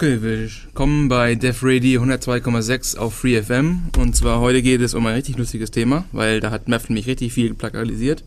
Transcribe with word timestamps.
Okay, 0.00 0.22
willkommen 0.22 1.08
bei 1.08 1.34
Def 1.34 1.58
Radio 1.60 2.02
102,6 2.04 2.98
auf 2.98 3.14
Free 3.14 3.42
FM. 3.42 3.88
Und 3.98 4.14
zwar 4.14 4.38
heute 4.38 4.62
geht 4.62 4.80
es 4.80 4.94
um 4.94 5.04
ein 5.06 5.14
richtig 5.16 5.36
lustiges 5.38 5.72
Thema, 5.72 6.04
weil 6.12 6.38
da 6.38 6.52
hat 6.52 6.68
Meff 6.68 6.88
mich 6.88 7.08
richtig 7.08 7.32
viel 7.32 7.52
plakalisiert. 7.52 8.22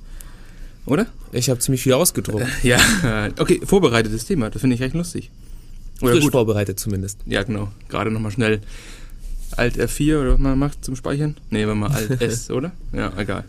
Oder? 0.86 1.06
Ich 1.32 1.50
habe 1.50 1.62
ziemlich 1.62 1.82
viel 1.82 1.94
ausgedruckt. 1.94 2.46
Ja, 2.64 2.78
okay, 3.40 3.62
vorbereitetes 3.64 4.26
Thema, 4.26 4.50
das 4.50 4.60
finde 4.60 4.76
ich 4.76 4.82
recht 4.82 4.96
lustig. 4.96 5.32
Oder 6.02 6.12
Frisch 6.12 6.26
gut. 6.26 6.34
vorbereitet 6.34 6.78
zumindest. 6.78 7.20
Ja, 7.26 7.42
genau. 7.44 7.72
Gerade 7.88 8.12
nochmal 8.12 8.34
schnell 8.34 8.60
Alt 9.56 9.80
F4 9.80 10.20
oder 10.20 10.34
was 10.34 10.40
man 10.42 10.60
macht 10.60 10.84
zum 10.84 10.98
Speichern. 10.98 11.38
Nee, 11.52 11.66
wenn 11.68 11.80
man 11.80 11.94
Alt 11.94 12.22
S, 12.22 12.52
oder? 12.52 12.74
Ja, 12.92 13.14
egal. 13.16 13.46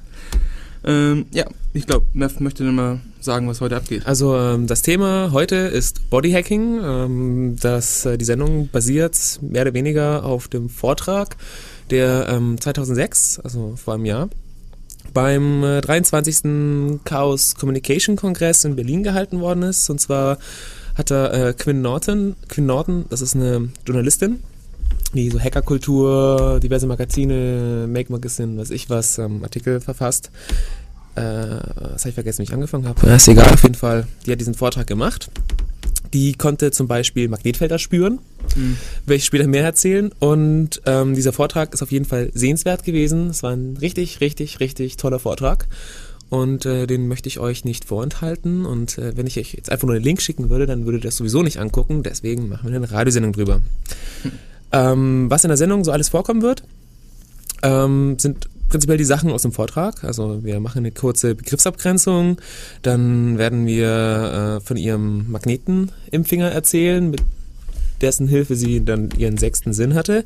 Ähm, 0.84 1.26
ja, 1.32 1.44
ich 1.72 1.86
glaube, 1.86 2.06
Mev 2.12 2.40
möchte 2.40 2.64
dann 2.64 2.74
mal 2.74 3.00
sagen, 3.20 3.48
was 3.48 3.60
heute 3.60 3.76
abgeht. 3.76 4.06
Also 4.06 4.36
ähm, 4.36 4.66
das 4.66 4.82
Thema 4.82 5.30
heute 5.32 5.56
ist 5.56 6.10
Bodyhacking. 6.10 6.80
Ähm, 6.82 7.56
das, 7.60 8.04
äh, 8.04 8.18
die 8.18 8.24
Sendung 8.24 8.68
basiert 8.68 9.38
mehr 9.40 9.62
oder 9.62 9.74
weniger 9.74 10.24
auf 10.24 10.48
dem 10.48 10.68
Vortrag, 10.68 11.36
der 11.90 12.28
ähm, 12.28 12.60
2006, 12.60 13.40
also 13.40 13.74
vor 13.76 13.94
einem 13.94 14.06
Jahr, 14.06 14.28
beim 15.14 15.62
äh, 15.62 15.80
23. 15.80 17.00
Chaos 17.04 17.54
Communication 17.54 18.16
Kongress 18.16 18.64
in 18.64 18.76
Berlin 18.76 19.02
gehalten 19.02 19.40
worden 19.40 19.62
ist. 19.62 19.88
Und 19.88 20.00
zwar 20.00 20.38
hat 20.96 21.10
da 21.10 21.48
äh, 21.48 21.54
Quinn 21.54 21.80
Norton, 21.80 22.36
Quinn 22.48 22.66
Norton, 22.66 23.06
das 23.08 23.20
ist 23.20 23.34
eine 23.34 23.68
Journalistin, 23.86 24.40
die 25.14 25.30
so 25.30 25.38
Hackerkultur, 25.38 26.60
diverse 26.62 26.86
Magazine, 26.86 27.86
Make 27.88 28.12
Magazine, 28.12 28.58
weiß 28.58 28.70
ich 28.70 28.88
was, 28.90 29.18
ähm, 29.18 29.42
Artikel 29.42 29.80
verfasst. 29.80 30.30
Äh, 31.14 31.20
das 31.20 32.02
habe 32.02 32.08
ich 32.08 32.14
vergessen, 32.14 32.38
wie 32.40 32.44
ich 32.44 32.54
angefangen 32.54 32.86
habe. 32.86 33.06
Ja, 33.06 33.16
ist 33.16 33.28
egal, 33.28 33.52
auf 33.52 33.62
jeden 33.62 33.74
Fall. 33.74 34.06
Die 34.26 34.32
hat 34.32 34.40
diesen 34.40 34.54
Vortrag 34.54 34.86
gemacht. 34.86 35.30
Die 36.12 36.34
konnte 36.34 36.70
zum 36.70 36.88
Beispiel 36.88 37.28
Magnetfelder 37.28 37.78
spüren, 37.78 38.18
mhm. 38.54 38.76
werde 39.06 39.16
ich 39.16 39.24
später 39.24 39.46
mehr 39.46 39.64
erzählen. 39.64 40.10
Und 40.18 40.82
ähm, 40.84 41.14
dieser 41.14 41.32
Vortrag 41.32 41.72
ist 41.72 41.82
auf 41.82 41.90
jeden 41.90 42.04
Fall 42.04 42.30
sehenswert 42.34 42.84
gewesen. 42.84 43.30
Es 43.30 43.42
war 43.42 43.52
ein 43.52 43.78
richtig, 43.78 44.20
richtig, 44.20 44.60
richtig 44.60 44.98
toller 44.98 45.18
Vortrag. 45.18 45.68
Und 46.28 46.64
äh, 46.64 46.86
den 46.86 47.08
möchte 47.08 47.28
ich 47.28 47.38
euch 47.38 47.64
nicht 47.64 47.84
vorenthalten. 47.84 48.66
Und 48.66 48.98
äh, 48.98 49.16
wenn 49.16 49.26
ich 49.26 49.38
euch 49.38 49.54
jetzt 49.54 49.70
einfach 49.70 49.86
nur 49.86 49.96
den 49.96 50.04
Link 50.04 50.20
schicken 50.20 50.50
würde, 50.50 50.66
dann 50.66 50.84
würdet 50.84 51.04
ihr 51.04 51.08
das 51.08 51.16
sowieso 51.16 51.42
nicht 51.42 51.58
angucken. 51.58 52.02
Deswegen 52.02 52.48
machen 52.48 52.70
wir 52.70 52.76
eine 52.76 52.90
Radiosendung 52.90 53.32
drüber. 53.32 53.60
Mhm. 54.24 54.32
Ähm, 54.72 55.30
was 55.30 55.44
in 55.44 55.48
der 55.48 55.56
Sendung 55.56 55.84
so 55.84 55.92
alles 55.92 56.08
vorkommen 56.08 56.42
wird, 56.42 56.62
ähm, 57.62 58.18
sind 58.18 58.48
prinzipiell 58.68 58.98
die 58.98 59.04
Sachen 59.04 59.30
aus 59.30 59.42
dem 59.42 59.52
Vortrag. 59.52 60.02
Also 60.02 60.42
wir 60.42 60.58
machen 60.58 60.78
eine 60.78 60.92
kurze 60.92 61.34
Begriffsabgrenzung, 61.34 62.40
dann 62.80 63.36
werden 63.36 63.66
wir 63.66 64.58
äh, 64.58 64.66
von 64.66 64.76
ihrem 64.78 65.30
Magneten 65.30 65.92
im 66.10 66.24
Finger 66.24 66.50
erzählen, 66.50 67.10
mit 67.10 67.22
dessen 68.00 68.28
Hilfe 68.28 68.56
sie 68.56 68.84
dann 68.84 69.10
ihren 69.16 69.36
sechsten 69.36 69.72
Sinn 69.74 69.94
hatte. 69.94 70.24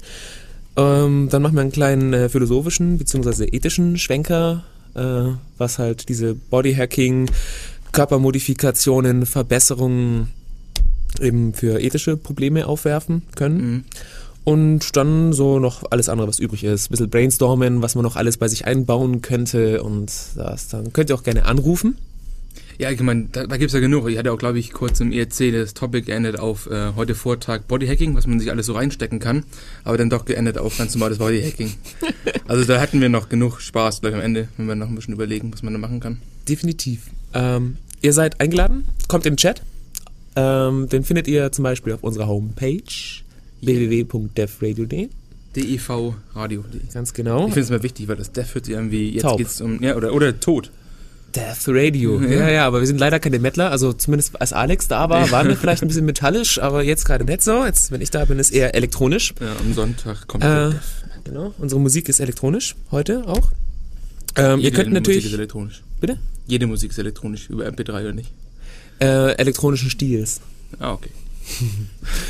Ähm, 0.76 1.28
dann 1.30 1.42
machen 1.42 1.54
wir 1.54 1.62
einen 1.62 1.72
kleinen 1.72 2.12
äh, 2.12 2.28
philosophischen 2.28 2.98
bzw. 2.98 3.48
ethischen 3.50 3.98
Schwenker, 3.98 4.64
äh, 4.94 5.32
was 5.58 5.78
halt 5.78 6.08
diese 6.08 6.34
Bodyhacking, 6.34 7.28
Körpermodifikationen, 7.92 9.26
Verbesserungen 9.26 10.28
eben 11.20 11.54
für 11.54 11.80
ethische 11.80 12.16
Probleme 12.16 12.66
aufwerfen 12.66 13.22
können. 13.34 13.58
Mhm. 13.58 13.84
Und 14.46 14.94
dann 14.94 15.32
so 15.32 15.58
noch 15.58 15.82
alles 15.90 16.08
andere, 16.08 16.28
was 16.28 16.38
übrig 16.38 16.62
ist. 16.62 16.86
Ein 16.86 16.90
bisschen 16.92 17.10
brainstormen, 17.10 17.82
was 17.82 17.96
man 17.96 18.04
noch 18.04 18.14
alles 18.14 18.36
bei 18.36 18.46
sich 18.46 18.64
einbauen 18.64 19.20
könnte. 19.20 19.82
Und 19.82 20.12
das, 20.36 20.68
dann 20.68 20.92
könnt 20.92 21.10
ihr 21.10 21.16
auch 21.16 21.24
gerne 21.24 21.46
anrufen. 21.46 21.98
Ja, 22.78 22.92
ich 22.92 23.00
meine, 23.00 23.26
da, 23.32 23.48
da 23.48 23.56
gibt 23.56 23.70
es 23.70 23.72
ja 23.72 23.80
genug. 23.80 24.08
Ich 24.08 24.16
hatte 24.18 24.30
auch, 24.30 24.38
glaube 24.38 24.60
ich, 24.60 24.72
kurz 24.72 25.00
im 25.00 25.10
ERC 25.10 25.50
das 25.50 25.74
Topic 25.74 26.06
geendet 26.06 26.38
auf 26.38 26.70
äh, 26.70 26.92
heute 26.94 27.16
Vortrag 27.16 27.66
Bodyhacking, 27.66 28.14
was 28.14 28.28
man 28.28 28.38
sich 28.38 28.52
alles 28.52 28.66
so 28.66 28.74
reinstecken 28.74 29.18
kann. 29.18 29.42
Aber 29.82 29.98
dann 29.98 30.10
doch 30.10 30.26
geendet 30.26 30.58
auf 30.58 30.78
ganz 30.78 30.94
normales 30.94 31.18
Bodyhacking. 31.18 31.74
also 32.46 32.64
da 32.64 32.80
hatten 32.80 33.00
wir 33.00 33.08
noch 33.08 33.28
genug 33.28 33.60
Spaß 33.60 34.00
gleich 34.00 34.14
am 34.14 34.20
Ende, 34.20 34.46
wenn 34.58 34.66
wir 34.66 34.76
noch 34.76 34.88
ein 34.88 34.94
bisschen 34.94 35.14
überlegen, 35.14 35.52
was 35.52 35.64
man 35.64 35.72
da 35.72 35.80
machen 35.80 35.98
kann. 35.98 36.18
Definitiv. 36.48 37.10
Ähm, 37.34 37.78
ihr 38.00 38.12
seid 38.12 38.40
eingeladen, 38.40 38.84
kommt 39.08 39.26
im 39.26 39.36
Chat. 39.36 39.62
Ähm, 40.36 40.88
den 40.88 41.02
findet 41.02 41.26
ihr 41.26 41.50
zum 41.50 41.64
Beispiel 41.64 41.94
auf 41.94 42.04
unserer 42.04 42.28
Homepage 42.28 43.24
www.defradio.de. 43.66 45.08
DEV 45.54 46.14
Radio. 46.34 46.64
Ganz 46.92 47.14
genau. 47.14 47.46
Ich 47.46 47.54
finde 47.54 47.60
es 47.60 47.70
mal 47.70 47.82
wichtig, 47.82 48.08
weil 48.08 48.16
das 48.16 48.32
Def 48.32 48.54
hört 48.54 48.68
irgendwie, 48.68 49.10
jetzt 49.10 49.22
Taub. 49.22 49.38
geht's 49.38 49.60
um, 49.60 49.82
ja, 49.82 49.96
oder, 49.96 50.12
oder 50.12 50.38
Tod. 50.38 50.70
Death 51.34 51.68
Radio. 51.68 52.20
Ja. 52.20 52.28
ja, 52.28 52.48
ja, 52.48 52.66
aber 52.66 52.80
wir 52.80 52.86
sind 52.86 52.98
leider 52.98 53.20
keine 53.20 53.38
Mettler. 53.38 53.70
Also 53.70 53.92
zumindest 53.92 54.40
als 54.40 54.52
Alex 54.52 54.88
da 54.88 55.10
war, 55.10 55.30
waren 55.30 55.48
wir 55.48 55.56
vielleicht 55.56 55.82
ein 55.82 55.88
bisschen 55.88 56.06
metallisch, 56.06 56.58
aber 56.60 56.82
jetzt 56.82 57.04
gerade 57.04 57.24
nicht 57.24 57.42
so. 57.42 57.64
Jetzt, 57.64 57.90
wenn 57.90 58.00
ich 58.00 58.10
da 58.10 58.24
bin, 58.24 58.38
ist 58.38 58.50
eher 58.50 58.74
elektronisch. 58.74 59.34
Ja, 59.40 59.54
am 59.58 59.74
Sonntag 59.74 60.26
kommt 60.26 60.44
äh, 60.44 60.70
Death. 60.70 60.80
Genau, 61.24 61.54
unsere 61.58 61.80
Musik 61.80 62.08
ist 62.08 62.20
elektronisch 62.20 62.76
heute 62.90 63.26
auch. 63.26 63.50
Ähm, 64.36 64.60
ihr 64.60 64.70
könnt 64.70 64.92
natürlich. 64.92 65.24
Musik 65.24 65.32
ist 65.32 65.38
elektronisch. 65.38 65.82
Bitte? 66.00 66.18
Jede 66.46 66.66
Musik 66.66 66.92
ist 66.92 66.98
elektronisch, 66.98 67.50
über 67.50 67.66
MP3 67.66 67.90
oder 68.00 68.12
nicht? 68.12 68.30
Äh, 69.00 69.32
elektronischen 69.36 69.90
Stils. 69.90 70.40
Ah, 70.78 70.92
okay. 70.92 71.10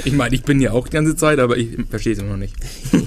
Ich 0.05 0.13
meine, 0.13 0.35
ich 0.35 0.43
bin 0.43 0.61
ja 0.61 0.73
auch 0.73 0.89
die 0.89 0.93
ganze 0.93 1.17
Zeit, 1.17 1.39
aber 1.39 1.57
ich 1.57 1.77
verstehe 1.89 2.13
es 2.13 2.19
immer 2.19 2.31
noch 2.31 2.37
nicht. 2.37 2.55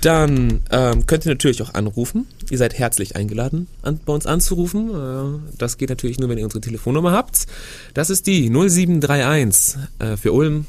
Dann 0.00 0.62
ähm, 0.70 1.06
könnt 1.06 1.26
ihr 1.26 1.32
natürlich 1.32 1.62
auch 1.62 1.74
anrufen. 1.74 2.26
Ihr 2.48 2.56
seid 2.56 2.78
herzlich 2.78 3.16
eingeladen, 3.16 3.66
an, 3.82 4.00
bei 4.04 4.14
uns 4.14 4.24
anzurufen. 4.24 4.90
Äh, 4.90 5.56
das 5.58 5.76
geht 5.76 5.90
natürlich 5.90 6.18
nur, 6.18 6.30
wenn 6.30 6.38
ihr 6.38 6.44
unsere 6.44 6.62
Telefonnummer 6.62 7.12
habt. 7.12 7.46
Das 7.92 8.08
ist 8.08 8.26
die 8.26 8.48
0731 8.48 9.78
äh, 9.98 10.16
für 10.16 10.32
Ulm 10.32 10.64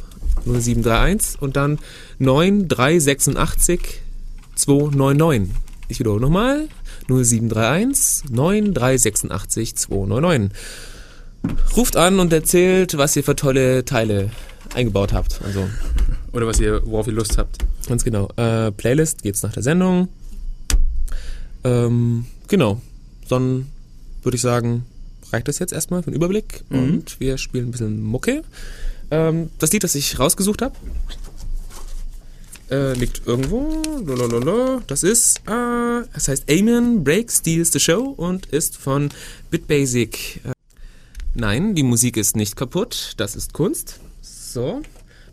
0731 0.46 1.42
und 1.42 1.56
dann 1.56 1.80
9386 2.20 4.02
299. 4.56 5.56
Ich 5.88 6.00
wiederhole 6.00 6.22
nochmal. 6.22 6.68
0731 7.08 8.32
9386 8.32 9.76
299 9.76 10.52
ruft 11.75 11.96
an 11.96 12.19
und 12.19 12.31
erzählt, 12.34 12.97
was 12.97 13.16
ihr 13.16 13.24
für 13.24 13.35
tolle 13.35 13.85
Teile 13.85 14.31
eingebaut 14.74 15.13
habt. 15.13 15.41
Also 15.44 15.68
Oder 16.34 16.47
was 16.47 16.59
ihr, 16.59 16.81
worauf 16.85 17.07
ihr 17.07 17.13
Lust 17.13 17.38
habt. 17.38 17.57
Ganz 17.88 18.03
genau. 18.03 18.29
Äh, 18.35 18.72
Playlist 18.72 19.24
geht's 19.24 19.44
nach 19.44 19.53
der 19.53 19.63
Sendung. 19.63 20.07
Ähm, 21.63 22.25
genau. 22.47 22.81
Dann 23.29 23.68
würde 24.24 24.35
ich 24.35 24.41
sagen, 24.41 24.85
reicht 25.31 25.47
das 25.47 25.59
jetzt 25.59 25.74
erstmal 25.74 26.03
für 26.03 26.12
den 26.12 26.16
Überblick 26.16 26.63
mhm. 26.69 26.79
und 26.79 27.19
wir 27.19 27.38
spielen 27.38 27.69
ein 27.69 27.72
bisschen 27.72 28.03
Mucke. 28.03 28.44
Ähm, 29.09 29.50
das 29.59 29.72
Lied, 29.72 29.84
das 29.84 29.96
ich 29.96 30.19
rausgesucht 30.19 30.62
habe, 30.62 30.75
äh, 32.69 32.94
liegt 32.94 33.28
irgendwo. 33.28 33.81
Lalalala. 34.06 34.81
Das 34.88 35.03
ist, 35.03 35.40
äh, 35.47 36.03
das 36.13 36.28
heißt 36.28 36.50
Amen 36.50 37.03
Break 37.03 37.31
Steals 37.31 37.72
the 37.72 37.79
Show 37.79 38.13
und 38.16 38.46
ist 38.47 38.78
von 38.78 39.09
Bitbasic. 39.50 40.41
Nein, 41.34 41.75
die 41.75 41.84
Musik 41.84 42.18
ist 42.18 42.36
nicht 42.36 42.56
kaputt. 42.56 43.14
Das 43.18 43.36
ist 43.36 43.53
Kunst. 43.53 44.00
So. 44.22 44.81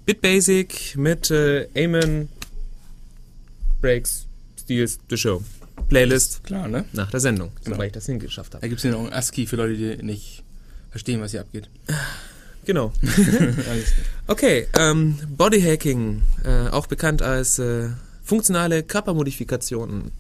Bitbasic 0.06 0.96
mit 0.96 1.30
äh, 1.30 1.68
Amen 1.76 2.28
Breaks 3.80 4.26
Steals 4.58 5.00
the 5.10 5.16
Show. 5.16 5.42
Playlist. 5.88 6.44
Klar, 6.44 6.68
ne? 6.68 6.84
Nach 6.92 7.10
der 7.10 7.20
Sendung, 7.20 7.50
genau. 7.64 7.74
sobald 7.74 7.88
ich 7.88 7.92
das 7.94 8.06
hingeschafft 8.06 8.54
habe. 8.54 8.62
Da 8.62 8.68
gibt 8.68 8.78
es 8.78 8.84
ja 8.84 8.92
noch 8.92 9.06
ein 9.06 9.12
ASCII 9.12 9.46
für 9.46 9.56
Leute, 9.56 9.76
die 9.76 10.02
nicht 10.04 10.44
verstehen, 10.90 11.20
was 11.20 11.32
hier 11.32 11.40
abgeht. 11.40 11.68
Genau. 12.64 12.92
okay, 14.26 14.66
ähm, 14.78 15.18
Bodyhacking, 15.26 16.20
äh, 16.44 16.68
auch 16.68 16.86
bekannt 16.86 17.22
als 17.22 17.58
äh, 17.58 17.88
funktionale 18.22 18.82
Körpermodifikationen. 18.82 20.12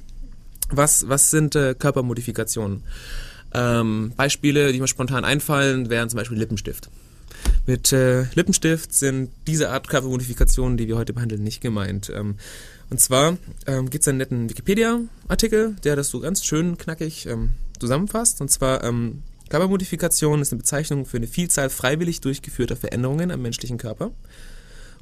Was, 0.70 1.06
was 1.10 1.30
sind 1.30 1.56
äh, 1.56 1.74
Körpermodifikationen? 1.78 2.84
Ähm, 3.54 4.12
Beispiele, 4.16 4.72
die 4.72 4.80
mir 4.80 4.88
spontan 4.88 5.24
einfallen, 5.24 5.88
wären 5.90 6.08
zum 6.10 6.18
Beispiel 6.18 6.38
Lippenstift. 6.38 6.90
Mit 7.66 7.92
äh, 7.92 8.24
Lippenstift 8.34 8.92
sind 8.94 9.30
diese 9.46 9.70
Art 9.70 9.88
Körpermodifikationen, 9.88 10.76
die 10.76 10.88
wir 10.88 10.96
heute 10.96 11.12
behandeln, 11.12 11.42
nicht 11.42 11.60
gemeint. 11.60 12.10
Ähm, 12.14 12.36
und 12.90 13.00
zwar 13.00 13.36
ähm, 13.66 13.90
gibt 13.90 14.02
es 14.02 14.08
einen 14.08 14.18
netten 14.18 14.48
Wikipedia-Artikel, 14.48 15.76
der 15.84 15.96
das 15.96 16.08
so 16.08 16.20
ganz 16.20 16.44
schön 16.44 16.78
knackig 16.78 17.26
ähm, 17.26 17.50
zusammenfasst. 17.78 18.40
Und 18.40 18.50
zwar 18.50 18.82
ähm, 18.84 19.22
Körpermodifikation 19.50 20.40
ist 20.40 20.52
eine 20.52 20.58
Bezeichnung 20.58 21.06
für 21.06 21.18
eine 21.18 21.26
Vielzahl 21.26 21.70
freiwillig 21.70 22.20
durchgeführter 22.20 22.76
Veränderungen 22.76 23.30
am 23.30 23.42
menschlichen 23.42 23.78
Körper. 23.78 24.10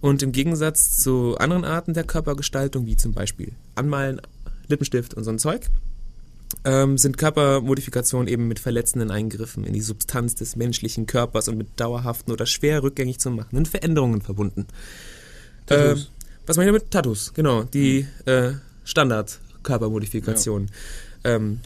Und 0.00 0.22
im 0.22 0.32
Gegensatz 0.32 1.00
zu 1.00 1.37
anderen 1.38 1.64
Arten 1.64 1.94
der 1.94 2.04
Körpergestaltung, 2.04 2.87
wie 2.87 2.96
zum 2.96 3.12
Beispiel 3.12 3.52
Anmalen, 3.76 4.20
Lippenstift 4.69 5.14
und 5.14 5.25
so 5.25 5.31
ein 5.31 5.38
Zeug, 5.38 5.69
ähm, 6.64 6.98
sind 6.98 7.16
Körpermodifikationen 7.16 8.28
eben 8.28 8.48
mit 8.48 8.58
verletzenden 8.58 9.10
Eingriffen 9.10 9.64
in 9.64 9.72
die 9.72 9.80
Substanz 9.80 10.34
des 10.34 10.56
menschlichen 10.56 11.06
Körpers 11.06 11.48
und 11.48 11.56
mit 11.58 11.68
dauerhaften 11.78 12.32
oder 12.32 12.46
schwer 12.46 12.82
rückgängig 12.82 13.18
zu 13.18 13.30
machenden 13.30 13.66
Veränderungen 13.66 14.20
verbunden. 14.20 14.66
Tattoos. 15.66 16.04
Äh, 16.04 16.06
was 16.46 16.56
meine 16.56 16.70
ich 16.70 16.76
damit? 16.76 16.90
Tattoos, 16.90 17.34
genau. 17.34 17.64
Die 17.64 18.06
mhm. 18.24 18.32
äh, 18.32 18.52
Standard-Körpermodifikation. 18.84 20.70
Ja. 21.24 21.36
Ähm, 21.36 21.60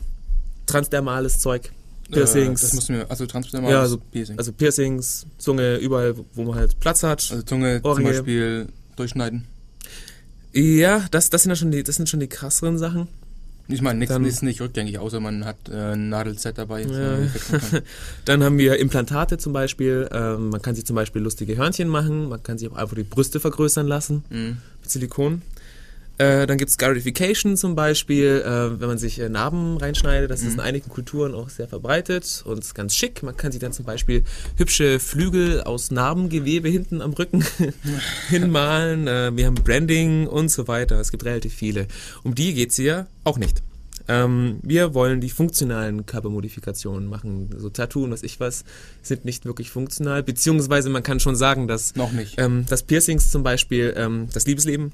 transdermales 0.67 1.39
Zeug, 1.39 1.71
Piercings. 2.11 2.61
Äh, 2.61 2.65
das 2.65 2.73
musst 2.75 2.89
du 2.89 2.93
mir, 2.95 3.11
also 3.11 3.27
transdermal 3.27 3.71
Ja, 3.71 3.81
also- 3.81 3.99
Piercing. 3.99 4.39
Also 4.39 4.53
Piercings, 4.53 5.27
Zunge, 5.39 5.77
überall, 5.77 6.15
wo 6.35 6.45
man 6.45 6.57
halt 6.57 6.79
Platz 6.81 7.03
hat. 7.03 7.27
Also 7.31 7.43
Zunge 7.43 7.81
zum 7.83 7.91
Ohrringe. 7.91 8.11
Beispiel 8.11 8.69
durchschneiden. 8.97 9.47
ja, 10.53 11.07
das, 11.11 11.31
das, 11.31 11.43
sind 11.43 11.51
ja 11.51 11.57
schon 11.57 11.71
die, 11.71 11.83
das 11.83 11.97
sind 11.97 12.09
schon 12.09 12.21
die 12.21 12.29
krasseren 12.29 12.79
Sachen. 12.79 13.09
Ich 13.73 13.83
meine, 13.83 13.99
nichts 13.99 14.15
ist 14.17 14.43
nicht 14.43 14.61
rückgängig, 14.61 14.99
außer 14.99 15.21
man 15.21 15.45
hat 15.45 15.57
äh, 15.71 15.93
ein 15.93 16.09
Nadelset 16.09 16.59
dabei. 16.59 16.85
das 16.85 16.93
Ja. 16.97 17.81
Dann 18.25 18.43
haben 18.43 18.59
wir 18.59 18.79
Implantate 18.79 19.39
zum 19.39 19.53
Beispiel. 19.53 20.09
Ähm, 20.13 20.51
man 20.51 20.61
kann 20.63 20.75
sich 20.75 20.85
zum 20.87 20.97
Beispiel 20.97 21.23
lustige 21.23 21.57
Hörnchen 21.57 21.89
machen. 21.89 22.29
Man 22.29 22.43
kann 22.43 22.59
sich 22.59 22.71
auch 22.71 22.77
einfach 22.77 22.97
die 22.97 23.03
Brüste 23.05 23.41
vergrößern 23.41 23.87
lassen 23.87 24.25
Mhm. 24.31 24.59
mit 24.81 24.91
Silikon. 24.91 25.43
Äh, 26.21 26.47
dann 26.47 26.59
gibt 26.59 26.69
es 26.69 26.75
Scarification 26.75 27.57
zum 27.57 27.75
Beispiel, 27.75 28.43
äh, 28.45 28.79
wenn 28.79 28.89
man 28.89 28.99
sich 28.99 29.19
äh, 29.21 29.31
Narben 29.31 29.79
reinschneidet. 29.79 30.31
Das 30.31 30.41
ist 30.43 30.49
Mhm. 30.49 30.55
in 30.55 30.61
einigen 30.61 30.89
Kulturen 30.91 31.35
auch 31.35 31.49
sehr 31.49 31.67
verbreitet 31.67 32.43
und 32.45 32.59
ist 32.59 32.75
ganz 32.75 32.95
schick. 32.95 33.23
Man 33.23 33.37
kann 33.39 33.53
sich 33.53 33.61
dann 33.61 33.73
zum 33.73 33.87
Beispiel 33.87 34.25
hübsche 34.57 35.01
Flügel 35.01 35.63
aus 35.63 35.91
Narbengewebe 35.91 36.69
hinten 36.69 37.01
am 37.01 37.13
Rücken 37.15 37.43
hinmalen. 38.29 39.07
Äh, 39.09 39.35
wir 39.35 39.47
haben 39.47 39.55
Branding 39.55 40.27
und 40.27 40.51
so 40.51 40.69
weiter. 40.69 41.01
Es 41.01 41.11
gibt 41.11 41.25
relativ 41.25 41.55
viele. 41.55 41.87
Um 42.23 42.35
die 42.35 42.53
geht's 42.55 42.77
hier 42.77 43.07
auch 43.25 43.39
nicht. 43.39 43.63
Ähm, 44.09 44.59
wir 44.63 44.93
wollen 44.95 45.21
die 45.21 45.31
funktionalen 45.31 46.05
Körpermodifikationen 46.05 47.09
machen. 47.09 47.49
So 47.57 47.71
Tattoo 47.71 48.05
und 48.05 48.11
was 48.11 48.23
ich 48.23 48.41
was 48.41 48.65
sind 49.03 49.25
nicht 49.25 49.45
wirklich 49.47 49.71
funktional. 49.71 50.23
Beziehungsweise 50.23 50.91
man 50.91 51.03
kann 51.03 51.21
schon 51.21 51.37
sagen, 51.37 51.69
dass 51.69 51.95
Noch 51.97 52.13
nicht. 52.13 52.35
ähm, 52.39 52.67
dass 52.69 52.83
Piercings 52.83 53.31
zum 53.31 53.43
Beispiel 53.43 53.95
ähm, 53.97 54.29
das 54.33 54.47
Liebesleben 54.47 54.93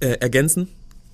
äh, 0.00 0.08
ergänzen 0.20 0.68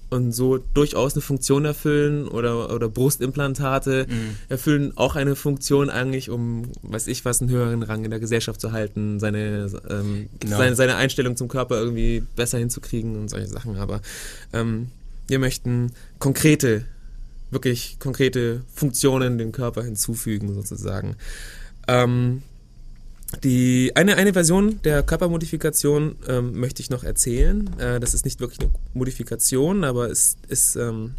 und 0.09 0.33
so 0.33 0.59
durchaus 0.59 1.15
eine 1.15 1.21
Funktion 1.23 1.65
erfüllen 1.65 2.29
oder, 2.29 2.73
oder 2.73 2.89
Brustimplantate 2.89 4.07
Mhm. 4.09 4.37
erfüllen 4.49 4.93
auch 4.97 5.17
eine 5.17 5.35
Funktion 5.35 5.91
eigentlich, 5.91 6.31
um, 6.31 6.71
weiß 6.83 7.09
ich 7.09 7.25
was, 7.25 7.41
einen 7.41 7.51
höheren 7.51 7.83
Rang 7.83 8.05
in 8.05 8.11
der 8.11 8.21
Gesellschaft 8.21 8.61
zu 8.61 8.71
halten, 8.73 9.19
seine, 9.19 9.69
ähm, 9.91 10.29
Genau. 10.39 10.57
seine, 10.59 10.77
seine 10.77 10.95
Einstellung 10.97 11.37
zum 11.37 11.49
Körper 11.49 11.79
irgendwie 11.81 12.23
besser 12.37 12.59
hinzukriegen 12.59 13.17
und 13.17 13.29
solche 13.29 13.49
Sachen. 13.49 13.77
Aber 13.77 14.01
ähm, 14.53 14.89
wir 15.27 15.41
möchten 15.41 15.93
konkrete, 16.21 16.85
wirklich 17.51 17.97
konkrete 17.99 18.63
Funktionen 18.73 19.39
dem 19.39 19.51
Körper 19.51 19.83
hinzufügen 19.83 20.55
sozusagen. 20.55 21.17
Ähm, 21.89 22.43
die, 23.43 23.93
eine, 23.97 24.17
eine 24.17 24.33
Version 24.33 24.81
der 24.83 25.03
Körpermodifikation 25.03 26.17
ähm, 26.29 26.59
möchte 26.59 26.81
ich 26.81 26.91
noch 26.91 27.05
erzählen. 27.05 27.69
Äh, 27.79 28.01
das 28.01 28.15
ist 28.15 28.25
nicht 28.25 28.41
wirklich 28.41 28.61
eine 28.61 28.71
Modifikation, 28.95 29.85
aber 29.85 30.11
es 30.11 30.37
ist, 30.49 30.77
ähm, 30.77 31.15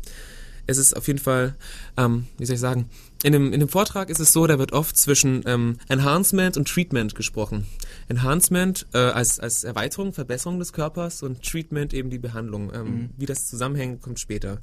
es 0.67 0.77
ist 0.77 0.95
auf 0.95 1.07
jeden 1.07 1.19
Fall, 1.19 1.55
ähm, 1.97 2.27
wie 2.37 2.45
soll 2.45 2.55
ich 2.55 2.59
sagen, 2.61 2.89
in 3.23 3.33
dem, 3.33 3.51
in 3.51 3.59
dem 3.59 3.69
Vortrag 3.69 4.09
ist 4.09 4.19
es 4.19 4.31
so, 4.31 4.45
da 4.47 4.59
wird 4.59 4.73
oft 4.73 4.95
zwischen 4.95 5.43
ähm, 5.47 5.77
Enhancement 5.89 6.55
und 6.55 6.67
Treatment 6.67 7.15
gesprochen. 7.15 7.65
Enhancement 8.09 8.85
äh, 8.93 8.99
als, 8.99 9.39
als 9.39 9.63
Erweiterung, 9.63 10.13
Verbesserung 10.13 10.59
des 10.59 10.71
Körpers 10.71 11.23
und 11.23 11.41
Treatment 11.41 11.93
eben 11.93 12.09
die 12.09 12.19
Behandlung. 12.19 12.71
Ähm, 12.73 12.87
Mhm. 12.87 13.09
Wie 13.17 13.25
das 13.25 13.47
zusammenhängt, 13.47 14.01
kommt 14.01 14.19
später. 14.19 14.59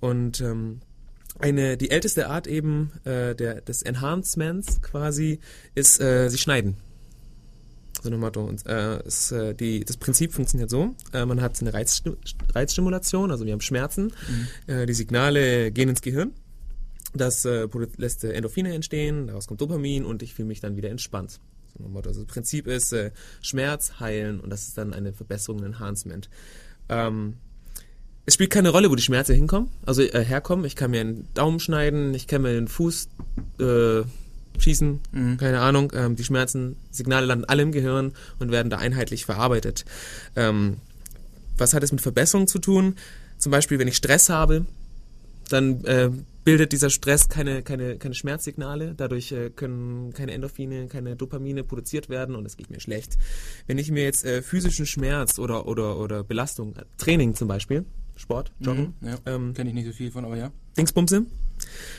Und 0.00 0.40
ähm, 0.40 0.80
eine, 1.38 1.76
die 1.76 1.90
älteste 1.90 2.28
Art 2.28 2.46
eben 2.46 2.92
äh, 3.04 3.34
der, 3.34 3.60
des 3.60 3.82
Enhancements 3.82 4.82
quasi 4.82 5.40
ist, 5.74 6.00
äh, 6.00 6.28
sie 6.28 6.38
schneiden. 6.38 6.76
So 8.02 8.10
nach 8.10 8.18
Motto. 8.18 8.44
Und, 8.44 8.66
äh, 8.66 9.02
ist, 9.04 9.32
äh, 9.32 9.54
die, 9.54 9.84
das 9.84 9.96
Prinzip 9.96 10.32
funktioniert 10.32 10.70
so: 10.70 10.94
äh, 11.12 11.24
Man 11.24 11.40
hat 11.40 11.60
eine 11.60 11.74
Reizstu 11.74 12.16
Reizstimulation, 12.54 13.30
also 13.30 13.44
wir 13.44 13.52
haben 13.52 13.60
Schmerzen. 13.60 14.12
Äh, 14.66 14.86
die 14.86 14.94
Signale 14.94 15.72
gehen 15.72 15.88
ins 15.88 16.02
Gehirn. 16.02 16.32
Das 17.14 17.44
äh, 17.44 17.68
lässt 17.96 18.24
äh, 18.24 18.32
Endorphine 18.32 18.74
entstehen, 18.74 19.28
daraus 19.28 19.46
kommt 19.46 19.60
Dopamin 19.60 20.04
und 20.04 20.22
ich 20.22 20.34
fühle 20.34 20.48
mich 20.48 20.60
dann 20.60 20.76
wieder 20.76 20.90
entspannt. 20.90 21.40
So 21.76 21.82
nach 21.82 21.90
Motto. 21.90 22.10
Also 22.10 22.22
das 22.22 22.32
Prinzip 22.32 22.66
ist 22.66 22.92
äh, 22.92 23.10
Schmerz 23.40 23.98
heilen 23.98 24.40
und 24.40 24.50
das 24.50 24.68
ist 24.68 24.78
dann 24.78 24.92
eine 24.92 25.12
Verbesserung, 25.12 25.60
ein 25.60 25.72
Enhancement. 25.72 26.28
Ähm, 26.88 27.34
es 28.28 28.34
spielt 28.34 28.50
keine 28.50 28.68
Rolle, 28.68 28.90
wo 28.90 28.94
die 28.94 29.02
Schmerzen 29.02 29.34
hinkommen, 29.34 29.70
also 29.86 30.02
äh, 30.02 30.22
herkommen. 30.22 30.66
Ich 30.66 30.76
kann 30.76 30.90
mir 30.90 31.00
einen 31.00 31.26
Daumen 31.32 31.60
schneiden, 31.60 32.12
ich 32.12 32.26
kann 32.26 32.42
mir 32.42 32.52
den 32.52 32.68
Fuß 32.68 33.08
äh, 33.58 34.02
schießen, 34.58 35.00
Mhm. 35.12 35.36
keine 35.38 35.60
Ahnung. 35.60 35.90
Ähm, 35.96 36.14
die 36.14 36.24
Schmerzen, 36.24 36.76
Signale 36.90 37.24
landen 37.24 37.46
alle 37.46 37.62
im 37.62 37.72
Gehirn 37.72 38.12
und 38.38 38.50
werden 38.50 38.68
da 38.68 38.76
einheitlich 38.76 39.24
verarbeitet. 39.24 39.86
Ähm, 40.36 40.76
was 41.56 41.72
hat 41.72 41.82
es 41.82 41.90
mit 41.90 42.02
Verbesserung 42.02 42.46
zu 42.46 42.58
tun? 42.58 42.96
Zum 43.38 43.50
Beispiel, 43.50 43.78
wenn 43.78 43.88
ich 43.88 43.96
Stress 43.96 44.28
habe, 44.28 44.66
dann 45.48 45.82
äh, 45.86 46.10
bildet 46.44 46.72
dieser 46.72 46.90
Stress 46.90 47.30
keine, 47.30 47.62
keine, 47.62 47.96
keine 47.96 48.14
Schmerzsignale. 48.14 48.92
Dadurch 48.94 49.32
äh, 49.32 49.48
können 49.48 50.12
keine 50.12 50.32
Endorphine, 50.32 50.88
keine 50.88 51.16
Dopamine 51.16 51.64
produziert 51.64 52.10
werden 52.10 52.34
und 52.36 52.44
es 52.44 52.58
geht 52.58 52.68
mir 52.68 52.80
schlecht. 52.80 53.16
Wenn 53.66 53.78
ich 53.78 53.90
mir 53.90 54.04
jetzt 54.04 54.26
äh, 54.26 54.42
physischen 54.42 54.84
Schmerz 54.84 55.38
oder, 55.38 55.66
oder, 55.66 55.96
oder 55.98 56.24
Belastung, 56.24 56.76
äh, 56.76 56.82
Training 56.98 57.34
zum 57.34 57.48
Beispiel, 57.48 57.86
Sport, 58.18 58.52
Joggen, 58.60 58.94
Mhm. 59.00 59.08
Ja. 59.08 59.14
ähm, 59.26 59.54
Kenne 59.54 59.70
ich 59.70 59.74
nicht 59.74 59.86
so 59.86 59.92
viel 59.92 60.10
von, 60.10 60.24
aber 60.24 60.36
ja. 60.36 60.50
Dingsbumse, 60.76 61.22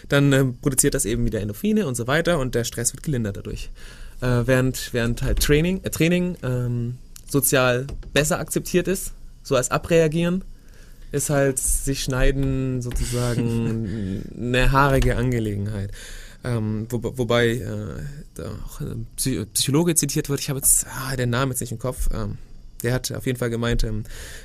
dann 0.09 0.31
ähm, 0.33 0.57
produziert 0.61 0.93
das 0.93 1.05
eben 1.05 1.25
wieder 1.25 1.39
Endorphine 1.41 1.87
und 1.87 1.95
so 1.95 2.05
weiter 2.07 2.37
und 2.39 2.53
der 2.55 2.63
Stress 2.65 2.93
wird 2.93 3.03
gelindert 3.03 3.37
dadurch. 3.37 3.69
Äh, 4.21 4.43
während, 4.45 4.93
während 4.93 5.21
halt 5.23 5.39
Training, 5.39 5.81
äh, 5.83 5.89
Training 5.89 6.35
ähm, 6.43 6.97
sozial 7.27 7.87
besser 8.13 8.39
akzeptiert 8.39 8.87
ist, 8.87 9.13
so 9.43 9.55
als 9.55 9.71
Abreagieren, 9.71 10.43
ist 11.11 11.29
halt 11.31 11.57
sich 11.57 12.03
schneiden 12.03 12.81
sozusagen 12.81 14.23
eine 14.37 14.71
haarige 14.71 15.15
Angelegenheit. 15.15 15.91
Ähm, 16.43 16.85
wo, 16.89 17.01
wobei 17.17 17.47
äh, 17.49 18.41
auch 18.43 18.79
ein 18.81 19.07
Psy 19.17 19.45
Psychologe 19.53 19.95
zitiert 19.95 20.29
wird, 20.29 20.39
ich 20.39 20.49
habe 20.49 20.59
jetzt 20.59 20.85
ah, 20.87 21.15
den 21.15 21.29
Namen 21.31 21.51
jetzt 21.51 21.59
nicht 21.61 21.71
im 21.73 21.79
Kopf, 21.79 22.09
ähm, 22.13 22.37
der 22.83 22.93
hat 22.93 23.11
auf 23.11 23.25
jeden 23.25 23.37
Fall 23.37 23.49
gemeint, 23.49 23.83
ähm, 23.83 24.03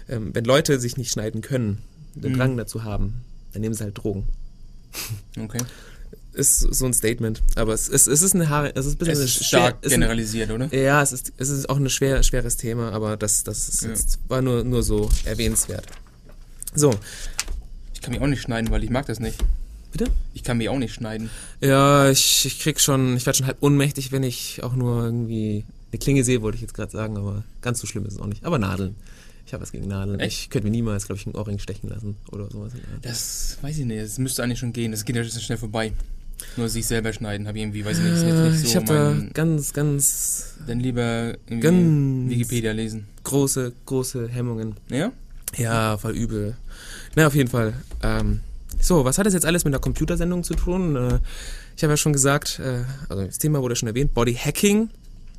ähm, 0.08 0.30
wenn 0.34 0.44
Leute 0.44 0.78
sich 0.80 0.96
nicht 0.96 1.10
schneiden 1.10 1.40
können, 1.40 1.78
den 2.14 2.32
Mhm. 2.32 2.36
Drang 2.38 2.56
dazu 2.56 2.84
haben, 2.84 3.22
dann 3.52 3.62
nehmen 3.62 3.74
sie 3.74 3.84
halt 3.84 3.96
Drogen. 3.98 4.26
Okay. 5.38 5.58
Ist 6.32 6.58
so 6.58 6.84
ein 6.86 6.92
Statement. 6.94 7.42
Aber 7.54 7.74
es, 7.74 7.88
es, 7.88 8.06
es 8.08 8.22
ist 8.22 8.34
eine 8.34 8.48
Haare, 8.48 8.74
es 8.74 8.86
ist 8.86 8.94
ein 8.94 8.98
bisschen 8.98 9.12
Es 9.14 9.20
ist 9.20 9.34
schwer- 9.44 9.44
stark 9.46 9.76
es 9.82 9.86
ist 9.88 9.92
ein- 9.94 10.00
generalisiert, 10.00 10.50
oder? 10.50 10.72
Ja, 10.74 11.00
es 11.02 11.12
ist, 11.12 11.32
es 11.36 11.48
ist 11.48 11.68
auch 11.68 11.76
ein 11.76 11.88
schwer, 11.90 12.22
schweres 12.24 12.56
Thema, 12.56 12.90
aber 12.92 13.16
das, 13.16 13.44
das 13.44 13.80
Ja. 13.82 13.90
war 14.28 14.42
nur, 14.42 14.64
nur 14.64 14.82
so 14.82 15.08
erwähnenswert. 15.24 15.86
So, 16.74 16.92
Ich 17.94 18.00
kann 18.00 18.12
mich 18.12 18.20
auch 18.20 18.26
nicht 18.26 18.42
schneiden, 18.42 18.70
weil 18.70 18.82
ich 18.84 18.90
mag 18.90 19.06
das 19.06 19.20
nicht. 19.20 19.38
bitte? 19.92 20.10
Ich 20.34 20.42
kann 20.42 20.58
mich 20.58 20.68
auch 20.68 20.78
nicht 20.78 20.92
schneiden. 20.94 21.30
Ja, 21.60 22.10
ich, 22.10 22.44
ich 22.46 22.58
krieg 22.58 22.80
schon, 22.80 23.16
ich 23.16 23.26
werde 23.26 23.36
schon 23.38 23.46
halb 23.46 23.58
ohnmächtig, 23.62 24.10
wenn 24.10 24.24
ich 24.24 24.60
auch 24.64 24.74
nur 24.74 25.04
irgendwie 25.04 25.64
eine 25.94 25.98
Klinge 26.00 26.24
sehe, 26.24 26.42
wollte 26.42 26.56
ich 26.56 26.62
jetzt 26.62 26.74
gerade 26.74 26.90
sagen, 26.90 27.16
aber 27.16 27.44
ganz 27.62 27.80
so 27.80 27.86
schlimm 27.86 28.04
ist 28.04 28.14
es 28.14 28.18
auch 28.20 28.26
nicht. 28.26 28.44
Aber 28.44 28.58
Nadeln. 28.58 28.96
Ich 29.46 29.52
habe 29.52 29.62
was 29.62 29.72
gegen 29.72 29.86
Nadeln. 29.88 30.18
Echt? 30.20 30.38
Ich 30.40 30.50
könnte 30.50 30.66
mir 30.66 30.70
niemals, 30.72 31.06
glaube 31.06 31.20
ich, 31.20 31.26
einen 31.26 31.36
Ohrring 31.36 31.58
stechen 31.58 31.88
lassen 31.88 32.16
oder 32.32 32.50
sowas. 32.50 32.72
Das 33.02 33.58
weiß 33.62 33.78
ich 33.78 33.84
nicht. 33.84 34.02
Das 34.02 34.18
müsste 34.18 34.42
eigentlich 34.42 34.58
schon 34.58 34.72
gehen. 34.72 34.90
Das 34.90 35.04
geht 35.04 35.14
ja 35.16 35.22
schon 35.24 35.40
schnell 35.40 35.58
vorbei. 35.58 35.92
Nur 36.56 36.68
sich 36.68 36.86
selber 36.86 37.12
schneiden, 37.12 37.46
habe 37.46 37.58
ich 37.58 37.62
irgendwie, 37.62 37.84
weiß 37.84 37.98
ich 37.98 38.04
nicht, 38.04 38.14
ist 38.14 38.22
jetzt 38.24 38.34
nicht 38.50 38.58
so 38.60 38.66
ich 38.66 38.76
habe 38.76 38.86
da 38.86 39.16
ganz, 39.32 39.72
ganz 39.72 40.54
Dann 40.66 40.80
lieber 40.80 41.36
Ganz- 41.60 42.28
Wikipedia 42.30 42.72
lesen. 42.72 43.06
große, 43.22 43.72
große 43.86 44.28
Hemmungen. 44.28 44.74
Ja? 44.90 45.12
Ja, 45.56 45.96
voll 45.96 46.16
übel. 46.16 46.56
Na, 47.14 47.28
auf 47.28 47.34
jeden 47.36 47.48
Fall. 47.50 47.74
Ähm, 48.02 48.40
so, 48.80 49.04
was 49.04 49.16
hat 49.18 49.26
das 49.26 49.34
jetzt 49.34 49.46
alles 49.46 49.64
mit 49.64 49.72
der 49.72 49.80
Computersendung 49.80 50.42
zu 50.42 50.54
tun? 50.54 50.96
Äh, 50.96 51.18
ich 51.76 51.82
habe 51.84 51.92
ja 51.92 51.96
schon 51.96 52.12
gesagt, 52.12 52.58
äh, 52.58 52.82
also 53.08 53.24
das 53.24 53.38
Thema 53.38 53.62
wurde 53.62 53.76
schon 53.76 53.88
erwähnt, 53.88 54.12
Body 54.12 54.34
Hacking. 54.34 54.90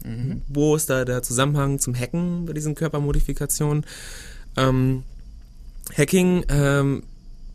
Mhm. 0.05 0.41
Wo 0.47 0.75
ist 0.75 0.89
da 0.89 1.03
der 1.05 1.24
Zusammenhang 1.24 1.79
zum 1.79 1.95
Hacken 1.95 2.45
bei 2.45 2.53
diesen 2.53 2.75
Körpermodifikationen? 2.75 3.85
Ähm, 4.55 5.03
Hacking, 5.97 6.45
ähm, 6.50 7.03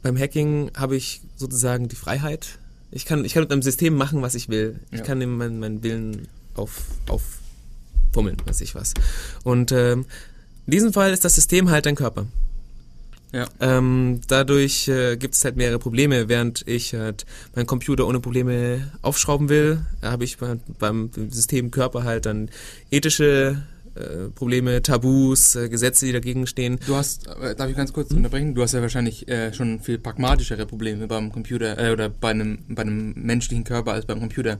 beim 0.02 0.18
Hacking 0.18 0.70
habe 0.76 0.96
ich 0.96 1.20
sozusagen 1.36 1.88
die 1.88 1.96
Freiheit. 1.96 2.58
Ich 2.90 3.04
kann, 3.06 3.24
ich 3.24 3.34
kann 3.34 3.42
mit 3.44 3.52
einem 3.52 3.62
System 3.62 3.94
machen, 3.94 4.22
was 4.22 4.34
ich 4.34 4.48
will. 4.48 4.80
Ich 4.90 4.98
Ja. 4.98 5.04
kann 5.04 5.20
ihm 5.20 5.36
meinen, 5.36 5.60
meinen 5.60 5.82
Willen 5.82 6.26
auf, 6.54 6.86
auffummeln, 7.08 8.36
weiß 8.44 8.60
ich 8.62 8.74
was. 8.74 8.94
Und 9.44 9.72
ähm, 9.72 10.06
in 10.66 10.70
diesem 10.72 10.92
Fall 10.92 11.12
ist 11.12 11.24
das 11.24 11.34
System 11.36 11.70
halt 11.70 11.86
dein 11.86 11.94
Körper. 11.94 12.26
Ja. 13.32 13.46
Ähm, 13.60 14.20
dadurch 14.26 14.88
äh, 14.88 15.16
gibt 15.16 15.34
es 15.36 15.44
halt 15.44 15.56
mehrere 15.56 15.78
Probleme. 15.78 16.28
Während 16.28 16.66
ich 16.66 16.94
halt 16.94 17.26
meinen 17.54 17.66
Computer 17.66 18.06
ohne 18.06 18.18
Probleme 18.18 18.90
aufschrauben 19.02 19.48
will, 19.48 19.82
habe 20.02 20.24
ich 20.24 20.38
bei, 20.38 20.56
beim 20.78 21.10
System 21.30 21.70
Körper 21.70 22.02
halt 22.02 22.26
dann 22.26 22.50
ethische 22.90 23.62
äh, 23.94 24.30
Probleme, 24.34 24.82
Tabus, 24.82 25.54
äh, 25.54 25.68
Gesetze, 25.68 26.06
die 26.06 26.12
dagegen 26.12 26.46
stehen. 26.48 26.80
Du 26.86 26.96
hast, 26.96 27.28
äh, 27.28 27.54
darf 27.54 27.70
ich 27.70 27.76
ganz 27.76 27.92
kurz 27.92 28.10
unterbrechen? 28.10 28.54
Du 28.56 28.62
hast 28.62 28.72
ja 28.72 28.80
wahrscheinlich 28.82 29.28
äh, 29.28 29.52
schon 29.52 29.80
viel 29.80 29.98
pragmatischere 29.98 30.66
Probleme 30.66 31.06
beim 31.06 31.30
Computer 31.30 31.78
äh, 31.78 31.92
oder 31.92 32.08
bei 32.08 32.30
einem, 32.30 32.58
bei 32.68 32.82
einem 32.82 33.12
menschlichen 33.16 33.62
Körper 33.62 33.92
als 33.92 34.06
beim 34.06 34.18
Computer. 34.18 34.58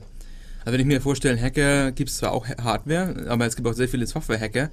Also 0.63 0.73
wenn 0.73 0.79
ich 0.81 0.85
mir 0.85 1.01
vorstelle, 1.01 1.41
Hacker 1.41 1.91
gibt 1.91 2.09
es 2.09 2.17
zwar 2.17 2.31
auch 2.31 2.47
Ha- 2.47 2.63
Hardware, 2.63 3.25
aber 3.27 3.45
es 3.47 3.55
gibt 3.55 3.67
auch 3.67 3.73
sehr 3.73 3.89
viele 3.89 4.05
Software-Hacker. 4.07 4.69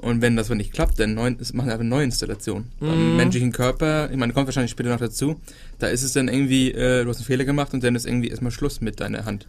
Und 0.00 0.22
wenn 0.22 0.34
das 0.36 0.46
aber 0.46 0.54
nicht 0.56 0.72
klappt, 0.72 0.98
dann 0.98 1.14
neu, 1.14 1.30
machen 1.30 1.52
wir 1.52 1.62
einfach 1.62 1.80
eine 1.80 1.88
Neuinstallation. 1.90 2.64
Mhm. 2.80 2.86
Beim 2.86 3.16
menschlichen 3.16 3.52
Körper, 3.52 4.10
ich 4.10 4.16
meine, 4.16 4.32
kommt 4.32 4.46
wahrscheinlich 4.46 4.70
später 4.70 4.88
noch 4.88 4.98
dazu, 5.00 5.38
da 5.78 5.88
ist 5.88 6.02
es 6.02 6.12
dann 6.14 6.28
irgendwie, 6.28 6.72
äh, 6.72 7.04
du 7.04 7.10
hast 7.10 7.18
einen 7.18 7.26
Fehler 7.26 7.44
gemacht 7.44 7.74
und 7.74 7.84
dann 7.84 7.94
ist 7.94 8.06
irgendwie 8.06 8.28
erstmal 8.28 8.50
Schluss 8.50 8.80
mit 8.80 8.98
deiner 9.00 9.26
Hand. 9.26 9.46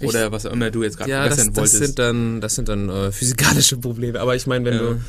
Richtig. 0.00 0.08
Oder 0.08 0.32
was 0.32 0.46
auch 0.46 0.52
immer 0.52 0.70
du 0.70 0.82
jetzt 0.82 0.96
gerade 0.96 1.10
Ja, 1.10 1.24
das, 1.28 1.36
verbessern 1.36 1.54
das 1.54 1.56
wolltest. 1.72 1.84
sind 1.86 1.98
dann, 1.98 2.40
das 2.40 2.54
sind 2.54 2.68
dann 2.68 2.88
äh, 2.88 3.12
physikalische 3.12 3.76
Probleme. 3.76 4.20
Aber 4.20 4.34
ich 4.36 4.46
meine, 4.46 4.64
wenn 4.64 4.74
Ja. 4.74 4.80
du, 4.80 5.00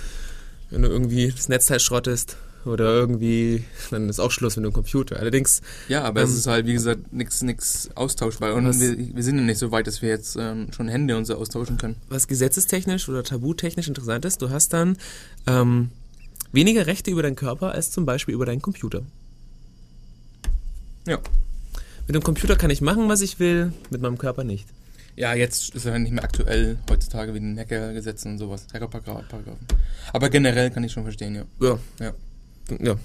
wenn 0.72 0.82
du 0.82 0.88
irgendwie 0.90 1.32
das 1.36 1.48
Netzteil 1.50 1.80
schrottest 1.80 2.38
oder 2.66 2.86
irgendwie, 2.86 3.64
dann 3.92 4.10
ist 4.10 4.20
auch 4.20 4.32
Schluss 4.32 4.56
mit 4.56 4.66
dem 4.66 4.74
Computer. 4.74 5.18
Allerdings, 5.20 5.62
ja, 5.88 6.04
aber 6.04 6.22
ähm, 6.22 6.28
es 6.28 6.36
ist 6.36 6.48
halt, 6.48 6.66
wie 6.66 6.74
gesagt, 6.74 7.14
nichts 7.14 7.42
nix 7.42 7.90
austauschbar. 7.96 8.54
Und 8.56 8.68
Was- 8.68 8.80
wir, 8.80 8.98
wir 9.16 9.24
sind 9.24 9.38
ja 9.38 9.44
nicht 9.44 9.58
so 9.60 9.72
weit, 9.72 9.88
dass 9.88 10.02
wir 10.02 10.10
jetzt 10.10 10.36
ähm, 10.40 10.68
schon 10.76 10.88
Hände 10.88 11.16
und 11.18 11.26
so 11.26 11.36
austauschen 11.36 11.78
können. 11.78 11.96
was 12.10 12.28
gesetzestechnisch 12.28 13.08
oder 13.10 13.24
tabutechnisch 13.24 13.88
interessant 13.88 14.26
ist, 14.26 14.42
du 14.42 14.50
hast 14.50 14.74
dann 14.74 14.98
ähm, 15.48 15.90
weniger 16.52 16.88
Rechte 16.88 17.12
über 17.12 17.22
deinen 17.24 17.36
Körper 17.36 17.72
als 17.72 17.92
zum 17.92 18.06
Beispiel 18.06 18.34
über 18.34 18.46
deinen 18.46 18.62
Computer. 18.62 19.02
Ja. 21.08 21.20
Mit 22.08 22.16
dem 22.16 22.24
Computer 22.24 22.56
kann 22.56 22.70
ich 22.70 22.82
machen, 22.82 23.10
was 23.10 23.22
ich 23.22 23.40
will, 23.40 23.72
mit 23.90 24.02
meinem 24.02 24.18
Körper 24.18 24.44
nicht. 24.44 24.68
Ja, 25.16 25.34
jetzt 25.34 25.74
ist 25.76 25.86
er 25.86 25.98
nicht 25.98 26.12
mehr 26.12 26.24
aktuell 26.24 26.78
heutzutage 26.90 27.34
wie 27.34 27.38
ein 27.40 27.58
Hackergesetz 27.58 28.26
und 28.26 28.38
sowas. 28.38 28.68
Hackerparagraphen. 28.74 29.56
Aber 30.12 30.30
generell 30.30 30.72
kann 30.72 30.84
ich 30.84 30.92
schon 30.92 31.04
verstehen, 31.04 31.36
ja. 31.36 31.46
Ja. 31.62 31.80
Ja. 32.00 32.14
Ja, 32.80 32.96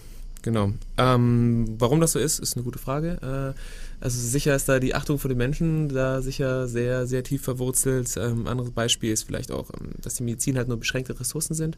genau. 0.42 0.72
Ähm, 0.96 1.76
warum 1.78 2.00
das 2.00 2.12
so 2.12 2.18
ist, 2.18 2.38
ist 2.38 2.56
eine 2.56 2.64
gute 2.64 2.78
Frage. 2.78 3.54
Äh, 3.56 3.60
also 4.02 4.18
sicher 4.18 4.56
ist 4.56 4.68
da 4.68 4.78
die 4.78 4.94
Achtung 4.94 5.18
vor 5.18 5.28
den 5.28 5.36
Menschen 5.36 5.90
da 5.90 6.22
sicher 6.22 6.68
sehr, 6.68 7.06
sehr 7.06 7.22
tief 7.22 7.42
verwurzelt. 7.42 8.14
Ähm, 8.16 8.46
anderes 8.46 8.70
Beispiel 8.70 9.12
ist 9.12 9.24
vielleicht 9.24 9.52
auch, 9.52 9.70
ähm, 9.78 9.90
dass 10.02 10.14
die 10.14 10.22
Medizin 10.22 10.56
halt 10.56 10.68
nur 10.68 10.78
beschränkte 10.78 11.18
Ressourcen 11.20 11.54
sind 11.54 11.76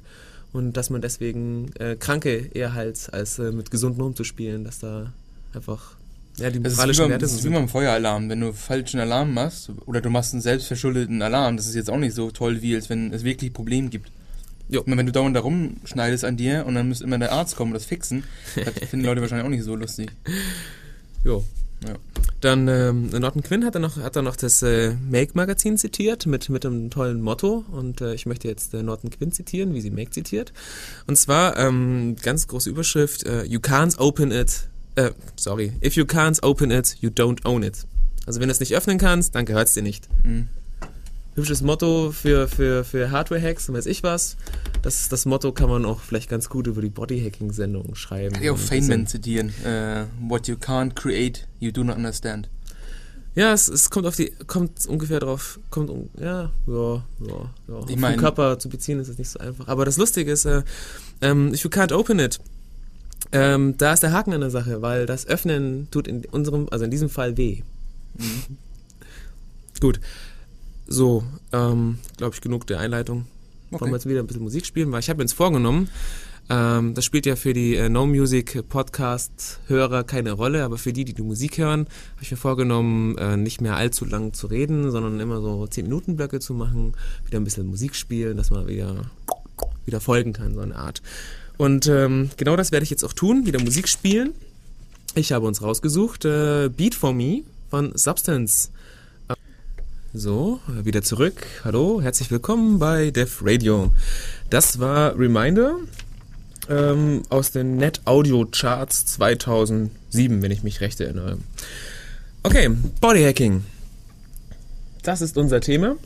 und 0.53 0.77
dass 0.77 0.91
man 0.91 1.01
deswegen 1.01 1.73
äh, 1.79 1.97
Kranke 1.97 2.51
eher 2.53 2.75
halt 2.75 3.12
als 3.12 3.39
äh, 3.39 3.51
mit 3.51 3.71
Gesunden 3.71 4.03
umzuspielen, 4.03 4.65
dass 4.65 4.79
da 4.79 5.12
einfach 5.53 5.97
ja, 6.39 6.51
die 6.51 6.62
Das 6.62 6.73
ist, 6.73 6.79
wie 6.79 6.81
moralischen 6.81 7.09
Werte 7.09 7.23
das 7.23 7.31
so 7.31 7.37
ist 7.37 7.43
wie 7.45 7.49
sind. 7.49 7.55
beim 7.55 7.69
Feueralarm. 7.69 8.29
Wenn 8.29 8.41
du 8.41 8.53
falschen 8.53 9.01
Alarm 9.01 9.35
machst 9.35 9.71
oder 9.87 10.01
du 10.01 10.09
machst 10.09 10.33
einen 10.33 10.43
selbstverschuldeten 10.43 11.21
Alarm, 11.23 11.57
das 11.57 11.67
ist 11.67 11.75
jetzt 11.75 11.91
auch 11.91 11.99
nicht 11.99 12.15
so 12.15 12.31
toll, 12.31 12.62
wie 12.62 12.75
als 12.75 12.89
wenn 12.89 13.12
es 13.12 13.25
wirklich 13.25 13.53
Probleme 13.53 13.89
gibt. 13.89 14.11
Jo. 14.69 14.81
Ich 14.81 14.87
meine, 14.87 14.99
wenn 14.99 15.07
du 15.07 15.12
dauernd 15.12 15.37
da 15.37 15.40
rumschneidest 15.40 16.25
an 16.25 16.37
dir 16.37 16.64
und 16.66 16.75
dann 16.75 16.88
muss 16.88 17.00
immer 17.00 17.19
der 17.19 17.33
Arzt 17.33 17.57
kommen 17.57 17.73
und 17.73 17.75
das 17.75 17.85
fixen, 17.85 18.25
das 18.54 18.75
finden 18.88 19.00
die 19.00 19.07
Leute 19.07 19.21
wahrscheinlich 19.21 19.47
auch 19.47 19.50
nicht 19.50 19.64
so 19.64 19.75
lustig. 19.75 20.11
Jo. 21.25 21.45
Ja. 21.87 21.95
Dann 22.40 22.69
ähm, 22.69 23.11
Norton 23.11 23.42
Quinn 23.42 23.64
hat 23.64 23.75
er 23.75 23.81
noch, 23.81 23.97
hat 23.97 24.16
er 24.16 24.23
noch 24.23 24.37
das 24.37 24.62
äh, 24.62 24.95
Make-Magazin 25.11 25.76
zitiert 25.76 26.26
mit, 26.26 26.49
mit 26.49 26.64
einem 26.64 26.90
tollen 26.90 27.21
Motto 27.21 27.64
und 27.71 28.00
äh, 28.00 28.14
ich 28.14 28.26
möchte 28.26 28.49
jetzt 28.49 28.75
äh, 28.75 28.83
Norton 28.83 29.11
Quinn 29.11 29.33
zitieren, 29.33 29.75
wie 29.75 29.81
sie 29.81 29.90
Make 29.90 30.11
zitiert. 30.11 30.52
Und 31.07 31.16
zwar 31.16 31.57
ähm, 31.57 32.16
ganz 32.23 32.47
große 32.47 32.71
Überschrift, 32.71 33.25
äh, 33.25 33.45
You 33.45 33.59
can't 33.59 33.99
open 33.99 34.31
it, 34.31 34.69
äh, 34.97 35.11
sorry, 35.37 35.73
if 35.85 35.95
you 35.95 36.04
can't 36.04 36.42
open 36.42 36.71
it, 36.71 36.97
you 37.00 37.11
don't 37.11 37.45
own 37.45 37.62
it. 37.62 37.87
Also 38.26 38.40
wenn 38.40 38.49
du 38.49 38.52
es 38.52 38.61
nicht 38.61 38.75
öffnen 38.75 38.99
kannst, 38.99 39.35
dann 39.35 39.45
gehört 39.45 39.69
es 39.69 39.75
dir 39.75 39.83
nicht. 39.83 40.09
Mhm. 40.25 40.49
Hübsches 41.35 41.62
Motto 41.62 42.12
für, 42.12 42.47
für, 42.47 42.85
für 42.85 43.11
Hardware-Hacks 43.11 43.69
und 43.69 43.75
weiß 43.77 43.87
ich 43.87 44.03
was. 44.03 44.37
Das, 44.83 45.09
das 45.09 45.25
Motto 45.25 45.53
kann 45.53 45.71
man 45.71 45.85
auch 45.87 46.01
vielleicht 46.01 46.29
ganz 46.29 46.49
gut 46.51 46.67
über 46.67 46.83
die 46.83 46.91
Body-Hacking-Sendung 46.91 47.95
schreiben. 47.95 48.35
Kann 48.35 48.43
ich 48.45 48.51
auch 48.51 48.59
Feynman 48.59 49.07
zitieren. 49.07 49.49
Äh, 49.65 50.05
what 50.21 50.47
you 50.49 50.57
can't 50.57 50.95
create, 50.95 51.47
you 51.59 51.71
do 51.73 51.85
not 51.85 51.97
understand. 51.97 52.51
Ja, 53.35 53.55
es, 53.55 53.69
es 53.69 53.89
kommt 53.89 54.07
auf 54.07 54.15
die, 54.15 54.31
kommt 54.47 54.85
ungefähr 54.87 55.21
drauf, 55.21 55.59
kommt, 55.71 55.89
um, 55.89 56.11
ja, 56.21 56.51
ja, 56.67 56.95
ja, 57.21 57.51
ja. 57.67 57.75
Auf 57.77 57.85
Ich 57.85 57.95
den 57.95 58.01
mein- 58.01 58.19
Körper 58.19 58.59
zu 58.59 58.69
beziehen 58.69 59.01
ist 59.01 59.09
es 59.09 59.17
nicht 59.17 59.31
so 59.31 59.39
einfach. 59.39 59.69
Aber 59.69 59.87
das 59.87 59.97
Lustige 59.97 60.31
ist, 60.31 60.45
äh, 60.45 60.62
ähm, 61.23 61.55
if 61.55 61.65
you 61.65 61.71
can't 61.71 61.95
open 61.95 62.19
it, 62.19 62.41
ähm, 63.33 63.75
da 63.79 63.95
ist 63.95 64.03
der 64.03 64.12
Haken 64.12 64.35
an 64.35 64.43
der 64.43 64.51
Sache, 64.51 64.83
weil 64.83 65.07
das 65.07 65.27
Öffnen 65.27 65.89
tut 65.91 66.09
in 66.09 66.27
unserem, 66.27 66.69
also 66.71 66.85
in 66.85 66.91
diesem 66.91 67.09
Fall 67.09 67.39
weh. 67.39 67.62
Mhm. 68.19 68.59
Gut. 69.81 69.99
So, 70.92 71.25
ähm, 71.52 71.99
glaube 72.18 72.34
ich, 72.34 72.40
genug 72.42 72.66
der 72.66 72.78
Einleitung. 72.80 73.25
Wollen 73.70 73.80
wir 73.80 73.87
Okay. 73.87 73.92
jetzt 73.92 74.06
wieder 74.06 74.20
ein 74.20 74.26
bisschen 74.26 74.42
Musik 74.42 74.66
spielen, 74.66 74.92
weil 74.92 75.00
ich 75.00 75.08
habe 75.08 75.16
mir 75.18 75.22
jetzt 75.25 75.32
vorgenommen, 75.32 75.88
ähm, 76.50 76.92
das 76.94 77.06
spielt 77.06 77.25
ja 77.25 77.34
für 77.34 77.54
die 77.54 77.76
äh, 77.76 77.88
No 77.88 78.04
Music 78.04 78.68
Podcast 78.68 79.61
Hörer 79.68 80.04
keine 80.04 80.32
Rolle, 80.32 80.64
aber 80.64 80.76
für 80.76 80.92
die, 80.92 81.06
die 81.06 81.14
die 81.14 81.22
Musik 81.22 81.56
hören, 81.56 81.87
habe 82.12 82.22
ich 82.22 82.30
mir 82.30 82.37
vorgenommen, 82.37 83.16
äh, 83.16 83.38
nicht 83.38 83.62
mehr 83.62 83.76
allzu 83.76 84.04
lang 84.04 84.34
zu 84.34 84.49
reden, 84.49 84.90
sondern 84.90 85.18
immer 85.18 85.40
so 85.40 85.66
10 85.66 85.84
Minuten 85.84 86.16
Blöcke 86.16 86.40
zu 86.40 86.52
machen, 86.52 86.92
wieder 87.25 87.38
ein 87.40 87.44
bisschen 87.44 87.66
Musik 87.68 87.94
spielen, 87.94 88.37
dass 88.37 88.50
man 88.50 88.66
wieder 88.66 89.11
wieder 89.87 90.00
folgen 90.00 90.34
kann, 90.34 90.54
so 90.54 90.61
eine 90.61 90.76
Art. 90.76 91.00
Und 91.56 91.87
ähm, 91.87 92.28
genau 92.37 92.56
das 92.56 92.70
werde 92.70 92.84
ich 92.84 92.90
jetzt 92.90 93.04
auch 93.04 93.14
tun, 93.14 93.46
wieder 93.46 93.62
Musik 93.62 93.88
spielen. 93.88 94.34
Ich 95.14 95.32
habe 95.32 95.46
uns 95.46 95.62
rausgesucht, 95.62 96.26
äh, 96.26 96.68
Beat 96.68 96.94
for 96.94 97.14
Me 97.14 97.44
von 97.70 97.96
Substance. 97.96 98.70
So, 100.14 100.61
wieder 100.66 101.00
zurück. 101.00 101.47
Hallo, 101.64 102.02
herzlich 102.02 102.31
willkommen 102.31 102.78
bei 102.78 103.11
Def 103.11 103.40
Radio. 103.42 103.95
Das 104.50 104.78
war 104.78 105.19
Reminder 105.19 105.78
ähm, 106.69 107.23
aus 107.31 107.50
den 107.50 107.78
Net 107.78 108.02
Audio 108.04 108.45
Charts 108.45 109.07
2007, 109.07 110.42
wenn 110.42 110.50
ich 110.50 110.62
mich 110.62 110.83
recht 110.83 111.00
erinnere. 111.00 111.38
Okay, 112.42 112.69
Bodyhacking. 113.00 113.64
Das 115.02 115.23
ist 115.23 115.38
unser 115.38 115.62
Thema. 115.62 115.97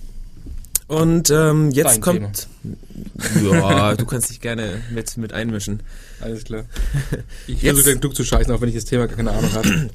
Und 0.87 1.31
ähm, 1.31 1.73
jetzt 1.73 1.95
Dein 1.95 2.01
kommt. 2.01 2.47
Ja, 3.43 3.97
du 3.97 4.07
kannst 4.07 4.31
dich 4.31 4.41
gerne 4.41 4.83
mit, 4.93 5.17
mit 5.17 5.33
einmischen. 5.33 5.81
Alles 6.21 6.45
klar. 6.45 6.67
Ich 7.49 7.59
versuche 7.59 7.91
den 7.91 8.01
Klug 8.01 8.15
zu 8.15 8.23
scheißen, 8.23 8.55
auch 8.55 8.61
wenn 8.61 8.69
ich 8.69 8.77
das 8.77 8.85
Thema 8.85 9.09
gar 9.09 9.17
keine 9.17 9.33
Ahnung 9.33 9.53
habe. 9.53 9.91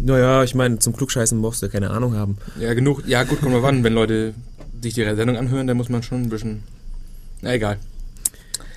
Naja, 0.00 0.42
ich 0.42 0.54
meine, 0.54 0.78
zum 0.78 0.96
Klugscheißen 0.96 1.40
brauchst 1.40 1.62
du 1.62 1.66
ja 1.66 1.72
keine 1.72 1.90
Ahnung 1.90 2.14
haben. 2.14 2.38
Ja, 2.58 2.74
genug. 2.74 3.06
Ja, 3.06 3.22
gut, 3.22 3.40
kommt 3.40 3.52
mal 3.52 3.62
wann. 3.62 3.84
Wenn 3.84 3.94
Leute 3.94 4.34
sich 4.82 4.94
die 4.94 5.04
Sendung 5.04 5.36
anhören, 5.36 5.66
dann 5.66 5.76
muss 5.76 5.88
man 5.88 6.02
schon 6.02 6.22
ein 6.22 6.28
bisschen. 6.28 6.62
Na, 7.42 7.54
egal. 7.54 7.78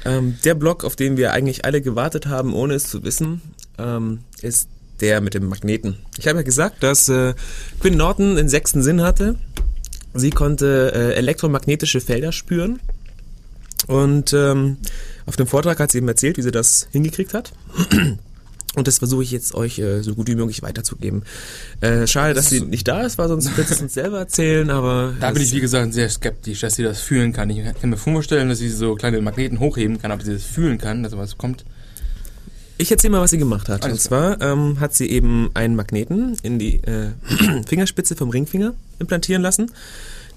Ähm, 0.05 0.37
der 0.45 0.55
Blog, 0.55 0.83
auf 0.83 0.95
den 0.95 1.17
wir 1.17 1.33
eigentlich 1.33 1.65
alle 1.65 1.81
gewartet 1.81 2.27
haben, 2.27 2.53
ohne 2.53 2.75
es 2.75 2.87
zu 2.87 3.03
wissen, 3.03 3.41
ähm, 3.77 4.19
ist 4.41 4.69
der 5.01 5.21
mit 5.21 5.33
dem 5.33 5.47
Magneten. 5.47 5.97
Ich 6.17 6.27
habe 6.27 6.39
ja 6.39 6.43
gesagt, 6.43 6.81
dass 6.83 7.09
äh, 7.09 7.33
Quinn 7.79 7.97
Norton 7.97 8.35
den 8.35 8.49
sechsten 8.49 8.83
Sinn 8.83 9.01
hatte. 9.01 9.35
Sie 10.13 10.29
konnte 10.29 10.91
äh, 10.95 11.13
elektromagnetische 11.15 12.01
Felder 12.01 12.31
spüren. 12.31 12.79
Und 13.87 14.33
ähm, 14.33 14.77
auf 15.25 15.35
dem 15.35 15.47
Vortrag 15.47 15.79
hat 15.79 15.91
sie 15.91 15.99
eben 15.99 16.07
erzählt, 16.07 16.37
wie 16.37 16.41
sie 16.41 16.51
das 16.51 16.87
hingekriegt 16.91 17.33
hat. 17.33 17.53
Und 18.77 18.87
das 18.87 18.99
versuche 18.99 19.23
ich 19.23 19.31
jetzt 19.31 19.55
euch 19.55 19.79
äh, 19.79 20.01
so 20.03 20.13
gut 20.15 20.27
wie 20.27 20.35
möglich 20.35 20.61
weiterzugeben. 20.61 21.23
Äh, 21.81 22.05
schade, 22.05 22.33
dass 22.35 22.49
sie 22.49 22.61
nicht 22.61 22.87
da 22.87 23.01
ist, 23.01 23.17
weil 23.17 23.27
sonst 23.27 23.57
wird 23.57 23.69
es 23.69 23.81
uns 23.81 23.95
selber 23.95 24.19
erzählen, 24.19 24.69
aber... 24.69 25.13
Da 25.19 25.31
bin 25.31 25.41
ich, 25.41 25.51
wie 25.53 25.59
gesagt, 25.61 25.93
sehr 25.93 26.07
skeptisch, 26.09 26.59
dass 26.61 26.75
sie 26.75 26.83
das 26.83 27.01
fühlen 27.01 27.33
kann. 27.33 27.49
Ich 27.49 27.63
kann 27.81 27.89
mir 27.89 27.97
vorstellen, 27.97 28.49
dass 28.49 28.59
sie 28.59 28.69
so 28.69 28.93
kleine 28.95 29.19
Magneten 29.21 29.59
hochheben 29.59 29.99
kann, 29.99 30.11
aber 30.11 30.23
sie 30.23 30.33
das 30.33 30.43
fühlen 30.43 30.77
kann, 30.77 31.01
dass 31.03 31.17
was 31.17 31.37
kommt. 31.37 31.65
Ich 32.77 32.91
erzähle 32.91 33.13
mal, 33.13 33.21
was 33.21 33.31
sie 33.31 33.39
gemacht 33.39 33.67
hat. 33.69 33.83
Alles 33.83 33.93
und 33.97 34.01
zwar 34.01 34.39
ähm, 34.41 34.79
hat 34.79 34.93
sie 34.93 35.09
eben 35.09 35.49
einen 35.55 35.75
Magneten 35.75 36.37
in 36.43 36.59
die 36.59 36.75
äh, 36.83 37.09
Fingerspitze 37.67 38.15
vom 38.15 38.29
Ringfinger 38.29 38.75
implantieren 38.99 39.41
lassen. 39.41 39.71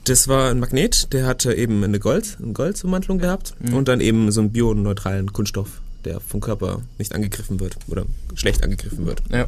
Das 0.04 0.28
war 0.28 0.50
ein 0.50 0.60
Magnet, 0.60 1.12
der 1.12 1.26
hatte 1.26 1.52
eben 1.52 1.84
eine 1.84 1.98
Gold, 1.98 2.38
eine 2.42 2.54
Goldummantelung 2.54 3.18
gehabt 3.18 3.54
Mhm. 3.60 3.74
und 3.74 3.88
dann 3.88 4.00
eben 4.00 4.32
so 4.32 4.40
einen 4.40 4.50
bioneutralen 4.50 5.30
Kunststoff, 5.34 5.82
der 6.04 6.20
vom 6.20 6.40
Körper 6.40 6.82
nicht 6.98 7.14
angegriffen 7.14 7.60
wird 7.60 7.76
oder 7.88 8.04
schlecht 8.34 8.62
angegriffen 8.62 9.06
wird. 9.06 9.22
Ja. 9.30 9.46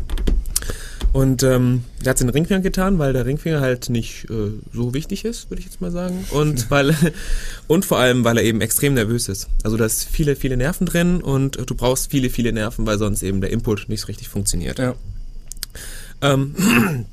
Und 1.12 1.42
ähm, 1.42 1.84
der 2.02 2.10
hat 2.10 2.16
es 2.16 2.22
in 2.22 2.28
den 2.28 2.32
Ringfinger 2.32 2.60
getan, 2.60 2.98
weil 2.98 3.12
der 3.12 3.26
Ringfinger 3.26 3.60
halt 3.60 3.90
nicht 3.90 4.30
äh, 4.30 4.50
so 4.72 4.94
wichtig 4.94 5.26
ist, 5.26 5.50
würde 5.50 5.60
ich 5.60 5.66
jetzt 5.66 5.80
mal 5.80 5.90
sagen. 5.90 6.24
Und 6.30 6.70
weil 6.70 6.96
und 7.66 7.84
vor 7.84 7.98
allem, 7.98 8.24
weil 8.24 8.38
er 8.38 8.44
eben 8.44 8.60
extrem 8.62 8.94
nervös 8.94 9.28
ist. 9.28 9.48
Also 9.62 9.76
da 9.76 9.84
ist 9.84 10.04
viele, 10.04 10.36
viele 10.36 10.56
Nerven 10.56 10.86
drin 10.86 11.20
und 11.20 11.58
äh, 11.58 11.66
du 11.66 11.74
brauchst 11.74 12.10
viele, 12.10 12.30
viele 12.30 12.52
Nerven, 12.52 12.86
weil 12.86 12.98
sonst 12.98 13.22
eben 13.22 13.42
der 13.42 13.50
Input 13.50 13.88
nicht 13.88 14.00
so 14.00 14.06
richtig 14.06 14.28
funktioniert. 14.28 14.78
Ja. 14.78 14.94
Ähm, 16.22 16.54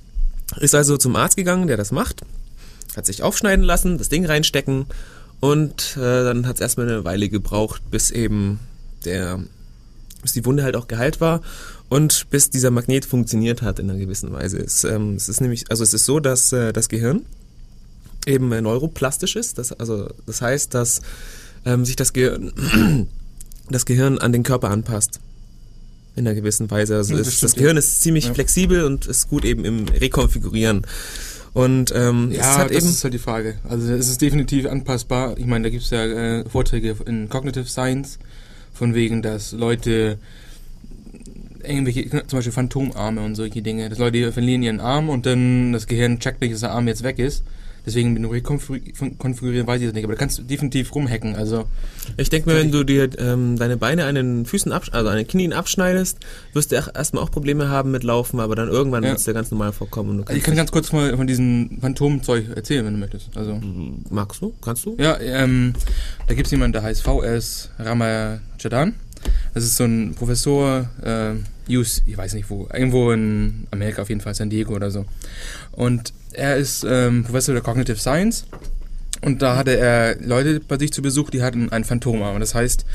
ist 0.59 0.75
also 0.75 0.95
zum 0.95 1.15
Arzt 1.17 1.35
gegangen, 1.35 1.67
der 1.67 1.77
das 1.77 1.91
macht, 1.91 2.21
hat 2.95 3.05
sich 3.05 3.21
aufschneiden 3.21 3.65
lassen, 3.65 3.97
das 3.97 4.07
Ding 4.07 4.25
reinstecken 4.25 4.85
und 5.41 5.97
äh, 5.97 6.23
dann 6.23 6.47
hat 6.47 6.55
es 6.55 6.61
erstmal 6.61 6.87
eine 6.87 7.03
Weile 7.03 7.27
gebraucht, 7.27 7.81
bis 7.91 8.11
eben 8.11 8.59
der, 9.05 9.39
bis 10.21 10.33
die 10.33 10.45
Wunde 10.45 10.63
halt 10.63 10.75
auch 10.75 10.87
geheilt 10.87 11.21
war 11.21 11.41
und 11.89 12.29
bis 12.29 12.49
dieser 12.49 12.71
Magnet 12.71 13.05
funktioniert 13.05 13.61
hat 13.61 13.79
in 13.79 13.89
einer 13.89 13.99
gewissen 13.99 14.31
Weise. 14.31 14.57
Es, 14.59 14.83
ähm, 14.83 15.15
es 15.15 15.29
ist 15.29 15.41
nämlich, 15.41 15.65
also 15.69 15.83
es 15.83 15.93
ist 15.93 16.05
so, 16.05 16.19
dass 16.19 16.51
äh, 16.53 16.71
das 16.73 16.89
Gehirn 16.89 17.25
eben 18.25 18.51
äh, 18.51 18.61
neuroplastisch 18.61 19.35
ist, 19.35 19.57
das, 19.57 19.71
also 19.73 20.09
das 20.25 20.41
heißt, 20.41 20.73
dass 20.73 21.01
ähm, 21.65 21.85
sich 21.85 21.95
das 21.95 22.13
Gehirn, 22.13 23.07
das 23.69 23.85
Gehirn 23.85 24.17
an 24.19 24.31
den 24.31 24.43
Körper 24.43 24.69
anpasst. 24.69 25.19
In 26.15 26.27
einer 26.27 26.35
gewissen 26.35 26.69
Weise. 26.69 26.97
Also 26.97 27.13
Ja, 27.13 27.19
das 27.19 27.33
stimmt, 27.33 27.43
das 27.43 27.55
Gehirn 27.55 27.77
ist 27.77 28.01
ziemlich 28.01 28.25
Ja. 28.25 28.33
flexibel 28.33 28.83
und 28.83 29.05
ist 29.05 29.29
gut 29.29 29.45
eben 29.45 29.63
im 29.63 29.87
Rekonfigurieren. 29.87 30.85
Und 31.53 31.93
ähm, 31.95 32.31
ja, 32.31 32.67
das 32.67 32.83
ist 32.83 33.03
halt 33.03 33.13
die 33.13 33.19
Frage. 33.19 33.55
Also 33.63 33.93
es 33.93 34.09
ist 34.09 34.21
definitiv 34.21 34.65
anpassbar. 34.65 35.37
Ich 35.37 35.45
meine, 35.45 35.63
da 35.63 35.69
gibt 35.69 35.83
es 35.83 35.89
ja 35.91 36.03
äh, 36.03 36.49
Vorträge 36.49 36.95
in 37.05 37.29
Cognitive 37.29 37.65
Science, 37.65 38.19
von 38.73 38.93
wegen, 38.93 39.21
dass 39.21 39.51
Leute 39.51 40.17
irgendwelche, 41.63 42.09
zum 42.09 42.37
Beispiel 42.37 42.53
Phantomarme 42.53 43.21
und 43.21 43.35
solche 43.35 43.61
Dinge, 43.61 43.89
dass 43.89 43.97
Leute 43.97 44.31
verlieren 44.31 44.63
ihren 44.63 44.79
Arm 44.79 45.09
und 45.09 45.25
dann 45.25 45.73
das 45.73 45.87
Gehirn 45.87 46.19
checkt 46.19 46.41
nicht, 46.41 46.53
dass 46.53 46.61
der 46.61 46.71
Arm 46.71 46.87
jetzt 46.87 47.03
weg 47.03 47.19
ist 47.19 47.43
Deswegen, 47.89 48.13
wenn 48.13 48.21
du 48.21 48.29
rekonfigurieren, 48.29 49.65
weiß 49.65 49.81
ich 49.81 49.87
das 49.87 49.95
nicht. 49.95 50.03
Aber 50.03 50.13
du 50.13 50.19
kannst 50.19 50.47
definitiv 50.47 50.93
rumhacken. 50.93 51.35
Also 51.35 51.65
ich 52.17 52.29
denke 52.29 52.47
mir, 52.47 52.55
wenn 52.55 52.71
du 52.71 52.83
dir 52.83 53.09
ähm, 53.17 53.57
deine 53.57 53.77
Beine 53.77 54.05
an 54.05 54.13
den 54.13 54.45
Füßen, 54.45 54.71
also 54.71 55.09
an 55.09 55.17
den 55.17 55.27
Knien 55.27 55.53
abschneidest, 55.53 56.19
wirst 56.53 56.71
du 56.71 56.75
erstmal 56.75 57.23
auch 57.23 57.31
Probleme 57.31 57.69
haben 57.69 57.89
mit 57.89 58.03
Laufen, 58.03 58.39
aber 58.39 58.55
dann 58.55 58.69
irgendwann 58.69 59.01
ja. 59.01 59.09
wird 59.09 59.17
es 59.17 59.25
dir 59.25 59.33
ganz 59.33 59.49
normal 59.49 59.73
vorkommen. 59.73 60.19
Also 60.19 60.37
ich 60.37 60.43
kann 60.43 60.55
ganz 60.55 60.71
kurz 60.71 60.91
mal 60.91 61.17
von 61.17 61.25
diesem 61.25 61.79
Phantomzeug 61.81 62.55
erzählen, 62.55 62.85
wenn 62.85 62.93
du 62.93 62.99
möchtest. 62.99 63.35
Also 63.35 63.59
Magst 64.11 64.39
du? 64.43 64.53
Kannst 64.61 64.85
du? 64.85 64.95
Ja, 64.99 65.19
ähm, 65.19 65.73
da 66.27 66.35
gibt 66.35 66.45
es 66.45 66.51
jemanden, 66.51 66.73
der 66.73 66.83
heißt 66.83 67.01
VS 67.01 67.71
Ramajadan. 67.79 68.93
Das 69.55 69.63
ist 69.63 69.77
so 69.77 69.85
ein 69.85 70.13
Professor, 70.13 70.87
äh, 71.01 71.75
US, 71.75 72.03
ich 72.05 72.15
weiß 72.15 72.35
nicht 72.35 72.51
wo, 72.51 72.67
irgendwo 72.71 73.11
in 73.11 73.67
Amerika 73.71 74.03
auf 74.03 74.09
jeden 74.09 74.21
Fall, 74.21 74.35
San 74.35 74.51
Diego 74.51 74.75
oder 74.75 74.91
so. 74.91 75.05
Und 75.71 76.13
er 76.33 76.57
ist 76.57 76.85
ähm, 76.87 77.23
Professor 77.23 77.53
der 77.53 77.63
Cognitive 77.63 77.97
Science 77.97 78.45
und 79.21 79.41
da 79.41 79.55
hatte 79.55 79.77
er 79.77 80.15
Leute 80.21 80.59
bei 80.59 80.77
sich 80.77 80.91
zu 80.91 81.01
Besuch, 81.01 81.29
die 81.29 81.41
hatten 81.41 81.71
einen 81.71 81.83
Phantomarm. 81.83 82.39
Das 82.39 82.55
heißt, 82.55 82.85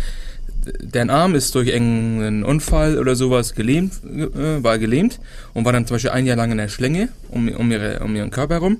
deren 0.80 1.10
Arm 1.10 1.34
ist 1.34 1.54
durch 1.54 1.72
einen 1.72 2.44
Unfall 2.44 2.98
oder 2.98 3.16
sowas 3.16 3.54
gelähmt, 3.54 3.92
äh, 4.04 4.62
war 4.62 4.78
gelähmt 4.78 5.20
und 5.52 5.64
war 5.64 5.72
dann 5.72 5.86
zum 5.86 5.96
Beispiel 5.96 6.10
ein 6.10 6.26
Jahr 6.26 6.36
lang 6.36 6.50
in 6.50 6.58
der 6.58 6.68
Schlinge 6.68 7.08
um, 7.28 7.48
um, 7.48 7.70
ihre, 7.70 8.00
um 8.00 8.14
ihren 8.16 8.30
Körper 8.30 8.54
herum. 8.54 8.78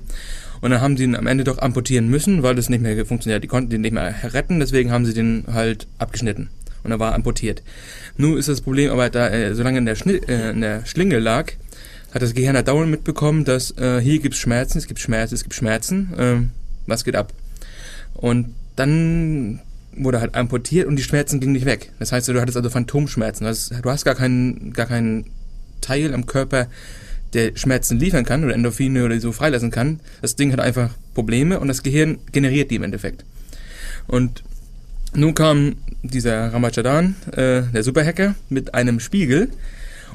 Und 0.61 0.71
dann 0.71 0.81
haben 0.81 0.97
sie 0.97 1.03
ihn 1.03 1.15
am 1.15 1.27
Ende 1.27 1.43
doch 1.43 1.59
amputieren 1.59 2.09
müssen, 2.09 2.41
weil 2.41 2.55
das 2.55 2.69
nicht 2.69 2.81
mehr 2.81 3.05
funktioniert. 3.05 3.43
Die 3.43 3.47
konnten 3.47 3.69
den 3.69 3.81
nicht 3.81 3.93
mehr 3.93 4.15
retten, 4.23 4.59
deswegen 4.59 4.91
haben 4.91 5.05
sie 5.05 5.13
den 5.13 5.45
halt 5.51 5.85
abgeschnitten. 5.99 6.49
Und 6.83 6.91
er 6.91 6.99
war 6.99 7.13
amputiert. 7.13 7.61
Nun 8.17 8.37
ist 8.37 8.47
das 8.47 8.61
Problem 8.61 8.91
aber, 8.91 9.09
da 9.09 9.27
er 9.27 9.53
so 9.53 9.63
lange 9.63 9.79
in 9.79 9.85
der, 9.85 9.95
Schni 9.95 10.21
äh, 10.27 10.51
in 10.51 10.61
der 10.61 10.85
Schlinge 10.85 11.19
lag, 11.19 11.51
hat 12.15 12.21
das 12.21 12.33
Gehirn 12.33 12.55
halt 12.55 12.69
dauernd 12.69 12.89
mitbekommen, 12.89 13.43
dass 13.43 13.77
äh, 13.77 13.99
hier 13.99 14.19
gibt 14.19 14.35
es 14.35 14.39
Schmerzen, 14.39 14.77
es 14.77 14.87
gibt 14.87 15.01
Schmerzen, 15.01 15.35
es 15.35 15.43
gibt 15.43 15.53
Schmerzen, 15.53 16.13
äh, 16.17 16.37
was 16.87 17.03
geht 17.03 17.17
ab? 17.17 17.33
Und 18.13 18.55
dann 18.77 19.59
wurde 19.97 20.21
halt 20.21 20.33
amputiert 20.33 20.87
und 20.87 20.95
die 20.95 21.03
Schmerzen 21.03 21.41
gingen 21.41 21.51
nicht 21.51 21.65
weg. 21.65 21.91
Das 21.99 22.13
heißt, 22.13 22.29
du 22.29 22.39
hattest 22.39 22.55
also 22.55 22.69
Phantomschmerzen. 22.69 23.45
Du 23.45 23.89
hast 23.89 24.05
gar, 24.05 24.15
keinen, 24.15 24.71
gar 24.71 24.85
keinen 24.85 25.25
Teil 25.81 26.13
am 26.13 26.25
Körper, 26.25 26.67
der 27.33 27.51
Schmerzen 27.55 27.99
liefern 27.99 28.23
kann 28.23 28.45
oder 28.45 28.53
Endorphine 28.53 29.03
oder 29.03 29.19
so 29.19 29.33
freilassen 29.33 29.71
kann. 29.71 29.99
Das 30.21 30.37
Ding 30.37 30.53
hat 30.53 30.61
einfach 30.61 30.91
Probleme 31.15 31.59
und 31.59 31.67
das 31.67 31.83
Gehirn 31.83 32.19
generiert 32.31 32.71
die 32.71 32.75
im 32.75 32.83
Endeffekt. 32.83 33.25
Und 34.07 34.41
nun 35.13 35.35
kam 35.35 35.75
dieser 36.01 36.53
Ramachadan, 36.53 37.15
äh, 37.33 37.63
der 37.73 37.83
Superhacker, 37.83 38.35
mit 38.49 38.73
einem 38.73 39.01
Spiegel 39.01 39.49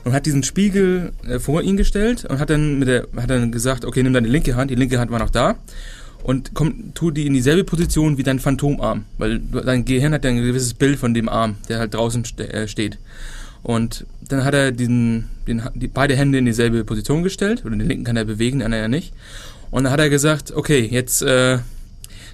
und 0.04 0.12
hat 0.12 0.26
diesen 0.26 0.42
Spiegel 0.42 1.12
äh, 1.26 1.38
vor 1.38 1.62
ihn 1.62 1.76
gestellt 1.76 2.25
und 2.25 2.38
hat 2.38 2.50
dann 2.50 2.78
mit 2.78 2.88
der 2.88 3.07
hat 3.16 3.30
dann 3.30 3.52
gesagt, 3.52 3.85
okay, 3.85 4.02
nimm 4.02 4.12
deine 4.12 4.28
linke 4.28 4.57
Hand, 4.57 4.71
die 4.71 4.75
linke 4.75 4.99
Hand 4.99 5.11
war 5.11 5.19
noch 5.19 5.30
da 5.30 5.57
und 6.23 6.52
komm, 6.54 6.92
tu 6.95 7.11
die 7.11 7.26
in 7.26 7.33
dieselbe 7.33 7.64
Position 7.64 8.19
wie 8.19 8.23
dein 8.23 8.38
Phantomarm, 8.38 9.04
weil 9.19 9.38
dein 9.38 9.85
Gehirn 9.85 10.12
hat 10.12 10.25
ja 10.25 10.30
ein 10.30 10.37
gewisses 10.37 10.75
Bild 10.75 10.99
von 10.99 11.14
dem 11.14 11.28
Arm, 11.28 11.57
der 11.69 11.78
halt 11.78 11.95
draußen 11.95 12.25
ste 12.25 12.52
äh, 12.52 12.69
steht. 12.69 12.99
Und 13.62 14.07
dann 14.26 14.45
hat 14.45 14.54
er 14.54 14.73
diesen, 14.73 15.28
den, 15.47 15.62
die, 15.75 15.88
beide 15.88 16.16
Hände 16.16 16.38
in 16.38 16.47
dieselbe 16.47 16.85
Position 16.85 17.23
gestellt, 17.23 17.64
oder 17.64 17.76
den 17.76 17.87
linken 17.87 18.04
kann 18.04 18.16
er 18.16 18.25
bewegen, 18.25 18.61
den 18.61 18.66
anderen 18.66 18.85
ja 18.85 18.88
nicht. 18.88 19.12
Und 19.71 19.85
dann 19.85 19.92
hat 19.92 20.00
er 20.00 20.09
gesagt, 20.09 20.52
okay, 20.52 20.88
jetzt 20.90 21.23
äh, 21.23 21.59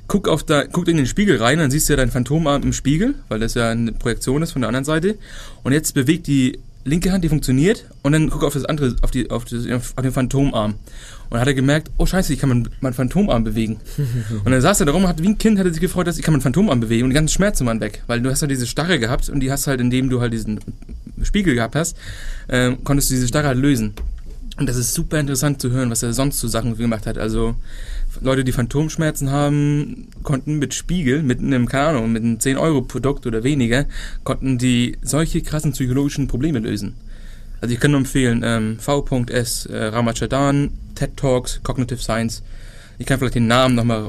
guck, 0.06 0.28
auf 0.28 0.42
da, 0.42 0.64
guck 0.64 0.88
in 0.88 0.96
den 0.96 1.06
Spiegel 1.06 1.38
rein, 1.38 1.58
dann 1.58 1.70
siehst 1.70 1.88
du 1.88 1.92
ja 1.92 1.96
dein 1.96 2.10
Phantomarm 2.10 2.62
im 2.62 2.72
Spiegel, 2.72 3.14
weil 3.28 3.40
das 3.40 3.54
ja 3.54 3.70
eine 3.70 3.92
Projektion 3.92 4.42
ist 4.42 4.52
von 4.52 4.62
der 4.62 4.68
anderen 4.68 4.84
Seite. 4.84 5.16
Und 5.62 5.72
jetzt 5.72 5.94
bewegt 5.94 6.26
die 6.26 6.58
linke 6.86 7.12
Hand, 7.12 7.24
die 7.24 7.28
funktioniert, 7.28 7.84
und 8.02 8.12
dann 8.12 8.30
guck 8.30 8.44
auf 8.44 8.54
das 8.54 8.64
andere, 8.64 8.96
auf, 9.02 9.10
die, 9.10 9.30
auf, 9.30 9.44
das, 9.44 9.66
auf 9.70 9.94
den 10.02 10.12
Phantomarm. 10.12 10.72
Und 10.72 11.32
dann 11.32 11.40
hat 11.40 11.48
er 11.48 11.54
gemerkt, 11.54 11.90
oh 11.98 12.06
scheiße, 12.06 12.32
ich 12.32 12.38
kann 12.38 12.48
meinen, 12.48 12.68
meinen 12.80 12.94
Phantomarm 12.94 13.44
bewegen. 13.44 13.78
und 14.44 14.50
dann 14.50 14.60
saß 14.60 14.80
er 14.80 14.86
da 14.86 14.92
rum, 14.92 15.08
hat 15.08 15.20
wie 15.22 15.28
ein 15.28 15.38
Kind, 15.38 15.58
hat 15.58 15.66
er 15.66 15.72
sich 15.72 15.80
gefreut, 15.80 16.06
dass 16.06 16.16
ich 16.16 16.24
kann 16.24 16.32
meinen 16.32 16.42
Phantomarm 16.42 16.80
bewegen 16.80 17.04
und 17.04 17.10
die 17.10 17.14
ganzen 17.14 17.34
Schmerzen 17.34 17.66
waren 17.66 17.80
weg. 17.80 18.02
Weil 18.06 18.20
du 18.20 18.30
hast 18.30 18.42
ja 18.42 18.46
diese 18.46 18.66
Starre 18.66 19.00
gehabt 19.00 19.28
und 19.28 19.40
die 19.40 19.50
hast 19.50 19.66
halt, 19.66 19.80
indem 19.80 20.08
du 20.08 20.20
halt 20.20 20.32
diesen 20.32 20.60
Spiegel 21.22 21.54
gehabt 21.54 21.74
hast, 21.74 21.96
äh, 22.46 22.72
konntest 22.84 23.10
du 23.10 23.14
diese 23.14 23.26
Starre 23.26 23.48
halt 23.48 23.58
lösen. 23.58 23.94
Und 24.58 24.68
das 24.68 24.76
ist 24.76 24.94
super 24.94 25.20
interessant 25.20 25.60
zu 25.60 25.70
hören, 25.70 25.90
was 25.90 26.02
er 26.02 26.14
sonst 26.14 26.38
zu 26.38 26.48
Sachen 26.48 26.76
gemacht 26.76 27.06
hat. 27.06 27.18
Also 27.18 27.56
Leute, 28.22 28.42
die 28.42 28.52
Phantomschmerzen 28.52 29.30
haben, 29.30 30.08
konnten 30.22 30.58
mit 30.58 30.72
Spiegel, 30.72 31.22
mit 31.22 31.40
einem, 31.40 31.68
keine 31.68 31.88
Ahnung, 31.88 32.12
mit 32.12 32.22
einem 32.22 32.38
10-Euro-Produkt 32.38 33.26
oder 33.26 33.44
weniger, 33.44 33.84
konnten 34.24 34.56
die 34.56 34.96
solche 35.02 35.42
krassen 35.42 35.72
psychologischen 35.72 36.26
Probleme 36.26 36.58
lösen. 36.58 36.94
Also 37.60 37.74
ich 37.74 37.80
kann 37.80 37.90
nur 37.90 38.00
empfehlen, 38.00 38.42
ähm, 38.44 38.78
V.S. 38.78 39.66
Äh, 39.66 39.76
Ramachadan, 39.76 40.70
TED 40.94 41.16
Talks, 41.16 41.60
Cognitive 41.62 42.00
Science. 42.00 42.42
Ich 42.98 43.06
kann 43.06 43.18
vielleicht 43.18 43.34
den 43.34 43.46
Namen 43.46 43.74
nochmal 43.74 44.08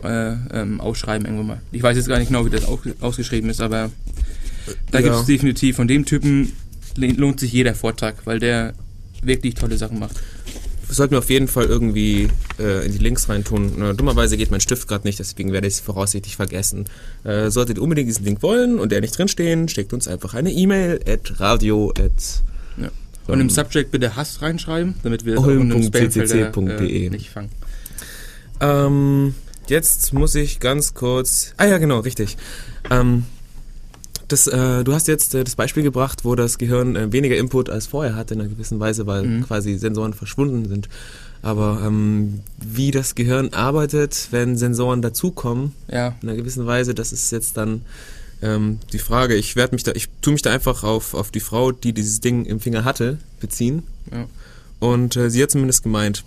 äh, 0.53 0.61
ähm, 0.61 0.79
ausschreiben 0.79 1.25
irgendwann 1.25 1.47
mal. 1.47 1.61
Ich 1.73 1.83
weiß 1.83 1.97
jetzt 1.97 2.07
gar 2.07 2.19
nicht 2.19 2.29
genau, 2.29 2.45
wie 2.45 2.49
das 2.49 2.65
ausgeschrieben 3.01 3.49
ist, 3.49 3.59
aber 3.59 3.91
da 4.91 4.99
ja. 4.99 5.03
gibt 5.03 5.15
es 5.15 5.25
definitiv 5.25 5.75
von 5.75 5.89
dem 5.89 6.05
Typen 6.05 6.53
lohnt 6.95 7.39
sich 7.39 7.51
jeder 7.51 7.75
Vortrag, 7.75 8.25
weil 8.25 8.39
der 8.39 8.73
wirklich 9.21 9.55
tolle 9.55 9.77
Sachen 9.77 9.99
macht 9.99 10.15
sollten 10.89 11.11
wir 11.11 11.19
auf 11.19 11.29
jeden 11.29 11.47
Fall 11.47 11.65
irgendwie 11.65 12.29
äh, 12.59 12.85
in 12.85 12.91
die 12.91 12.97
Links 12.97 13.29
reintun. 13.29 13.81
Äh, 13.81 13.93
dummerweise 13.93 14.37
geht 14.37 14.51
mein 14.51 14.61
Stift 14.61 14.87
gerade 14.87 15.05
nicht, 15.05 15.19
deswegen 15.19 15.51
werde 15.51 15.67
ich 15.67 15.75
es 15.75 15.79
voraussichtlich 15.79 16.35
vergessen. 16.35 16.85
Äh, 17.23 17.49
solltet 17.49 17.77
ihr 17.77 17.83
unbedingt 17.83 18.09
diesen 18.09 18.25
Link 18.25 18.41
wollen 18.41 18.79
und 18.79 18.91
der 18.91 19.01
nicht 19.01 19.17
drinstehen, 19.17 19.67
schickt 19.67 19.93
uns 19.93 20.07
einfach 20.07 20.33
eine 20.33 20.51
E-Mail 20.51 20.99
at 21.07 21.39
radio 21.39 21.91
at 21.91 22.43
ja. 22.77 22.89
Und 23.27 23.41
im 23.41 23.49
Subject 23.49 23.91
bitte 23.91 24.15
Hass 24.15 24.41
reinschreiben, 24.41 24.95
damit 25.03 25.25
wir 25.25 25.35
in 25.35 25.41
äh, 27.05 27.09
nicht 27.09 27.29
fangen. 27.29 27.49
Ähm, 28.61 29.35
jetzt 29.67 30.13
muss 30.13 30.35
ich 30.35 30.59
ganz 30.59 30.93
kurz. 30.93 31.53
Ah 31.57 31.65
ja, 31.65 31.77
genau, 31.77 31.99
richtig. 31.99 32.37
Ähm, 32.89 33.25
das, 34.27 34.47
äh, 34.47 34.83
du 34.83 34.93
hast 34.93 35.07
jetzt 35.07 35.35
äh, 35.35 35.43
das 35.43 35.55
Beispiel 35.55 35.83
gebracht, 35.83 36.25
wo 36.25 36.35
das 36.35 36.57
Gehirn 36.57 36.95
äh, 36.95 37.11
weniger 37.11 37.37
Input 37.37 37.69
als 37.69 37.87
vorher 37.87 38.15
hat 38.15 38.31
in 38.31 38.39
einer 38.39 38.49
gewissen 38.49 38.79
Weise, 38.79 39.07
weil 39.07 39.23
mhm. 39.23 39.43
quasi 39.43 39.77
Sensoren 39.77 40.13
verschwunden 40.13 40.67
sind. 40.67 40.89
Aber 41.41 41.81
ähm, 41.85 42.41
wie 42.57 42.91
das 42.91 43.15
Gehirn 43.15 43.53
arbeitet, 43.53 44.27
wenn 44.31 44.57
Sensoren 44.57 45.01
dazukommen, 45.01 45.73
ja. 45.89 46.15
in 46.21 46.29
einer 46.29 46.37
gewissen 46.37 46.65
Weise, 46.65 46.93
das 46.93 47.13
ist 47.13 47.31
jetzt 47.31 47.57
dann 47.57 47.81
ähm, 48.41 48.79
die 48.91 48.99
Frage. 48.99 49.35
Ich 49.35 49.55
werde 49.55 49.75
mich 49.75 49.83
da, 49.83 49.91
ich 49.93 50.09
tue 50.21 50.33
mich 50.33 50.41
da 50.41 50.51
einfach 50.51 50.83
auf, 50.83 51.13
auf 51.13 51.31
die 51.31 51.39
Frau, 51.39 51.71
die 51.71 51.93
dieses 51.93 52.19
Ding 52.19 52.45
im 52.45 52.59
Finger 52.59 52.83
hatte, 52.83 53.19
beziehen. 53.39 53.83
Ja. 54.11 54.25
Und 54.79 55.15
äh, 55.15 55.29
sie 55.29 55.41
hat 55.41 55.51
zumindest 55.51 55.83
gemeint, 55.83 56.23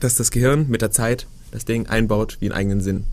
dass 0.00 0.16
das 0.16 0.30
Gehirn 0.30 0.68
mit 0.68 0.82
der 0.82 0.90
Zeit 0.90 1.26
das 1.50 1.64
Ding 1.64 1.86
einbaut 1.86 2.36
wie 2.40 2.46
einen 2.46 2.54
eigenen 2.54 2.80
Sinn. 2.80 3.04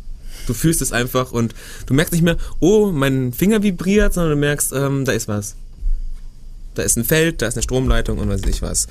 Du 0.47 0.53
fühlst 0.53 0.81
es 0.81 0.91
einfach 0.91 1.31
und 1.31 1.53
du 1.85 1.93
merkst 1.93 2.13
nicht 2.13 2.23
mehr, 2.23 2.37
oh, 2.59 2.91
mein 2.91 3.33
Finger 3.33 3.63
vibriert, 3.63 4.13
sondern 4.13 4.31
du 4.31 4.37
merkst, 4.37 4.73
ähm, 4.73 5.05
da 5.05 5.11
ist 5.11 5.27
was. 5.27 5.55
Da 6.75 6.83
ist 6.83 6.97
ein 6.97 7.03
Feld, 7.03 7.41
da 7.41 7.47
ist 7.47 7.55
eine 7.55 7.63
Stromleitung 7.63 8.17
und 8.17 8.29
weiß 8.29 8.41
ich 8.47 8.61
was. 8.61 8.87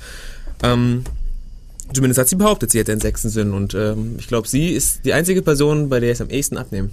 Ähm, 0.63 1.03
zumindest 1.93 2.19
hat 2.19 2.29
sie 2.29 2.35
behauptet, 2.35 2.71
sie 2.71 2.79
hätte 2.79 2.91
einen 2.91 3.01
sechsten 3.01 3.29
Sinn 3.29 3.53
und 3.53 3.73
ähm, 3.73 4.15
ich 4.19 4.27
glaube, 4.27 4.47
sie 4.47 4.69
ist 4.69 5.05
die 5.05 5.13
einzige 5.13 5.41
Person, 5.41 5.89
bei 5.89 5.99
der 5.99 6.11
ich 6.11 6.15
es 6.17 6.21
am 6.21 6.29
ehesten 6.29 6.57
abnehme. 6.57 6.89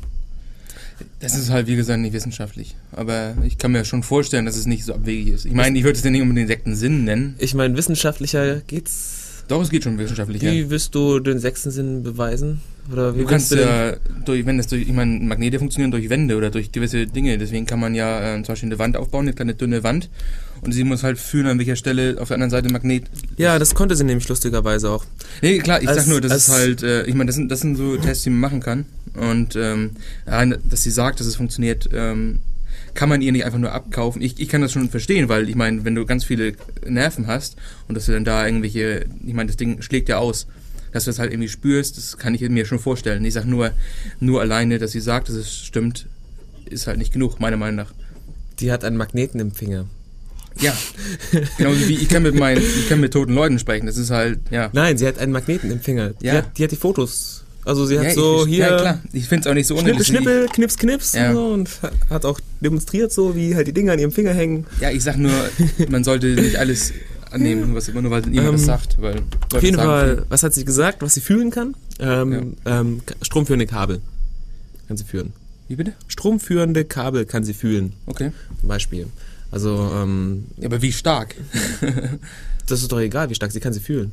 Das 1.21 1.37
ist 1.37 1.51
halt, 1.51 1.67
wie 1.67 1.77
gesagt, 1.77 2.01
nicht 2.01 2.13
wissenschaftlich. 2.13 2.75
Aber 2.93 3.37
ich 3.45 3.59
kann 3.59 3.73
mir 3.73 3.85
schon 3.85 4.03
vorstellen, 4.03 4.47
dass 4.47 4.57
es 4.57 4.67
nicht 4.67 4.85
so 4.85 4.95
abwegig 4.95 5.35
ist. 5.35 5.47
Ich 5.47 5.53
meine, 5.53 5.79
ich 5.79 5.85
würde 5.85 5.99
es 5.99 6.05
ja 6.05 6.11
nicht 6.11 6.23
um 6.23 6.35
den 6.35 6.47
sechsten 6.47 6.75
Sinn 6.75 7.05
nennen. 7.05 7.37
Ich 7.39 7.55
meine, 7.55 7.77
wissenschaftlicher 7.77 8.63
geht's 8.67 9.18
doch, 9.49 9.63
es 9.63 9.71
geht 9.71 9.85
schon 9.85 9.99
wissenschaftlich. 9.99 10.43
Wie 10.43 10.61
ja. 10.61 10.71
wirst 10.71 10.95
du 10.95 11.19
den 11.19 11.39
sechsten 11.39 11.71
Sinn 11.71 12.03
beweisen? 12.03 12.61
Oder 12.93 13.15
wie 13.15 13.21
du 13.21 13.27
kannst 13.27 13.51
du 13.51 13.57
ja 13.57 13.97
durch, 14.25 14.47
wenn 14.47 14.57
das 14.57 14.67
durch, 14.69 14.83
ich 14.83 14.93
meine, 14.93 15.19
Magnete 15.21 15.59
funktionieren 15.59 15.91
durch 15.91 16.09
Wände 16.09 16.37
oder 16.37 16.51
durch 16.51 16.73
gewisse 16.73 17.07
Dinge. 17.07 17.37
Deswegen 17.37 17.67
kann 17.67 17.81
man 17.81 17.95
ja 17.95 18.35
äh, 18.35 18.43
zum 18.43 18.53
Beispiel 18.53 18.69
eine 18.69 18.79
Wand 18.79 18.97
aufbauen, 18.97 19.27
eine 19.27 19.35
kleine 19.35 19.55
dünne 19.55 19.83
Wand. 19.83 20.09
Und 20.61 20.73
sie 20.73 20.85
muss 20.85 21.03
halt 21.03 21.19
fühlen, 21.19 21.47
an 21.47 21.59
welcher 21.59 21.77
Stelle 21.77 22.17
auf 22.21 22.29
der 22.29 22.37
anderen 22.37 22.51
Seite 22.51 22.73
Magnet. 22.73 23.05
Ja, 23.37 23.59
das 23.59 23.75
konnte 23.75 23.95
sie 23.95 24.05
nämlich 24.05 24.29
lustigerweise 24.29 24.91
auch. 24.91 25.05
Nee, 25.43 25.59
klar, 25.59 25.83
ich 25.83 25.89
als, 25.89 25.99
sag 25.99 26.07
nur, 26.09 26.21
das 26.21 26.35
ist 26.35 26.49
halt, 26.49 26.83
äh, 26.83 27.05
ich 27.05 27.15
meine, 27.15 27.29
das 27.29 27.37
sind, 27.37 27.51
das 27.51 27.61
sind 27.61 27.77
so 27.77 27.97
Tests, 27.97 28.25
die 28.25 28.31
man 28.31 28.41
machen 28.41 28.61
kann. 28.61 28.87
Und 29.15 29.57
ähm, 29.57 29.91
dass 30.27 30.83
sie 30.83 30.91
sagt, 30.91 31.21
dass 31.21 31.27
es 31.27 31.37
funktioniert, 31.37 31.89
ähm, 31.93 32.41
kann 32.95 33.09
man 33.09 33.23
ihr 33.23 33.33
nicht 33.33 33.45
einfach 33.45 33.59
nur 33.59 33.73
abkaufen. 33.73 34.23
Ich, 34.23 34.39
ich 34.41 34.49
kann 34.49 34.61
das 34.61 34.73
schon 34.73 34.91
verstehen, 34.91 35.29
weil 35.29 35.49
ich 35.49 35.55
meine, 35.55 35.85
wenn 35.85 35.95
du 35.95 36.05
ganz 36.07 36.25
viele 36.25 36.55
Nerven 36.87 37.27
hast 37.27 37.57
und 37.87 37.95
dass 37.95 38.07
du 38.07 38.13
dann 38.13 38.25
da 38.25 38.47
irgendwelche, 38.47 39.07
ich 39.25 39.35
meine, 39.35 39.49
das 39.49 39.57
Ding 39.57 39.83
schlägt 39.83 40.09
ja 40.09 40.19
aus, 40.19 40.47
dass 40.93 41.05
du 41.05 41.11
das 41.11 41.19
halt 41.19 41.33
irgendwie 41.33 41.49
spürst, 41.49 41.97
das 41.97 42.17
kann 42.17 42.35
ich 42.35 42.41
mir 42.49 42.65
schon 42.65 42.79
vorstellen. 42.79 43.25
Ich 43.25 43.35
sage 43.35 43.49
nur, 43.49 43.73
nur 44.21 44.41
alleine, 44.41 44.79
dass 44.79 44.93
sie 44.93 45.01
sagt, 45.01 45.29
dass 45.29 45.37
es 45.37 45.55
stimmt, 45.55 46.07
ist 46.65 46.87
halt 46.87 46.99
nicht 46.99 47.13
genug, 47.13 47.41
meiner 47.41 47.57
Meinung 47.57 47.77
nach. 47.77 47.93
Die 48.61 48.73
hat 48.73 48.85
einen 48.85 48.97
Magneten 48.97 49.41
im 49.41 49.53
Finger. 49.53 49.87
Ja, 50.61 50.77
genau 51.57 51.71
wie 51.73 51.95
ich 51.95 52.09
kann 52.09 52.25
mit 52.25 52.35
meinen, 52.35 52.61
ich 52.61 52.89
kann 52.89 53.01
mit 53.01 53.13
toten 53.13 53.33
Leuten 53.33 53.59
sprechen. 53.59 53.87
Das 53.87 53.97
ist 53.97 54.11
halt, 54.11 54.41
ja. 54.51 54.71
Nein, 54.73 54.99
sie 54.99 55.07
hat 55.07 55.19
einen 55.19 55.31
Magneten 55.31 55.71
im 55.71 55.81
Finger. 55.81 56.15
Ja. 56.21 56.33
Die, 56.33 56.39
hat, 56.39 56.59
die 56.59 56.65
hat 56.65 56.73
die 56.73 56.77
Fotos. 56.77 57.45
Also 57.69 57.85
sie 57.87 57.99
hat 57.99 58.07
ja, 58.07 58.15
so 58.15 58.45
ich, 58.47 58.55
hier 58.55 58.67
Ja, 58.69 58.77
klar. 58.79 58.99
Ich 59.13 59.27
finde 59.29 59.43
es 59.43 59.47
auch 59.51 59.55
nicht 59.55 59.67
so 59.67 59.75
Schnippel, 59.77 59.93
unnötig. 59.93 60.07
Schnippel, 60.09 60.47
Knips, 60.49 60.77
Knips 60.79 61.13
Ja. 61.13 61.31
und, 61.33 61.69
so 61.69 61.87
und 61.87 61.91
hat 62.11 62.25
auch 62.25 62.41
demonstriert 62.61 63.13
so, 63.13 63.37
wie 63.37 63.55
halt 63.55 63.67
die 63.67 63.73
Dinger 63.73 63.93
an 63.93 63.99
ihrem 63.99 64.11
Finger 64.13 64.33
hängen. 64.33 64.67
Ja, 64.81 64.91
ich 64.91 65.03
sag 65.03 65.19
nur, 65.19 65.33
man 65.91 66.03
sollte 66.03 66.29
nicht 66.29 66.57
alles 66.57 66.93
annehmen, 67.31 67.75
was 67.75 67.89
immer 67.89 68.01
nur 68.01 68.11
weil 68.11 68.23
jemand 68.27 68.47
Ähm, 68.49 68.53
das 68.53 68.65
sagt. 68.65 68.97
Weil 69.01 69.17
Auf 69.55 69.63
jeden 69.63 69.77
Fall, 69.77 70.25
was 70.31 70.43
hat 70.43 70.55
sie 70.55 70.65
gesagt, 70.65 71.03
was 71.03 71.13
sie 71.15 71.21
fühlen 71.21 71.51
kann? 71.51 71.75
Ähm, 72.01 72.57
ähm, 72.65 73.03
Ka- 73.05 73.15
stromführende 73.21 73.67
Kabel 73.67 74.01
kann 74.89 74.97
sie 74.97 75.05
führen. 75.05 75.35
Wie 75.69 75.77
bitte? 75.77 75.93
Stromführende 76.07 76.87
Kabel 76.87 77.27
kann 77.27 77.45
sie 77.45 77.53
fühlen, 77.53 77.93
Okay. 78.07 78.33
zum 78.61 78.69
Beispiel. 78.69 79.09
Also, 79.51 79.91
ähm, 79.95 80.47
Ja, 80.57 80.67
aber 80.69 80.81
wie 80.81 80.93
stark? 80.93 81.35
das 82.67 82.81
ist 82.83 82.91
doch 82.91 83.01
egal, 83.01 83.29
wie 83.31 83.35
stark 83.35 83.53
sie 83.53 83.61
kann 83.61 83.75
sie 83.75 83.81
fühlen. 83.81 84.13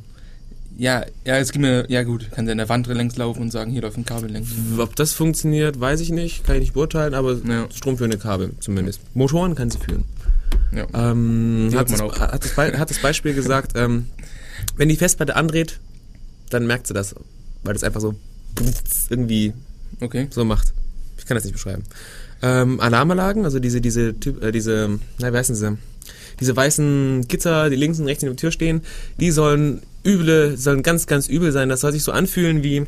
Ja, 0.78 1.06
ja, 1.24 1.38
es 1.38 1.52
gibt 1.52 1.62
mir, 1.62 1.86
ja 1.90 2.02
gut, 2.02 2.30
kann 2.32 2.44
sie 2.44 2.52
an 2.52 2.58
der 2.58 2.68
Wand 2.68 2.86
längs 2.86 3.16
laufen 3.16 3.40
und 3.42 3.50
sagen, 3.50 3.70
hier 3.70 3.80
läuft 3.82 3.96
ein 3.96 4.04
Kabel 4.04 4.30
längs. 4.30 4.48
Ob 4.78 4.94
das 4.96 5.14
funktioniert, 5.14 5.80
weiß 5.80 6.00
ich 6.00 6.10
nicht, 6.10 6.44
kann 6.44 6.56
ich 6.56 6.60
nicht 6.60 6.74
beurteilen, 6.74 7.14
aber 7.14 7.34
Ja. 7.48 7.66
stromführende 7.74 8.18
Kabel 8.18 8.50
zumindest. 8.60 9.00
Motoren 9.14 9.54
kann 9.54 9.70
sie 9.70 9.78
führen. 9.78 10.04
Ja. 10.74 10.86
Ähm, 11.10 11.70
hat, 11.74 11.90
das, 11.90 11.98
man 11.98 12.10
auch. 12.10 12.18
hat, 12.18 12.44
das, 12.44 12.54
Be- 12.54 12.78
hat 12.78 12.90
das 12.90 12.98
Beispiel 12.98 13.32
gesagt, 13.32 13.72
ähm, 13.74 14.06
wenn 14.76 14.88
die 14.90 14.96
Festplatte 14.96 15.34
andreht, 15.36 15.80
dann 16.50 16.66
merkt 16.66 16.86
sie 16.88 16.94
das, 16.94 17.14
weil 17.62 17.72
das 17.72 17.82
einfach 17.82 18.00
so 18.02 18.14
irgendwie 19.08 19.52
Okay. 20.00 20.26
so 20.30 20.44
macht. 20.44 20.72
Ich 21.16 21.24
kann 21.24 21.36
das 21.36 21.44
nicht 21.44 21.54
beschreiben. 21.54 21.84
Ähm, 22.42 22.80
Alarmanlagen, 22.80 23.44
also 23.44 23.58
diese, 23.60 23.80
diese, 23.80 24.10
äh, 24.42 24.52
diese, 24.52 24.98
na, 25.18 25.32
wie 25.32 25.36
heißen 25.38 25.54
sie? 25.54 25.78
Diese 26.38 26.54
weißen 26.54 27.26
Gitter, 27.28 27.70
die 27.70 27.76
links 27.76 27.98
und 27.98 28.04
rechts 28.06 28.22
in 28.22 28.28
der 28.28 28.36
Tür 28.36 28.50
stehen, 28.52 28.82
die 29.18 29.30
sollen 29.30 29.82
üble, 30.06 30.56
sollen 30.56 30.82
ganz, 30.82 31.06
ganz 31.06 31.28
übel 31.28 31.52
sein. 31.52 31.68
Das 31.68 31.80
soll 31.80 31.92
sich 31.92 32.02
so 32.02 32.12
anfühlen 32.12 32.62
wie, 32.62 32.86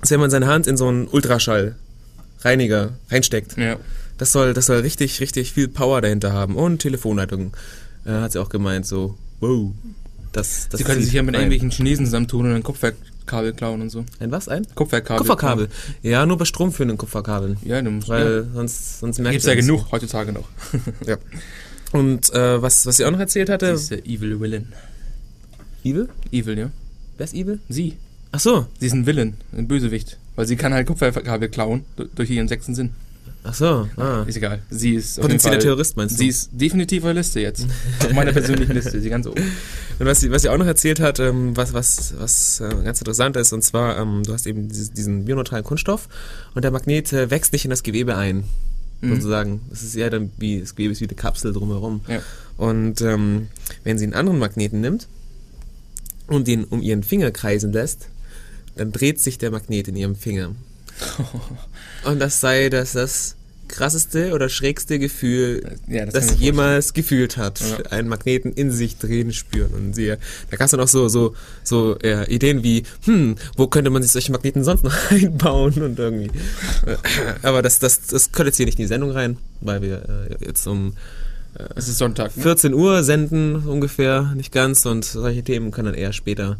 als 0.00 0.10
wenn 0.10 0.20
man 0.20 0.30
seine 0.30 0.46
Hand 0.46 0.66
in 0.66 0.76
so 0.76 0.88
einen 0.88 1.08
Ultraschallreiniger 1.08 2.92
reinsteckt. 3.10 3.56
Ja. 3.56 3.76
Das 4.18 4.32
soll, 4.32 4.54
das 4.54 4.66
soll 4.66 4.78
richtig, 4.80 5.20
richtig 5.20 5.52
viel 5.52 5.68
Power 5.68 6.00
dahinter 6.00 6.32
haben. 6.32 6.56
Und 6.56 6.78
Telefonleitungen, 6.78 7.52
äh, 8.06 8.12
hat 8.12 8.32
sie 8.32 8.38
auch 8.38 8.48
gemeint, 8.48 8.86
so, 8.86 9.16
wow. 9.40 9.72
Das, 10.32 10.68
das 10.68 10.78
Sie 10.78 10.84
können 10.84 11.02
sich 11.02 11.12
ja 11.12 11.22
mit 11.22 11.34
rein. 11.34 11.42
irgendwelchen 11.42 11.70
Chinesen 11.70 12.06
zusammentun 12.06 12.46
und 12.46 12.52
ein 12.52 12.62
Kupferkabel 12.62 13.52
klauen 13.52 13.80
und 13.80 13.90
so. 13.90 14.04
Ein 14.20 14.30
was? 14.30 14.48
Ein? 14.48 14.66
Kupferkabel. 14.74 15.18
Kupferkabel. 15.20 15.68
Ja, 16.02 16.26
nur 16.26 16.38
bei 16.38 16.44
stromführenden 16.44 16.98
Kupferkabeln. 16.98 17.56
Ja, 17.64 17.80
du 17.80 17.90
musst. 17.90 18.08
Weil 18.08 18.46
ja. 18.46 18.54
sonst, 18.54 19.00
sonst 19.00 19.18
merkt 19.18 19.32
Gibt's 19.32 19.46
ja 19.46 19.54
genug 19.54 19.90
heutzutage 19.90 20.32
noch. 20.32 20.48
Ja. 21.06 21.16
Und 21.92 22.32
äh, 22.34 22.60
was, 22.60 22.84
was 22.84 22.96
sie 22.96 23.04
auch 23.04 23.10
noch 23.10 23.20
erzählt 23.20 23.48
hatte, 23.48 23.76
Sie 23.76 23.82
ist 23.82 23.90
der 23.90 24.06
Evil 24.06 24.40
Villain. 24.40 24.72
Evil? 25.86 26.08
Evil, 26.32 26.58
ja. 26.58 26.70
Wer 27.16 27.24
ist 27.24 27.34
Evil? 27.34 27.60
Sie. 27.68 27.96
Ach 28.32 28.40
so, 28.40 28.66
Sie 28.78 28.86
ist 28.86 28.92
ein 28.92 29.06
Villain, 29.06 29.34
ein 29.56 29.68
Bösewicht. 29.68 30.18
Weil 30.34 30.46
sie 30.46 30.56
kann 30.56 30.74
halt 30.74 30.86
Kupferkabel 30.86 31.48
klauen, 31.48 31.84
du- 31.96 32.04
durch 32.14 32.28
ihren 32.30 32.48
sechsten 32.48 32.74
Sinn. 32.74 32.90
ach 33.44 33.54
so, 33.54 33.88
ah. 33.96 34.24
Ist 34.26 34.36
egal. 34.36 34.60
Sie 34.68 34.94
ist 34.96 35.20
Potenzieller 35.20 35.58
Terrorist 35.58 35.96
meinst 35.96 36.16
du? 36.16 36.18
Sie 36.18 36.28
ist 36.28 36.50
definitiv 36.52 37.04
auf 37.04 37.08
der 37.08 37.14
Liste 37.14 37.40
jetzt. 37.40 37.66
Auf 38.00 38.12
meiner 38.12 38.32
persönlichen 38.32 38.72
Liste, 38.74 39.00
sie 39.00 39.08
ganz 39.08 39.26
oben. 39.26 39.40
Und 39.98 40.04
was 40.06 40.20
sie, 40.20 40.30
was 40.30 40.42
sie 40.42 40.48
auch 40.50 40.58
noch 40.58 40.66
erzählt 40.66 41.00
hat, 41.00 41.20
ähm, 41.20 41.56
was, 41.56 41.72
was, 41.72 42.12
was 42.18 42.60
äh, 42.60 42.68
ganz 42.84 42.98
interessant 43.00 43.36
ist, 43.36 43.52
und 43.54 43.62
zwar, 43.62 43.96
ähm, 43.98 44.24
du 44.26 44.32
hast 44.34 44.46
eben 44.46 44.68
dieses, 44.68 44.92
diesen 44.92 45.24
bioneutralen 45.24 45.64
Kunststoff 45.64 46.08
und 46.54 46.62
der 46.62 46.70
Magnet 46.70 47.12
äh, 47.14 47.30
wächst 47.30 47.52
nicht 47.54 47.64
in 47.64 47.70
das 47.70 47.82
Gewebe 47.82 48.16
ein, 48.16 48.44
Mhm. 49.02 49.16
sozusagen. 49.16 49.60
Das 49.70 49.82
ist 49.82 49.94
eher 49.94 50.08
dann 50.10 50.32
wie, 50.38 50.60
das 50.60 50.74
Gewebe 50.74 50.92
ist 50.92 51.00
wie 51.02 51.06
eine 51.06 51.14
Kapsel 51.16 51.52
drumherum. 51.52 52.00
Ja. 52.08 52.20
Und 52.56 53.00
ähm, 53.02 53.48
wenn 53.84 53.98
sie 53.98 54.04
einen 54.04 54.14
anderen 54.14 54.38
Magneten 54.38 54.80
nimmt 54.80 55.06
und 56.26 56.46
den 56.46 56.64
um 56.64 56.82
ihren 56.82 57.02
Finger 57.02 57.30
kreisen 57.30 57.72
lässt, 57.72 58.08
dann 58.76 58.92
dreht 58.92 59.20
sich 59.20 59.38
der 59.38 59.50
Magnet 59.50 59.88
in 59.88 59.96
ihrem 59.96 60.16
Finger. 60.16 60.54
Und 62.04 62.20
das 62.20 62.40
sei 62.40 62.68
das, 62.68 62.92
das 62.92 63.36
krasseste 63.68 64.32
oder 64.32 64.48
schrägste 64.48 64.98
Gefühl, 64.98 65.76
Ja, 65.88 66.04
das 66.04 66.14
das, 66.14 66.28
sie 66.28 66.44
jemals 66.44 66.94
gefühlt 66.94 67.36
hat. 67.36 67.60
Ja. 67.60 67.90
Einen 67.90 68.08
Magneten 68.08 68.52
in 68.52 68.70
sich 68.70 68.96
drehen 68.96 69.32
spüren. 69.32 69.72
Und 69.74 69.94
sie, 69.94 70.06
da 70.06 70.56
gab 70.56 70.66
es 70.66 70.70
dann 70.70 70.80
auch 70.80 70.88
so, 70.88 71.08
so, 71.08 71.34
so 71.64 71.98
äh, 71.98 72.32
Ideen 72.32 72.62
wie, 72.62 72.84
hm, 73.04 73.36
wo 73.56 73.66
könnte 73.66 73.90
man 73.90 74.02
sich 74.02 74.12
solche 74.12 74.32
Magneten 74.32 74.62
sonst 74.62 74.84
noch 74.84 74.94
einbauen 75.10 75.82
und 75.82 75.98
irgendwie. 75.98 76.30
Äh, 76.86 76.96
Aber 77.42 77.62
das, 77.62 77.78
das, 77.78 78.06
das 78.06 78.32
könnte 78.32 78.48
jetzt 78.48 78.56
hier 78.56 78.66
nicht 78.66 78.78
in 78.78 78.84
die 78.84 78.88
Sendung 78.88 79.10
rein, 79.10 79.36
weil 79.60 79.82
wir 79.82 80.28
äh, 80.30 80.44
jetzt 80.46 80.66
um 80.66 80.94
Es 81.74 81.88
ist 81.88 81.98
Sonntag. 81.98 82.36
Ne? 82.36 82.42
14 82.42 82.74
Uhr 82.74 83.02
senden 83.02 83.56
ungefähr, 83.66 84.32
nicht 84.36 84.52
ganz. 84.52 84.84
Und 84.86 85.04
solche 85.04 85.42
Themen 85.42 85.70
können 85.70 85.86
dann 85.86 85.94
eher 85.94 86.12
später 86.12 86.56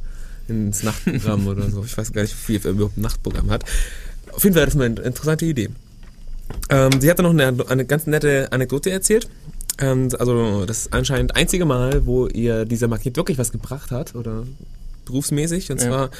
ins 0.49 0.83
Nachtprogramm 0.83 1.47
oder 1.49 1.71
so. 1.71 1.85
Ich 1.85 1.97
weiß 1.97 2.13
gar 2.13 2.23
nicht, 2.23 2.35
wie 2.49 2.59
viel 2.59 2.71
überhaupt 2.71 2.97
ein 2.97 3.03
Nachtprogramm 3.03 3.51
hat. 3.51 3.65
Auf 4.33 4.45
jeden 4.45 4.55
Fall 4.55 4.65
das 4.65 4.75
ist 4.75 4.79
mal 4.79 4.85
eine 4.87 5.01
interessante 5.01 5.45
Idee. 5.45 5.71
Ähm, 6.69 7.01
sie 7.01 7.11
hat 7.11 7.19
dann 7.19 7.25
noch 7.25 7.33
eine, 7.45 7.69
eine 7.69 7.85
ganz 7.85 8.07
nette 8.07 8.53
Anekdote 8.53 8.91
erzählt. 8.91 9.29
Ähm, 9.79 10.09
also 10.19 10.65
das 10.67 10.93
anscheinend 10.93 11.37
einzige 11.37 11.65
Mal, 11.65 12.07
wo 12.07 12.27
ihr 12.29 12.65
dieser 12.65 12.89
Magnet 12.89 13.17
wirklich 13.17 13.39
was 13.39 13.53
gebracht 13.53 13.91
hat 13.91 14.15
oder 14.15 14.45
berufsmäßig. 15.05 15.71
Und 15.71 15.81
Ja. 15.81 15.89
zwar 15.89 16.11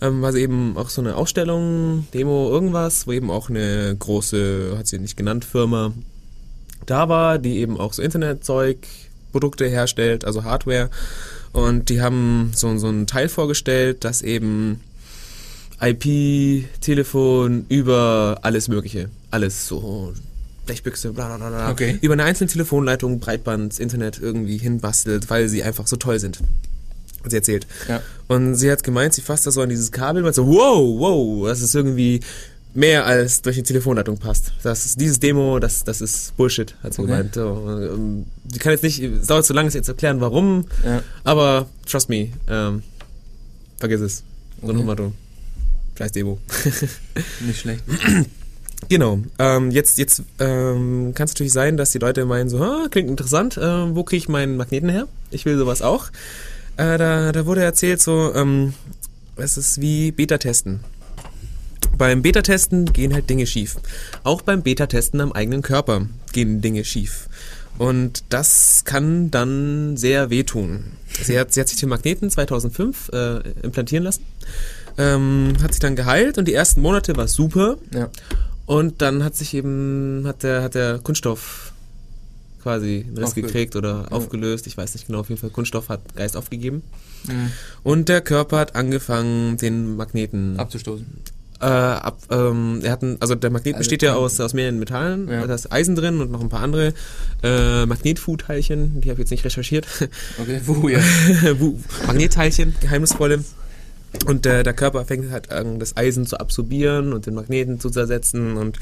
ähm, 0.00 0.22
war 0.22 0.32
sie 0.32 0.40
eben 0.40 0.76
auch 0.76 0.88
so 0.90 1.00
eine 1.00 1.16
Ausstellung, 1.16 2.06
Demo, 2.14 2.50
irgendwas, 2.50 3.06
wo 3.06 3.12
eben 3.12 3.30
auch 3.30 3.48
eine 3.50 3.94
große, 3.98 4.74
hat 4.78 4.86
sie 4.86 4.98
nicht 4.98 5.16
genannt, 5.16 5.44
Firma 5.44 5.92
da 6.86 7.08
war, 7.08 7.38
die 7.38 7.58
eben 7.58 7.78
auch 7.78 7.92
so 7.92 8.02
Internetzeug, 8.02 8.78
Produkte 9.32 9.66
herstellt, 9.66 10.24
also 10.24 10.44
Hardware. 10.44 10.90
Und 11.52 11.88
die 11.88 12.00
haben 12.00 12.52
so, 12.54 12.76
so 12.78 12.88
ein 12.88 13.06
Teil 13.06 13.28
vorgestellt, 13.28 14.04
das 14.04 14.22
eben 14.22 14.80
IP, 15.80 16.64
Telefon, 16.80 17.66
über 17.68 18.38
alles 18.42 18.68
Mögliche. 18.68 19.10
Alles 19.30 19.68
so. 19.68 20.12
Blechbüchse, 20.66 21.12
bla 21.12 21.36
bla 21.36 21.48
bla. 21.48 21.70
Okay. 21.70 21.98
Über 22.00 22.14
eine 22.14 22.24
einzelne 22.24 22.50
Telefonleitung, 22.50 23.20
Breitband, 23.20 23.78
Internet 23.78 24.18
irgendwie 24.20 24.58
hinbastelt, 24.58 25.30
weil 25.30 25.48
sie 25.48 25.62
einfach 25.62 25.86
so 25.86 25.96
toll 25.96 26.18
sind. 26.18 26.40
Hat 27.22 27.30
sie 27.30 27.36
erzählt. 27.36 27.66
Ja. 27.88 28.02
Und 28.28 28.56
sie 28.56 28.70
hat 28.70 28.82
gemeint, 28.82 29.14
sie 29.14 29.22
fasst 29.22 29.46
da 29.46 29.50
so 29.50 29.60
an 29.60 29.68
dieses 29.68 29.92
Kabel 29.92 30.24
und 30.24 30.34
so, 30.34 30.46
wow, 30.46 30.98
wow, 30.98 31.46
das 31.48 31.60
ist 31.60 31.74
irgendwie 31.74 32.20
mehr 32.76 33.06
als 33.06 33.42
durch 33.42 33.56
die 33.56 33.62
Telefonleitung 33.62 34.18
passt. 34.18 34.52
Das 34.62 34.84
ist 34.86 35.00
dieses 35.00 35.18
Demo, 35.20 35.58
das, 35.58 35.82
das 35.84 36.00
ist 36.00 36.36
Bullshit, 36.36 36.74
hat 36.82 36.94
sie 36.94 37.02
Okay. 37.02 37.10
gemeint. 37.10 37.34
So, 37.34 37.80
ähm, 37.94 38.26
sie 38.52 38.58
kann 38.58 38.72
jetzt 38.72 38.82
nicht, 38.82 39.02
es 39.02 39.26
dauert 39.26 39.44
zu 39.46 39.52
lange, 39.52 39.68
es 39.68 39.74
jetzt 39.74 39.88
erklären, 39.88 40.20
warum, 40.20 40.66
Ja. 40.84 41.02
aber 41.24 41.66
trust 41.86 42.08
me, 42.08 42.28
ähm, 42.48 42.82
vergiss 43.78 44.00
es. 44.00 44.22
So 44.60 44.68
Okay. 44.68 44.76
nochmal 44.76 44.96
du. 44.96 45.12
Scheiß 45.98 46.12
Demo. 46.12 46.38
Nicht 47.40 47.60
schlecht. 47.60 47.82
Genau. 48.90 49.20
Ähm, 49.38 49.70
jetzt 49.70 49.96
jetzt 49.98 50.22
ähm, 50.38 51.12
kann 51.14 51.24
es 51.24 51.32
natürlich 51.32 51.52
sein, 51.54 51.76
dass 51.78 51.90
die 51.92 51.98
Leute 51.98 52.26
meinen 52.26 52.50
so, 52.50 52.58
ah, 52.62 52.86
klingt 52.90 53.08
interessant, 53.08 53.58
ähm, 53.60 53.96
wo 53.96 54.04
kriege 54.04 54.18
ich 54.18 54.28
meinen 54.28 54.56
Magneten 54.58 54.90
her? 54.90 55.08
Ich 55.30 55.44
will 55.46 55.56
sowas 55.56 55.80
auch. 55.82 56.08
Äh, 56.76 56.98
da, 56.98 57.32
da 57.32 57.46
wurde 57.46 57.62
erzählt 57.62 58.02
so, 58.02 58.34
ähm, 58.34 58.74
es 59.36 59.56
ist 59.56 59.80
wie 59.80 60.12
Beta-Testen. 60.12 60.80
Beim 61.98 62.22
Beta-Testen 62.22 62.92
gehen 62.92 63.14
halt 63.14 63.30
Dinge 63.30 63.46
schief. 63.46 63.76
Auch 64.22 64.42
beim 64.42 64.62
Beta-Testen 64.62 65.20
am 65.20 65.32
eigenen 65.32 65.62
Körper 65.62 66.06
gehen 66.32 66.60
Dinge 66.60 66.84
schief. 66.84 67.28
Und 67.78 68.24
das 68.30 68.84
kann 68.84 69.30
dann 69.30 69.96
sehr 69.96 70.30
wehtun. 70.30 70.84
Sie 71.22 71.38
hat, 71.38 71.52
sie 71.52 71.60
hat 71.60 71.68
sich 71.68 71.78
den 71.78 71.88
Magneten 71.88 72.30
2005 72.30 73.10
äh, 73.12 73.38
implantieren 73.62 74.04
lassen, 74.04 74.24
ähm, 74.98 75.54
hat 75.62 75.72
sich 75.72 75.80
dann 75.80 75.96
geheilt 75.96 76.38
und 76.38 76.46
die 76.48 76.54
ersten 76.54 76.80
Monate 76.80 77.16
war 77.16 77.28
super. 77.28 77.76
Ja. 77.94 78.08
Und 78.66 79.00
dann 79.02 79.22
hat 79.22 79.36
sich 79.36 79.54
eben, 79.54 80.24
hat 80.26 80.42
der, 80.42 80.62
hat 80.62 80.74
der 80.74 80.98
Kunststoff 80.98 81.72
quasi 82.62 83.04
einen 83.06 83.18
Riss 83.18 83.34
gekriegt 83.34 83.76
oder 83.76 84.06
Ja. 84.10 84.16
aufgelöst. 84.16 84.66
Ich 84.66 84.76
weiß 84.76 84.94
nicht 84.94 85.06
genau, 85.06 85.20
auf 85.20 85.28
jeden 85.28 85.40
Fall 85.40 85.50
Kunststoff 85.50 85.88
hat 85.88 86.00
Geist 86.16 86.36
aufgegeben. 86.36 86.82
Mhm. 87.28 87.52
Und 87.84 88.08
der 88.08 88.20
Körper 88.22 88.58
hat 88.58 88.74
angefangen, 88.74 89.56
den 89.56 89.96
Magneten 89.96 90.58
Abzustoßen. 90.58 91.06
Äh, 91.60 91.64
ab, 91.64 92.18
ähm, 92.30 92.80
er 92.82 92.92
hat 92.92 93.02
ein, 93.02 93.16
also 93.20 93.34
der 93.34 93.50
Magnet 93.50 93.74
Also 93.74 93.80
besteht 93.80 94.02
ja 94.02 94.14
aus, 94.14 94.38
aus 94.40 94.52
mehreren 94.54 94.78
Metallen, 94.78 95.28
Ja. 95.28 95.46
da 95.46 95.54
ist 95.54 95.72
Eisen 95.72 95.94
drin 95.96 96.20
und 96.20 96.30
noch 96.30 96.40
ein 96.40 96.48
paar 96.48 96.62
andere 96.62 96.92
äh, 97.42 97.86
Magnetfood-Teilchen, 97.86 99.00
die 99.00 99.08
habe 99.10 99.14
ich 99.14 99.24
jetzt 99.24 99.30
nicht 99.30 99.44
recherchiert. 99.44 99.86
Okay, 100.40 100.60
wo 100.64 100.88
ja. 100.88 100.98
Wo- 101.58 101.78
Magnetteilchen, 102.06 102.74
geheimnisvolle. 102.80 103.44
Und 104.26 104.46
äh, 104.46 104.62
der 104.62 104.72
Körper 104.72 105.04
fängt 105.04 105.30
halt 105.30 105.50
an, 105.52 105.78
das 105.78 105.96
Eisen 105.96 106.24
zu 106.26 106.38
absorbieren 106.40 107.12
und 107.12 107.26
den 107.26 107.34
Magneten 107.34 107.80
zu 107.80 107.90
zersetzen. 107.90 108.56
Und 108.56 108.78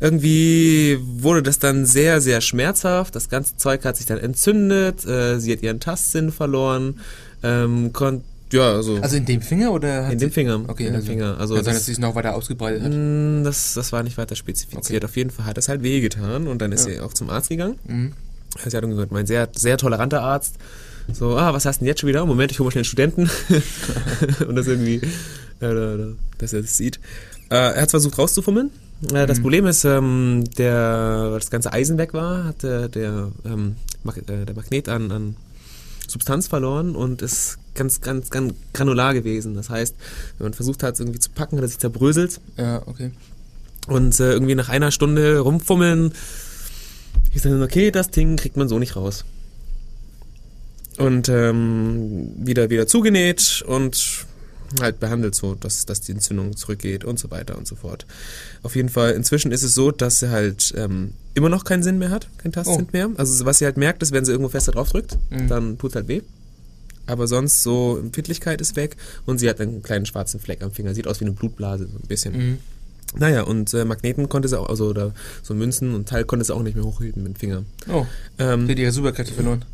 irgendwie 0.00 0.98
wurde 1.00 1.42
das 1.42 1.58
dann 1.58 1.86
sehr, 1.86 2.20
sehr 2.20 2.40
schmerzhaft. 2.40 3.14
Das 3.16 3.28
ganze 3.28 3.56
Zeug 3.56 3.84
hat 3.84 3.96
sich 3.96 4.06
dann 4.06 4.18
entzündet. 4.18 5.06
Äh, 5.06 5.38
sie 5.40 5.52
hat 5.52 5.62
ihren 5.62 5.80
Tastsinn 5.80 6.30
verloren. 6.30 7.00
Ähm, 7.42 7.92
konnt, 7.92 8.24
ja, 8.52 8.72
also, 8.74 8.96
Also 9.00 9.16
in 9.16 9.24
dem 9.26 9.40
Finger 9.42 9.72
oder? 9.72 10.06
hat 10.06 10.12
in 10.12 10.18
dem 10.18 10.30
Finger. 10.30 10.60
Okay, 10.68 10.84
in 10.86 10.92
dem 10.92 10.96
also, 10.96 11.06
Finger. 11.08 11.38
Also 11.38 11.54
kann 11.54 11.64
sein, 11.64 11.74
das- 11.74 11.80
dass 11.82 11.86
sie 11.86 11.92
es 11.92 11.98
noch 11.98 12.14
weiter 12.14 12.34
ausgebreitet 12.34 12.82
hat. 12.82 12.92
Mm, 12.92 13.44
Das, 13.44 13.74
das 13.74 13.92
war 13.92 14.02
nicht 14.02 14.16
weiter 14.18 14.36
spezifiziert. 14.36 15.04
Auf 15.04 15.16
jeden 15.16 15.30
Fall 15.30 15.46
hat 15.46 15.58
es 15.58 15.68
halt 15.68 15.82
wehgetan 15.82 16.46
und 16.46 16.60
dann 16.60 16.72
ist 16.72 16.86
Ja. 16.86 16.94
sie 16.94 17.00
auch 17.00 17.12
zum 17.14 17.30
Arzt 17.30 17.48
gegangen. 17.48 17.78
Mhm. 17.86 18.12
Sie 18.64 18.76
hat 18.76 18.82
irgendwie 18.84 19.04
mein 19.10 19.26
sehr, 19.26 19.48
sehr 19.54 19.76
toleranter 19.76 20.22
Arzt. 20.22 20.54
So, 21.12 21.36
ah, 21.36 21.52
was 21.52 21.66
hast 21.66 21.76
du 21.76 21.80
denn 21.80 21.88
jetzt 21.88 22.00
schon 22.00 22.08
wieder? 22.08 22.24
Moment, 22.26 22.50
ich 22.52 22.58
hole 22.58 22.66
mal 22.66 22.70
schnell 22.70 22.80
einen 22.80 22.84
Studenten. 22.84 23.30
und 24.48 24.56
das 24.56 24.66
irgendwie, 24.66 24.96
äh, 25.60 26.14
dass 26.38 26.52
er 26.52 26.62
das 26.62 26.76
sieht. 26.76 26.98
Äh, 27.50 27.54
er 27.74 27.82
hat 27.82 27.90
versucht 27.90 28.18
rauszufummeln. 28.18 28.70
Äh, 29.12 29.26
das 29.26 29.38
mhm. 29.38 29.42
Problem 29.42 29.66
ist, 29.66 29.84
ähm, 29.84 30.44
der, 30.56 31.28
weil 31.32 31.38
das 31.38 31.50
ganze 31.50 31.72
Eisen 31.72 31.98
weg 31.98 32.14
war, 32.14 32.44
hat 32.44 32.62
der, 32.62 32.88
der, 32.88 33.30
ähm, 33.44 33.76
Mag 34.04 34.16
äh, 34.16 34.22
der 34.46 34.54
Magnet 34.54 34.88
an, 34.88 35.10
an 35.12 35.36
Substanz 36.08 36.48
verloren 36.48 36.96
und 36.96 37.20
ist 37.22 37.58
ganz, 37.76 38.00
ganz, 38.00 38.30
ganz 38.30 38.54
granular 38.72 39.14
gewesen. 39.14 39.54
Das 39.54 39.70
heißt, 39.70 39.94
wenn 40.38 40.46
man 40.46 40.54
versucht 40.54 40.82
hat, 40.82 40.94
es 40.94 41.00
irgendwie 41.00 41.20
zu 41.20 41.30
packen, 41.30 41.56
hat 41.56 41.64
er 41.64 41.68
sich 41.68 41.78
zerbröselt. 41.78 42.40
Ja, 42.56 42.82
okay. 42.86 43.12
Und 43.86 44.18
äh, 44.18 44.32
irgendwie 44.32 44.56
nach 44.56 44.68
einer 44.68 44.90
Stunde 44.90 45.38
rumfummeln, 45.38 46.12
ich 47.32 47.42
sage, 47.42 47.62
okay, 47.62 47.90
das 47.90 48.10
Ding 48.10 48.36
kriegt 48.36 48.56
man 48.56 48.68
so 48.68 48.78
nicht 48.78 48.96
raus. 48.96 49.24
Und 50.98 51.28
ähm, 51.28 52.32
wieder, 52.38 52.70
wieder 52.70 52.86
zugenäht 52.86 53.62
und 53.66 54.26
halt 54.80 54.98
behandelt 54.98 55.34
so, 55.34 55.54
dass, 55.54 55.86
dass 55.86 56.00
die 56.00 56.12
Entzündung 56.12 56.56
zurückgeht 56.56 57.04
und 57.04 57.18
so 57.18 57.30
weiter 57.30 57.56
und 57.56 57.66
so 57.66 57.76
fort. 57.76 58.06
Auf 58.62 58.76
jeden 58.76 58.88
Fall, 58.88 59.12
inzwischen 59.12 59.52
ist 59.52 59.62
es 59.62 59.74
so, 59.74 59.90
dass 59.90 60.20
sie 60.20 60.30
halt 60.30 60.74
ähm, 60.76 61.12
immer 61.34 61.48
noch 61.48 61.64
keinen 61.64 61.82
Sinn 61.82 61.98
mehr 61.98 62.10
hat, 62.10 62.28
kein 62.38 62.52
Tastsinn 62.52 62.86
oh. 62.88 62.92
mehr. 62.92 63.10
Also 63.16 63.44
was 63.44 63.58
sie 63.58 63.64
halt 63.64 63.76
merkt, 63.76 64.02
ist, 64.02 64.12
wenn 64.12 64.24
sie 64.24 64.32
irgendwo 64.32 64.48
fester 64.48 64.72
drauf 64.72 64.90
drückt, 64.90 65.18
mhm. 65.30 65.48
dann 65.48 65.78
tut 65.78 65.90
es 65.90 65.96
halt 65.96 66.08
weh. 66.08 66.22
Aber 67.06 67.26
sonst 67.26 67.62
so 67.62 67.98
Empfindlichkeit 67.98 68.60
ist 68.60 68.76
weg 68.76 68.96
und 69.26 69.38
sie 69.38 69.48
hat 69.48 69.60
einen 69.60 69.82
kleinen 69.82 70.06
schwarzen 70.06 70.40
Fleck 70.40 70.62
am 70.62 70.72
Finger. 70.72 70.94
Sieht 70.94 71.06
aus 71.06 71.20
wie 71.20 71.24
eine 71.24 71.34
Blutblase, 71.34 71.86
so 71.86 71.98
ein 71.98 72.08
bisschen. 72.08 72.36
Mhm. 72.36 72.58
Naja, 73.16 73.42
und 73.42 73.72
äh, 73.72 73.84
Magneten 73.84 74.28
konnte 74.28 74.48
sie 74.48 74.58
auch, 74.58 74.68
also 74.68 74.88
oder 74.88 75.12
so 75.42 75.54
Münzen 75.54 75.94
und 75.94 76.08
Teil 76.08 76.24
konnte 76.24 76.44
sie 76.44 76.54
auch 76.54 76.62
nicht 76.62 76.74
mehr 76.74 76.84
hochhielten 76.84 77.22
mit 77.22 77.34
dem 77.34 77.36
Finger. 77.36 77.62
Oh. 77.88 78.04
Ähm, 78.38 78.66
sie 78.66 78.72
hat 78.72 78.78
ihre 78.78 78.92
Superkräfte 78.92 79.32
verloren. 79.32 79.64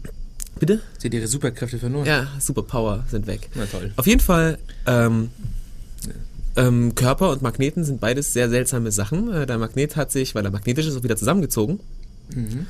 Bitte? 0.60 0.80
Sie 0.98 1.08
hat 1.08 1.14
ihre 1.14 1.26
Superkräfte 1.26 1.78
verloren. 1.78 2.06
Ja, 2.06 2.28
Superpower 2.38 3.04
sind 3.10 3.26
weg. 3.26 3.48
Na 3.54 3.66
toll. 3.66 3.92
Auf 3.96 4.06
jeden 4.06 4.20
Fall, 4.20 4.58
ähm, 4.86 5.30
ähm, 6.56 6.94
Körper 6.94 7.30
und 7.30 7.42
Magneten 7.42 7.84
sind 7.84 8.00
beides 8.00 8.32
sehr 8.32 8.50
seltsame 8.50 8.92
Sachen. 8.92 9.32
Äh, 9.32 9.46
der 9.46 9.58
Magnet 9.58 9.96
hat 9.96 10.12
sich, 10.12 10.34
weil 10.34 10.44
er 10.44 10.50
magnetisch 10.50 10.86
ist, 10.86 10.96
auch 10.96 11.02
wieder 11.02 11.16
zusammengezogen. 11.16 11.80
Mhm. 12.34 12.66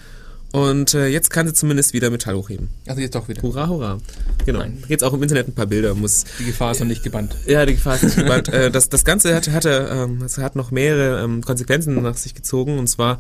Und 0.53 0.93
äh, 0.93 1.07
jetzt 1.07 1.31
kann 1.31 1.47
sie 1.47 1.55
zumindest 1.55 1.95
wieder 1.95 2.11
Metall 2.11 2.35
hochheben. 2.35 2.69
Also 2.87 3.01
jetzt 3.01 3.15
doch 3.15 3.27
wieder. 3.29 3.41
Hurra, 3.41 3.69
hurra. 3.69 3.99
Genau. 4.45 4.59
Nein. 4.59 4.85
Jetzt 4.87 5.03
auch 5.03 5.15
im 5.15 5.23
Internet 5.23 5.49
ein 5.49 5.55
paar 5.55 5.67
Bilder. 5.67 5.95
Muss 5.95 6.25
die 6.39 6.45
Gefahr 6.45 6.73
ist 6.73 6.81
noch 6.81 6.87
nicht 6.87 7.03
gebannt. 7.03 7.35
Ja, 7.47 7.65
die 7.65 7.75
Gefahr 7.75 7.97
ist 7.97 8.03
nicht 8.03 8.17
gebannt. 8.17 8.49
äh, 8.49 8.71
das, 8.71 8.91
das 8.91 9.05
Ganze 9.05 9.35
hatte, 9.35 9.53
hatte 9.53 9.89
ähm, 9.91 10.19
das 10.21 10.37
hat 10.37 10.55
noch 10.55 10.71
mehrere 10.71 11.25
ähm, 11.25 11.43
Konsequenzen 11.43 12.03
nach 12.03 12.17
sich 12.17 12.35
gezogen. 12.35 12.79
Und 12.79 12.87
zwar, 12.87 13.19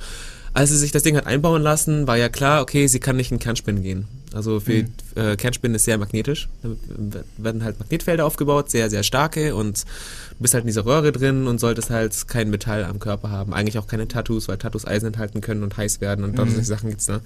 als 0.54 0.70
sie 0.70 0.76
sich 0.76 0.92
das 0.92 1.02
Ding 1.02 1.16
hat 1.16 1.26
einbauen 1.26 1.62
lassen, 1.62 2.06
war 2.06 2.16
ja 2.16 2.28
klar, 2.28 2.62
okay, 2.62 2.86
sie 2.86 3.00
kann 3.00 3.16
nicht 3.16 3.32
in 3.32 3.38
Kernspinnen 3.38 3.82
gehen. 3.82 4.06
Also 4.34 4.60
für 4.60 4.82
mhm. 4.82 4.88
äh, 5.14 5.36
Kernspinnen 5.36 5.74
ist 5.74 5.84
sehr 5.84 5.98
magnetisch. 5.98 6.48
Da 6.62 7.20
werden 7.38 7.64
halt 7.64 7.78
Magnetfelder 7.78 8.24
aufgebaut, 8.24 8.70
sehr, 8.70 8.90
sehr 8.90 9.02
starke 9.02 9.54
und 9.54 9.84
du 10.30 10.36
bist 10.40 10.54
halt 10.54 10.64
in 10.64 10.68
dieser 10.68 10.86
Röhre 10.86 11.12
drin 11.12 11.46
und 11.46 11.58
solltest 11.58 11.90
halt 11.90 12.28
kein 12.28 12.50
Metall 12.50 12.84
am 12.84 12.98
Körper 12.98 13.30
haben. 13.30 13.52
Eigentlich 13.52 13.78
auch 13.78 13.86
keine 13.86 14.08
Tattoos, 14.08 14.48
weil 14.48 14.58
Tattoos 14.58 14.86
Eisen 14.86 15.06
enthalten 15.06 15.40
können 15.40 15.62
und 15.62 15.76
heiß 15.76 16.00
werden 16.00 16.24
und 16.24 16.32
mhm. 16.32 16.36
solche 16.36 16.64
Sachen 16.64 16.90
gibt's 16.90 17.06
da. 17.06 17.20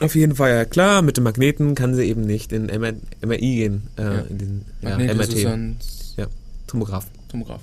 Auf 0.00 0.16
jeden 0.16 0.34
Fall, 0.34 0.50
ja 0.50 0.64
klar, 0.64 1.02
mit 1.02 1.16
dem 1.16 1.24
Magneten 1.24 1.76
kann 1.76 1.94
sie 1.94 2.04
eben 2.04 2.22
nicht 2.22 2.52
in 2.52 2.68
MR, 2.68 2.94
MRI 3.24 3.38
gehen, 3.38 3.82
äh, 3.96 4.02
ja. 4.02 4.20
in 4.22 4.38
den 4.38 4.64
ja, 4.82 4.98
MRT. 4.98 5.76
Ja, 6.16 6.26
Tomograph. 6.66 7.06
Tomograph. 7.28 7.62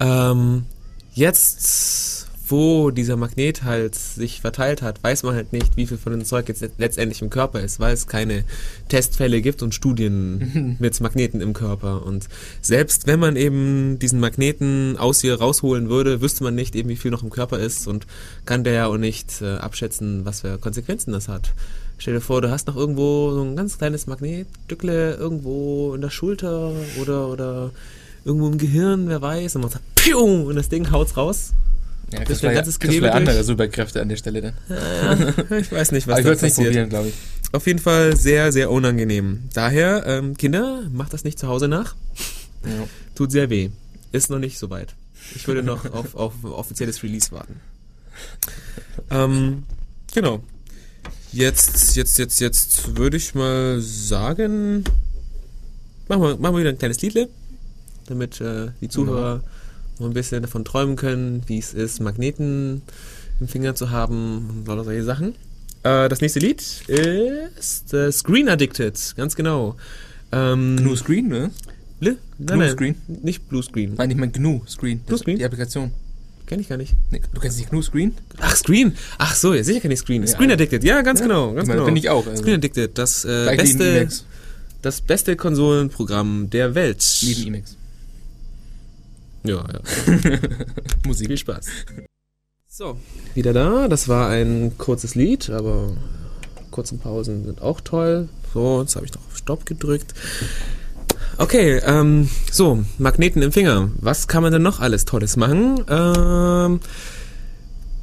Ähm, 0.00 0.64
jetzt 1.12 2.13
wo 2.46 2.90
dieser 2.90 3.16
Magnet 3.16 3.64
halt 3.64 3.94
sich 3.94 4.40
verteilt 4.40 4.82
hat, 4.82 5.02
weiß 5.02 5.22
man 5.22 5.34
halt 5.34 5.52
nicht, 5.52 5.76
wie 5.76 5.86
viel 5.86 5.96
von 5.96 6.12
dem 6.12 6.24
Zeug 6.24 6.48
jetzt 6.48 6.64
letztendlich 6.78 7.22
im 7.22 7.30
Körper 7.30 7.60
ist, 7.60 7.80
weil 7.80 7.94
es 7.94 8.06
keine 8.06 8.44
Testfälle 8.88 9.40
gibt 9.40 9.62
und 9.62 9.74
Studien 9.74 10.76
mit 10.80 11.00
Magneten 11.00 11.40
im 11.40 11.54
Körper. 11.54 12.04
Und 12.04 12.28
selbst 12.60 13.06
wenn 13.06 13.18
man 13.18 13.36
eben 13.36 13.98
diesen 13.98 14.20
Magneten 14.20 14.96
aus 14.98 15.24
ihr 15.24 15.38
rausholen 15.38 15.88
würde, 15.88 16.20
wüsste 16.20 16.44
man 16.44 16.54
nicht 16.54 16.76
eben, 16.76 16.88
wie 16.88 16.96
viel 16.96 17.10
noch 17.10 17.22
im 17.22 17.30
Körper 17.30 17.58
ist 17.58 17.86
und 17.86 18.06
kann 18.44 18.64
der 18.64 18.74
ja 18.74 18.86
auch 18.86 18.98
nicht 18.98 19.40
äh, 19.40 19.56
abschätzen, 19.56 20.24
was 20.24 20.42
für 20.42 20.58
Konsequenzen 20.58 21.12
das 21.12 21.28
hat. 21.28 21.54
Stell 21.96 22.14
dir 22.14 22.20
vor, 22.20 22.42
du 22.42 22.50
hast 22.50 22.66
noch 22.66 22.76
irgendwo 22.76 23.32
so 23.32 23.42
ein 23.42 23.56
ganz 23.56 23.78
kleines 23.78 24.06
Magnetstückle 24.06 25.14
irgendwo 25.14 25.94
in 25.94 26.02
der 26.02 26.10
Schulter 26.10 26.72
oder, 27.00 27.28
oder 27.28 27.70
irgendwo 28.24 28.48
im 28.48 28.58
Gehirn, 28.58 29.08
wer 29.08 29.22
weiß, 29.22 29.56
und 29.56 29.62
man 29.62 29.70
sagt, 29.70 29.84
Piu! 29.94 30.18
und 30.18 30.56
das 30.56 30.68
Ding 30.68 30.90
haut's 30.90 31.16
raus 31.16 31.52
ja, 32.12 32.24
das 32.24 32.42
wäre 32.42 32.54
ganzes 32.54 32.78
Gewebe 32.78 33.12
andere 33.12 33.42
Superkräfte 33.44 34.00
an 34.00 34.08
der 34.08 34.16
Stelle 34.16 34.40
dann. 34.42 34.54
Ja, 35.50 35.56
ich 35.56 35.72
weiß 35.72 35.92
nicht, 35.92 36.06
was 36.06 36.22
da 36.22 36.30
passiert. 36.30 36.42
Nicht 36.42 36.56
probieren, 36.56 36.88
glaube 36.88 37.08
ich. 37.08 37.14
Auf 37.52 37.66
jeden 37.66 37.78
Fall 37.78 38.16
sehr, 38.16 38.52
sehr 38.52 38.70
unangenehm. 38.70 39.44
Daher, 39.52 40.04
ähm, 40.06 40.36
Kinder, 40.36 40.82
macht 40.92 41.12
das 41.12 41.24
nicht 41.24 41.38
zu 41.38 41.48
Hause 41.48 41.68
nach. 41.68 41.94
Ja. 42.64 42.86
Tut 43.14 43.30
sehr 43.30 43.50
weh. 43.50 43.70
Ist 44.12 44.30
noch 44.30 44.38
nicht 44.38 44.58
so 44.58 44.70
weit. 44.70 44.94
Ich 45.34 45.46
würde 45.46 45.62
noch 45.62 45.92
auf, 45.92 46.14
auf 46.14 46.32
offizielles 46.44 47.02
Release 47.02 47.32
warten. 47.32 47.60
Ähm, 49.10 49.64
genau. 50.12 50.42
Jetzt, 51.32 51.96
jetzt, 51.96 52.18
jetzt, 52.18 52.40
jetzt 52.40 52.96
würde 52.96 53.16
ich 53.16 53.34
mal 53.34 53.80
sagen, 53.80 54.84
machen 56.08 56.22
wir, 56.22 56.36
machen 56.36 56.54
wir 56.54 56.60
wieder 56.60 56.70
ein 56.70 56.78
kleines 56.78 57.02
Liedle, 57.02 57.28
damit 58.06 58.40
äh, 58.40 58.68
die 58.80 58.88
Zuhörer 58.88 59.42
noch 59.98 60.06
ein 60.06 60.14
bisschen 60.14 60.42
davon 60.42 60.64
träumen 60.64 60.96
können, 60.96 61.42
wie 61.46 61.58
es 61.58 61.74
ist, 61.74 62.00
Magneten 62.00 62.82
im 63.40 63.48
Finger 63.48 63.74
zu 63.74 63.90
haben 63.90 64.48
und 64.50 64.68
lauter 64.68 64.84
solche 64.84 65.04
Sachen. 65.04 65.34
Äh, 65.82 66.08
das 66.08 66.20
nächste 66.20 66.40
Lied 66.40 66.62
ist 67.58 67.92
äh, 67.92 68.10
Screen 68.10 68.48
Addicted, 68.48 69.14
ganz 69.16 69.36
genau. 69.36 69.76
Ähm, 70.32 70.76
GNU 70.76 70.96
Screen, 70.96 71.28
ne? 71.28 71.50
Nein, 72.00 72.18
GNU 72.38 72.56
nein, 72.56 72.70
Screen? 72.70 72.94
Nicht 73.22 73.48
Blue 73.48 73.62
Screen. 73.62 73.94
Nein, 73.96 74.10
ich 74.10 74.16
meine 74.16 74.32
GNU 74.32 74.62
Screen. 74.66 75.00
GNU 75.06 75.16
Screen? 75.16 75.38
Die 75.38 75.44
Applikation. 75.44 75.92
Kenn 76.46 76.60
ich 76.60 76.68
gar 76.68 76.76
nicht. 76.76 76.94
Nee, 77.10 77.22
du 77.32 77.40
kennst 77.40 77.58
nicht 77.58 77.70
GNU 77.70 77.82
Screen? 77.82 78.14
Ach, 78.38 78.54
Screen. 78.54 78.94
Ach 79.18 79.34
so, 79.34 79.54
ja, 79.54 79.64
sicher 79.64 79.80
kenn 79.80 79.90
ich 79.90 80.00
Screen. 80.00 80.22
Ja, 80.22 80.28
Screen 80.28 80.50
Addicted, 80.50 80.84
ja, 80.84 81.00
ganz 81.02 81.20
ja, 81.20 81.26
genau. 81.26 81.54
Ganz 81.54 81.68
genau. 81.68 81.84
Bin 81.84 81.96
ich 81.96 82.10
auch. 82.10 82.26
Also. 82.26 82.42
Screen 82.42 82.56
Addicted, 82.56 82.98
das 82.98 83.24
äh, 83.24 83.54
beste, 83.56 84.08
das 84.82 85.00
beste 85.00 85.36
Konsolenprogramm 85.36 86.50
der 86.50 86.74
Welt. 86.74 87.02
Neben 87.22 87.46
Emacs. 87.46 87.76
Ja, 89.44 89.64
ja. 89.72 89.80
Musik. 91.06 91.28
Viel 91.28 91.38
Spaß. 91.38 91.66
So, 92.66 92.98
wieder 93.34 93.52
da. 93.52 93.88
Das 93.88 94.08
war 94.08 94.30
ein 94.30 94.76
kurzes 94.78 95.14
Lied, 95.14 95.50
aber 95.50 95.92
kurzen 96.70 96.98
Pausen 96.98 97.44
sind 97.44 97.62
auch 97.62 97.80
toll. 97.80 98.28
So, 98.52 98.80
jetzt 98.80 98.96
habe 98.96 99.06
ich 99.06 99.14
noch 99.14 99.20
auf 99.20 99.36
Stopp 99.36 99.66
gedrückt. 99.66 100.14
Okay, 101.36 101.80
ähm, 101.84 102.28
so, 102.50 102.84
Magneten 102.98 103.42
im 103.42 103.52
Finger. 103.52 103.90
Was 104.00 104.28
kann 104.28 104.42
man 104.42 104.52
denn 104.52 104.62
noch 104.62 104.80
alles 104.80 105.04
Tolles 105.04 105.36
machen? 105.36 105.84
Ähm, 105.88 106.80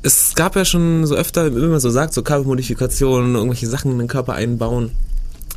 es 0.04 0.36
gab 0.36 0.56
ja 0.56 0.66
schon 0.66 1.06
so 1.06 1.16
öfter, 1.16 1.56
wie 1.56 1.68
man 1.68 1.80
so 1.80 1.90
sagt, 1.90 2.14
so 2.14 2.24
Körpermodifikationen, 2.24 3.36
irgendwelche 3.36 3.68
Sachen 3.68 3.92
in 3.92 4.00
den 4.00 4.08
Körper 4.08 4.34
einbauen. 4.34 4.92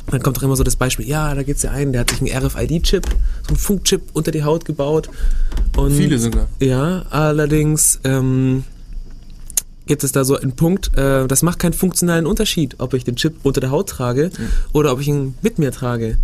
Dann 0.07 0.21
kommt 0.21 0.37
doch 0.37 0.43
immer 0.43 0.55
so 0.55 0.63
das 0.63 0.75
Beispiel, 0.75 1.07
ja, 1.07 1.33
da 1.33 1.43
gibt 1.43 1.57
es 1.57 1.63
ja 1.63 1.71
einen, 1.71 1.91
der 1.91 2.01
hat 2.01 2.11
sich 2.11 2.21
einen 2.21 2.45
RFID-Chip, 2.45 3.05
so 3.05 3.47
einen 3.49 3.57
Funkchip 3.57 4.01
unter 4.13 4.31
die 4.31 4.43
Haut 4.43 4.65
gebaut. 4.65 5.09
Und, 5.75 5.93
Viele 5.93 6.19
sogar. 6.19 6.47
Ja, 6.59 7.05
allerdings 7.09 7.99
ähm, 8.03 8.63
gibt 9.87 10.03
es 10.03 10.11
da 10.11 10.23
so 10.23 10.37
einen 10.37 10.55
Punkt, 10.55 10.95
äh, 10.97 11.27
das 11.27 11.41
macht 11.41 11.59
keinen 11.59 11.73
funktionalen 11.73 12.25
Unterschied, 12.25 12.75
ob 12.79 12.93
ich 12.93 13.03
den 13.03 13.15
Chip 13.15 13.35
unter 13.43 13.61
der 13.61 13.71
Haut 13.71 13.89
trage 13.89 14.31
mhm. 14.37 14.47
oder 14.73 14.91
ob 14.91 15.01
ich 15.01 15.07
ihn 15.07 15.35
mit 15.41 15.59
mir 15.59 15.71
trage. 15.71 16.17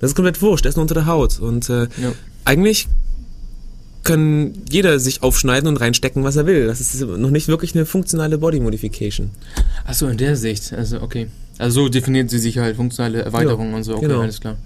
Das 0.00 0.10
ist 0.10 0.16
komplett 0.16 0.42
wurscht, 0.42 0.64
der 0.64 0.70
ist 0.70 0.76
nur 0.76 0.82
unter 0.82 0.94
der 0.94 1.06
Haut. 1.06 1.38
Und 1.40 1.70
äh, 1.70 1.84
ja. 1.84 2.12
eigentlich 2.44 2.88
kann 4.02 4.52
jeder 4.70 5.00
sich 5.00 5.22
aufschneiden 5.22 5.68
und 5.68 5.80
reinstecken, 5.80 6.24
was 6.24 6.36
er 6.36 6.46
will. 6.46 6.66
Das 6.66 6.80
ist 6.80 7.00
noch 7.00 7.30
nicht 7.30 7.48
wirklich 7.48 7.74
eine 7.74 7.86
funktionale 7.86 8.36
Body 8.38 8.60
Modification. 8.60 9.30
Achso, 9.86 10.06
in 10.08 10.18
der 10.18 10.36
Sicht. 10.36 10.72
Also, 10.74 11.00
okay. 11.00 11.28
Also 11.58 11.82
so 11.82 11.88
definieren 11.88 12.28
sie 12.28 12.38
sich 12.38 12.58
halt 12.58 12.76
funktionale 12.76 13.22
Erweiterungen 13.22 13.70
ja, 13.70 13.76
und 13.76 13.82
so, 13.84 13.96
okay, 13.96 14.06
genau. 14.06 14.20
alles 14.20 14.40
klar. 14.40 14.56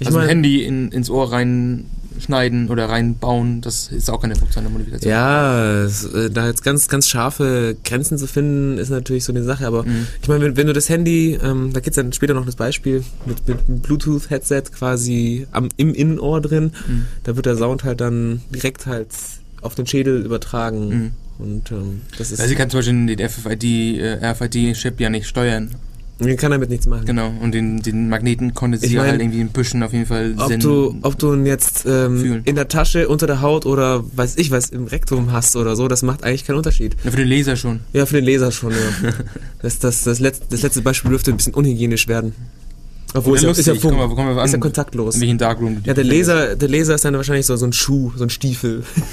Ich 0.00 0.06
also 0.06 0.18
mein, 0.18 0.26
ein 0.26 0.28
Handy 0.28 0.64
in, 0.64 0.90
ins 0.92 1.08
Ohr 1.08 1.32
reinschneiden 1.32 2.68
oder 2.68 2.88
reinbauen, 2.88 3.62
das 3.62 3.88
ist 3.88 4.10
auch 4.10 4.20
keine 4.20 4.36
funktionale 4.36 4.70
Modifikation. 4.70 5.10
Ja, 5.10 5.84
es, 5.84 6.04
äh, 6.04 6.30
da 6.30 6.48
jetzt 6.48 6.62
ganz, 6.62 6.88
ganz 6.88 7.08
scharfe 7.08 7.76
Grenzen 7.84 8.18
zu 8.18 8.26
finden, 8.26 8.76
ist 8.76 8.90
natürlich 8.90 9.24
so 9.24 9.32
eine 9.32 9.42
Sache. 9.42 9.66
Aber 9.66 9.84
mhm. 9.84 10.06
ich 10.20 10.28
meine, 10.28 10.44
wenn, 10.44 10.56
wenn, 10.56 10.66
du 10.66 10.72
das 10.74 10.88
Handy, 10.88 11.38
ähm, 11.42 11.72
da 11.72 11.80
gibt 11.80 11.96
es 11.96 12.02
dann 12.02 12.12
später 12.12 12.34
noch 12.34 12.44
das 12.44 12.56
Beispiel, 12.56 13.04
mit, 13.24 13.48
mit 13.48 13.58
einem 13.68 13.80
Bluetooth-Headset 13.80 14.64
quasi 14.76 15.46
am, 15.52 15.68
im 15.76 15.94
Innenohr 15.94 16.42
drin, 16.42 16.72
mhm. 16.86 17.06
da 17.24 17.36
wird 17.36 17.46
der 17.46 17.56
Sound 17.56 17.84
halt 17.84 18.00
dann 18.00 18.42
direkt 18.54 18.86
halt 18.86 19.08
auf 19.62 19.74
den 19.74 19.86
Schädel 19.86 20.24
übertragen. 20.24 20.88
Mhm. 20.88 21.12
Und 21.38 21.70
ähm, 21.70 22.02
das 22.18 22.32
ist. 22.32 22.40
Also 22.40 22.48
sie 22.48 22.54
kann 22.54 22.70
zum 22.70 22.78
Beispiel 22.78 23.16
den 23.16 23.28
FFID, 23.28 23.64
äh, 23.64 24.18
RFID-Chip 24.22 25.00
ja 25.00 25.10
nicht 25.10 25.26
steuern. 25.26 25.70
Man 26.18 26.36
kann 26.36 26.50
damit 26.50 26.70
nichts 26.70 26.86
machen. 26.86 27.04
Genau, 27.04 27.30
und 27.42 27.52
den, 27.52 27.82
den 27.82 28.08
Magneten 28.08 28.54
konnte 28.54 28.78
sie 28.78 28.86
Ich 28.86 28.94
mein, 28.94 29.06
halt 29.06 29.20
irgendwie 29.20 29.40
ein 29.40 29.50
bisschen 29.50 29.82
auf 29.82 29.92
jeden 29.92 30.06
Fall 30.06 30.34
Ob 30.38 30.58
du, 30.60 30.96
ob 31.02 31.18
du 31.18 31.34
ihn 31.34 31.44
jetzt 31.44 31.84
ähm, 31.86 32.40
in 32.44 32.54
der 32.54 32.68
Tasche, 32.68 33.08
unter 33.08 33.26
der 33.26 33.42
Haut 33.42 33.66
oder 33.66 34.02
weiß 34.16 34.36
ich 34.36 34.50
was 34.50 34.70
im 34.70 34.86
Rektum 34.86 35.32
hast 35.32 35.56
oder 35.56 35.76
so, 35.76 35.88
das 35.88 36.02
macht 36.02 36.24
eigentlich 36.24 36.44
keinen 36.44 36.56
Unterschied. 36.56 36.96
ja, 37.04 37.10
für 37.10 37.18
den 37.18 37.28
Laser 37.28 37.56
schon. 37.56 37.80
Ja, 37.92 38.06
für 38.06 38.14
den 38.14 38.24
Leser 38.24 38.50
schon, 38.50 38.72
ja. 38.72 39.10
das, 39.62 39.78
das, 39.78 40.04
das, 40.04 40.18
letzte, 40.18 40.46
das 40.48 40.62
letzte 40.62 40.80
Beispiel 40.80 41.10
dürfte 41.10 41.32
ein 41.32 41.36
bisschen 41.36 41.54
unhygienisch 41.54 42.08
werden. 42.08 42.32
Obwohl, 43.14 43.36
ist 43.36 43.44
ja, 43.44 43.50
ist 43.50 43.66
ja. 43.66 43.74
Funk, 43.74 43.96
mal, 43.96 44.08
mal 44.08 44.44
ist 44.44 44.50
ja 44.50 44.56
an. 44.56 44.60
kontaktlos. 44.60 45.14
In 45.14 45.20
welchen 45.22 45.38
Darkroom. 45.38 45.78
Ja, 45.84 45.94
der 45.94 46.04
Laser, 46.04 46.56
der 46.56 46.68
Laser 46.68 46.94
ist 46.96 47.04
dann 47.04 47.14
wahrscheinlich 47.14 47.46
so, 47.46 47.56
so 47.56 47.64
ein 47.66 47.72
Schuh, 47.72 48.12
so 48.16 48.24
ein 48.24 48.30
Stiefel. 48.30 48.82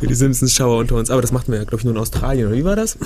Wie 0.00 0.06
die 0.06 0.14
Simpsons 0.14 0.54
Schauer 0.54 0.78
unter 0.78 0.94
uns. 0.94 1.10
Aber 1.10 1.20
das 1.22 1.32
macht 1.32 1.48
man 1.48 1.58
ja, 1.58 1.64
glaube 1.64 1.80
ich, 1.80 1.84
nur 1.84 1.94
in 1.94 2.00
Australien, 2.00 2.46
oder 2.48 2.56
wie 2.56 2.64
war 2.64 2.76
das? 2.76 2.96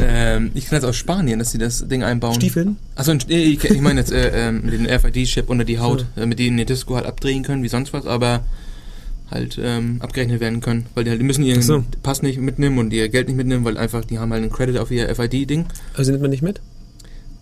Ähm, 0.00 0.50
ich 0.54 0.66
kenne 0.66 0.80
das 0.80 0.88
aus 0.88 0.96
Spanien, 0.96 1.38
dass 1.38 1.50
sie 1.50 1.58
das 1.58 1.88
Ding 1.88 2.02
einbauen. 2.02 2.34
Stiefeln? 2.34 2.76
Achso, 2.94 3.12
ich, 3.12 3.64
ich 3.64 3.80
meine 3.80 4.00
jetzt 4.00 4.12
äh, 4.12 4.48
ähm, 4.48 4.70
den 4.70 4.86
RFID-Chip 4.86 5.48
unter 5.50 5.64
die 5.64 5.78
Haut, 5.78 6.06
äh, 6.16 6.26
mit 6.26 6.38
denen 6.38 6.56
die 6.56 6.64
Disco 6.64 6.94
halt 6.96 7.06
abdrehen 7.06 7.42
können, 7.42 7.62
wie 7.62 7.68
sonst 7.68 7.92
was, 7.92 8.06
aber 8.06 8.44
halt 9.30 9.58
ähm, 9.62 9.96
abgerechnet 10.00 10.40
werden 10.40 10.60
können, 10.60 10.86
weil 10.94 11.04
die 11.04 11.10
halt 11.10 11.20
die 11.20 11.24
müssen 11.24 11.44
ihren 11.44 11.62
so. 11.62 11.84
Pass 12.02 12.22
nicht 12.22 12.40
mitnehmen 12.40 12.78
und 12.78 12.92
ihr 12.92 13.08
Geld 13.08 13.28
nicht 13.28 13.36
mitnehmen, 13.36 13.64
weil 13.64 13.78
einfach 13.78 14.04
die 14.04 14.18
haben 14.18 14.32
halt 14.32 14.42
einen 14.42 14.52
Credit 14.52 14.78
auf 14.78 14.90
ihr 14.90 15.14
FID-Ding. 15.14 15.66
Also 15.94 16.10
nimmt 16.10 16.22
man 16.22 16.30
nicht 16.30 16.42
mit? 16.42 16.60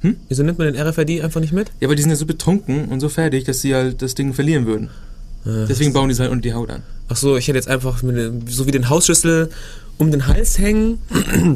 Hm? 0.01 0.17
Wieso 0.29 0.43
nimmt 0.43 0.59
man 0.59 0.73
den 0.73 0.81
RFID 0.81 1.23
einfach 1.23 1.41
nicht 1.41 1.53
mit? 1.53 1.69
Ja, 1.81 1.89
aber 1.89 1.97
die 1.97 2.03
sind 2.03 2.11
ja 2.11 2.17
so 2.17 2.27
betrunken 2.27 2.87
und 2.87 3.01
so 3.01 3.09
fertig, 3.09 3.45
dass 3.45 3.61
sie 3.61 3.75
halt 3.75 4.01
das 4.03 4.15
Ding 4.15 4.33
verlieren 4.35 4.67
würden. 4.67 4.91
Äh, 5.45 5.67
Deswegen 5.69 5.93
bauen 5.93 6.09
die 6.09 6.13
es 6.13 6.21
halt 6.21 6.31
unter 6.31 6.43
die 6.43 6.53
Haut 6.55 6.71
an. 6.71 6.83
Ach 7.09 7.17
so, 7.17 7.37
ich 7.37 7.49
hätte 7.49 7.57
jetzt 7.59 7.69
einfach 7.69 8.03
mit, 8.03 8.51
so 8.51 8.67
wie 8.67 8.71
den 8.71 8.89
Hausschlüssel 8.91 9.51
um 10.01 10.13
den 10.13 10.29
Hals 10.29 10.59
hängen 10.61 10.99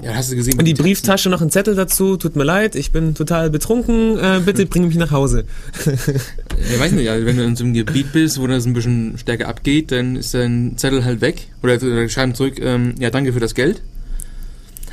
Ja, 0.02 0.14
hast 0.14 0.32
du 0.32 0.36
gesehen. 0.36 0.58
und 0.58 0.64
die 0.64 0.74
Brieftasche 0.74 1.28
noch 1.30 1.40
einen 1.40 1.52
Zettel 1.52 1.76
dazu. 1.76 2.16
Tut 2.16 2.34
mir 2.34 2.42
leid, 2.42 2.74
ich 2.74 2.90
bin 2.90 3.14
total 3.14 3.50
betrunken. 3.50 4.18
Äh, 4.18 4.40
bitte 4.44 4.66
bring 4.66 4.86
mich 4.88 4.96
nach 4.96 5.12
Hause. 5.12 5.44
Ich 6.72 6.78
weiß 6.80 6.92
nicht, 6.92 7.08
also 7.10 7.26
wenn 7.26 7.36
du 7.36 7.44
in 7.44 7.56
so 7.56 7.64
einem 7.64 7.74
Gebiet 7.74 8.12
bist, 8.12 8.40
wo 8.40 8.46
das 8.46 8.66
ein 8.66 8.72
bisschen 8.72 9.16
stärker 9.18 9.48
abgeht, 9.48 9.90
dann 9.92 10.16
ist 10.16 10.32
dein 10.34 10.74
Zettel 10.76 11.04
halt 11.04 11.20
weg. 11.20 11.48
Oder, 11.62 11.74
oder 11.76 12.08
schreiben 12.08 12.34
zurück, 12.34 12.58
ähm, 12.60 12.94
ja, 12.98 13.10
danke 13.10 13.32
für 13.32 13.40
das 13.40 13.54
Geld. 13.54 13.82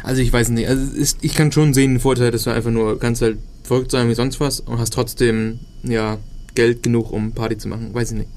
Also 0.04 0.22
ich 0.22 0.32
weiß 0.32 0.50
nicht, 0.50 0.68
also 0.68 0.96
ist, 0.96 1.18
ich 1.22 1.34
kann 1.34 1.52
schon 1.52 1.74
sehen 1.74 1.94
den 1.96 2.00
Vorteil, 2.00 2.32
dass 2.32 2.44
du 2.44 2.52
einfach 2.52 2.72
nur 2.72 3.00
kannst 3.00 3.22
halt 3.22 3.38
verrückt 3.64 3.92
sein 3.92 4.10
wie 4.10 4.16
sonst 4.16 4.40
was 4.40 4.60
und 4.60 4.80
hast 4.80 4.94
trotzdem, 4.94 5.60
ja, 5.84 6.18
Geld 6.56 6.84
genug, 6.84 7.12
um 7.12 7.32
Party 7.34 7.58
zu 7.58 7.68
machen. 7.68 7.94
Weiß 7.94 8.12
ich 8.12 8.18
nicht. 8.20 8.30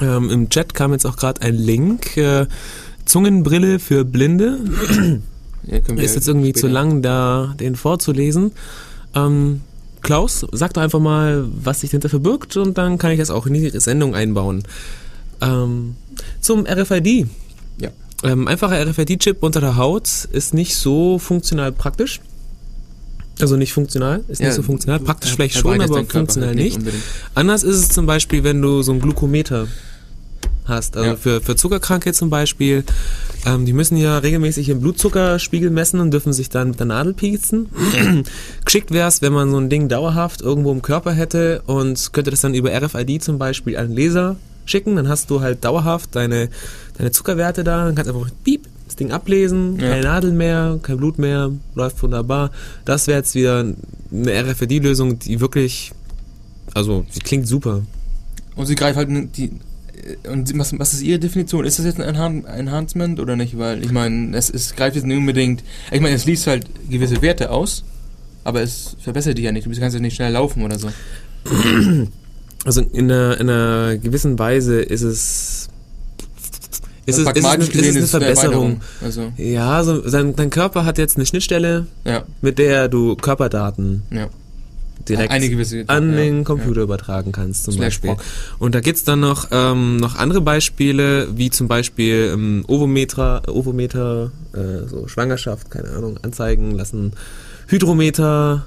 Ähm, 0.00 0.30
Im 0.30 0.48
Chat 0.48 0.74
kam 0.74 0.92
jetzt 0.92 1.06
auch 1.06 1.16
gerade 1.16 1.42
ein 1.42 1.54
Link. 1.54 2.16
Äh, 2.16 2.46
Zungenbrille 3.04 3.78
für 3.78 4.04
Blinde. 4.04 4.58
Ja, 5.64 5.78
Ist 5.94 6.16
jetzt 6.16 6.26
irgendwie 6.26 6.52
zu 6.52 6.66
später- 6.66 6.72
lang, 6.72 7.02
da 7.02 7.54
den 7.60 7.76
vorzulesen. 7.76 8.50
Ähm, 9.14 9.60
Klaus, 10.00 10.44
sag 10.50 10.74
doch 10.74 10.82
einfach 10.82 10.98
mal, 10.98 11.44
was 11.54 11.82
sich 11.82 11.90
dahinter 11.90 12.08
verbirgt 12.08 12.56
und 12.56 12.78
dann 12.78 12.98
kann 12.98 13.12
ich 13.12 13.20
das 13.20 13.30
auch 13.30 13.46
in 13.46 13.54
die 13.54 13.70
Sendung 13.78 14.16
einbauen. 14.16 14.64
Ähm, 15.40 15.94
zum 16.40 16.66
RFID. 16.66 17.28
Ja. 17.78 17.90
Ähm, 18.22 18.46
einfacher 18.48 18.80
RFID-Chip 18.88 19.42
unter 19.42 19.60
der 19.60 19.76
Haut 19.76 20.08
ist 20.32 20.54
nicht 20.54 20.76
so 20.76 21.18
funktional 21.18 21.72
praktisch. 21.72 22.20
Also 23.40 23.56
nicht 23.56 23.72
funktional, 23.72 24.22
ist 24.28 24.40
Ja, 24.40 24.46
nicht 24.48 24.56
so 24.56 24.62
funktional. 24.62 25.00
Praktisch 25.00 25.34
vielleicht 25.34 25.56
schon, 25.56 25.80
aber 25.80 25.94
Körper 26.04 26.18
funktional 26.18 26.48
halt 26.50 26.58
nicht. 26.58 26.76
unbedingt. 26.78 27.02
Anders 27.34 27.62
ist 27.64 27.76
es 27.76 27.88
zum 27.88 28.06
Beispiel, 28.06 28.44
wenn 28.44 28.60
du 28.62 28.82
so 28.82 28.92
ein 28.92 29.00
Glukometer 29.00 29.66
hast. 30.66 30.96
Also 30.96 31.10
Ja. 31.10 31.16
für, 31.16 31.40
für 31.40 31.56
Zuckerkranke 31.56 32.12
zum 32.12 32.30
Beispiel, 32.30 32.84
ähm, 33.44 33.64
die 33.66 33.72
müssen 33.72 33.96
ja 33.96 34.18
regelmäßig 34.18 34.68
ihren 34.68 34.80
Blutzuckerspiegel 34.80 35.70
messen 35.70 35.98
und 35.98 36.12
dürfen 36.12 36.32
sich 36.32 36.50
dann 36.50 36.68
mit 36.68 36.78
der 36.78 36.86
Nadel 36.86 37.14
pieksen. 37.14 37.68
Geschickt 38.64 38.92
wäre 38.92 39.08
es, 39.08 39.22
wenn 39.22 39.32
man 39.32 39.50
so 39.50 39.56
ein 39.56 39.68
Ding 39.70 39.88
dauerhaft 39.88 40.40
irgendwo 40.40 40.70
im 40.70 40.82
Körper 40.82 41.12
hätte 41.12 41.62
und 41.66 42.12
könnte 42.12 42.30
das 42.30 42.42
dann 42.42 42.54
über 42.54 42.70
RFID 42.70 43.24
zum 43.24 43.38
Beispiel 43.38 43.76
an 43.76 43.88
den 43.88 43.96
Laser 43.96 44.36
schicken. 44.64 44.96
Dann 44.96 45.08
hast 45.08 45.30
du 45.30 45.40
halt 45.40 45.64
dauerhaft 45.64 46.14
deine, 46.16 46.48
deine 46.98 47.10
Zuckerwerte 47.10 47.64
da. 47.64 47.84
Dann 47.86 47.94
kannst 47.94 48.10
du 48.10 48.14
einfach 48.16 48.30
piep, 48.44 48.66
das 48.86 48.96
Ding 48.96 49.10
ablesen, 49.12 49.78
Ja. 49.80 49.88
keine 49.90 50.02
Nadel 50.04 50.32
mehr, 50.32 50.78
kein 50.82 50.96
Blut 50.98 51.18
mehr, 51.18 51.50
läuft 51.74 52.02
wunderbar. 52.02 52.50
Das 52.84 53.06
wäre 53.06 53.18
jetzt 53.18 53.34
wieder 53.34 53.60
eine 54.12 54.32
RFID-Lösung, 54.50 55.18
die 55.18 55.40
wirklich, 55.40 55.92
also, 56.74 57.04
die 57.14 57.20
klingt 57.20 57.46
super. 57.48 57.82
Und 58.56 58.66
sie 58.66 58.74
greift 58.74 58.96
halt 58.98 59.08
die. 59.36 59.44
äh, 60.24 60.28
Und 60.28 60.48
sie- 60.48 60.58
was, 60.58 60.78
was 60.78 60.92
ist 60.92 61.02
ihre 61.02 61.18
Definition? 61.18 61.64
Ist 61.64 61.78
das 61.78 61.86
jetzt 61.86 61.98
ein 62.00 62.06
Enhan 62.06 62.44
Enhancement 62.44 63.18
oder 63.20 63.34
nicht? 63.36 63.56
Weil 63.58 63.82
ich 63.82 63.92
meine, 63.92 64.36
es, 64.36 64.50
es 64.50 64.74
greift 64.76 64.96
jetzt 64.96 65.06
nicht 65.06 65.16
unbedingt. 65.16 65.62
Ich 65.90 66.00
meine, 66.00 66.14
es 66.16 66.26
liest 66.26 66.46
halt 66.46 66.66
gewisse 66.90 67.22
Werte 67.22 67.50
aus, 67.50 67.84
aber 68.44 68.60
es 68.62 68.96
verbessert 69.00 69.38
die 69.38 69.42
ja 69.42 69.52
nicht. 69.52 69.66
Du 69.66 69.70
kannst 69.80 69.94
ja 69.94 70.00
nicht 70.00 70.16
schnell 70.16 70.32
laufen 70.32 70.62
oder 70.64 70.78
so. 70.78 70.88
Also 72.64 72.80
in 72.80 73.10
einer, 73.10 73.40
in 73.40 73.50
einer 73.50 73.96
gewissen 73.98 74.38
Weise 74.38 74.80
ist 74.80 75.02
es 75.02 75.68
ist 77.04 77.18
es, 77.18 77.26
ist 77.26 77.44
es, 77.44 77.68
ist 77.68 77.96
es 77.96 78.14
eine 78.14 78.24
Verbesserung. 78.24 78.80
Also, 79.02 79.32
Ja, 79.36 79.82
so, 79.82 80.08
sein, 80.08 80.36
dein 80.36 80.50
Körper 80.50 80.84
hat 80.84 80.98
jetzt 80.98 81.16
eine 81.16 81.26
Schnittstelle, 81.26 81.86
ja, 82.04 82.22
mit 82.40 82.58
der 82.58 82.88
du 82.88 83.16
Körperdaten 83.16 84.04
ja. 84.10 84.28
direkt 85.08 85.32
Eine 85.32 85.48
gewisse. 85.50 85.82
an 85.88 86.10
ja, 86.10 86.16
den 86.16 86.44
Computer 86.44 86.82
übertragen 86.82 87.32
kannst 87.32 87.64
zum 87.64 87.74
Slash 87.74 87.86
Beispiel. 87.86 88.10
Proc. 88.10 88.22
Und 88.60 88.76
da 88.76 88.80
gibt's 88.80 89.02
dann 89.02 89.18
noch, 89.18 89.48
ähm, 89.50 89.96
noch 89.96 90.14
andere 90.14 90.40
Beispiele, 90.40 91.26
wie 91.36 91.50
zum 91.50 91.66
Beispiel 91.66 92.30
ähm, 92.34 92.64
Ovometer, 92.68 93.42
Ovometer 93.48 94.30
äh, 94.54 94.86
so 94.86 95.08
Schwangerschaft, 95.08 95.72
keine 95.72 95.90
Ahnung, 95.90 96.20
anzeigen 96.22 96.70
lassen, 96.70 97.14
Hydrometer, 97.66 98.64
Ja. 98.64 98.66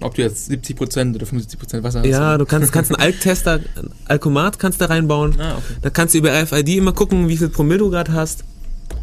Ob 0.00 0.14
du 0.14 0.22
jetzt 0.22 0.50
70% 0.50 1.14
oder 1.14 1.26
75% 1.26 1.82
Wasser 1.82 2.00
hast. 2.00 2.06
ja, 2.06 2.38
du 2.38 2.46
kannst, 2.46 2.72
kannst 2.72 2.90
einen 2.90 3.00
Alktester, 3.02 3.54
ein 3.76 3.90
Alkomat 4.06 4.58
kannst 4.58 4.80
da 4.80 4.86
reinbauen. 4.86 5.38
Ah, 5.38 5.52
okay. 5.58 5.62
Da 5.82 5.90
kannst 5.90 6.14
du 6.14 6.18
über 6.18 6.30
RFID 6.32 6.68
immer 6.76 6.92
gucken, 6.92 7.28
wie 7.28 7.36
viel 7.36 7.48
Promille 7.50 7.78
du 7.78 7.90
gerade 7.90 8.12
hast. 8.12 8.44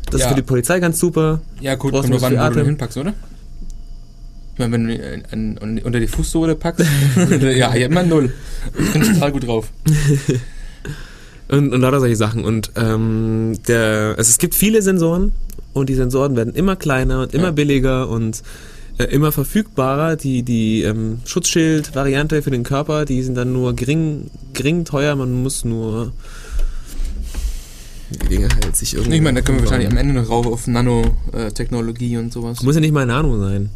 Das 0.07 0.15
ist 0.15 0.21
Ja. 0.21 0.29
für 0.29 0.35
die 0.35 0.41
Polizei 0.41 0.79
ganz 0.79 0.99
super. 0.99 1.41
Ja, 1.61 1.75
gut, 1.75 1.91
kommt 1.93 2.09
wo 2.09 2.17
du 2.17 2.29
den 2.53 2.65
hinpackst, 2.65 2.97
oder? 2.97 3.13
Ich 4.53 4.59
meine, 4.59 4.71
wenn 4.73 4.87
du 4.87 4.93
ihn 4.95 5.23
an, 5.31 5.57
an, 5.59 5.79
unter 5.83 5.99
die 5.99 6.07
Fußsohle 6.07 6.55
packst, 6.55 6.83
ja, 7.41 7.71
hier 7.73 7.85
immer 7.85 8.01
null. 8.03 8.33
Ich 8.79 8.91
bin 8.93 9.03
total 9.03 9.31
gut 9.31 9.45
drauf. 9.45 9.71
Und, 11.49 11.71
und 11.73 11.79
lauter 11.79 12.01
solche 12.01 12.17
Sachen. 12.17 12.43
Und 12.43 12.71
ähm, 12.75 13.57
der, 13.69 14.15
also 14.17 14.29
es 14.29 14.37
gibt 14.37 14.53
viele 14.53 14.81
Sensoren 14.81 15.31
und 15.71 15.87
die 15.87 15.93
Sensoren 15.95 16.35
werden 16.35 16.53
immer 16.53 16.75
kleiner 16.75 17.21
und 17.21 17.33
immer 17.33 17.45
Ja. 17.45 17.51
billiger 17.51 18.09
und 18.09 18.43
äh, 18.97 19.05
immer 19.05 19.31
verfügbarer. 19.31 20.15
Die, 20.15 20.43
die 20.43 20.83
ähm, 20.83 21.19
Schutzschild-Variante 21.25 22.41
für 22.41 22.51
den 22.51 22.63
Körper, 22.63 23.05
die 23.05 23.21
sind 23.23 23.35
dann 23.35 23.53
nur 23.53 23.75
gering, 23.75 24.29
gering 24.53 24.85
teuer. 24.85 25.15
Man 25.15 25.43
muss 25.43 25.65
nur 25.65 26.13
die 28.09 28.27
Dinge 28.27 28.47
halt 28.63 28.75
sich 28.75 28.93
irgendwie. 28.93 29.17
Ich 29.17 29.21
meine, 29.21 29.41
da 29.41 29.45
können 29.45 29.57
wir 29.57 29.65
wahrscheinlich 29.65 29.89
am. 29.89 29.97
Ende 29.97 30.13
noch 30.13 30.29
rauf 30.29 30.47
auf 30.47 30.67
Nanotechnologie 30.67 32.17
und 32.17 32.31
sowas. 32.31 32.61
Muss 32.63 32.75
ja 32.75 32.81
nicht 32.81 32.93
mal 32.93 33.05
Nano 33.05 33.37
sein. 33.39 33.69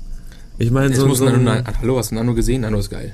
Ich 0.57 0.71
meine, 0.71 0.95
so, 0.95 1.07
muss 1.07 1.17
so 1.17 1.25
Nano, 1.25 1.37
ein, 1.37 1.43
Nano, 1.43 1.63
hallo, 1.81 1.97
hast 1.97 2.11
du 2.11 2.15
Nano 2.15 2.33
gesehen? 2.33 2.61
Nano 2.61 2.79
ist 2.79 2.89
geil. 2.89 3.13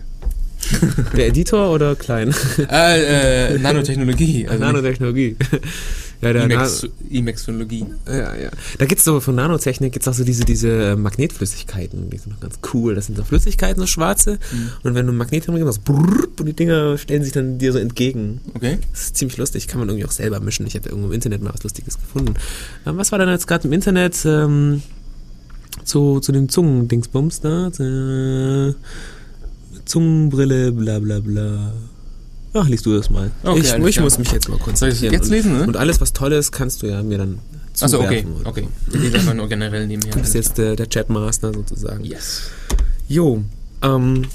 der 1.16 1.28
Editor 1.28 1.72
oder 1.72 1.96
klein? 1.96 2.34
äh, 2.70 3.54
äh, 3.54 3.58
Nanotechnologie. 3.58 4.48
Also 4.50 4.64
Nanotechnologie. 4.64 5.38
Ja, 6.22 6.34
der 6.34 6.70
Emaxologie. 7.12 7.86
Ja, 8.08 8.36
ja. 8.36 8.50
Da 8.80 8.86
gibt's 8.86 9.04
so 9.04 9.20
von 9.20 9.36
Nanotechnik 9.36 9.94
gibt's 9.94 10.08
auch 10.08 10.14
so 10.14 10.24
diese, 10.24 10.46
diese 10.46 10.70
äh, 10.70 10.96
Magnetflüssigkeiten, 10.96 12.10
die 12.10 12.18
sind 12.18 12.32
noch 12.32 12.40
ganz 12.40 12.60
cool. 12.74 12.96
Das 12.96 13.06
sind 13.06 13.18
so 13.18 13.24
Flüssigkeiten, 13.24 13.80
so 13.80 13.88
schwarze. 13.88 14.40
Und 14.84 14.96
wenn 14.96 15.06
du 15.06 15.14
ein 15.14 15.18
Magnet 15.18 15.48
machst, 15.48 15.84
brrrr, 15.84 16.28
und 16.40 16.46
die 16.46 16.54
Dinger 16.54 16.98
stellen 16.98 17.24
sich 17.24 17.34
dann 17.34 17.58
dir 17.58 17.72
so 17.72 17.80
entgegen. 17.80 18.42
Okay. 18.54 18.80
Das 18.92 19.02
ist 19.02 19.18
ziemlich 19.18 19.38
lustig, 19.38 19.68
kann 19.68 19.80
man 19.80 19.90
irgendwie 19.90 20.06
auch 20.06 20.12
selber 20.12 20.40
mischen. 20.40 20.66
Ich 20.66 20.76
hatte 20.76 20.90
irgendwo 20.90 21.10
im 21.10 21.14
Internet 21.14 21.42
mal 21.42 21.54
was 21.54 21.64
Lustiges 21.64 22.00
gefunden. 22.00 22.34
Ähm, 22.86 22.98
was 22.98 23.12
war 23.12 23.20
denn 23.20 23.30
jetzt 23.30 23.48
gerade 23.48 23.68
im 23.68 23.74
Internet 23.74 24.26
ähm, 24.26 24.82
zu, 25.84 26.20
zu 26.20 26.32
den 26.32 26.50
Zungendingsbums 26.50 27.42
da? 27.42 27.68
Äh, 27.68 28.74
Zungenbrille, 29.86 30.72
bla 30.72 31.00
bla 31.00 31.20
bla. 31.20 31.74
Ach, 32.54 32.68
liest 32.68 32.86
du 32.86 32.96
das 32.96 33.10
mal. 33.10 33.32
Okay, 33.44 33.60
ich 33.60 33.74
ich 33.74 34.00
muss 34.00 34.18
mich 34.18 34.32
jetzt 34.32 34.50
mal 34.50 34.58
konzentrieren. 34.58 35.14
jetzt 35.14 35.30
lesen, 35.30 35.58
ne? 35.58 35.68
Und 35.68 35.78
alles, 35.78 36.02
was 36.02 36.14
toll 36.14 36.32
ist, 36.32 36.52
kannst 36.52 36.82
du 36.82 36.88
ja 36.88 37.04
mir 37.04 37.18
dann 37.18 37.40
Achso, 37.80 38.00
okay. 38.00 38.24
zuwerfen. 38.24 38.48
Okay. 38.48 38.68
Ich 38.88 39.00
lese 39.00 39.18
einfach 39.18 39.34
nur 39.34 39.48
generell 39.48 39.86
nebenher. 39.86 40.14
Du 40.14 40.20
bist 40.20 40.34
jetzt 40.34 40.58
der, 40.58 40.76
der 40.76 40.88
Chatmaster 40.88 41.54
sozusagen. 41.54 42.04
Yes. 42.04 42.50
Jo, 43.08 43.44
ähm, 43.82 44.26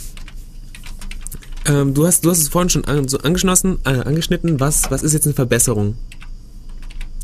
ähm, 1.64 1.94
du, 1.94 2.06
hast, 2.06 2.24
du 2.24 2.30
hast 2.30 2.40
es 2.40 2.48
vorhin 2.48 2.70
schon 2.70 2.84
an, 2.84 3.08
so 3.08 3.18
angeschlossen, 3.18 3.78
äh, 3.84 3.90
angeschnitten. 3.90 4.60
Was, 4.60 4.90
was 4.90 5.02
ist 5.02 5.12
jetzt 5.12 5.26
eine 5.26 5.34
Verbesserung? 5.34 5.96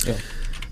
Ja. 0.06 0.14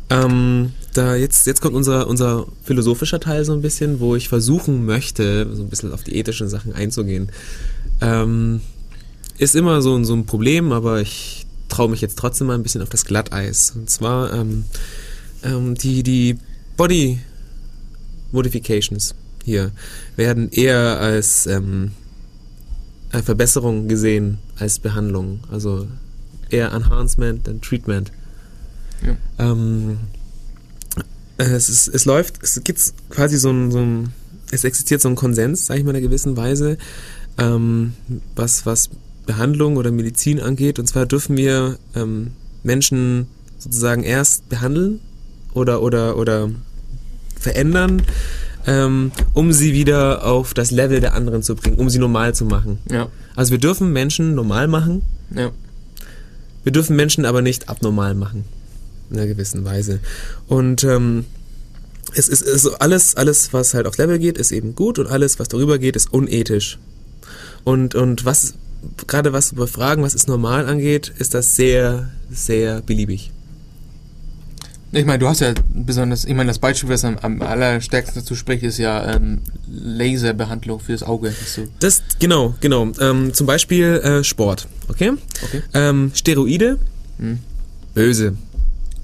Ähm, 0.09 0.72
da 0.94 1.16
jetzt, 1.16 1.46
jetzt 1.46 1.61
kommt 1.61 1.74
unser, 1.74 2.07
unser 2.07 2.46
philosophischer 2.62 3.18
Teil 3.18 3.44
so 3.44 3.52
ein 3.52 3.62
bisschen, 3.62 3.98
wo 3.98 4.14
ich 4.14 4.29
versuchen 4.29 4.87
möchte, 4.87 5.48
so 5.52 5.62
ein 5.62 5.68
bisschen 5.68 5.92
auf 5.92 6.05
die 6.05 6.16
ethischen 6.16 6.48
Sachen 6.48 6.72
einzugehen. 6.74 7.31
Ähm, 8.00 8.61
ist 9.38 9.55
immer 9.55 9.83
so, 9.83 9.94
ein- 9.96 10.05
so 10.05 10.14
ein 10.14 10.27
Problem, 10.27 10.72
aber 10.72 11.01
ich 11.01 11.47
traue 11.68 11.89
mich 11.91 12.01
jetzt 12.01 12.18
trotzdem 12.18 12.47
mal 12.49 12.55
ein 12.55 12.62
bisschen 12.62 12.82
auf 12.82 12.89
das 12.89 13.05
Glatteis. 13.05 13.72
Und 13.74 13.91
zwar 13.91 14.32
ähm, 14.32 14.64
ähm, 15.43 15.74
die, 15.74 16.03
die 16.03 16.39
Body 16.76 17.18
Modifications. 18.32 19.14
hier 19.45 19.70
werden 20.16 20.51
eher 20.51 20.99
als 21.01 21.47
ähm, 21.47 21.93
äh, 23.12 23.22
Verbesserung 23.22 23.89
gesehen 23.89 24.39
als 24.59 24.78
Behandlung. 24.78 25.41
Also 25.51 25.87
eher 26.51 26.72
Enhancement 26.72 27.45
than 27.45 27.61
Treatment. 27.61 28.11
Ja. 29.07 29.16
Ähm, 29.39 29.99
äh, 31.39 31.45
es, 31.45 31.68
ist, 31.68 31.89
es 31.89 32.05
läuft, 32.05 32.43
es 32.43 32.61
gibt 32.64 32.80
quasi 33.11 33.37
so 33.39 33.51
ein, 33.51 33.70
so 33.70 33.78
ein, 33.78 34.12
es 34.51 34.64
existiert 34.64 35.01
so 35.01 35.09
ein 35.09 35.14
Konsens, 35.16 35.66
sage 35.66 35.80
ich 35.80 35.84
mal 35.84 35.91
in 35.91 35.97
einer 35.97 36.07
gewissen 36.07 36.37
Weise, 36.37 36.78
ähm, 37.39 37.93
was, 38.34 38.64
was 38.66 38.91
Behandlung 39.27 39.77
oder 39.77 39.91
Medizin 39.91 40.41
angeht. 40.41 40.79
Und 40.79 40.87
zwar 40.87 41.07
dürfen 41.07 41.37
wir 41.37 41.79
ähm, 41.95 42.33
Menschen 42.62 43.27
sozusagen 43.59 44.03
erst 44.03 44.49
behandeln 44.49 45.01
oder, 45.53 45.83
oder, 45.83 46.16
oder 46.16 46.51
verändern, 47.39 48.03
ähm, 48.66 49.12
um 49.35 49.53
sie 49.53 49.72
wieder 49.72 50.24
auf 50.24 50.55
das 50.55 50.70
Level 50.70 51.01
der 51.01 51.14
anderen 51.14 51.43
zu 51.43 51.55
bringen, 51.55 51.77
um 51.79 51.89
sie 51.91 51.99
normal 51.99 52.35
zu 52.35 52.45
machen. 52.45 52.79
Ja. 52.91 53.09
Also 53.35 53.53
wir 53.53 53.59
dürfen 53.59 53.93
Menschen 53.93 54.35
normal 54.35 54.66
machen, 54.68 55.03
Ja. 55.35 55.51
wir 56.64 56.72
dürfen 56.72 56.97
Menschen 56.97 57.24
aber 57.24 57.43
nicht 57.43 57.68
abnormal 57.68 58.14
machen. 58.14 58.45
In 59.11 59.18
einer 59.18 59.29
gewissen 59.29 59.64
Weise. 59.64 60.01
Und 60.49 60.83
ähm, 60.83 61.27
es 62.14 62.29
ist, 62.29 62.43
ist 62.43 62.66
alles, 62.81 63.14
alles, 63.14 63.53
was 63.53 63.72
halt 63.74 63.87
auf 63.87 63.97
Level 63.99 64.18
geht, 64.18 64.37
ist 64.37 64.51
eben 64.51 64.74
gut 64.74 64.99
und 64.99 65.07
alles, 65.07 65.39
was 65.39 65.47
darüber 65.49 65.79
geht, 65.79 65.95
ist 65.95 66.12
unethisch. 66.12 66.79
Und, 67.62 67.95
und 67.95 68.24
was, 68.24 68.55
gerade 69.07 69.32
was 69.32 69.53
über 69.53 69.66
Fragen, 69.66 70.03
was 70.03 70.14
ist 70.14 70.28
normal 70.28 70.66
angeht, 70.66 71.12
ist 71.18 71.34
das 71.34 71.57
sehr, 71.57 72.09
sehr 72.30 72.82
beliebig. 72.82 73.30
Ich 74.93 75.05
meine, 75.05 75.18
du 75.18 75.28
hast 75.28 75.41
ja 75.41 75.53
besonders, 75.74 76.24
ich 76.24 76.34
meine, 76.34 76.49
das 76.49 76.59
Beispiel, 76.59 76.89
was 76.89 77.05
am, 77.05 77.18
am 77.18 77.43
allerstärksten 77.43 78.22
dazu 78.22 78.34
spricht, 78.34 78.62
ist 78.62 78.78
ja 78.78 79.14
ähm, 79.14 79.41
Laserbehandlung 79.68 80.80
für 80.80 80.93
das 80.93 81.03
Auge. 81.03 81.32
So, 81.47 81.66
Das, 81.80 82.03
genau, 82.18 82.55
genau. 82.61 82.93
Ähm, 83.01 83.34
zum 83.34 83.47
Beispiel 83.47 83.84
äh, 84.03 84.24
Sport, 84.24 84.68
okay? 84.89 85.12
okay. 85.45 85.62
Ähm, 85.74 86.12
Steroide, 86.14 86.78
Hm. 87.18 87.39
böse. 87.95 88.37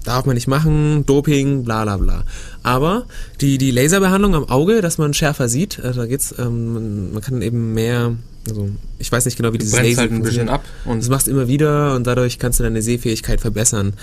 Darf 0.05 0.25
man 0.27 0.35
nicht 0.35 0.49
machen, 0.49 1.05
Doping, 1.07 1.65
bla 1.65 1.83
bla 1.85 1.97
bla. 1.97 2.25
Aber 2.63 3.07
die, 3.41 3.57
die 3.59 3.71
Laserbehandlung 3.71 4.35
am 4.35 4.49
Auge, 4.49 4.81
dass 4.83 4.99
man 4.99 5.15
schärfer 5.15 5.49
sieht, 5.49 5.79
äh, 5.79 5.93
da 5.93 6.07
geht's, 6.07 6.35
ähm, 6.39 7.13
man 7.13 7.23
kann 7.23 7.43
eben 7.43 7.75
mehr, 7.75 8.15
also 8.49 8.71
ich 8.99 9.11
weiß 9.11 9.25
nicht 9.25 9.37
genau, 9.37 9.53
wie 9.53 9.59
Du 9.59 9.65
dieses 9.65 9.81
Laser 9.81 10.03
halt 10.03 10.13
ein 10.13 10.23
bisschen 10.23 10.49
ab 10.49 10.65
und 10.85 10.99
Das 10.99 11.09
machst 11.09 11.27
du 11.27 11.31
immer 11.31 11.49
wieder 11.49 11.95
und 11.95 12.07
dadurch 12.07 12.39
kannst 12.39 12.59
du 12.59 12.65
deine 12.65 12.83
Sehfähigkeit 12.83 13.41
verbessern. 13.41 13.95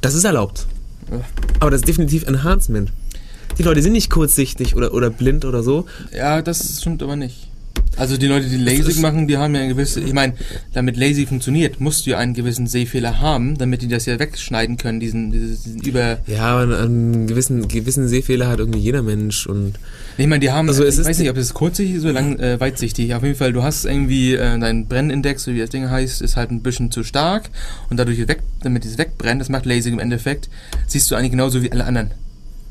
Das 0.00 0.14
ist 0.14 0.24
erlaubt. 0.24 0.66
Ja. 1.10 1.20
Aber 1.60 1.70
das 1.70 1.80
ist 1.80 1.88
definitiv 1.88 2.26
Enhancement. 2.26 2.92
Die 3.58 3.62
Leute 3.62 3.82
sind 3.82 3.92
nicht 3.92 4.10
kurzsichtig 4.10 4.74
oder, 4.74 4.92
oder 4.94 5.10
blind 5.10 5.44
oder 5.44 5.62
so. 5.62 5.86
Ja, 6.12 6.42
das 6.42 6.80
stimmt 6.80 7.02
aber 7.02 7.16
nicht. 7.16 7.43
Also 7.96 8.16
die 8.16 8.26
Leute, 8.26 8.48
die 8.48 8.56
LASIK 8.56 9.00
machen, 9.00 9.28
die 9.28 9.36
haben 9.36 9.54
ja 9.54 9.60
eine 9.60 9.70
gewisse, 9.70 10.00
ich 10.00 10.12
meine, 10.12 10.34
damit 10.72 10.96
LASIK 10.96 11.28
funktioniert, 11.28 11.80
musst 11.80 12.06
du 12.06 12.10
ja 12.10 12.18
einen 12.18 12.34
gewissen 12.34 12.66
Sehfehler 12.66 13.20
haben, 13.20 13.56
damit 13.56 13.82
die 13.82 13.88
das 13.88 14.06
ja 14.06 14.18
wegschneiden 14.18 14.76
können, 14.76 15.00
diesen, 15.00 15.30
diesen, 15.30 15.80
über... 15.80 16.18
Ja, 16.26 16.42
aber 16.42 16.78
einen 16.80 17.26
gewissen, 17.26 17.68
gewissen 17.68 18.08
Sehfehler 18.08 18.48
hat 18.48 18.58
irgendwie 18.58 18.80
jeder 18.80 19.02
Mensch 19.02 19.46
und 19.46 19.74
Ich 20.18 20.26
meine, 20.26 20.40
die 20.40 20.50
haben, 20.50 20.68
Also 20.68 20.84
es 20.84 20.98
ich 20.98 21.06
weiß 21.06 21.18
nicht, 21.18 21.30
ob 21.30 21.36
es 21.36 21.54
kurzsichtig 21.54 21.96
ist 21.96 22.04
oder 22.04 22.14
lang, 22.14 22.38
äh, 22.38 22.58
weitsichtig. 22.58 23.14
Auf 23.14 23.22
jeden 23.22 23.36
Fall, 23.36 23.52
du 23.52 23.62
hast 23.62 23.84
irgendwie 23.84 24.34
äh, 24.34 24.58
dein 24.58 24.86
Brennindex, 24.86 25.44
so 25.44 25.52
wie 25.52 25.58
das 25.58 25.70
Ding 25.70 25.88
heißt, 25.88 26.22
ist 26.22 26.36
halt 26.36 26.50
ein 26.50 26.62
bisschen 26.62 26.90
zu 26.90 27.04
stark 27.04 27.50
und 27.90 27.98
dadurch 27.98 28.26
weg, 28.26 28.40
damit 28.62 28.84
es 28.84 28.98
wegbrennt, 28.98 29.40
das 29.40 29.48
macht 29.48 29.66
LASIK 29.66 29.92
im 29.92 29.98
Endeffekt, 30.00 30.48
siehst 30.86 31.10
du 31.10 31.14
eigentlich 31.14 31.30
genauso 31.30 31.62
wie 31.62 31.70
alle 31.70 31.84
anderen. 31.84 32.10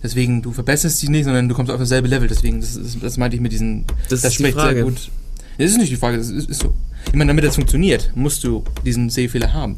Deswegen, 0.04 0.41
du 0.41 0.51
verbesserst 0.51 1.01
dich 1.01 1.10
nicht, 1.10 1.24
sondern 1.24 1.47
du 1.47 1.56
kommst 1.56 1.72
auf 1.72 1.80
dasselbe 1.80 2.10
Level. 2.10 2.28
Deswegen, 2.28 2.60
das, 2.60 2.76
ist, 2.76 2.97
das 3.01 3.18
meinte 3.18 3.36
ich 3.36 3.41
mit 3.41 3.51
diesen, 3.54 3.86
Das 4.10 4.24
ist 4.24 4.32
die 4.32 4.36
spricht 4.36 4.54
Frage. 4.56 4.76
sehr 4.76 4.84
gut. 4.84 5.10
Das 5.58 5.72
ist 5.72 5.78
nicht 5.78 5.91
die 5.91 5.95
Frage, 5.97 6.18
das 6.18 6.30
ist, 6.30 6.49
ist 6.49 6.62
so. 6.62 6.74
Ich 7.08 7.14
meine, 7.14 7.30
damit 7.30 7.45
das 7.45 7.56
funktioniert, 7.56 8.12
musst 8.16 8.43
du 8.43 8.64
diesen 8.86 9.10
Sehfehler 9.10 9.54
haben. 9.54 9.78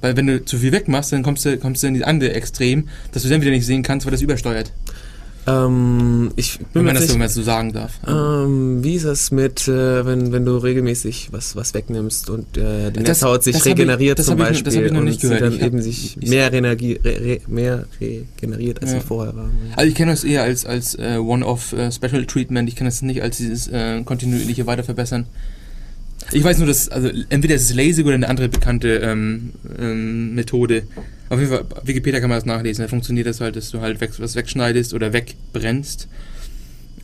Weil 0.00 0.16
wenn 0.16 0.26
du 0.26 0.44
zu 0.44 0.58
viel 0.58 0.72
wegmachst, 0.72 1.12
dann 1.12 1.22
kommst 1.22 1.44
du, 1.44 1.58
kommst 1.58 1.82
du 1.82 1.88
in 1.88 1.94
die 1.94 2.04
andere 2.04 2.32
Extrem, 2.32 2.88
dass 3.12 3.22
du 3.22 3.28
dann 3.28 3.42
wieder 3.42 3.50
nicht 3.50 3.66
sehen 3.66 3.82
kannst, 3.82 4.06
weil 4.06 4.12
das 4.12 4.22
übersteuert. 4.22 4.72
Ähm, 5.66 6.30
ich 6.36 6.58
bin 6.58 6.66
Wenn 6.72 6.82
mir 6.82 6.86
man 6.86 6.94
das 7.02 7.14
jetzt 7.14 7.34
so, 7.34 7.42
sagen 7.42 7.72
darf. 7.72 7.92
ähm, 8.06 8.82
wie 8.84 8.94
ist 8.94 9.04
das 9.04 9.30
mit, 9.30 9.66
äh, 9.68 10.04
wenn, 10.06 10.32
wenn 10.32 10.44
du 10.44 10.56
regelmäßig 10.56 11.28
was, 11.32 11.56
was 11.56 11.74
wegnimmst 11.74 12.30
und 12.30 12.56
äh, 12.56 12.90
die 12.90 13.00
Das- 13.02 13.20
Netzhaut 13.20 13.42
sich 13.44 13.54
das 13.54 13.66
ich- 13.66 13.72
regeneriert 13.72 14.18
das 14.18 14.26
zum 14.26 14.34
hab 14.38 14.40
ich 14.50 14.62
Beispiel 14.62 14.72
das 14.72 14.74
ich 14.86 14.92
noch 14.92 15.02
nicht 15.02 15.14
und 15.16 15.20
sie 15.20 15.26
gehört. 15.28 15.42
dann 15.42 15.52
Ich 15.54 15.60
hab- 15.60 15.66
eben 15.68 15.82
sich 15.82 16.16
ich- 16.20 16.28
mehr, 16.28 16.52
Energie, 16.52 17.00
re, 17.04 17.20
re, 17.20 17.40
mehr 17.46 17.84
regeneriert, 18.00 18.82
als 18.82 18.92
Ja. 18.92 19.00
sie 19.00 19.06
vorher 19.06 19.34
war. 19.36 19.50
Also 19.76 19.88
ich 19.88 19.94
kenne 19.94 20.10
das 20.12 20.24
eher 20.24 20.42
als, 20.42 20.64
als 20.66 20.94
äh, 20.96 21.16
One-Off 21.18 21.72
äh, 21.72 21.90
Special 21.92 22.24
Treatment. 22.26 22.68
Ich 22.68 22.76
kenne 22.76 22.88
das 22.90 23.02
nicht 23.02 23.22
als 23.22 23.36
dieses 23.38 23.68
äh, 23.68 24.02
kontinuierliche 24.04 24.66
Weiterverbessern. 24.66 25.26
Ich 26.32 26.44
weiß 26.44 26.58
nur, 26.58 26.66
dass, 26.68 26.88
also 26.88 27.08
entweder 27.30 27.54
ist 27.56 27.62
es 27.62 27.74
LASIK 27.74 28.06
oder 28.06 28.14
eine 28.14 28.28
andere 28.28 28.48
bekannte 28.48 28.98
ähm, 28.98 29.50
ähm, 29.80 30.34
Methode. 30.34 30.84
Auf 31.30 31.38
jeden 31.38 31.50
Fall, 31.50 31.64
Wikipedia 31.84 32.20
kann 32.20 32.28
man 32.28 32.38
das 32.38 32.44
nachlesen. 32.44 32.82
Da 32.82 32.88
funktioniert 32.88 33.26
das 33.26 33.40
halt, 33.40 33.56
dass 33.56 33.70
du 33.70 33.80
halt 33.80 34.00
weg, 34.00 34.10
was 34.18 34.34
wegschneidest 34.34 34.92
oder 34.92 35.12
wegbrennst. 35.12 36.08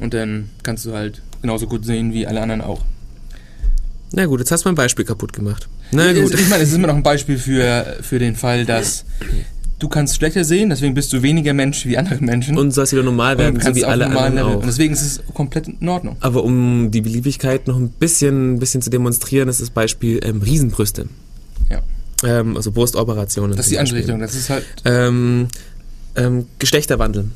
Und 0.01 0.13
dann 0.13 0.51
kannst 0.63 0.85
du 0.85 0.93
halt 0.93 1.23
genauso 1.41 1.67
gut 1.67 1.85
sehen 1.87 2.13
wie 2.13 2.27
alle 2.27 2.43
anderen 2.43 2.61
auch. 2.61 2.83
Na 4.13 4.27
gut, 4.27 4.41
jetzt 4.41 4.51
hast 4.51 4.65
du 4.65 4.69
mein 4.69 4.75
Beispiel 4.75 5.05
kaputt 5.05 5.33
gemacht. 5.33 5.69
Na 5.93 6.13
gut. 6.13 6.35
Ich 6.35 6.49
meine, 6.49 6.63
es 6.63 6.71
ist 6.71 6.75
immer 6.75 6.89
noch 6.89 6.97
ein 6.97 7.03
Beispiel 7.05 7.39
für, 7.39 7.99
für 8.03 8.19
den 8.19 8.35
Fall, 8.35 8.67
dass 8.67 9.05
du 9.79 9.89
kannst 9.89 10.17
schlechter 10.17 10.45
sehen, 10.45 10.71
deswegen 10.71 10.95
bist 10.95 11.13
du 11.13 11.23
weniger 11.23 11.55
Mensch 11.55 11.87
wie 11.87 11.97
andere 11.97 12.23
Menschen. 12.23 12.59
Und 12.59 12.73
sollst 12.73 12.93
wieder 12.93 13.03
normal 13.03 13.39
werden, 13.39 13.61
so 13.61 13.75
wie 13.75 13.85
alle 13.85 14.07
anderen 14.07 14.39
auch. 14.39 14.57
Und 14.57 14.67
deswegen 14.67 14.93
ist 14.93 15.03
es 15.03 15.23
komplett 15.35 15.69
in 15.69 15.89
Ordnung. 15.89 16.17
Aber 16.21 16.45
um 16.45 16.91
die 16.91 17.01
Beliebigkeit 17.01 17.69
noch 17.69 17.77
ein 17.77 17.91
bisschen, 17.91 18.55
ein 18.55 18.59
bisschen 18.59 18.83
zu 18.83 18.91
demonstrieren, 18.91 19.49
ist 19.49 19.61
das 19.61 19.71
Beispiel 19.71 20.21
ähm, 20.25 20.43
Riesenbrüste. 20.43 21.09
Ja. 21.71 21.83
Ähm, 22.25 22.57
also 22.57 22.73
Brustoperationen. 22.73 23.57
Das 23.57 23.67
ist 23.67 23.73
die. 23.73 23.79
Anrichtung. 23.79 24.21
Das 24.21 24.35
ist 24.35 24.51
halt. 24.51 24.65
Ähm, 24.85 25.49
ähm, 26.17 26.47
Geschlechterwandel. 26.59 27.31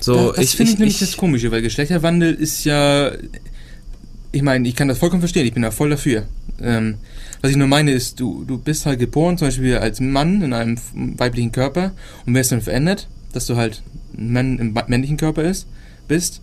So, 0.00 0.32
das 0.32 0.36
das 0.36 0.54
finde 0.54 0.64
ich, 0.64 0.74
ich, 0.74 0.78
nämlich 0.78 1.02
ich, 1.02 1.08
das 1.08 1.16
Komische, 1.16 1.50
weil 1.50 1.62
Geschlechterwandel 1.62 2.34
ist 2.34 2.64
ja. 2.64 3.12
Ich 4.32 4.42
meine, 4.42 4.68
ich 4.68 4.74
kann 4.74 4.88
das 4.88 4.98
vollkommen 4.98 5.22
verstehen, 5.22 5.46
ich 5.46 5.54
bin 5.54 5.62
da 5.62 5.70
voll 5.70 5.90
dafür. 5.90 6.24
Ähm, 6.60 6.96
was 7.40 7.50
ich 7.50 7.56
nur 7.56 7.68
meine 7.68 7.92
ist, 7.92 8.18
du, 8.20 8.44
du 8.44 8.58
bist 8.58 8.86
halt 8.86 8.98
geboren, 8.98 9.38
zum 9.38 9.48
Beispiel 9.48 9.76
als 9.76 10.00
Mann 10.00 10.42
in 10.42 10.52
einem 10.52 10.78
weiblichen 10.94 11.52
Körper 11.52 11.92
und 12.26 12.34
wirst 12.34 12.52
dann 12.52 12.62
verändert, 12.62 13.08
dass 13.32 13.46
du 13.46 13.56
halt 13.56 13.82
ein 14.16 14.32
Mann 14.32 14.58
im 14.58 14.78
männlichen 14.88 15.16
Körper 15.16 15.42
ist, 15.42 15.66
bist. 16.08 16.40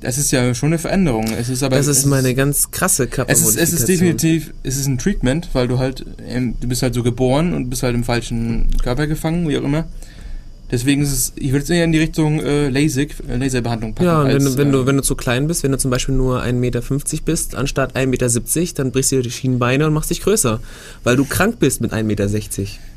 Das 0.00 0.16
ist 0.16 0.30
ja 0.30 0.54
schon 0.54 0.68
eine 0.68 0.78
Veränderung. 0.78 1.26
Es 1.38 1.48
ist 1.48 1.62
aber. 1.62 1.76
das 1.76 1.86
es 1.86 1.98
ist 1.98 2.06
meine 2.06 2.34
ganz 2.34 2.70
krasse 2.70 3.08
Es 3.26 3.42
ist, 3.42 3.56
es 3.56 3.72
ist 3.72 3.86
definitiv, 3.86 4.52
es 4.62 4.78
ist 4.78 4.86
ein 4.86 4.98
Treatment, 4.98 5.50
weil 5.52 5.68
du 5.68 5.78
halt, 5.78 6.04
du 6.16 6.68
bist 6.68 6.82
halt 6.82 6.94
so 6.94 7.02
geboren 7.02 7.52
und 7.52 7.68
bist 7.68 7.82
halt 7.82 7.94
im 7.94 8.04
falschen 8.04 8.68
Körper 8.82 9.06
gefangen, 9.06 9.48
wie 9.48 9.58
auch 9.58 9.64
immer. 9.64 9.86
Deswegen 10.70 11.02
ist 11.02 11.12
es, 11.12 11.32
ich 11.34 11.50
würde 11.50 11.64
es 11.64 11.70
eher 11.70 11.84
in 11.84 11.92
die 11.92 11.98
Richtung 11.98 12.40
äh, 12.40 12.68
LASIK, 12.68 13.16
äh, 13.28 13.36
Laserbehandlung 13.36 13.94
packen. 13.94 14.06
Ja, 14.06 14.20
und 14.20 14.28
wenn, 14.28 14.34
als, 14.34 14.44
du, 14.44 14.56
wenn, 14.56 14.68
äh, 14.68 14.72
du, 14.72 14.86
wenn 14.86 14.96
du 14.96 15.02
zu 15.02 15.16
klein 15.16 15.48
bist, 15.48 15.64
wenn 15.64 15.72
du 15.72 15.78
zum 15.78 15.90
Beispiel 15.90 16.14
nur 16.14 16.42
1,50 16.42 16.52
Meter 16.52 16.82
bist, 17.24 17.54
anstatt 17.56 17.96
1,70 17.96 18.06
Meter, 18.06 18.74
dann 18.76 18.92
brichst 18.92 19.10
du 19.10 19.16
dir 19.16 19.22
die 19.22 19.30
Schienenbeine 19.32 19.86
und 19.86 19.92
machst 19.92 20.10
dich 20.10 20.22
größer. 20.22 20.60
Weil 21.02 21.16
du 21.16 21.24
krank 21.24 21.58
bist 21.58 21.80
mit 21.80 21.92
1,60 21.92 22.02
Meter. 22.04 22.28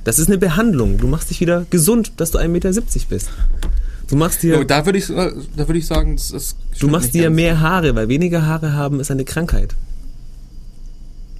Das 0.04 0.20
ist 0.20 0.28
eine 0.28 0.38
Behandlung. 0.38 0.98
Du 1.00 1.08
machst 1.08 1.32
dich 1.32 1.42
wieder 1.42 1.66
gesund, 1.70 2.14
dass 2.18 2.30
du 2.30 2.38
1,70 2.38 2.48
Meter 2.48 2.72
bist. 3.10 3.30
Du 4.14 4.20
machst 4.20 4.44
dir, 4.44 4.64
da 4.64 4.86
würde 4.86 5.00
ich, 5.00 5.08
da 5.08 5.32
würde 5.68 5.78
ich 5.80 5.88
sagen, 5.88 6.16
das, 6.16 6.28
das 6.30 6.56
du 6.80 6.88
machst 6.88 7.16
dir 7.16 7.32
mehr 7.32 7.60
Haare, 7.62 7.96
weil 7.96 8.10
weniger 8.10 8.46
Haare 8.46 8.74
haben 8.74 9.00
ist 9.00 9.10
eine 9.10 9.26
Krankheit. 9.26 9.74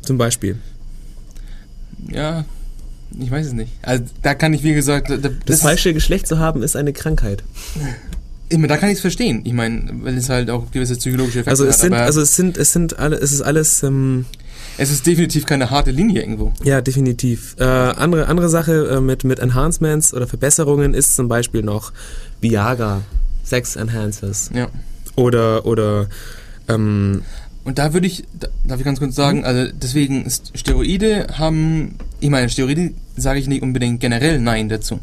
Zum 0.02 0.18
Beispiel. 0.18 0.58
Ja, 2.12 2.46
ich 3.20 3.30
weiß 3.30 3.46
es 3.46 3.54
nicht. 3.54 3.72
Also 3.84 4.06
da 4.24 4.34
kann 4.34 4.54
ich, 4.56 4.64
wie 4.64 4.74
gesagt, 4.74 5.12
da, 5.12 5.18
da- 5.18 5.30
Das, 5.30 5.38
das 5.46 5.62
falsche 5.62 5.94
Geschlecht 5.94 6.26
zu 6.26 6.40
haben, 6.40 6.64
ist 6.64 6.76
eine 6.76 6.94
Krankheit. 6.94 7.44
ich 8.50 8.58
meine, 8.58 8.70
da 8.70 8.78
kann 8.78 8.90
ich 8.90 8.96
es 8.96 9.02
verstehen. 9.02 9.42
Ich 9.46 9.54
meine, 9.54 9.92
weil 10.02 10.18
es 10.18 10.30
halt 10.30 10.50
auch 10.50 10.72
gewisse 10.72 10.96
psychologische 10.96 11.42
Effekte 11.42 11.52
Also 11.52 11.66
es 11.66 11.76
hat. 11.76 11.82
sind, 11.82 11.94
also 11.94 12.22
es 12.22 12.36
sind, 12.36 12.58
es 12.58 12.74
sind 12.74 12.98
alle, 12.98 13.18
es 13.18 13.32
ist 13.32 13.42
alles, 13.44 13.84
ähm, 13.84 14.26
es 14.78 14.92
ist 14.92 15.06
definitiv 15.06 15.46
keine 15.46 15.70
harte 15.70 15.92
Linie 15.92 16.22
irgendwo. 16.22 16.52
Ja, 16.64 16.82
definitiv. 16.82 17.56
Äh, 17.60 17.64
andere, 17.64 18.28
andere 18.28 18.50
Sache 18.50 18.88
äh, 18.98 19.02
mit, 19.02 19.24
mit 19.24 19.40
Enhancements 19.40 20.14
oder 20.14 20.28
Verbesserungen 20.28 20.94
ist 20.94 21.16
zum 21.16 21.28
Beispiel 21.28 21.62
noch 21.64 21.92
Viagra, 22.42 23.02
Sex 23.44 23.76
Enhancers 23.76 24.50
Ja. 24.54 24.68
oder, 25.16 25.66
oder 25.66 26.08
ähm, 26.68 27.22
Und 27.66 27.78
da 27.78 27.94
würde 27.94 28.08
ich, 28.08 28.24
da, 28.40 28.48
darf 28.66 28.80
ich 28.80 28.86
ganz 28.86 29.00
kurz 29.00 29.16
sagen, 29.16 29.40
Mhm. 29.40 29.46
also 29.46 29.72
deswegen 29.74 30.26
Steroide 30.56 31.28
haben, 31.38 31.96
ich 32.20 32.30
meine, 32.30 32.50
Steroide 32.50 32.92
sage 33.16 33.40
ich 33.40 33.48
nicht 33.48 33.62
unbedingt 33.62 34.00
generell 34.00 34.40
Nein 34.40 34.70
dazu. 34.70 35.00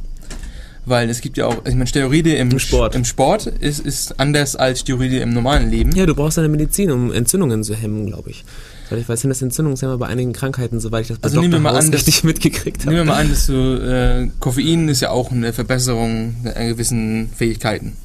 Weil 0.87 1.11
es 1.11 1.21
gibt 1.21 1.37
ja 1.37 1.47
auch, 1.47 1.59
ich 1.66 1.75
meine, 1.75 1.87
Steroide 1.87 2.35
im, 2.35 2.51
Im 2.51 2.59
Sport. 2.59 2.95
Im 2.95 3.05
Sport 3.05 3.47
ist, 3.47 3.81
ist 3.81 4.18
anders 4.18 4.57
als 4.57 4.81
Steroide 4.81 5.18
im 5.18 5.33
normalen 5.35 5.71
Leben. 5.71 5.93
ja, 5.93 6.07
du 6.07 6.14
brauchst 6.14 6.39
eine 6.39 6.49
Medizin, 6.49 6.91
um 6.91 7.12
Entzündungen 7.12 7.62
zu 7.62 7.75
hemmen, 7.75 8.07
glaube 8.07 8.31
ich. 8.31 8.45
Weil 8.91 8.99
ich 8.99 9.09
weiß, 9.09 9.20
sind 9.20 9.30
das 9.30 9.41
Entzündungshemmer 9.41 9.97
bei 9.99 10.07
einigen 10.09 10.32
Krankheiten, 10.32 10.80
soweit 10.80 11.03
ich 11.03 11.09
das 11.09 11.18
bei 11.18 11.24
Also 11.28 11.41
nehmen 11.41 11.53
wir 11.53 11.59
Dr. 11.61 11.62
mal 11.72 11.76
House 11.78 11.84
an, 11.86 11.93
dass- 11.93 12.01
richtig 12.01 12.24
mitgekriegt 12.24 12.84
Nehmen 12.84 12.93
wir 12.93 12.99
habe. 13.01 13.09
mal 13.11 13.20
an, 13.22 13.30
dass 13.30 13.47
du, 13.47 13.53
äh, 13.55 14.28
Koffein 14.41 14.88
ist 14.88 15.01
ja 15.01 15.11
auch 15.11 15.30
eine 15.30 15.53
Verbesserung 15.53 16.34
einer 16.55 16.68
gewissen 16.68 17.30
Fähigkeiten. 17.34 17.97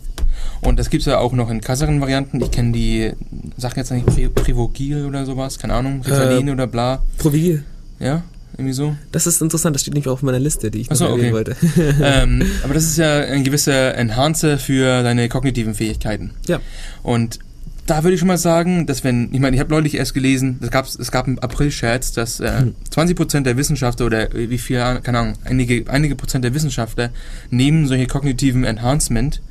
Und 0.62 0.80
das 0.80 0.90
gibt 0.90 1.02
es 1.02 1.08
ja 1.08 1.18
auch 1.20 1.34
noch 1.34 1.50
in 1.50 1.62
krasseren 1.62 2.02
Varianten. 2.02 2.42
Ich 2.42 2.52
kenne 2.52 2.72
die, 2.72 3.12
sag 3.58 3.76
jetzt 3.78 3.92
nicht 3.92 4.06
Pri 4.06 4.30
Privogil 4.30 5.06
oder 5.06 5.26
sowas, 5.26 5.60
keine 5.60 5.74
Ahnung, 5.74 6.02
Ritalin 6.04 6.48
Äh, 6.48 6.52
oder 6.52 6.68
bla. 6.68 7.02
Provigil. 7.18 7.64
Ja, 8.00 8.24
irgendwie 8.58 8.74
so. 8.74 8.96
Das 9.12 9.28
ist 9.28 9.42
interessant, 9.42 9.76
das 9.76 9.82
steht 9.82 9.94
nicht 9.96 10.08
auf 10.08 10.22
meiner 10.22 10.40
Liste, 10.40 10.72
die 10.72 10.82
ich 10.82 10.92
Ach 10.92 10.96
so, 10.96 11.06
noch 11.06 11.12
erwähnen 11.18 11.34
okay. 11.36 11.56
wollte. 11.56 11.56
ähm, 12.04 12.44
aber 12.64 12.74
das 12.74 12.84
ist 12.86 12.98
ja 12.98 13.20
ein 13.22 13.44
gewisser 13.44 13.96
Enhancer 13.96 14.58
für 14.58 15.04
deine 15.04 15.30
kognitiven 15.30 15.76
Fähigkeiten. 15.76 16.32
Ja. 16.48 16.60
Und 17.04 17.40
da 17.86 18.04
würde 18.04 18.16
ich 18.16 18.20
schon 18.20 18.28
mal 18.28 18.38
sagen, 18.38 18.88
dass 18.88 19.04
wenn, 19.04 19.30
ich 19.32 19.40
meine, 19.40 19.56
ich 19.56 19.60
habe 19.60 19.70
neulich 19.70 19.96
erst 19.96 20.14
gelesen, 20.14 20.58
es 20.62 20.72
gab, 20.72 20.86
es 20.86 21.12
gab 21.12 21.28
einen 21.28 21.40
April-Scherz, 21.40 22.14
dass 22.14 22.40
äh, 22.40 22.52
Hm. 22.60 22.76
20% 22.92 23.42
der 23.42 23.58
Wissenschaftler 23.58 24.08
oder 24.08 24.30
wie 24.34 24.58
viel, 24.58 24.78
keine 25.04 25.20
Ahnung, 25.20 25.34
einige, 25.44 25.90
einige 25.90 26.16
Prozent 26.16 26.44
der 26.44 26.54
Wissenschaftler 26.54 27.12
nehmen 27.52 27.88
solche 27.88 28.08
kognitiven 28.08 28.64
Enhancement, 28.64 29.42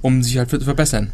um 0.00 0.22
sich 0.22 0.38
halt 0.38 0.50
zu 0.50 0.60
verbessern. 0.60 1.12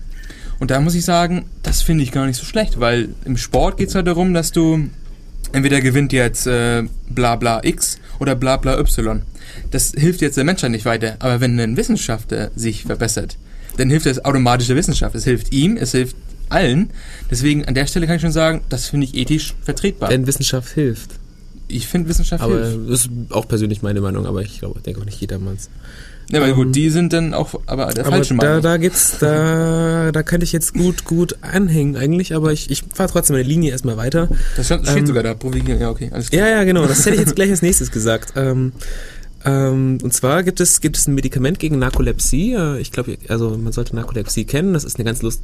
Und 0.61 0.71
da 0.71 0.81
muss 0.81 0.95
ich 0.95 1.05
sagen, 1.05 1.47
das 1.65 1.83
finde 1.83 2.05
ich 2.05 2.13
gar 2.13 2.27
nicht 2.27 2.37
so 2.37 2.45
schlecht, 2.45 2.79
weil 2.79 3.09
im 3.25 3.37
Sport 3.37 3.79
geht 3.79 3.89
es 3.89 3.97
halt 3.97 4.07
darum, 4.07 4.33
dass 4.33 4.53
du 4.53 4.89
entweder 5.53 5.81
gewinnt 5.81 6.13
jetzt 6.13 6.47
äh, 6.47 6.85
bla 7.09 7.35
bla 7.35 7.61
X 7.65 7.99
oder 8.21 8.37
bla 8.37 8.57
bla 8.57 8.79
Y. 8.79 9.23
Das 9.73 9.93
hilft 9.97 10.21
jetzt 10.21 10.37
der 10.37 10.45
Menschheit 10.45 10.71
nicht 10.71 10.85
weiter. 10.85 11.17
Aber 11.19 11.41
wenn 11.41 11.59
ein 11.59 11.77
Wissenschaftler 11.77 12.53
sich 12.55 12.85
verbessert, 12.85 13.37
dann 13.77 13.91
hilft 13.91 14.07
das 14.07 14.25
automatisch 14.25 14.69
der 14.69 14.77
Wissenschaft. 14.77 15.17
Es 15.17 15.25
hilft 15.25 15.53
ihm, 15.53 15.77
es 15.77 15.91
hilft 15.91 16.15
allen. 16.53 16.91
Deswegen 17.31 17.65
an 17.65 17.75
der 17.75 17.87
Stelle 17.87 18.07
kann 18.07 18.17
ich 18.17 18.23
schon 18.23 18.33
sagen, 18.33 18.63
das 18.69 18.87
finde 18.89 19.07
ich 19.07 19.15
ethisch 19.17 19.55
vertretbar. 19.63 20.09
Denn 20.11 20.27
Wissenschaft 20.27 20.73
hilft. 20.73 21.11
ich 21.69 21.87
finde 21.89 22.09
Wissenschaft 22.09 22.43
Aber 22.43 22.65
hilft. 22.65 22.91
das 22.91 23.01
ist 23.01 23.11
auch 23.31 23.49
persönlich 23.49 23.83
meine 23.83 24.01
Meinung, 24.01 24.27
aber 24.27 24.43
ich 24.43 24.59
glaube, 24.61 24.81
denke 24.81 25.01
auch 25.01 25.05
nicht 25.05 25.21
jedermanns. 25.21 25.69
Ja, 26.31 26.39
aber 26.39 26.49
ähm, 26.49 26.55
gut, 26.55 26.75
die 26.77 26.89
sind 26.89 27.13
dann 27.13 27.35
auch 27.35 27.55
aber 27.67 27.87
der 27.87 28.07
Aber 28.07 28.17
falsche 28.17 28.35
da, 28.37 28.47
Meinung. 28.47 28.63
da 28.63 28.77
gibt's, 28.79 29.19
da, 29.19 30.13
da 30.13 30.23
könnte 30.23 30.45
ich 30.45 30.53
jetzt 30.53 30.73
gut, 30.73 31.05
gut 31.05 31.37
anhängen 31.43 31.97
eigentlich, 31.97 32.35
aber 32.35 32.53
ich, 32.53 32.71
ich 32.71 32.85
fahre 32.95 33.11
trotzdem 33.11 33.35
meine 33.37 33.47
Linie 33.47 33.73
erstmal 33.73 33.97
weiter. 33.97 34.29
das 34.57 34.67
steht 34.67 34.87
steht 34.87 34.99
ähm, 34.99 35.07
sogar 35.07 35.23
da, 35.25 35.35
Provigieren. 35.35 35.81
Ja, 35.81 35.91
okay, 35.91 36.11
alles 36.13 36.31
klar. 36.31 36.49
Ja, 36.49 36.57
ja, 36.59 36.65
genau. 36.65 36.87
Das 36.87 37.05
hätte 37.05 37.17
ich 37.17 37.21
jetzt 37.21 37.35
gleich 37.37 37.51
als 37.51 37.61
nächstes 37.61 37.91
gesagt. 37.91 38.33
Ähm, 38.37 38.73
ähm, 39.45 39.99
und 40.03 40.13
zwar 40.13 40.43
gibt 40.43 40.61
es, 40.61 40.81
gibt 40.81 40.97
es 40.97 41.07
ein 41.07 41.15
Medikament 41.15 41.59
gegen 41.59 41.79
Narkolepsie. 41.79 42.55
Äh, 42.55 42.81
Ich 42.81 42.93
glaube, 42.93 43.19
also 43.29 43.57
man 43.57 43.73
sollte 43.73 43.95
Narkolepsie 43.97 44.45
kennen. 44.45 44.73
Das 44.75 44.85
ist 44.85 44.97
eine 44.97 45.05
ganz 45.05 45.23
lust. 45.23 45.43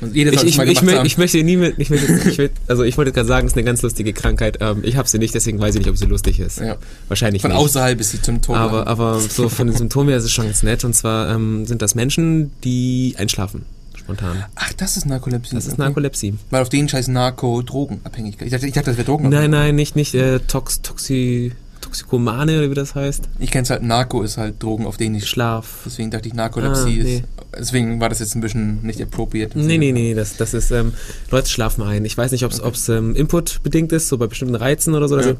Und 0.00 0.14
Jeder 0.14 0.32
Ich, 0.32 0.42
ich, 0.44 0.58
ich, 0.58 0.82
ich 0.82 1.18
möchte 1.18 1.42
nie 1.42 1.56
mit. 1.56 1.78
Ich 1.78 1.90
will, 1.90 2.50
also 2.66 2.82
ich 2.82 2.96
wollte 2.98 3.12
gerade 3.12 3.26
sagen, 3.28 3.46
es 3.46 3.52
ist 3.52 3.56
eine 3.56 3.64
ganz 3.64 3.82
lustige 3.82 4.12
Krankheit. 4.12 4.58
Ähm, 4.60 4.80
ich 4.82 4.96
habe 4.96 5.08
sie 5.08 5.18
nicht, 5.18 5.34
deswegen 5.34 5.58
weiß 5.58 5.74
ich 5.74 5.80
nicht, 5.80 5.90
ob 5.90 5.96
sie 5.96 6.06
lustig 6.06 6.40
ist. 6.40 6.60
ja. 6.60 6.76
Wahrscheinlich 7.08 7.42
Von 7.42 7.50
nicht. 7.52 7.60
außerhalb 7.60 7.98
ist 8.00 8.10
sie 8.10 8.20
zum 8.22 8.42
Tod. 8.42 8.56
aber, 8.56 8.86
aber 8.86 9.20
so 9.20 9.48
von 9.48 9.66
den 9.68 9.76
Symptomen 9.76 10.08
her 10.08 10.18
ist 10.18 10.24
es 10.24 10.32
schon 10.32 10.46
ganz 10.46 10.62
nett. 10.62 10.84
Und 10.84 10.94
zwar 10.94 11.30
ähm, 11.34 11.66
sind 11.66 11.82
das 11.82 11.94
Menschen, 11.94 12.50
die 12.62 13.14
einschlafen. 13.18 13.62
Spontan. 13.96 14.44
Ach, 14.56 14.72
das 14.74 14.96
ist 14.98 15.06
Narkolepsie. 15.06 15.54
Das 15.54 15.64
ist 15.66 15.72
okay. 15.74 15.82
Narkolepsie. 15.82 16.34
Weil 16.50 16.60
auf 16.62 16.68
den 16.68 16.88
scheiß 16.88 17.08
Narko-Drogenabhängigkeit. 17.08 18.46
Ich 18.46 18.52
dachte, 18.52 18.66
ich 18.66 18.72
dachte, 18.74 18.90
das 18.90 18.96
wäre 18.98 19.06
Drogen. 19.06 19.28
Nein, 19.30 19.50
nein, 19.50 19.74
nicht, 19.74 19.96
nicht 19.96 20.14
äh, 20.14 20.40
Tox, 20.40 20.82
Toxi, 20.82 21.52
Toxikomane 21.94 22.58
oder 22.58 22.70
wie 22.70 22.74
das 22.74 22.94
heißt. 22.96 23.28
Ich 23.38 23.52
kenn's 23.52 23.70
halt, 23.70 23.82
Narko 23.84 24.22
ist 24.22 24.36
halt 24.36 24.60
Drogen, 24.62 24.84
auf 24.86 24.96
denen 24.96 25.14
ich 25.14 25.26
Schlaf. 25.28 25.82
Deswegen 25.86 26.10
dachte 26.10 26.26
ich, 26.26 26.34
Narkolepsie 26.34 27.00
Ah, 27.00 27.04
nee. 27.04 27.16
ist. 27.18 27.22
Deswegen 27.56 28.00
war 28.00 28.08
das 28.08 28.18
jetzt 28.18 28.34
ein 28.34 28.40
bisschen 28.40 28.82
nicht 28.82 29.00
appropriate. 29.00 29.56
Nee, 29.56 29.78
nee, 29.78 29.92
nee, 29.92 30.12
das, 30.14 30.36
das 30.36 30.54
ist, 30.54 30.72
ähm, 30.72 30.92
Leute 31.30 31.48
schlafen 31.48 31.82
ein. 31.84 32.04
Ich 32.04 32.18
weiß 32.18 32.32
nicht, 32.32 32.44
ob 32.44 32.50
es 32.50 32.60
Okay. 32.60 32.98
ähm, 32.98 33.14
Input-bedingt 33.14 33.92
ist, 33.92 34.08
so 34.08 34.18
bei 34.18 34.26
bestimmten 34.26 34.56
Reizen 34.56 34.94
oder 34.94 35.06
so, 35.06 35.14
dass 35.16 35.26
Ja. 35.26 35.32
sie 35.34 35.38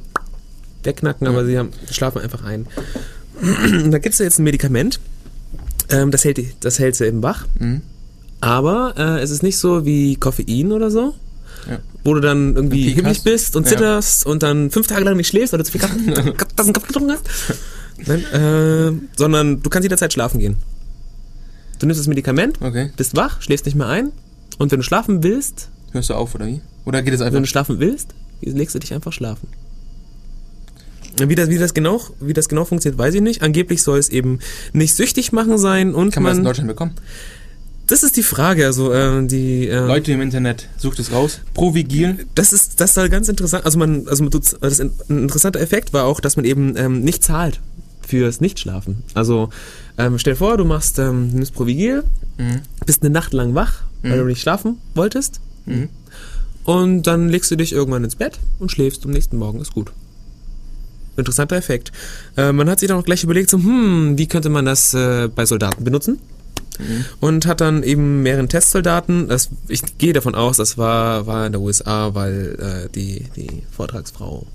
wegknacken, 0.85 1.27
Ja. 1.27 1.33
aber 1.33 1.45
sie 1.45 1.59
haben, 1.59 1.71
schlafen 1.91 2.21
einfach 2.23 2.45
ein. 2.45 2.67
da 3.91 3.99
gibt 3.99 4.13
es 4.13 4.21
jetzt 4.21 4.39
ein 4.39 4.45
Medikament, 4.45 5.01
ähm, 5.91 6.13
das, 6.13 6.25
hält, 6.25 6.39
das 6.61 6.79
hält 6.79 6.95
sie 6.95 7.07
eben 7.07 7.23
wach, 7.25 7.47
Mhm. 7.59 7.83
aber 8.41 8.95
äh, 8.97 9.21
es 9.23 9.31
ist 9.33 9.43
nicht 9.43 9.59
so 9.59 9.85
wie 9.85 10.15
Koffein 10.15 10.71
oder 10.71 10.93
so, 10.93 11.15
Ja. 11.69 11.79
wo 12.05 12.15
du 12.15 12.21
dann 12.21 12.55
irgendwie 12.55 12.87
Peak 12.87 12.95
himmelig 12.97 13.19
hast. 13.19 13.25
bist 13.25 13.57
und 13.57 13.65
Ja. 13.65 13.71
zitterst 13.71 14.27
und 14.27 14.43
dann 14.43 14.71
fünf 14.71 14.87
Tage 14.87 15.05
lang 15.05 15.17
nicht 15.17 15.29
schläfst, 15.29 15.53
weil 15.53 15.59
du 15.59 15.65
zu 15.65 15.73
viel 15.73 15.81
Tassen 15.81 16.13
Kaffee 16.73 16.87
getrunken 16.87 17.13
hast. 17.13 17.25
Nein, 18.07 18.25
äh, 18.33 18.93
sondern 19.17 19.63
du 19.63 19.71
kannst 19.71 19.85
jederzeit 19.85 20.13
schlafen 20.13 20.39
gehen. 20.41 20.57
Du 21.79 21.87
nimmst 21.87 22.01
das 22.01 22.07
Medikament, 22.07 22.59
Okay. 22.61 22.91
bist 22.97 23.17
wach, 23.17 23.41
schläfst 23.43 23.65
nicht 23.67 23.75
mehr 23.77 23.87
ein 23.89 24.13
und 24.59 24.71
wenn 24.73 24.79
du 24.81 24.85
schlafen 24.85 25.23
willst, 25.23 25.71
Hörst 25.93 26.11
du 26.11 26.15
auf, 26.15 26.35
oder 26.35 26.47
wie? 26.47 26.61
Oder 26.85 27.03
geht 27.03 27.15
es 27.15 27.21
einfach? 27.21 27.35
wenn 27.35 27.43
du 27.45 27.49
schlafen 27.49 27.79
willst, 27.81 28.09
legst 28.43 28.75
du 28.75 28.79
dich 28.81 28.93
einfach 28.93 29.13
schlafen. 29.13 29.49
Wie 31.17 31.35
das, 31.37 31.49
wie, 31.49 31.59
das 31.59 31.75
genau, 31.75 32.01
wie 32.21 32.33
das 32.33 32.49
genau 32.49 32.65
funktioniert, 32.65 32.99
weiß 32.99 33.15
ich 33.15 33.21
nicht. 33.21 33.43
Angeblich 33.43 33.83
soll 33.85 34.01
es 34.01 34.09
eben 34.09 34.41
nicht 34.73 34.95
süchtig 34.97 35.31
machen 35.31 35.59
sein 35.59 35.95
und 35.95 36.13
Kann 36.13 36.25
man 36.25 36.31
das 36.31 36.39
in 36.39 36.43
man. 36.43 36.51
Deutschland 36.51 36.69
bekommen? 36.69 36.93
Das 37.87 38.03
ist 38.03 38.17
die 38.17 38.23
Frage. 38.23 38.65
Also 38.67 38.93
äh, 38.93 39.27
die 39.27 39.69
äh, 39.69 39.87
Leute 39.87 40.13
im 40.13 40.21
Internet, 40.23 40.69
sucht 40.79 40.99
es 40.99 41.13
raus. 41.13 41.41
Provigil. 41.53 42.27
das 42.35 42.53
ist 42.53 42.81
das 42.81 42.95
soll 42.95 43.09
ganz 43.11 43.29
interessant. 43.29 43.65
Also 43.67 43.79
man, 43.79 44.09
also 44.09 44.27
das 44.29 44.55
ein 44.81 44.93
interessanter 45.09 45.61
Effekt 45.61 45.93
war 45.93 46.05
auch, 46.05 46.21
dass 46.21 46.37
man 46.37 46.45
eben 46.45 46.77
ähm, 46.77 47.01
nicht 47.03 47.23
zahlt 47.23 47.61
fürs 48.07 48.41
Nichtschlafen. 48.41 49.03
Also 49.15 49.51
ähm, 49.99 50.19
stell 50.19 50.33
dir 50.35 50.39
vor, 50.39 50.57
du 50.57 50.65
machst 50.65 50.99
ähm, 50.99 51.31
du 51.31 51.37
nimmst 51.37 51.55
Provigil, 51.55 52.05
Mhm. 52.37 52.63
bist 52.85 53.03
eine 53.03 53.11
Nacht 53.11 53.33
lang 53.33 53.55
wach, 53.55 53.83
weil 54.03 54.13
Mhm. 54.17 54.19
du 54.19 54.25
nicht 54.27 54.41
schlafen 54.41 54.79
wolltest. 54.95 55.41
Mhm. 55.67 55.89
Und 56.65 57.03
dann 57.07 57.29
legst 57.29 57.51
du 57.51 57.57
dich 57.57 57.73
irgendwann 57.73 58.03
ins 58.05 58.17
Bett 58.17 58.39
und 58.59 58.73
schläfst. 58.73 59.05
Am 59.05 59.11
nächsten 59.13 59.37
Morgen 59.37 59.61
ist 59.61 59.73
gut. 59.73 59.93
Interessanter 61.17 61.55
Effekt. 61.57 61.93
Äh, 62.37 62.51
man 62.53 62.69
hat 62.69 62.81
sich 62.81 62.89
dann 62.89 62.99
auch 62.99 63.05
gleich 63.05 63.23
überlegt, 63.23 63.51
so, 63.51 63.59
hm, 63.59 64.15
wie 64.19 64.27
könnte 64.27 64.49
man 64.49 64.65
das 64.65 64.95
äh, 64.95 65.29
bei 65.29 65.47
Soldaten 65.47 65.85
benutzen? 65.85 66.19
Mhm. 66.79 67.05
Und 67.21 67.47
hat 67.47 67.61
dann 67.61 67.83
eben 67.83 68.23
mehreren 68.23 68.49
Testsoldaten, 68.49 69.29
das, 69.29 69.51
ich 69.69 69.99
gehe 69.99 70.13
davon 70.13 70.35
aus, 70.35 70.57
das 70.57 70.77
war, 70.79 71.27
war 71.27 71.47
in 71.47 71.53
der 71.53 71.61
USA, 71.61 72.15
weil 72.15 72.87
äh, 72.87 72.89
die, 72.93 73.27
die 73.37 73.63
Vortragsfrau 73.71 74.47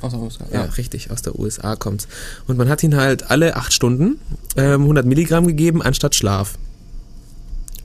Außer 0.00 0.20
Oscar. 0.20 0.46
ja. 0.52 0.64
Ja. 0.64 0.70
richtig, 0.72 1.10
aus 1.10 1.22
der 1.22 1.38
USA 1.38 1.76
kommt. 1.76 2.06
Und 2.46 2.56
man 2.56 2.68
hat 2.68 2.82
ihnen 2.82 2.96
halt 2.96 3.30
alle 3.30 3.56
acht 3.56 3.72
Stunden 3.72 4.18
ähm, 4.56 4.82
100 4.82 5.06
Milligramm 5.06 5.46
gegeben 5.46 5.82
anstatt 5.82 6.14
Schlaf. 6.14 6.54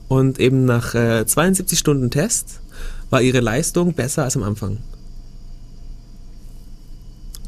Und 0.08 0.38
eben 0.38 0.64
nach 0.64 0.94
äh, 0.94 1.26
72 1.26 1.78
Stunden 1.78 2.10
Test 2.10 2.60
war 3.10 3.22
ihre 3.22 3.40
Leistung 3.40 3.94
besser 3.94 4.24
als 4.24 4.36
am 4.36 4.42
Anfang. 4.42 4.78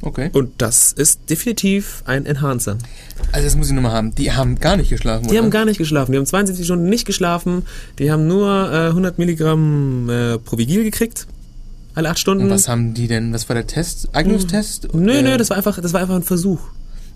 Okay. 0.03 0.31
Und 0.33 0.53
das 0.59 0.93
ist 0.93 1.21
definitiv 1.31 2.03
ein 2.07 2.27
Enhancer. 2.27 2.79
Also 3.33 3.47
das 3.47 3.57
muss 3.57 3.69
ich 3.69 3.73
nochmal 3.75 3.93
haben. 3.93 4.15
Die 4.15 4.33
haben 4.33 4.59
gar 4.61 4.77
nicht 4.77 4.91
geschlafen, 4.91 5.25
Die 5.25 5.31
oder? 5.31 5.39
haben 5.43 5.51
gar 5.51 5.65
nicht 5.65 5.79
geschlafen. 5.79 6.13
Die 6.13 6.19
haben 6.19 6.27
72 6.27 6.65
Stunden 6.65 6.89
nicht 6.89 7.07
geschlafen. 7.07 7.63
Die 7.99 8.11
haben 8.13 8.27
nur 8.27 8.71
äh, 8.73 8.87
100 8.89 9.19
Milligramm 9.19 10.09
äh, 10.11 10.39
Provigil 10.39 10.85
gekriegt. 10.85 11.27
Alle 11.95 12.11
acht 12.11 12.19
Stunden. 12.19 12.45
Und 12.45 12.51
was 12.51 12.69
haben 12.69 12.93
die 12.93 13.09
denn? 13.09 13.33
Was 13.33 13.49
war 13.49 13.55
der 13.55 13.67
Test? 13.67 14.11
Eignungstest? 14.13 14.89
Nö, 14.93 15.13
Äh, 15.13 15.23
nö, 15.23 15.37
das 15.39 15.49
war 15.51 15.57
einfach, 15.57 15.81
das 15.81 15.93
war 15.95 16.03
einfach 16.03 16.15
ein 16.17 16.23
Versuch. 16.23 16.61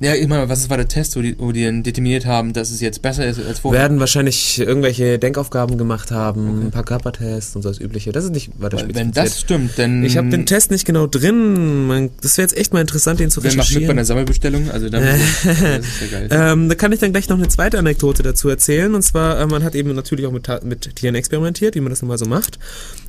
Ja, 0.03 0.15
ich 0.15 0.27
meine, 0.29 0.49
was 0.49 0.71
war 0.71 0.79
der 0.79 0.89
Test, 0.89 1.15
wo 1.15 1.21
die, 1.21 1.37
wo 1.39 1.53
die 1.53 1.63
dann 1.63 1.83
determiniert 1.83 2.25
haben, 2.25 2.55
dass 2.55 2.71
es 2.71 2.81
jetzt 2.81 3.03
besser 3.03 3.27
ist 3.27 3.39
als 3.39 3.59
vorher? 3.59 3.83
werden 3.83 4.01
wahrscheinlich 4.01 4.59
irgendwelche 4.59 5.19
Denkaufgaben 5.19 5.77
gemacht 5.77 6.11
haben, 6.11 6.49
Okay. 6.57 6.67
ein 6.67 6.71
paar 6.71 6.85
Körpertests 6.85 7.55
und 7.55 7.61
so 7.61 7.69
das 7.69 7.79
Übliche. 7.81 8.11
Das 8.11 8.25
ist 8.25 8.31
nicht 8.33 8.51
weiter 8.59 8.79
Weil, 8.79 8.95
wenn 8.95 9.13
das 9.13 9.39
stimmt, 9.41 9.73
dann... 9.79 10.03
Ich 10.03 10.17
habe 10.17 10.31
den 10.31 10.47
Test 10.47 10.71
nicht 10.71 10.87
genau 10.87 11.07
drin. 11.07 11.87
Man, 11.87 12.09
das 12.23 12.39
wäre 12.39 12.49
jetzt 12.49 12.57
echt 12.57 12.73
mal 12.73 12.81
interessant, 12.81 13.21
den 13.21 13.31
zu 13.31 13.43
Wer 13.43 13.51
macht 13.51 13.57
mit 13.57 13.59
bei 13.59 13.69
recherchieren. 13.69 13.91
einer 13.91 14.05
Sammelbestellung? 14.07 14.71
Also 14.71 14.89
damit, 14.89 15.11
das 15.45 15.53
ist 15.87 16.01
ja 16.01 16.19
geil. 16.19 16.29
Ähm, 16.31 16.69
da 16.71 16.75
kann 16.77 16.93
ich 16.93 17.01
dann 17.01 17.13
gleich 17.13 17.29
noch 17.29 17.37
eine 17.37 17.49
zweite 17.49 17.79
Anekdote 17.79 18.23
dazu 18.23 18.49
erzählen. 18.49 18.95
Und 18.95 19.03
zwar, 19.03 19.39
äh, 19.39 19.47
man 19.47 19.63
hat 19.65 19.75
eben 19.75 19.95
natürlich 19.95 20.25
auch 20.27 20.33
mit, 20.33 20.49
mit 20.65 20.97
Tieren 20.97 21.15
experimentiert, 21.15 21.75
wie 21.75 21.81
man 21.81 21.91
das 21.91 22.01
nun 22.01 22.09
mal 22.09 22.17
so 22.17 22.25
macht. 22.25 22.59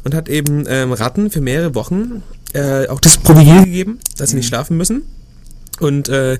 Und 0.03 0.13
hat 0.13 0.27
eben 0.27 0.65
ähm, 0.67 0.91
Ratten 0.91 1.31
für 1.31 1.39
mehrere 1.39 1.73
Wochen 1.73 2.21
äh, 2.51 2.87
auch 2.87 2.99
das 2.99 3.17
Provigil 3.17 3.63
gegeben, 3.63 3.99
dass 4.17 4.31
sie 4.31 4.35
nicht 4.35 4.45
Mhm. 4.47 4.49
schlafen 4.49 4.75
müssen. 4.75 5.03
Und 5.79 6.09
äh, 6.09 6.37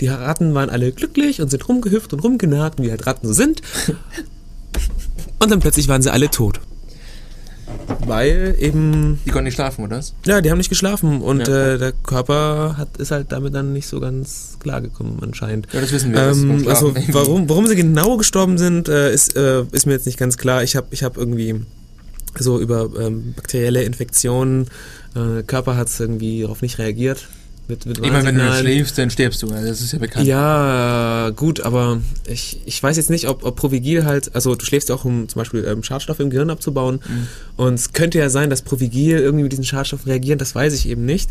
die 0.00 0.08
Ratten 0.08 0.54
waren 0.54 0.70
alle 0.70 0.92
glücklich 0.92 1.40
und 1.40 1.50
sind 1.50 1.68
rumgehüpft 1.68 2.12
und 2.12 2.20
rumgenagt, 2.20 2.80
wie 2.82 2.90
halt 2.90 3.06
Ratten 3.06 3.26
so 3.26 3.32
sind. 3.32 3.62
Und 5.40 5.52
dann 5.52 5.60
plötzlich 5.60 5.86
waren 5.86 6.02
sie 6.02 6.10
alle 6.12 6.30
tot. 6.30 6.58
Weil 8.06 8.56
eben, 8.58 9.20
Die 9.24 9.30
konnten 9.30 9.44
nicht 9.44 9.54
schlafen, 9.54 9.84
oder 9.84 10.00
ja, 10.26 10.40
die 10.40 10.50
haben 10.50 10.58
nicht 10.58 10.68
geschlafen 10.70 11.20
und 11.20 11.46
Ja. 11.46 11.74
äh, 11.74 11.78
der 11.78 11.92
Körper 11.92 12.76
hat, 12.76 12.96
ist 12.96 13.10
halt 13.10 13.30
damit 13.30 13.54
dann 13.54 13.72
nicht 13.72 13.86
so 13.86 14.00
ganz 14.00 14.56
klargekommen 14.60 15.22
anscheinend. 15.22 15.68
Ja, 15.72 15.80
das 15.80 15.92
wissen 15.92 16.12
wir. 16.12 16.18
das 16.20 16.38
Ähm, 16.38 16.66
also 16.66 16.90
Schlafen. 16.92 17.14
warum, 17.14 17.48
warum 17.48 17.66
sie 17.66 17.76
genau 17.76 18.16
gestorben 18.16 18.58
sind, 18.58 18.88
äh, 18.88 19.12
ist, 19.12 19.36
äh, 19.36 19.64
ist 19.72 19.86
mir 19.86 19.92
jetzt 19.92 20.06
nicht 20.06 20.18
ganz 20.18 20.38
klar. 20.38 20.62
Ich 20.64 20.76
habe 20.76 20.88
ich 20.90 21.02
hab 21.04 21.16
irgendwie 21.16 21.60
so 22.38 22.58
über 22.58 22.88
ähm, 22.98 23.34
bakterielle 23.36 23.82
Infektionen, 23.82 24.66
äh, 25.14 25.42
Körper 25.42 25.76
hat 25.76 25.88
irgendwie 26.00 26.42
darauf 26.42 26.62
nicht 26.62 26.78
reagiert. 26.78 27.28
Mit, 27.68 27.84
mit 27.84 27.98
Ich 27.98 28.10
meine, 28.10 28.24
wenn 28.24 28.38
du 28.38 28.52
schläfst, 28.54 28.96
dann 28.96 29.10
stirbst 29.10 29.42
du. 29.42 29.48
Das 29.48 29.82
ist 29.82 29.92
ja 29.92 29.98
bekannt. 29.98 30.26
Ja, 30.26 31.30
gut, 31.36 31.60
aber 31.60 32.00
ich, 32.26 32.60
ich 32.64 32.82
weiß 32.82 32.96
jetzt 32.96 33.10
nicht, 33.10 33.28
ob, 33.28 33.44
ob 33.44 33.56
Provigil 33.56 34.06
halt, 34.06 34.34
also 34.34 34.54
du 34.54 34.64
schläfst 34.64 34.88
ja 34.88 34.94
auch, 34.94 35.04
um 35.04 35.28
zum 35.28 35.38
Beispiel 35.40 35.64
ähm, 35.66 35.82
Schadstoffe 35.82 36.20
im 36.20 36.30
Gehirn 36.30 36.48
abzubauen. 36.48 37.00
Mhm. 37.06 37.28
Und 37.56 37.74
es 37.74 37.92
könnte 37.92 38.18
ja 38.18 38.30
sein, 38.30 38.48
dass 38.48 38.62
Provigil 38.62 39.18
irgendwie 39.18 39.42
mit 39.42 39.52
diesen 39.52 39.64
Schadstoffen 39.64 40.10
reagieren, 40.10 40.38
das 40.38 40.54
weiß 40.54 40.72
ich 40.72 40.88
eben 40.88 41.04
nicht. 41.04 41.30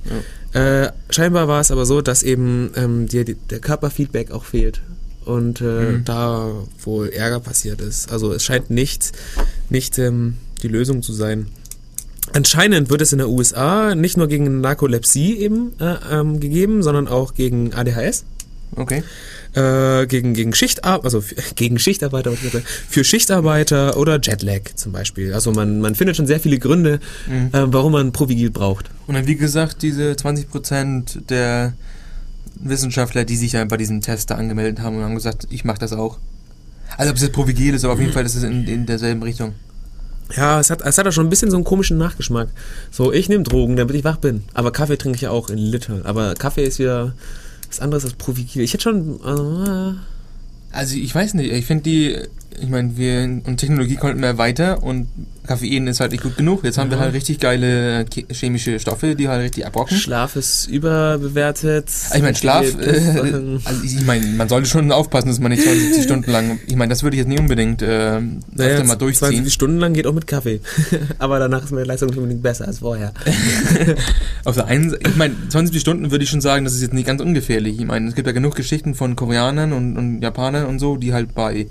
Äh, 0.53 0.89
scheinbar 1.09 1.47
war 1.47 1.59
es 1.59 1.71
aber 1.71 1.85
so, 1.87 2.01
dass 2.01 2.21
eben 2.21 2.71
ähm, 2.75 3.07
dir 3.07 3.25
die, 3.25 3.35
der 3.35 3.59
Körperfeedback 3.59 4.31
auch 4.31 4.45
fehlt. 4.45 4.81
und 5.27 5.59
äh, 5.61 5.63
mhm. 5.63 6.05
da 6.05 6.51
wohl 6.83 7.09
Ärger 7.09 7.39
passiert 7.39 7.81
ist. 7.81 8.11
Also 8.11 8.31
es 8.31 8.43
scheint 8.43 8.69
nicht, 8.69 9.11
nicht 9.69 9.97
ähm, 9.97 10.37
die 10.61 10.69
Lösung 10.69 11.03
zu 11.03 11.13
sein. 11.13 11.47
Anscheinend 12.33 12.89
wird 12.89 13.01
es 13.01 13.11
in 13.11 13.19
der 13.19 13.29
USA 13.29 13.95
nicht 13.95 14.17
nur 14.17 14.27
gegen 14.27 14.61
Narkolepsie 14.61 15.37
eben 15.37 15.73
äh, 15.79 15.95
ähm, 16.11 16.39
gegeben, 16.39 16.83
sondern 16.83 17.07
auch 17.07 17.33
gegen 17.33 17.73
ADHS. 17.73 18.25
Okay. 18.75 19.03
Äh, 19.53 20.05
gegen, 20.07 20.33
gegen 20.33 20.53
Schichtarbeiter, 20.53 21.05
also 21.05 21.21
für, 21.21 21.35
gegen 21.55 21.79
Schichtarbeiter, 21.79 22.33
für 22.89 23.03
Schichtarbeiter 23.03 23.97
oder 23.97 24.19
Jetlag 24.21 24.75
zum 24.75 24.91
Beispiel. 24.91 25.33
Also 25.33 25.51
man, 25.51 25.79
man 25.79 25.95
findet 25.95 26.15
schon 26.17 26.27
sehr 26.27 26.39
viele 26.39 26.59
Gründe, 26.59 26.99
mhm. 27.27 27.49
äh, 27.53 27.73
warum 27.73 27.93
man 27.93 28.11
Provigil 28.11 28.51
braucht. 28.51 28.89
Und 29.07 29.15
dann, 29.15 29.25
wie 29.25 29.35
gesagt, 29.35 29.81
diese 29.81 30.11
20% 30.11 31.25
der 31.27 31.73
Wissenschaftler, 32.55 33.23
die 33.23 33.35
sich 33.35 33.53
ja 33.53 33.63
bei 33.65 33.77
diesem 33.77 34.01
Test 34.01 34.29
da 34.29 34.35
angemeldet 34.35 34.79
haben 34.81 34.97
und 34.97 35.03
haben 35.03 35.15
gesagt, 35.15 35.47
ich 35.49 35.63
mache 35.63 35.79
das 35.79 35.93
auch. 35.93 36.19
Also 36.97 37.11
ob 37.11 37.17
es 37.17 37.23
jetzt 37.23 37.33
Provigil 37.33 37.73
ist, 37.73 37.83
aber 37.83 37.93
auf 37.93 37.99
jeden 37.99 38.13
Fall 38.13 38.25
ist 38.25 38.35
es 38.35 38.43
in, 38.43 38.67
in 38.67 38.85
derselben 38.85 39.23
Richtung. 39.23 39.53
Ja, 40.35 40.59
es 40.59 40.69
hat, 40.69 40.81
es 40.81 40.97
hat 40.97 41.07
auch 41.07 41.11
schon 41.11 41.27
ein 41.27 41.29
bisschen 41.29 41.51
so 41.51 41.57
einen 41.57 41.63
komischen 41.63 41.97
Nachgeschmack. 41.97 42.49
So, 42.91 43.13
ich 43.13 43.29
nehme 43.29 43.43
Drogen, 43.43 43.75
damit 43.75 43.95
ich 43.95 44.03
wach 44.03 44.17
bin. 44.17 44.43
Aber 44.53 44.71
Kaffee 44.71 44.97
trinke 44.97 45.15
ich 45.15 45.21
ja 45.21 45.31
auch 45.31 45.49
in 45.49 45.57
Liter. 45.57 46.01
Aber 46.03 46.33
Kaffee 46.35 46.65
ist 46.65 46.79
wieder 46.79 47.13
was 47.67 47.79
anderes 47.79 48.03
als 48.03 48.13
Provigil. 48.13 48.63
Ich 48.63 48.73
hätte 48.73 48.83
schon. 48.83 49.19
Äh, 49.23 49.95
also 50.75 50.95
ich 50.95 51.15
weiß 51.15 51.33
nicht, 51.35 51.51
ich 51.51 51.65
finde 51.65 51.83
die, 51.83 52.19
ich 52.59 52.69
meine, 52.69 52.97
wir 52.97 53.23
und 53.23 53.57
Technologie 53.57 53.95
konnten 53.95 54.19
mehr 54.19 54.37
weiter 54.37 54.83
und 54.83 55.07
Koffein 55.47 55.87
ist 55.87 55.99
halt 55.99 56.11
nicht 56.11 56.23
gut 56.23 56.35
genug. 56.35 56.63
Jetzt 56.63 56.77
haben 56.77 56.91
ja. 56.91 56.97
wir 56.97 56.99
halt 56.99 57.13
richtig 57.13 57.39
geile 57.39 58.05
chemische 58.31 58.79
Stoffe, 58.79 59.15
die 59.15 59.29
halt 59.29 59.41
richtig 59.41 59.65
abrocken. 59.65 59.97
Schlaf 59.97 60.35
ist 60.35 60.67
überbewertet. 60.67 61.89
Ich 62.13 62.21
meine, 62.21 62.35
Schlaf, 62.35 62.65
äh, 62.79 63.59
also 63.63 63.83
ich 63.83 64.05
meine, 64.05 64.25
man 64.27 64.49
sollte 64.49 64.67
schon 64.67 64.91
aufpassen, 64.91 65.29
dass 65.29 65.39
man 65.39 65.51
nicht 65.51 65.63
72 65.63 66.03
Stunden 66.03 66.31
lang, 66.31 66.59
ich 66.67 66.75
meine, 66.75 66.89
das 66.89 67.03
würde 67.03 67.15
ich 67.15 67.19
jetzt 67.19 67.29
nicht 67.29 67.39
unbedingt 67.39 67.81
äh, 67.81 68.19
naja, 68.53 68.83
mal 68.83 68.95
durchziehen. 68.95 69.29
20 69.29 69.53
Stunden 69.53 69.77
lang 69.77 69.93
geht 69.93 70.05
auch 70.05 70.13
mit 70.13 70.27
Kaffee. 70.27 70.59
Aber 71.19 71.39
danach 71.39 71.63
ist 71.63 71.71
meine 71.71 71.85
Leistung 71.85 72.09
nicht 72.09 72.17
unbedingt 72.17 72.43
besser 72.43 72.67
als 72.67 72.79
vorher. 72.79 73.13
Auf 74.43 74.55
der 74.55 74.65
einen 74.65 74.89
Seite, 74.89 75.09
ich 75.09 75.15
meine, 75.15 75.35
20 75.49 75.79
Stunden 75.79 76.11
würde 76.11 76.23
ich 76.23 76.29
schon 76.29 76.41
sagen, 76.41 76.65
das 76.65 76.73
ist 76.73 76.81
jetzt 76.81 76.93
nicht 76.93 77.07
ganz 77.07 77.21
ungefährlich. 77.21 77.79
Ich 77.79 77.85
meine, 77.85 78.09
es 78.09 78.15
gibt 78.15 78.27
ja 78.27 78.33
genug 78.33 78.55
Geschichten 78.55 78.95
von 78.95 79.15
Koreanern 79.15 79.71
und, 79.71 79.97
und 79.97 80.21
Japanern 80.21 80.65
und 80.65 80.79
so, 80.79 80.97
die 80.97 81.13
halt 81.13 81.33
bei 81.33 81.67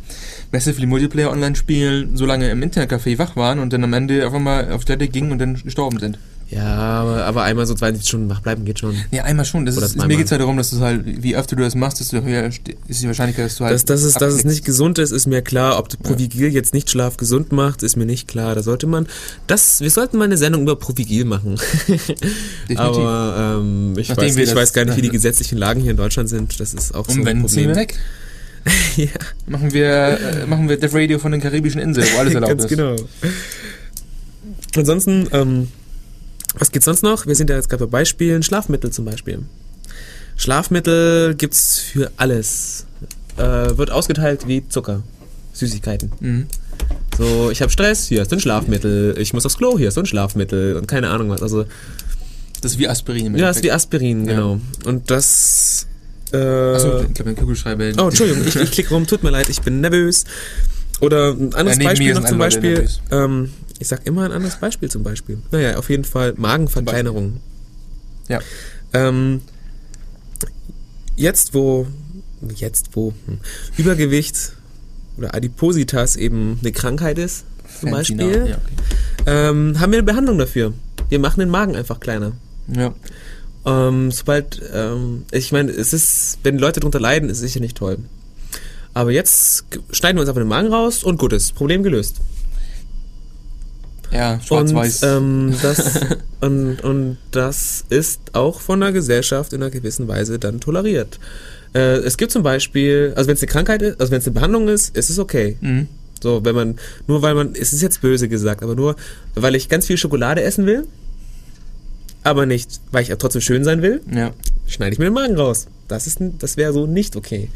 Massively 0.67 0.87
Multiplayer 0.87 1.31
online 1.31 1.55
spielen, 1.55 2.17
so 2.17 2.27
lange 2.27 2.51
im 2.51 2.61
Internetcafé 2.61 3.19
wach 3.19 3.37
waren 3.37 3.61
und 3.61 3.73
dann 3.73 3.85
am 3.85 3.93
Ende 3.93 4.25
einfach 4.25 4.41
mal 4.41 4.73
auf 4.73 4.83
Städte 4.83 5.07
gingen 5.07 5.31
und 5.31 5.39
dann 5.39 5.55
gestorben 5.62 6.01
sind. 6.01 6.19
Ja, 6.49 7.03
aber, 7.25 7.43
einmal 7.43 7.67
so 7.67 7.75
72 7.75 8.09
Stunden 8.09 8.31
wach 8.31 8.41
bleiben 8.41 8.64
geht 8.64 8.79
schon. 8.79 8.95
Ja, 9.11 9.25
einmal 9.25 9.45
schon. 9.45 9.67
Das 9.67 9.77
ist, 9.77 9.97
mir 9.97 10.17
geht 10.17 10.27
es 10.27 10.31
halt 10.31 10.41
darum, 10.41 10.57
dass 10.57 10.71
du 10.71 10.79
halt, 10.81 11.03
wie 11.05 11.37
öfter 11.37 11.57
du 11.57 11.62
das 11.62 11.75
machst, 11.75 11.99
desto 11.99 12.23
höher 12.23 12.45
ist 12.45 13.03
die 13.03 13.07
Wahrscheinlichkeit, 13.07 13.47
dass 13.47 13.57
du 13.57 13.64
halt. 13.64 13.75
Dass, 13.75 13.85
dass, 13.85 14.03
es, 14.03 14.14
dass 14.14 14.35
es 14.35 14.45
nicht 14.45 14.64
gesund 14.64 14.99
ist, 14.99 15.11
ist 15.11 15.27
mir 15.27 15.43
klar. 15.43 15.77
Ob 15.79 15.89
Provigil 16.03 16.47
ja. 16.47 16.53
jetzt 16.53 16.73
nicht 16.73 16.89
Schlaf 16.89 17.17
gesund 17.17 17.51
macht, 17.51 17.83
ist 17.83 17.97
mir 17.97 18.07
nicht 18.07 18.29
klar. 18.29 18.55
Da 18.55 18.62
sollte 18.62 18.87
man. 18.87 19.09
Das, 19.49 19.81
wir 19.81 19.91
sollten 19.91 20.19
mal 20.19 20.25
eine 20.25 20.37
Sendung 20.37 20.62
über 20.62 20.77
Provigil 20.77 21.25
machen. 21.25 21.57
Definitiv. 21.89 22.79
aber 22.79 23.59
ähm, 23.61 23.95
ich, 23.99 24.17
weiß, 24.17 24.37
ich 24.37 24.55
weiß 24.55 24.73
gar 24.73 24.85
nicht, 24.85 24.97
wie 24.97 25.03
die 25.03 25.09
gesetzlichen 25.11 25.59
Lagen 25.59 25.81
hier 25.81 25.91
in 25.91 25.97
Deutschland 25.97 26.29
sind. 26.29 26.61
Das 26.61 26.75
ist 26.75 26.95
auch 26.95 27.09
so 27.09 27.21
ein 27.21 27.41
Problem. 27.41 27.75
weg. 27.75 27.99
ja. 28.97 29.09
Machen 29.47 29.73
wir, 29.73 30.19
äh, 30.21 30.47
machen 30.47 30.69
wir 30.69 30.77
Death 30.79 30.95
Radio 30.95 31.19
von 31.19 31.33
den 31.33 31.41
karibischen 31.41 31.81
Inseln, 31.81 32.07
wo 32.14 32.19
alles 32.19 32.35
erlaubt 32.35 32.51
Ganz 32.51 32.64
ist. 32.64 32.71
genau. 32.71 32.97
Ansonsten, 34.77 35.29
ähm, 35.33 35.69
was 36.59 36.71
gibt's 36.73 36.87
sonst 36.87 37.03
noch? 37.03 37.27
Wir 37.27 37.35
sind 37.35 37.51
ja 37.51 37.57
jetzt 37.57 37.69
gerade 37.69 37.87
bei 37.87 37.99
Beispielen. 37.99 38.43
Schlafmittel 38.43 38.91
zum 38.91 39.05
Beispiel. 39.05 39.41
Schlafmittel 40.37 41.35
gibt's 41.35 41.79
für 41.79 42.11
alles. 42.17 42.87
Äh, 43.37 43.77
wird 43.77 43.91
ausgeteilt 43.91 44.47
wie 44.47 44.67
Zucker. 44.69 45.03
Süßigkeiten. 45.53 46.12
Mhm. 46.21 46.47
So, 47.17 47.51
ich 47.51 47.62
habe 47.62 47.71
Stress, 47.71 48.07
hier 48.09 48.23
ist 48.23 48.33
ein 48.33 48.41
Schlafmittel. 48.41 49.17
Ich 49.19 49.33
muss 49.33 49.47
aufs 49.47 49.57
Klo, 49.57 49.79
hier 49.79 49.89
ist 49.89 49.97
ein 49.97 50.07
Schlafmittel. 50.07 50.77
Und 50.77 50.87
keine 50.87 51.09
Ahnung 51.09 51.31
was. 51.31 51.43
Also, 51.43 51.64
das 52.61 52.73
ist 52.73 52.79
wie 52.79 52.89
Aspirin. 52.89 53.27
Im 53.27 53.37
ja, 53.37 53.47
das 53.49 53.59
ist 53.59 53.62
wie 53.62 53.73
Aspirin, 53.73 54.27
genau. 54.27 54.55
Ja. 54.55 54.91
Und 54.91 55.11
das 55.11 55.87
äh, 56.33 56.74
Achso, 56.74 57.01
ich 57.03 57.14
glaube, 57.14 57.31
ein 57.31 57.37
Kugelschreiber. 57.37 57.93
Oh, 57.99 58.09
Entschuldigung, 58.09 58.47
ich, 58.47 58.57
ich 58.57 58.70
klicke 58.70 58.91
rum, 58.91 59.07
tut 59.07 59.22
mir 59.22 59.31
leid, 59.31 59.49
ich 59.49 59.61
bin 59.62 59.81
nervös. 59.81 60.24
Oder 61.01 61.33
ein 61.33 61.55
anderes 61.55 61.79
ja, 61.79 61.85
Beispiel 61.85 62.14
noch 62.14 62.24
zum 62.24 62.39
Beispiel. 62.39 62.89
Ähm, 63.11 63.51
ich 63.79 63.89
sag 63.89 64.07
immer 64.07 64.24
ein 64.24 64.33
anderes 64.33 64.57
Beispiel 64.57 64.91
zum 64.91 65.03
Beispiel. 65.03 65.39
Naja, 65.51 65.77
auf 65.77 65.91
jeden 65.91 66.05
Fall 66.05 66.35
Magenverkleinerung. 66.37 67.41
Ja. 68.29 68.41
Ähm, 68.93 69.43
jetzt, 71.16 71.55
wo, 71.55 71.87
jetzt, 72.55 72.91
wo 72.93 73.12
hm, 73.27 73.39
Übergewicht 73.77 74.53
oder 75.18 75.35
Adipositas 75.35 76.16
eben 76.16 76.59
eine 76.61 76.72
Krankheit 76.72 77.18
ist, 77.18 77.45
zum 77.81 77.91
Fancy 77.91 78.14
Beispiel, 78.14 78.49
ja, 78.49 78.57
okay. 78.57 78.61
ähm, 79.27 79.79
haben 79.79 79.93
wir 79.93 79.99
eine 79.99 80.07
Behandlung 80.07 80.39
dafür. 80.39 80.72
Wir 81.09 81.18
machen 81.18 81.41
den 81.41 81.51
Magen 81.51 81.77
einfach 81.77 82.01
kleiner. 82.01 82.33
Ja. 82.68 82.95
Ähm, 83.67 84.12
sobald, 84.12 84.62
ähm, 84.73 85.25
ich 85.33 85.51
meine, 85.53 85.73
es 85.73 85.93
ist, 85.93 86.39
wenn 86.45 86.59
Leute 86.59 86.81
darunter 86.81 87.01
leiden, 87.01 87.29
ist 87.29 87.39
es 87.39 87.43
sicher 87.43 87.61
nicht 87.61 87.77
toll. 87.77 87.99
Aber 88.95 89.11
jetzt 89.11 89.67
schneiden 89.91 90.17
wir 90.17 90.21
uns 90.21 90.29
einfach 90.29 90.41
den 90.41 90.49
Magen 90.49 90.73
raus 90.73 91.05
und 91.05 91.19
gut 91.19 91.33
ist, 91.33 91.55
Problem 91.55 91.83
gelöst. 91.83 92.17
Ja, 94.12 94.41
schwarz-weiß. 94.41 95.03
Und, 95.03 95.09
ähm, 95.09 95.55
das, 95.61 96.01
und, 96.41 96.83
und 96.83 97.19
das 97.33 97.85
ist 97.91 98.21
auch 98.33 98.61
von 98.61 98.81
der 98.81 98.93
Gesellschaft 98.93 99.53
in 99.53 99.62
einer 99.62 99.71
gewissen 99.71 100.07
Weise 100.09 100.39
dann 100.39 100.61
toleriert. 100.61 101.19
Äh, 101.75 101.99
es 101.99 102.17
gibt 102.17 102.33
zum 102.33 102.43
Beispiel, 102.43 103.12
also 103.17 103.29
wenn 103.29 103.35
es 103.35 103.43
eine 103.43 103.51
Krankheit 103.51 103.83
ist, 103.83 104.01
also 104.01 104.12
wenn 104.12 104.21
es 104.21 104.27
eine 104.27 104.35
Behandlung 104.35 104.69
ist, 104.69 104.97
ist 104.97 105.11
es 105.11 105.19
okay. 105.19 105.57
Mhm. 105.61 105.89
So, 106.23 106.45
wenn 106.45 106.55
man, 106.55 106.79
nur 107.07 107.21
weil 107.21 107.35
man, 107.35 107.55
es 107.55 107.73
ist 107.73 107.83
jetzt 107.83 108.01
böse 108.01 108.29
gesagt, 108.29 108.62
aber 108.62 108.75
nur, 108.75 108.97
weil 109.35 109.55
ich 109.55 109.69
ganz 109.69 109.87
viel 109.87 109.99
Schokolade 109.99 110.43
essen 110.43 110.64
will, 110.64 110.87
aber 112.27 112.45
nicht, 112.45 112.81
weil 112.91 113.03
ich 113.03 113.09
ja 113.09 113.16
trotzdem 113.16 113.41
schön 113.41 113.64
sein 113.64 113.83
will, 113.83 114.01
ja. 114.12 114.33
schneide 114.66 114.93
ich 114.93 114.99
mir 114.99 115.05
den 115.07 115.14
Magen 115.14 115.37
raus. 115.37 115.68
Das, 115.87 116.07
ist, 116.07 116.18
das 116.41 116.57
wäre 116.57 116.72
so 116.72 116.87
nicht 116.87 117.14
okay. 117.14 117.49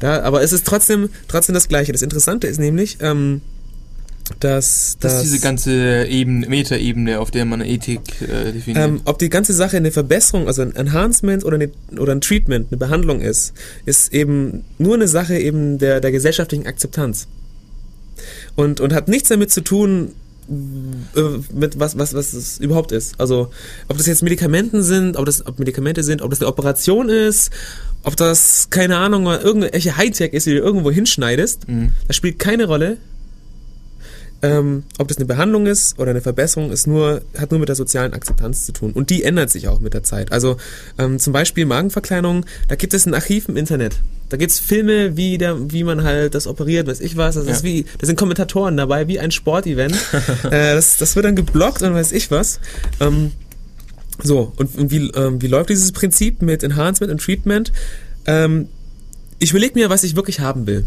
Da, 0.00 0.22
aber 0.22 0.42
es 0.42 0.52
ist 0.52 0.66
trotzdem, 0.66 1.10
trotzdem 1.28 1.54
das 1.54 1.68
Gleiche. 1.68 1.92
Das 1.92 2.02
Interessante 2.02 2.48
ist 2.48 2.58
nämlich, 2.58 2.98
ähm, 3.00 3.40
dass, 4.40 4.96
dass 5.00 5.14
das 5.14 5.22
diese 5.22 5.38
ganze 5.38 6.06
Ebene, 6.06 6.48
Metaebene, 6.48 7.20
auf 7.20 7.30
der 7.30 7.44
man 7.44 7.60
Ethik 7.60 8.00
äh, 8.22 8.52
definiert. 8.52 8.84
Ähm, 8.84 9.00
ob 9.04 9.18
die 9.18 9.28
ganze 9.28 9.54
Sache 9.54 9.76
eine 9.76 9.92
Verbesserung, 9.92 10.48
also 10.48 10.62
ein 10.62 10.74
Enhancement 10.74 11.44
oder, 11.44 11.54
eine, 11.54 11.70
oder 11.98 12.12
ein 12.12 12.20
Treatment, 12.20 12.66
eine 12.70 12.76
Behandlung 12.76 13.20
ist, 13.20 13.54
ist 13.86 14.12
eben 14.12 14.64
nur 14.78 14.94
eine 14.94 15.08
Sache 15.08 15.38
eben 15.38 15.78
der, 15.78 16.00
der 16.00 16.10
gesellschaftlichen 16.10 16.66
Akzeptanz. 16.66 17.28
Und, 18.56 18.80
und 18.80 18.92
hat 18.92 19.06
nichts 19.06 19.28
damit 19.28 19.52
zu 19.52 19.60
tun, 19.60 20.12
mit 20.48 21.78
was, 21.78 21.98
was, 21.98 22.14
was 22.14 22.32
es 22.32 22.58
überhaupt 22.58 22.92
ist. 22.92 23.20
Also, 23.20 23.50
ob 23.88 23.96
das 23.98 24.06
jetzt 24.06 24.22
Medikamenten 24.22 24.82
sind, 24.82 25.16
ob 25.16 25.26
das 25.26 25.46
ob 25.46 25.58
Medikamente 25.58 26.02
sind, 26.02 26.22
ob 26.22 26.30
das 26.30 26.40
eine 26.40 26.48
Operation 26.48 27.08
ist, 27.08 27.50
ob 28.02 28.16
das, 28.16 28.70
keine 28.70 28.96
Ahnung, 28.96 29.26
irgendwelche 29.26 29.96
Hightech 29.96 30.32
ist, 30.32 30.46
die 30.46 30.54
du 30.54 30.58
irgendwo 30.58 30.90
hinschneidest, 30.90 31.68
mhm. 31.68 31.92
das 32.06 32.16
spielt 32.16 32.38
keine 32.38 32.66
Rolle. 32.66 32.96
Ähm, 34.40 34.84
ob 34.98 35.08
das 35.08 35.16
eine 35.16 35.26
Behandlung 35.26 35.66
ist 35.66 35.98
oder 35.98 36.10
eine 36.10 36.20
Verbesserung, 36.20 36.70
ist 36.70 36.86
nur, 36.86 37.22
hat 37.36 37.50
nur 37.50 37.58
mit 37.58 37.68
der 37.68 37.76
sozialen 37.76 38.12
Akzeptanz 38.12 38.66
zu 38.66 38.72
tun. 38.72 38.92
Und 38.92 39.10
die 39.10 39.24
ändert 39.24 39.50
sich 39.50 39.66
auch 39.66 39.80
mit 39.80 39.94
der 39.94 40.04
Zeit. 40.04 40.30
Also 40.30 40.56
ähm, 40.96 41.18
zum 41.18 41.32
Beispiel 41.32 41.66
Magenverkleinerung, 41.66 42.46
da 42.68 42.76
gibt 42.76 42.94
es 42.94 43.04
ein 43.06 43.14
Archiv 43.14 43.48
im 43.48 43.56
Internet. 43.56 43.96
Da 44.28 44.36
gibt 44.36 44.52
es 44.52 44.60
Filme, 44.60 45.16
wie, 45.16 45.38
der, 45.38 45.72
wie 45.72 45.82
man 45.82 46.04
halt 46.04 46.34
das 46.34 46.46
operiert, 46.46 46.86
weiß 46.86 47.00
ich 47.00 47.16
was. 47.16 47.34
Das, 47.34 47.46
ja. 47.46 47.52
ist 47.52 47.64
wie, 47.64 47.84
da 47.98 48.06
sind 48.06 48.16
Kommentatoren 48.16 48.76
dabei, 48.76 49.08
wie 49.08 49.18
ein 49.18 49.32
Sportevent. 49.32 49.96
äh, 50.44 50.74
das, 50.74 50.98
das 50.98 51.16
wird 51.16 51.24
dann 51.24 51.34
geblockt 51.34 51.82
und 51.82 51.94
weiß 51.94 52.12
ich 52.12 52.30
was. 52.30 52.60
Ähm, 53.00 53.32
so, 54.22 54.52
und, 54.56 54.76
und 54.76 54.90
wie, 54.90 55.10
ähm, 55.10 55.42
wie 55.42 55.46
läuft 55.46 55.70
dieses 55.70 55.92
Prinzip 55.92 56.42
mit 56.42 56.62
Enhancement 56.62 57.10
und 57.10 57.20
Treatment? 57.20 57.72
Ähm, 58.26 58.68
ich 59.38 59.50
überlege 59.50 59.74
mir, 59.78 59.90
was 59.90 60.04
ich 60.04 60.14
wirklich 60.14 60.40
haben 60.40 60.66
will. 60.66 60.84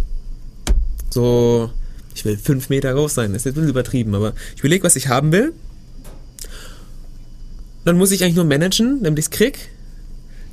So, 1.09 1.71
ich 2.15 2.25
will 2.25 2.37
fünf 2.37 2.69
Meter 2.69 2.93
groß 2.93 3.13
sein, 3.13 3.33
das 3.33 3.41
ist 3.41 3.45
jetzt 3.45 3.53
ein 3.53 3.61
bisschen 3.61 3.69
übertrieben, 3.69 4.15
aber 4.15 4.33
ich 4.55 4.59
überlege, 4.59 4.83
was 4.83 4.95
ich 4.95 5.07
haben 5.07 5.31
will. 5.31 5.53
Dann 7.85 7.97
muss 7.97 8.11
ich 8.11 8.23
eigentlich 8.23 8.35
nur 8.35 8.45
managen, 8.45 9.01
damit 9.03 9.19
ich 9.19 9.25
es 9.25 9.31
krieg, 9.31 9.69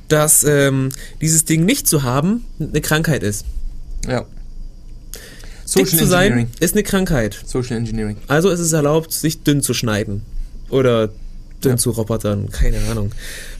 dass 0.07 0.43
ähm, 0.43 0.89
dieses 1.21 1.45
Ding 1.45 1.65
nicht 1.65 1.87
zu 1.87 2.03
haben 2.03 2.45
eine 2.59 2.81
Krankheit 2.81 3.23
ist. 3.23 3.45
Ja. 4.07 4.25
Social 5.65 5.85
Dick 5.85 5.99
zu 5.99 6.07
sein 6.07 6.49
ist 6.59 6.73
eine 6.73 6.83
Krankheit. 6.83 7.39
Social 7.45 7.77
Engineering. 7.77 8.17
Also 8.27 8.49
ist 8.49 8.59
es 8.59 8.73
erlaubt, 8.73 9.11
sich 9.11 9.43
dünn 9.43 9.61
zu 9.61 9.75
schneiden. 9.75 10.23
Oder 10.69 11.09
dünn 11.63 11.73
ja. 11.73 11.77
zu 11.77 11.91
Robotern, 11.91 12.49
keine 12.49 12.79
Ahnung. 12.89 13.11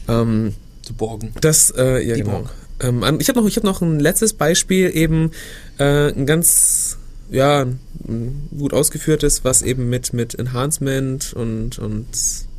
Ähm, 0.08 0.54
zu 0.82 0.94
borgen. 0.94 1.32
Das, 1.40 1.72
äh, 1.76 2.04
ja, 2.04 2.16
Die 2.16 2.22
genau. 2.22 2.48
Ähm, 2.80 3.18
ich 3.20 3.28
habe 3.28 3.40
noch, 3.40 3.48
hab 3.48 3.64
noch 3.64 3.82
ein 3.82 4.00
letztes 4.00 4.32
Beispiel, 4.32 4.90
eben 4.94 5.30
äh, 5.78 6.12
ein 6.12 6.26
ganz 6.26 6.98
ja, 7.30 7.66
gut 8.56 8.74
ausgeführtes, 8.74 9.44
was 9.44 9.62
eben 9.62 9.88
mit, 9.88 10.12
mit 10.12 10.34
Enhancement 10.34 11.32
und, 11.32 11.78
und 11.78 12.06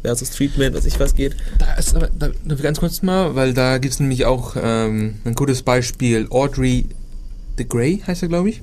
versus 0.01 0.31
Treatment, 0.31 0.75
was 0.75 0.85
ich 0.85 0.99
was 0.99 1.15
geht. 1.15 1.35
Da 1.59 1.73
ist 1.75 1.95
aber, 1.95 2.09
da, 2.17 2.29
ganz 2.55 2.79
kurz 2.79 3.01
mal, 3.01 3.35
weil 3.35 3.53
da 3.53 3.77
gibt 3.77 3.93
es 3.93 3.99
nämlich 3.99 4.25
auch 4.25 4.55
ähm, 4.61 5.15
ein 5.25 5.35
gutes 5.35 5.61
Beispiel, 5.61 6.27
Audrey 6.29 6.85
the 7.57 7.67
Grey 7.67 8.01
heißt 8.05 8.23
er, 8.23 8.29
glaube 8.29 8.49
ich. 8.49 8.61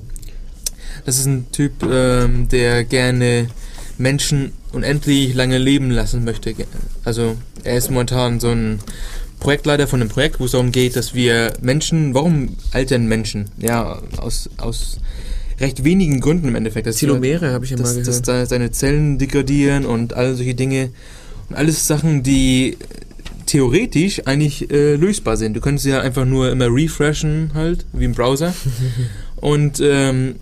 Das 1.05 1.17
ist 1.17 1.25
ein 1.25 1.47
Typ, 1.51 1.83
ähm, 1.83 2.49
der 2.49 2.83
gerne 2.83 3.47
Menschen 3.97 4.53
unendlich 4.71 5.33
lange 5.33 5.57
leben 5.57 5.91
lassen 5.91 6.23
möchte. 6.23 6.53
Also 7.03 7.37
er 7.63 7.77
ist 7.77 7.89
momentan 7.89 8.39
so 8.39 8.49
ein 8.49 8.79
Projektleiter 9.39 9.87
von 9.87 10.01
einem 10.01 10.09
Projekt, 10.09 10.39
wo 10.39 10.45
es 10.45 10.51
darum 10.51 10.71
geht, 10.71 10.95
dass 10.95 11.13
wir 11.13 11.53
Menschen, 11.61 12.13
warum 12.13 12.57
altern 12.71 13.07
Menschen? 13.07 13.49
Ja, 13.57 14.01
aus, 14.17 14.49
aus 14.57 14.97
recht 15.59 15.83
wenigen 15.83 16.19
Gründen 16.19 16.47
im 16.47 16.55
Endeffekt. 16.55 16.87
Dass 16.87 16.97
Telomere 16.97 17.51
habe 17.51 17.65
ich 17.65 17.71
ja 17.71 17.77
mal 17.77 17.89
gehört. 17.89 18.07
dass 18.07 18.21
da 18.21 18.45
seine 18.45 18.71
Zellen 18.71 19.17
degradieren 19.17 19.85
und 19.85 20.13
all 20.13 20.35
solche 20.35 20.55
Dinge. 20.55 20.89
Und 21.49 21.55
alles 21.55 21.87
Sachen, 21.87 22.23
die 22.23 22.77
theoretisch 23.45 24.21
eigentlich 24.25 24.71
äh, 24.71 24.95
lösbar 24.95 25.35
sind. 25.35 25.55
Du 25.55 25.61
könntest 25.61 25.85
ja 25.87 26.01
einfach 26.01 26.25
nur 26.25 26.51
immer 26.51 26.67
refreshen 26.69 27.51
halt, 27.55 27.85
wie 27.93 28.05
im 28.05 28.13
Browser. 28.13 28.53
und, 29.37 29.79
ähm, 29.81 30.35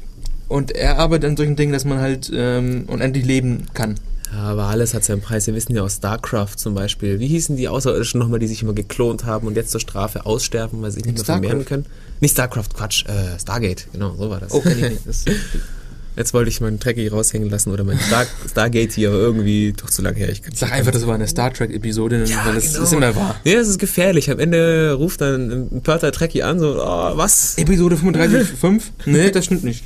und 0.50 0.72
er 0.72 1.00
arbeitet 1.00 1.30
an 1.30 1.38
solchen 1.38 1.56
Dingen, 1.56 1.72
dass 1.72 1.86
man 1.86 2.00
halt 2.00 2.30
ähm, 2.34 2.84
unendlich 2.88 3.26
leben 3.26 3.64
kann. 3.74 3.96
Ja, 4.32 4.40
aber 4.40 4.66
alles 4.66 4.94
hat 4.94 5.04
seinen 5.04 5.22
Preis. 5.22 5.48
Wir 5.48 5.56
wissen 5.56 5.76
ja 5.76 5.84
aus 5.84 5.96
StarCraft 5.96 6.58
zum 6.58 6.74
Beispiel. 6.74 7.20
Wie 7.20 7.28
hießen 7.28 7.56
die 7.56 7.68
Außerirdischen 7.68 8.20
nochmal, 8.20 8.40
die 8.40 8.48
sich 8.48 8.62
immer 8.62 8.74
geklont 8.74 9.26
haben 9.26 9.48
und 9.48 9.56
jetzt 9.56 9.72
zur 9.72 9.80
Strafe 9.80 10.26
aussterben, 10.26 10.82
weil 10.82 10.92
sie 10.92 10.96
sich 10.96 11.06
nicht 11.06 11.18
mehr 11.18 11.26
vermehren 11.26 11.66
können? 11.66 11.86
Nicht 12.20 12.32
StarCraft, 12.32 12.70
Quatsch, 12.76 13.06
äh, 13.06 13.40
Stargate, 13.40 13.88
genau, 13.92 14.16
so 14.16 14.30
war 14.30 14.40
das. 14.40 14.52
Oh. 14.54 14.64
Das, 15.06 15.26
Jetzt 16.18 16.34
wollte 16.34 16.50
ich 16.50 16.60
meinen 16.62 16.80
Trekkie 16.80 17.08
raushängen 17.10 17.48
lassen 17.48 17.72
oder 17.72 17.84
mein 17.84 18.00
Star 18.00 18.26
Stargate 18.50 18.92
hier, 18.92 19.10
aber 19.10 19.20
irgendwie 19.20 19.74
doch 19.74 19.92
zu 19.92 20.02
lange 20.02 20.18
her. 20.18 20.30
Ich 20.30 20.42
sag 20.56 20.72
einfach, 20.72 20.92
das 20.92 21.06
war 21.06 21.14
eine 21.14 21.28
Star 21.28 21.54
Trek-Episode, 21.54 22.24
Ja, 22.26 22.44
weil 22.44 22.56
das 22.56 22.74
genau. 22.74 22.84
ist 22.86 22.94
immer 22.94 23.16
wahr. 23.16 23.40
Nee, 23.46 23.54
das 23.54 23.68
ist 23.68 23.78
gefährlich. 23.78 24.32
Am 24.32 24.40
Ende 24.40 24.94
ruft 24.94 25.22
dann 25.22 25.70
ein 25.72 25.82
Pörter 25.84 26.12
Trekkie 26.12 26.42
an, 26.42 26.60
so, 26.60 26.82
oh, 26.82 27.18
was? 27.18 27.56
Episode 27.60 27.98
35.5? 27.98 28.82
Nee, 29.06 29.30
das 29.30 29.46
stimmt 29.46 29.64
nicht. 29.64 29.86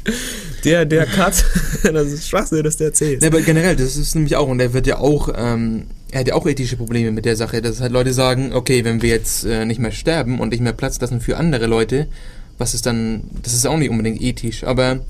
Der, 0.63 0.85
der 0.85 1.05
Cut, 1.05 1.43
das 1.83 2.07
ist 2.07 2.29
Schwachsinn, 2.29 2.63
dass 2.63 2.77
der 2.77 2.87
erzählt. 2.87 3.21
Nee, 3.21 3.27
aber 3.27 3.41
generell, 3.41 3.75
das 3.75 3.97
ist 3.97 4.15
nämlich 4.15 4.37
auch, 4.37 4.47
und 4.47 4.61
er 4.61 4.73
wird 4.73 4.87
ja 4.87 4.99
auch, 4.99 5.29
ähm, 5.35 5.87
er 6.11 6.21
hat 6.21 6.27
ja 6.27 6.35
auch 6.35 6.47
ethische 6.47 6.77
Probleme 6.77 7.11
mit 7.11 7.25
der 7.25 7.35
Sache, 7.35 7.61
dass 7.61 7.81
halt 7.81 7.91
Leute 7.91 8.13
sagen, 8.13 8.53
okay, 8.53 8.85
wenn 8.85 9.01
wir 9.01 9.09
jetzt 9.09 9.43
äh, 9.43 9.65
nicht 9.65 9.79
mehr 9.81 9.91
sterben 9.91 10.39
und 10.39 10.49
nicht 10.49 10.61
mehr 10.61 10.73
Platz 10.73 10.99
lassen 11.01 11.19
für 11.19 11.35
andere 11.35 11.67
Leute, 11.67 12.07
was 12.57 12.73
ist 12.73 12.85
dann, 12.85 13.23
das 13.43 13.53
ist 13.53 13.65
auch 13.67 13.77
nicht 13.77 13.89
unbedingt 13.89 14.21
ethisch, 14.21 14.63
aber 14.63 15.01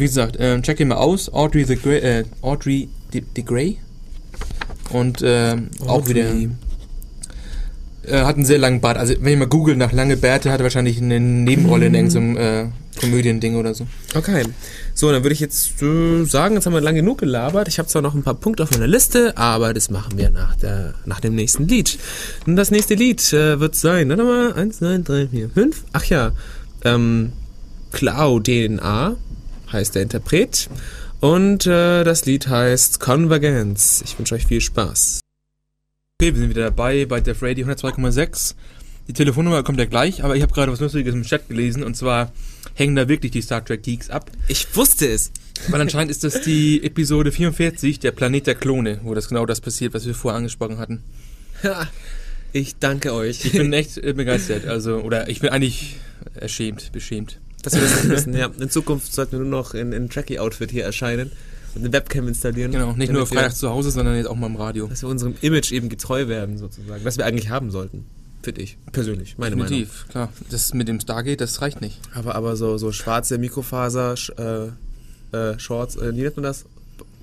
wie 0.00 0.04
gesagt, 0.04 0.36
ähm, 0.38 0.62
check 0.62 0.80
ihn 0.80 0.88
mal 0.88 0.96
aus, 0.96 1.32
Audrey 1.32 1.64
the 1.64 1.76
Grey, 1.76 1.98
äh, 1.98 2.24
Audrey 2.42 2.88
the, 3.12 3.22
the 3.36 3.44
Grey 3.44 3.78
und 4.90 5.20
ähm, 5.24 5.70
auch 5.86 6.08
wieder 6.08 6.24
äh, 8.06 8.22
hat 8.22 8.36
einen 8.36 8.44
sehr 8.44 8.58
langen 8.58 8.80
Bart, 8.80 8.96
also 8.96 9.14
wenn 9.20 9.32
ihr 9.32 9.38
mal 9.38 9.46
googelt 9.46 9.78
nach 9.78 9.92
lange 9.92 10.16
Bärte, 10.16 10.50
hat 10.50 10.60
er 10.60 10.64
wahrscheinlich 10.64 11.00
eine 11.00 11.20
Nebenrolle 11.20 11.86
in 11.86 11.94
irgendeinem 11.94 12.36
äh, 12.36 12.66
Komödiending 12.98 13.56
oder 13.56 13.72
so. 13.74 13.86
Okay. 14.14 14.44
So, 14.94 15.10
dann 15.12 15.22
würde 15.22 15.32
ich 15.32 15.40
jetzt 15.40 15.80
äh, 15.82 16.24
sagen, 16.24 16.54
jetzt 16.54 16.66
haben 16.66 16.72
wir 16.72 16.80
lang 16.80 16.94
genug 16.94 17.18
gelabert. 17.18 17.68
Ich 17.68 17.78
habe 17.78 17.88
zwar 17.88 18.02
noch 18.02 18.14
ein 18.14 18.22
paar 18.22 18.34
Punkte 18.34 18.62
auf 18.62 18.70
meiner 18.72 18.86
Liste, 18.86 19.36
aber 19.36 19.72
das 19.72 19.90
machen 19.90 20.18
wir 20.18 20.30
nach, 20.30 20.56
der, 20.56 20.94
nach 21.06 21.20
dem 21.20 21.34
nächsten 21.34 21.68
Lied. 21.68 21.98
Und 22.46 22.56
das 22.56 22.70
nächste 22.70 22.94
Lied 22.94 23.32
äh, 23.32 23.60
wird 23.60 23.74
sein, 23.74 24.08
warte 24.08 24.24
mal, 24.24 24.52
eins, 24.54 24.78
zwei, 24.78 24.98
drei, 24.98 25.28
vier, 25.28 25.50
fünf. 25.50 25.84
Ach 25.92 26.04
ja, 26.04 26.32
ähm, 26.84 27.32
Cloud 27.92 28.44
DNA 28.44 29.16
heißt 29.72 29.94
der 29.94 30.02
Interpret. 30.02 30.68
Und 31.20 31.66
äh, 31.66 32.04
das 32.04 32.24
Lied 32.24 32.48
heißt 32.48 33.00
Convergence. 33.00 34.02
Ich 34.04 34.18
wünsche 34.18 34.34
euch 34.34 34.46
viel 34.46 34.60
Spaß. 34.60 35.20
Okay, 36.20 36.34
wir 36.34 36.40
sind 36.40 36.50
wieder 36.50 36.64
dabei 36.64 37.06
bei 37.06 37.20
Def 37.20 37.42
Radio 37.42 37.66
102,6. 37.66 38.54
Die 39.08 39.12
Telefonnummer 39.12 39.62
kommt 39.62 39.78
ja 39.78 39.86
gleich, 39.86 40.22
aber 40.22 40.36
ich 40.36 40.42
habe 40.42 40.52
gerade 40.52 40.70
was 40.70 40.80
Lustiges 40.80 41.14
im 41.14 41.24
Chat 41.24 41.48
gelesen 41.48 41.82
und 41.82 41.96
zwar 41.96 42.32
hängen 42.74 42.94
da 42.94 43.08
wirklich 43.08 43.32
die 43.32 43.42
Star 43.42 43.64
Trek 43.64 43.82
Geeks 43.82 44.08
ab. 44.08 44.30
Ich 44.48 44.74
wusste 44.76 45.08
es. 45.08 45.32
Weil 45.68 45.80
anscheinend 45.80 46.10
ist 46.10 46.24
das 46.24 46.40
die 46.42 46.82
Episode 46.82 47.32
44, 47.32 47.98
der 47.98 48.12
Planet 48.12 48.46
der 48.46 48.54
Klone, 48.54 49.00
wo 49.02 49.14
das 49.14 49.28
genau 49.28 49.46
das 49.46 49.60
passiert, 49.60 49.94
was 49.94 50.06
wir 50.06 50.14
vorher 50.14 50.38
angesprochen 50.38 50.78
hatten. 50.78 51.02
Ha, 51.64 51.88
ich 52.52 52.76
danke 52.76 53.12
euch. 53.12 53.44
Ich 53.44 53.52
bin 53.52 53.72
echt 53.72 54.00
begeistert, 54.00 54.66
also, 54.66 54.98
oder 54.98 55.28
ich 55.28 55.40
bin 55.40 55.50
eigentlich 55.50 55.96
erschämt, 56.34 56.92
beschämt. 56.92 57.38
Dass 57.62 57.74
wir 57.74 57.82
das 57.82 58.04
nicht 58.04 58.08
wissen, 58.10 58.34
ja. 58.34 58.50
In 58.58 58.70
Zukunft 58.70 59.12
sollten 59.12 59.32
wir 59.32 59.38
nur 59.40 59.48
noch 59.48 59.74
in, 59.74 59.92
in 59.92 60.08
Trackie-Outfit 60.08 60.70
hier 60.70 60.84
erscheinen 60.84 61.30
und 61.74 61.82
eine 61.84 61.92
Webcam 61.92 62.26
installieren. 62.28 62.72
Genau, 62.72 62.92
nicht 62.92 63.12
nur 63.12 63.26
freitags 63.26 63.58
zu 63.58 63.68
Hause, 63.70 63.90
sondern 63.90 64.16
jetzt 64.16 64.26
auch 64.26 64.36
mal 64.36 64.46
im 64.46 64.56
Radio. 64.56 64.86
Dass 64.88 65.02
wir 65.02 65.08
unserem 65.08 65.34
Image 65.40 65.70
eben 65.72 65.88
getreu 65.88 66.26
werden, 66.28 66.58
sozusagen. 66.58 67.04
Was 67.04 67.18
wir 67.18 67.26
eigentlich 67.26 67.50
haben 67.50 67.70
sollten. 67.70 68.06
Finde 68.42 68.62
ich. 68.62 68.78
Persönlich. 68.92 69.36
Meine 69.36 69.54
Definitiv, 69.56 70.06
klar. 70.08 70.32
Das 70.50 70.72
mit 70.72 70.88
dem 70.88 70.98
Stargate, 70.98 71.40
das 71.40 71.60
reicht 71.60 71.82
nicht. 71.82 72.00
Meinung. 72.08 72.18
Aber, 72.30 72.34
aber 72.36 72.56
so, 72.56 72.78
so 72.78 72.90
schwarze 72.90 73.36
Mikrofaser, 73.36 74.14
äh, 75.32 75.36
äh, 75.36 75.58
Shorts, 75.58 75.96
äh, 75.96 76.16
wie 76.16 76.22
nennt 76.22 76.36
man 76.36 76.44
das? 76.44 76.64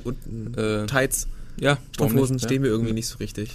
Unten, 0.03 0.53
Äh, 0.55 0.85
Tights, 0.85 1.27
Ja, 1.59 1.79
nicht, 1.99 2.43
stehen 2.43 2.57
ja. 2.57 2.59
mir 2.61 2.67
irgendwie 2.67 2.93
nicht 2.93 3.07
so 3.07 3.17
richtig. 3.17 3.49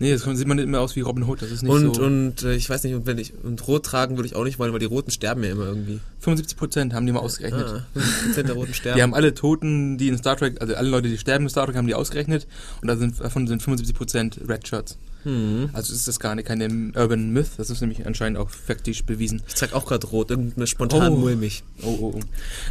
Nee, 0.00 0.10
das 0.10 0.24
sieht 0.24 0.48
man 0.48 0.56
nicht 0.56 0.66
immer 0.66 0.80
aus 0.80 0.96
wie 0.96 1.02
Robin 1.02 1.22
Hood, 1.22 1.40
das 1.40 1.52
ist 1.52 1.62
nicht 1.62 1.70
Und, 1.70 1.94
so. 1.94 2.02
und 2.02 2.42
äh, 2.42 2.54
ich 2.56 2.68
weiß 2.68 2.82
nicht, 2.82 2.94
und 2.94 3.06
wenn 3.06 3.16
ich 3.18 3.32
und 3.44 3.64
rot 3.68 3.86
tragen 3.86 4.16
würde 4.16 4.26
ich 4.26 4.34
auch 4.34 4.42
nicht 4.42 4.58
wollen, 4.58 4.72
weil 4.72 4.80
die 4.80 4.86
Roten 4.86 5.12
sterben 5.12 5.44
ja 5.44 5.50
immer 5.52 5.66
irgendwie. 5.66 6.00
75% 6.24 6.92
haben 6.92 7.06
die 7.06 7.12
mal 7.12 7.20
ausgerechnet. 7.20 7.66
Ah, 7.66 7.98
50% 8.34 8.42
der 8.42 8.54
Roten 8.54 8.74
sterben. 8.74 8.96
Die 8.96 9.02
haben 9.02 9.14
alle 9.14 9.34
Toten, 9.34 9.98
die 9.98 10.08
in 10.08 10.18
Star 10.18 10.36
Trek, 10.36 10.60
also 10.60 10.74
alle 10.74 10.88
Leute, 10.88 11.08
die 11.08 11.18
sterben 11.18 11.44
in 11.44 11.50
Star 11.50 11.66
Trek, 11.66 11.76
haben 11.76 11.86
die 11.86 11.94
ausgerechnet 11.94 12.46
und 12.82 12.88
da 12.88 12.96
sind, 12.96 13.20
davon 13.20 13.46
sind 13.46 13.62
75% 13.62 14.48
Red 14.48 14.66
Shirts. 14.66 14.98
hm. 15.24 15.70
Also 15.72 15.92
ist 15.94 16.06
das 16.08 16.20
gar 16.20 16.34
nicht 16.34 16.46
keine 16.46 16.68
Urban 16.94 17.30
Myth, 17.30 17.50
das 17.56 17.70
ist 17.70 17.80
nämlich 17.80 18.06
anscheinend 18.06 18.38
auch 18.38 18.50
faktisch 18.50 19.04
bewiesen. 19.04 19.42
Ich 19.48 19.54
trage 19.54 19.74
auch 19.74 19.86
gerade 19.86 20.06
rot, 20.06 20.30
irgendeine 20.30 20.66
spontan 20.66 21.12
Oh. 21.12 21.16
mulmig. 21.16 21.62
Oh, 21.82 21.96
oh, 22.00 22.14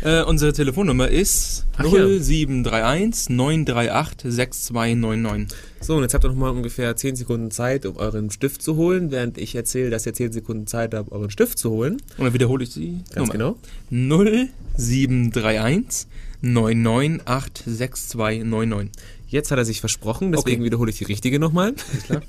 oh. 0.03 0.07
Äh, 0.07 0.23
unsere 0.23 0.53
Telefonnummer 0.53 1.07
ist 1.07 1.65
Ach 1.77 1.85
ja. 1.85 2.05
0731 2.19 3.29
938 3.29 4.31
6299. 4.31 5.57
So, 5.81 5.95
und 5.97 6.03
jetzt 6.03 6.13
habt 6.13 6.23
ihr 6.23 6.29
noch 6.29 6.35
mal 6.37 6.49
ungefähr 6.49 6.95
10 6.95 7.17
Sekunden 7.17 7.51
Zeit, 7.51 7.85
um 7.85 7.97
euren 7.97 8.31
Stift 8.31 8.61
zu 8.61 8.77
holen, 8.77 9.11
während 9.11 9.37
ich 9.37 9.53
erzähle, 9.55 9.89
dass 9.89 10.05
ihr 10.05 10.13
10 10.13 10.31
Sekunden 10.31 10.65
Zeit 10.65 10.93
habt, 10.93 11.11
euren 11.11 11.29
Stift 11.29 11.57
zu 11.57 11.71
holen. 11.71 11.97
Und 12.17 12.23
dann 12.25 12.33
wiederhole 12.33 12.63
ich 12.63 12.73
die 12.73 12.99
Ganz 13.13 13.15
Nummer. 13.17 13.31
genau. 13.33 13.42
0731 13.89 16.07
998 16.41 17.63
6299. 17.65 18.91
Jetzt 19.27 19.49
hat 19.49 19.57
er 19.57 19.65
sich 19.65 19.79
versprochen, 19.79 20.31
deswegen 20.31 20.61
Okay. 20.61 20.65
wiederhole 20.65 20.91
ich 20.91 20.99
die 20.99 21.05
richtige 21.05 21.39
nochmal. 21.39 21.73
klar. 22.05 22.21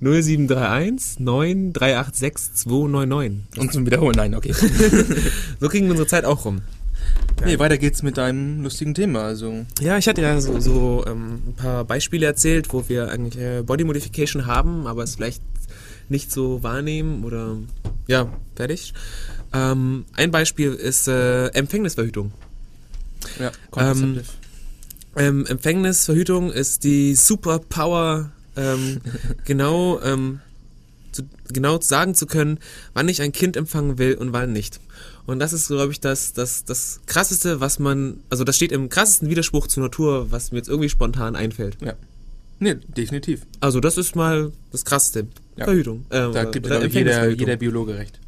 0731 0.00 1.18
9386 1.18 2.54
299. 2.54 3.58
Und 3.58 3.72
zum 3.72 3.84
Wiederholen, 3.86 4.14
nein, 4.16 4.34
okay. 4.36 4.52
So 5.60 5.68
kriegen 5.68 5.86
wir 5.86 5.90
unsere 5.92 6.06
Zeit 6.06 6.24
auch 6.24 6.44
rum. 6.44 6.60
nee, 7.44 7.58
weiter 7.58 7.78
geht's 7.78 8.02
mit 8.04 8.16
deinem 8.16 8.62
lustigen 8.62 8.94
Thema. 8.94 9.22
Also, 9.22 9.66
Ja, 9.80 9.98
ich 9.98 10.06
hatte 10.06 10.22
ja 10.22 10.40
so, 10.40 10.60
so 10.60 11.04
ähm, 11.08 11.40
ein 11.48 11.54
paar 11.56 11.84
Beispiele 11.84 12.26
erzählt, 12.26 12.72
wo 12.72 12.88
wir 12.88 13.10
eigentlich 13.10 13.42
äh, 13.42 13.62
Body 13.66 13.82
Modification 13.84 14.46
haben, 14.46 14.86
aber 14.86 15.02
es 15.02 15.16
vielleicht 15.16 15.42
nicht 16.08 16.30
so 16.30 16.62
wahrnehmen 16.62 17.24
oder 17.24 17.56
ja, 18.06 18.28
fertig. 18.54 18.94
Ähm, 19.52 20.04
ein 20.14 20.30
Beispiel 20.30 20.72
ist 20.74 21.08
äh, 21.08 21.48
Empfängnisverhütung. 21.48 22.32
ja, 23.38 23.50
contraceptive. 23.70 24.24
Ähm, 25.16 25.44
Empfängnisverhütung 25.46 26.52
ist 26.52 26.84
die 26.84 27.14
Superpower, 27.16 28.30
ähm, 28.56 29.00
genau, 29.44 30.00
ähm, 30.02 30.40
zu, 31.12 31.24
genau 31.52 31.80
sagen 31.80 32.14
zu 32.14 32.26
können, 32.26 32.58
wann 32.94 33.08
ich 33.08 33.20
ein 33.22 33.32
Kind 33.32 33.56
empfangen 33.56 33.98
will 33.98 34.14
und 34.14 34.32
wann 34.32 34.52
nicht. 34.52 34.80
Und 35.26 35.38
das 35.40 35.52
ist, 35.52 35.66
glaube 35.68 35.92
ich, 35.92 36.00
das, 36.00 36.32
das, 36.32 36.64
das 36.64 37.00
krasseste, 37.06 37.60
was 37.60 37.78
man, 37.78 38.20
also 38.30 38.44
das 38.44 38.56
steht 38.56 38.72
im 38.72 38.88
krassesten 38.88 39.28
Widerspruch 39.28 39.66
zur 39.66 39.82
Natur, 39.82 40.30
was 40.30 40.52
mir 40.52 40.58
jetzt 40.58 40.68
irgendwie 40.68 40.88
spontan 40.88 41.36
einfällt. 41.36 41.76
ja. 41.80 41.94
Nee, 42.62 42.74
definitiv. 42.74 43.46
Also 43.60 43.80
das 43.80 43.96
ist 43.96 44.14
mal 44.14 44.52
das 44.70 44.84
krasseste. 44.84 45.26
Ja. 45.56 45.64
Verhütung. 45.64 46.04
Äh, 46.10 46.30
Da 46.30 46.44
gibt, 46.44 46.66
ich, 46.66 46.92
jeder, 46.92 47.30
jeder 47.30 47.56
Biologe 47.56 47.94
recht. 47.94 48.20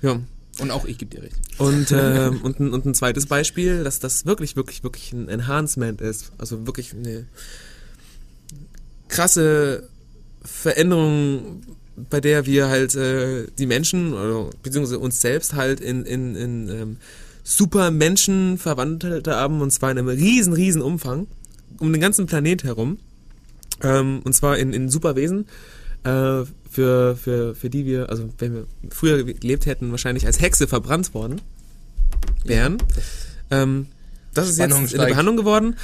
Ja. 0.00 0.20
Und 0.58 0.70
auch 0.70 0.84
ich 0.84 0.98
gebe 0.98 1.14
dir 1.14 1.22
recht. 1.22 1.36
Und, 1.58 1.92
ähm, 1.92 2.40
und, 2.42 2.60
ein, 2.60 2.72
und 2.72 2.84
ein 2.84 2.94
zweites 2.94 3.26
Beispiel, 3.26 3.84
dass 3.84 3.98
das 3.98 4.26
wirklich, 4.26 4.56
wirklich, 4.56 4.82
wirklich 4.82 5.12
ein 5.12 5.28
Enhancement 5.28 6.00
ist. 6.00 6.32
Also 6.38 6.66
wirklich 6.66 6.92
eine 6.92 7.26
krasse 9.08 9.88
Veränderung, 10.42 11.62
bei 12.08 12.20
der 12.20 12.46
wir 12.46 12.68
halt 12.68 12.94
äh, 12.94 13.46
die 13.58 13.66
Menschen, 13.66 14.12
oder, 14.12 14.50
beziehungsweise 14.62 14.98
uns 14.98 15.20
selbst 15.20 15.54
halt 15.54 15.80
in, 15.80 16.04
in, 16.04 16.34
in 16.36 16.68
ähm, 16.68 16.96
Supermenschen 17.42 18.58
verwandelt 18.58 19.26
haben, 19.28 19.60
und 19.60 19.70
zwar 19.70 19.90
in 19.90 19.98
einem 19.98 20.08
riesen, 20.08 20.52
riesen 20.52 20.82
Umfang, 20.82 21.26
um 21.78 21.92
den 21.92 22.00
ganzen 22.00 22.26
Planet 22.26 22.64
herum. 22.64 22.98
Ähm, 23.82 24.20
und 24.24 24.34
zwar 24.34 24.58
in, 24.58 24.72
in 24.72 24.88
Superwesen, 24.88 25.46
äh, 26.04 26.42
für, 26.70 27.16
für, 27.16 27.54
für 27.54 27.68
die 27.68 27.84
wir, 27.84 28.08
also 28.08 28.30
wenn 28.38 28.54
wir 28.54 28.66
früher 28.90 29.22
gelebt 29.24 29.66
hätten, 29.66 29.90
wahrscheinlich 29.90 30.26
als 30.26 30.40
Hexe 30.40 30.68
verbrannt 30.68 31.12
worden 31.14 31.40
wären. 32.44 32.78
Ähm, 33.50 33.88
das 34.32 34.48
ist 34.48 34.56
Spannung 34.56 34.82
jetzt 34.82 34.94
in 34.94 35.00
der. 35.00 35.08
Behandlung 35.08 35.36
geworden, 35.36 35.76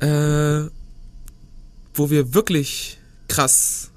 äh, 0.00 0.70
wo 1.94 2.10
wir 2.10 2.34
wirklich 2.34 2.98
krass 3.28 3.90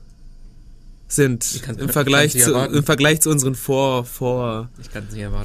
sind 1.09 1.61
im 1.67 1.87
ich 1.87 1.91
Vergleich, 1.91 2.31
zu, 2.31 2.53
im 2.53 2.83
Vergleich 2.85 3.19
zu 3.19 3.29
unseren 3.29 3.55
Vor, 3.55 4.05
Vor. 4.05 4.69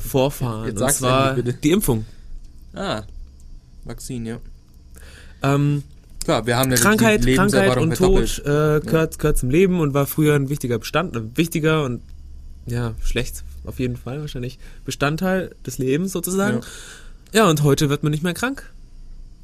Vorfahren. 0.00 0.68
Jetzt 0.68 0.80
Und 0.80 0.92
zwar 0.92 1.34
die 1.34 1.70
Impfung. 1.72 2.06
Ah, 2.72 3.02
Vakzin, 3.84 4.26
ja. 4.26 4.38
Ähm, 5.42 5.82
Klar, 6.26 6.44
wir 6.44 6.56
haben 6.56 6.72
ja 6.72 6.76
Krankheit, 6.76 7.24
die 7.24 7.36
Krankheit 7.36 7.76
und 7.76 7.94
Tod 7.94 8.40
äh, 8.40 8.80
gehört, 8.80 9.20
gehört 9.20 9.38
zum 9.38 9.48
Leben 9.48 9.78
und 9.78 9.94
war 9.94 10.08
früher 10.08 10.34
ein 10.34 10.48
wichtiger 10.48 10.76
Bestand, 10.76 11.16
ein 11.16 11.36
wichtiger 11.36 11.84
und 11.84 12.02
ja, 12.66 12.94
schlecht 13.00 13.44
auf 13.64 13.78
jeden 13.78 13.96
Fall 13.96 14.22
wahrscheinlich 14.22 14.58
Bestandteil 14.84 15.54
des 15.64 15.78
Lebens 15.78 16.10
sozusagen. 16.10 16.62
Ja, 17.32 17.48
und 17.48 17.62
heute 17.62 17.90
wird 17.90 18.02
man 18.02 18.10
nicht 18.10 18.24
mehr 18.24 18.34
krank. 18.34 18.72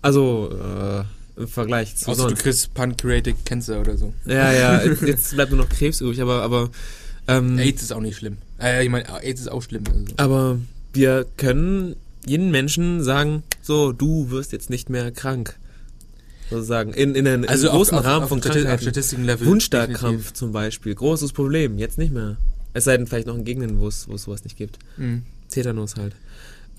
Also 0.01 0.51
äh, 0.51 1.41
im 1.41 1.47
Vergleich 1.47 1.95
zu 1.95 2.11
Außer 2.11 2.25
du 2.25 2.29
sonst. 2.31 2.43
kriegst 2.43 2.75
Pancreatic 2.75 3.45
Cancer 3.45 3.81
oder 3.81 3.97
so. 3.97 4.13
Ja, 4.25 4.53
ja, 4.53 4.83
jetzt, 4.85 5.03
jetzt 5.03 5.35
bleibt 5.37 5.53
nur 5.53 5.61
noch 5.61 5.69
Krebs 5.69 6.01
übrig, 6.01 6.21
aber 6.21 6.43
aber 6.43 6.71
ähm, 7.29 7.61
AIDS 7.61 7.83
ist 7.83 7.93
auch 7.93 8.01
nicht 8.01 8.17
schlimm. 8.17 8.39
Äh, 8.61 8.83
ich 8.83 8.91
meine, 8.91 9.07
AIDS 9.23 9.43
ist 9.43 9.53
auch 9.53 9.63
schlimm. 9.63 9.85
Also. 9.87 10.15
aber 10.17 10.59
wir 10.93 11.27
können 11.37 11.95
jeden 12.27 12.51
Menschen 12.51 13.05
sagen, 13.05 13.45
so, 13.63 13.93
du 13.93 14.31
wirst 14.31 14.51
jetzt 14.51 14.69
nicht 14.69 14.91
mehr 14.91 15.13
krank. 15.13 15.61
Sozusagen. 16.53 16.93
In, 16.95 17.15
in, 17.15 17.27
einem 17.27 17.45
Also 17.49 17.69
großen 17.71 17.99
auf, 17.99 18.05
Rahmen 18.05 18.23
auf 18.25 18.29
von 18.29 18.41
Krankheiten. 18.41 19.47
Wundstarkrampf 19.47 20.33
zum 20.33 20.53
Beispiel, 20.53 20.95
großes 20.95 21.33
Problem, 21.33 21.79
jetzt 21.79 21.99
nicht 21.99 22.13
mehr. 22.13 22.37
Es 22.75 22.85
sei 22.85 22.97
denn 22.97 23.07
vielleicht 23.07 23.27
noch 23.27 23.37
in 23.37 23.45
Gegenden, 23.45 23.81
wo 23.81 23.89
es 23.89 24.03
sowas 24.03 24.45
nicht 24.45 24.57
gibt. 24.57 24.79
Mhm. 24.97 25.23
Tetanus 25.51 25.97
halt. 25.97 26.15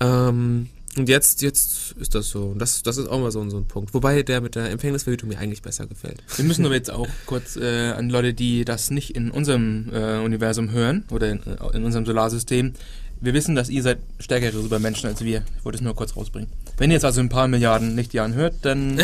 Ähm, 0.00 0.68
und 0.96 1.08
jetzt, 1.08 1.42
jetzt 1.42 1.92
ist 1.98 2.14
das 2.14 2.28
so. 2.30 2.46
Und 2.46 2.58
das, 2.60 2.82
das 2.82 2.98
ist 2.98 3.08
auch 3.08 3.20
mal 3.20 3.30
so, 3.32 3.40
ein- 3.40 3.50
so 3.50 3.56
ein 3.58 3.66
Punkt. 3.66 3.94
Wobei 3.94 4.22
der 4.22 4.40
mit 4.40 4.54
der 4.54 4.70
Empfängnisverhütung 4.70 5.28
mir 5.28 5.38
eigentlich 5.38 5.62
besser 5.62 5.86
gefällt. 5.86 6.22
Wir 6.36 6.44
müssen 6.44 6.64
aber 6.64 6.74
jetzt 6.74 6.90
auch 6.90 7.08
kurz 7.26 7.56
äh, 7.56 7.90
an 7.92 8.10
Leute, 8.10 8.32
die 8.34 8.64
das 8.64 8.90
nicht 8.90 9.14
in 9.16 9.30
unserem 9.30 9.90
äh, 9.92 10.18
Universum 10.18 10.70
hören 10.70 11.04
oder 11.10 11.30
in, 11.30 11.38
äh, 11.40 11.76
in 11.76 11.84
unserem 11.84 12.06
Solarsystem. 12.06 12.74
Wir 13.20 13.34
wissen, 13.34 13.54
dass 13.54 13.70
ihr 13.70 13.82
seid 13.82 13.98
stärkere 14.20 14.60
Supermenschen 14.60 15.08
als 15.08 15.22
wir. 15.24 15.42
Ich 15.58 15.64
wollte 15.64 15.76
es 15.78 15.82
nur 15.82 15.94
kurz 15.94 16.14
rausbringen. 16.16 16.48
Wenn 16.76 16.90
ihr 16.90 16.94
jetzt 16.94 17.04
also 17.04 17.20
ein 17.20 17.28
paar 17.28 17.48
Milliarden 17.48 17.96
Lichtjahren 17.96 18.34
hört, 18.34 18.54
dann 18.62 19.00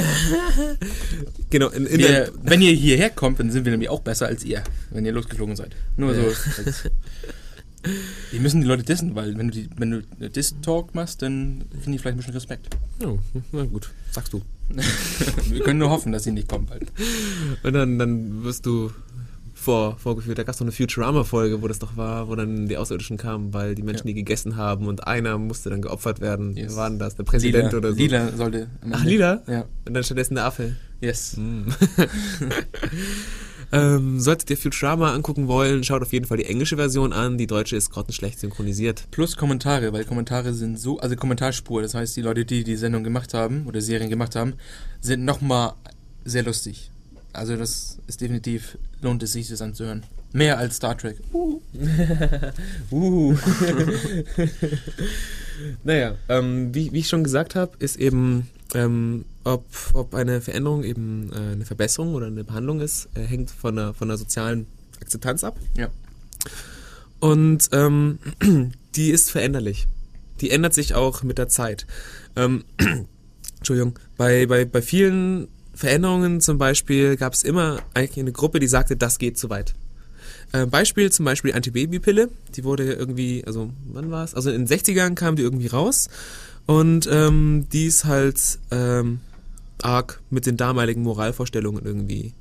Genau, 1.51 1.69
in, 1.69 1.87
in 1.87 1.99
wir, 1.99 2.33
wenn 2.43 2.63
ihr 2.63 2.73
hierher 2.73 3.11
kommt, 3.11 3.41
dann 3.41 3.51
sind 3.51 3.65
wir 3.65 3.73
nämlich 3.73 3.91
auch 3.91 4.01
besser 4.01 4.27
als 4.27 4.45
ihr, 4.45 4.63
wenn 4.91 5.05
ihr 5.05 5.13
losgeflogen 5.13 5.57
seid. 5.57 5.75
Nur 5.97 6.15
so. 6.15 6.23
Als, 6.23 6.85
wir 8.31 8.41
müssen 8.41 8.61
die 8.61 8.67
Leute 8.67 8.85
dissen, 8.85 9.15
weil 9.17 9.37
wenn 9.37 9.49
du 9.49 9.55
die, 9.55 9.69
wenn 9.77 9.91
du 9.91 10.31
Diss-Talk 10.31 10.95
machst, 10.95 11.23
dann 11.23 11.65
kriegen 11.73 11.93
die 11.93 11.99
vielleicht 11.99 12.15
ein 12.15 12.19
bisschen 12.19 12.35
Respekt. 12.35 12.69
oh, 13.05 13.19
na 13.53 13.65
gut, 13.65 13.91
sagst 14.13 14.33
du. 14.33 14.43
Wir 15.49 15.65
können 15.65 15.81
nur 15.81 15.91
hoffen, 15.91 16.13
dass 16.13 16.23
sie 16.23 16.31
nicht 16.31 16.49
kommen 16.49 16.67
bald. 16.67 16.93
Und 17.65 17.73
dann, 17.73 17.99
dann 17.99 18.45
wirst 18.45 18.67
du 18.67 18.93
vor, 19.61 19.99
vorgeführt. 19.99 20.39
Da 20.39 20.43
gab 20.43 20.53
es 20.53 20.59
doch 20.59 20.65
eine 20.65 20.73
Futurama-Folge, 20.73 21.63
wo 21.63 21.69
das 21.69 21.79
doch 21.79 21.97
war, 21.97 22.29
wo 22.29 22.35
dann 22.35 22.69
die 22.69 22.77
Außerirdischen 22.77 23.17
kamen, 23.17 23.53
weil 23.53 23.75
die 23.75 23.83
Menschen 23.83 24.09
Ja. 24.09 24.13
die 24.13 24.15
gegessen 24.15 24.57
haben 24.57 24.87
und 24.87 25.07
einer 25.07 25.39
musste 25.39 25.71
dann 25.71 25.83
geopfert 25.83 26.21
werden. 26.21 26.57
Yes. 26.57 26.73
Wer 26.73 26.77
war 26.77 26.91
denn 26.91 26.99
das? 26.99 27.17
Der 27.17 27.25
Präsident 27.25 27.67
Lila, 27.67 27.79
oder 27.79 27.91
so? 27.93 27.97
Lila 27.97 28.33
sollte. 28.37 28.69
Ach, 28.91 29.05
Lila? 29.05 29.43
Ja. 29.47 29.65
Und 29.87 29.95
dann 29.95 30.03
stattdessen 30.03 30.35
der 30.35 30.47
Affe. 30.47 30.77
Yes. 31.01 31.37
Mm. 31.37 31.69
ähm, 33.73 34.21
solltet 34.21 34.51
ihr 34.51 34.57
Futurama 34.57 35.13
angucken 35.13 35.49
wollen, 35.49 35.85
schaut 35.85 36.03
auf 36.03 36.13
jeden 36.13 36.27
Fall 36.27 36.39
die 36.39 36.47
englische 36.47 36.77
Version 36.77 37.13
an. 37.13 37.39
Die 37.39 37.47
deutsche 37.47 37.77
ist 37.77 37.91
grottenschlecht 37.91 38.41
synchronisiert. 38.41 39.05
Plus 39.11 39.37
Kommentare, 39.37 39.93
weil 39.93 40.05
Kommentare 40.05 40.55
sind 40.55 40.79
so, 40.79 40.99
also 40.99 41.17
Kommentarspur, 41.17 41.83
das 41.83 41.95
heißt, 41.95 42.17
die 42.17 42.23
Leute, 42.23 42.45
die 42.45 42.65
die 42.65 42.77
Sendung 42.77 43.05
gemacht 43.05 43.35
haben 43.35 43.67
oder 43.67 43.81
Serien 43.81 44.11
gemacht 44.11 44.37
haben, 44.37 44.55
sind 45.01 45.25
nochmal 45.25 45.75
sehr 46.25 46.43
lustig. 46.43 46.91
Also 47.33 47.57
das 47.57 47.99
ist 48.07 48.21
definitiv, 48.21 48.79
lohnt 49.01 49.23
es 49.23 49.33
sich, 49.33 49.49
das 49.49 49.63
anzuhören. 49.63 50.03
Mehr 50.33 50.59
als 50.59 50.77
Star 50.77 50.97
Trek. 50.97 51.19
Uh. 51.33 51.61
Uh. 52.91 53.37
naja, 55.85 56.15
ähm, 56.29 56.75
wie, 56.75 56.93
wie 56.93 57.01
ich 57.01 57.09
schon 57.09 57.25
gesagt 57.25 57.55
habe, 57.55 57.73
ist 57.79 57.97
eben, 57.97 58.49
ähm, 58.75 59.25
ob, 59.45 59.65
ob 59.93 60.15
eine 60.15 60.41
Veränderung 60.41 60.85
eben 60.85 61.31
äh, 61.33 61.53
eine 61.53 61.65
Verbesserung 61.65 62.15
oder 62.15 62.27
eine 62.27 62.45
Behandlung 62.45 62.81
ist, 62.81 63.09
äh, 63.15 63.23
hängt 63.23 63.51
von 63.51 63.77
der, 63.77 63.95
von 63.95 64.09
der 64.09 64.17
sozialen 64.17 64.67
Akzeptanz 65.01 65.45
ab. 65.45 65.57
Ja. 65.77 65.89
Und 67.19 67.69
ähm, 67.73 68.19
die 68.95 69.11
ist 69.11 69.31
veränderlich. 69.31 69.87
Die 70.41 70.51
ändert 70.51 70.75
sich 70.75 70.95
auch 70.95 71.23
mit 71.23 71.39
der 71.39 71.49
Zeit. 71.49 71.87
Ähm, 72.37 72.65
Entschuldigung, 73.59 73.99
bei, 74.17 74.47
bei, 74.47 74.65
bei 74.65 74.81
vielen 74.81 75.49
Veränderungen 75.81 76.43
zum 76.43 76.59
Beispiel 76.59 77.17
gab 77.17 77.33
es 77.33 77.43
immer 77.43 77.79
eigentlich 77.95 78.19
eine 78.19 78.33
Gruppe, 78.33 78.61
die 78.61 78.67
sagte, 78.67 78.97
das 78.97 79.19
geht 79.19 79.39
zu 79.39 79.49
weit. 79.49 79.73
Äh, 80.53 80.67
Beispiel 80.67 81.11
zum 81.11 81.25
Beispiel 81.25 81.53
die 81.53 81.57
Antibabypille, 81.57 82.29
die 82.55 82.65
wurde 82.65 82.93
irgendwie, 82.93 83.43
also 83.47 83.71
wann 83.91 84.11
war 84.11 84.23
es? 84.23 84.35
Also 84.35 84.51
in 84.51 84.67
den 84.67 84.79
60ern 84.79 85.15
kam 85.15 85.37
die 85.37 85.43
irgendwie 85.43 85.69
raus 85.69 86.11
und 86.67 87.09
ähm, 87.11 87.67
die 87.73 87.87
ist 87.87 88.05
halt 88.05 88.59
ähm, 88.71 89.21
arg 89.81 90.21
mit 90.29 90.45
den 90.45 90.59
damaligen 90.59 91.03
Moralvorstellungen 91.03 91.83
irgendwie 91.83 92.35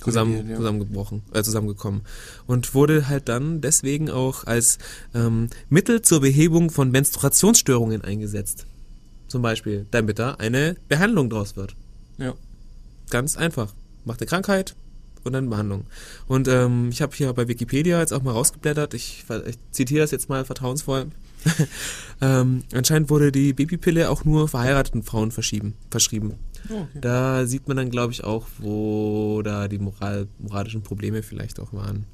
zusammen, 0.00 0.48
ja. 0.48 0.56
zusammengebrochen, 0.56 1.22
äh, 1.32 1.42
zusammengekommen. 1.42 2.02
Und 2.46 2.72
wurde 2.72 3.08
halt 3.08 3.28
dann 3.28 3.60
deswegen 3.60 4.10
auch 4.10 4.44
als 4.44 4.78
ähm, 5.12 5.48
Mittel 5.68 6.02
zur 6.02 6.20
Behebung 6.20 6.70
von 6.70 6.92
Menstruationsstörungen 6.92 8.02
eingesetzt. 8.02 8.66
Zum 9.26 9.42
Beispiel, 9.42 9.86
damit 9.90 10.20
da 10.20 10.34
eine 10.34 10.76
Behandlung 10.88 11.30
draus 11.30 11.56
wird. 11.56 11.74
Ja. 12.18 12.34
Ganz 13.10 13.36
einfach. 13.36 13.74
Macht 14.04 14.20
eine 14.20 14.26
Krankheit 14.26 14.74
und 15.24 15.32
dann 15.32 15.50
Behandlung. 15.50 15.84
Und 16.26 16.48
ähm, 16.48 16.88
ich 16.90 17.02
habe 17.02 17.14
hier 17.14 17.32
bei 17.32 17.48
Wikipedia 17.48 18.00
jetzt 18.00 18.12
auch 18.12 18.22
mal 18.22 18.32
rausgeblättert. 18.32 18.94
Ich, 18.94 19.24
ich 19.46 19.58
zitiere 19.70 20.02
das 20.02 20.10
jetzt 20.10 20.28
mal 20.28 20.44
vertrauensvoll. 20.44 21.06
ähm, 22.20 22.64
anscheinend 22.72 23.10
wurde 23.10 23.32
die 23.32 23.52
Babypille 23.52 24.10
auch 24.10 24.24
nur 24.24 24.48
verheirateten 24.48 25.02
Frauen 25.02 25.30
verschieben, 25.30 25.74
verschrieben. 25.90 26.34
Oh, 26.68 26.74
okay. 26.74 26.98
Da 27.00 27.46
sieht 27.46 27.66
man 27.66 27.76
dann, 27.76 27.90
glaube 27.90 28.12
ich, 28.12 28.24
auch, 28.24 28.46
wo 28.58 29.42
da 29.42 29.68
die 29.68 29.78
Moral, 29.78 30.28
moralischen 30.38 30.82
Probleme 30.82 31.22
vielleicht 31.22 31.60
auch 31.60 31.72
waren. 31.72 32.04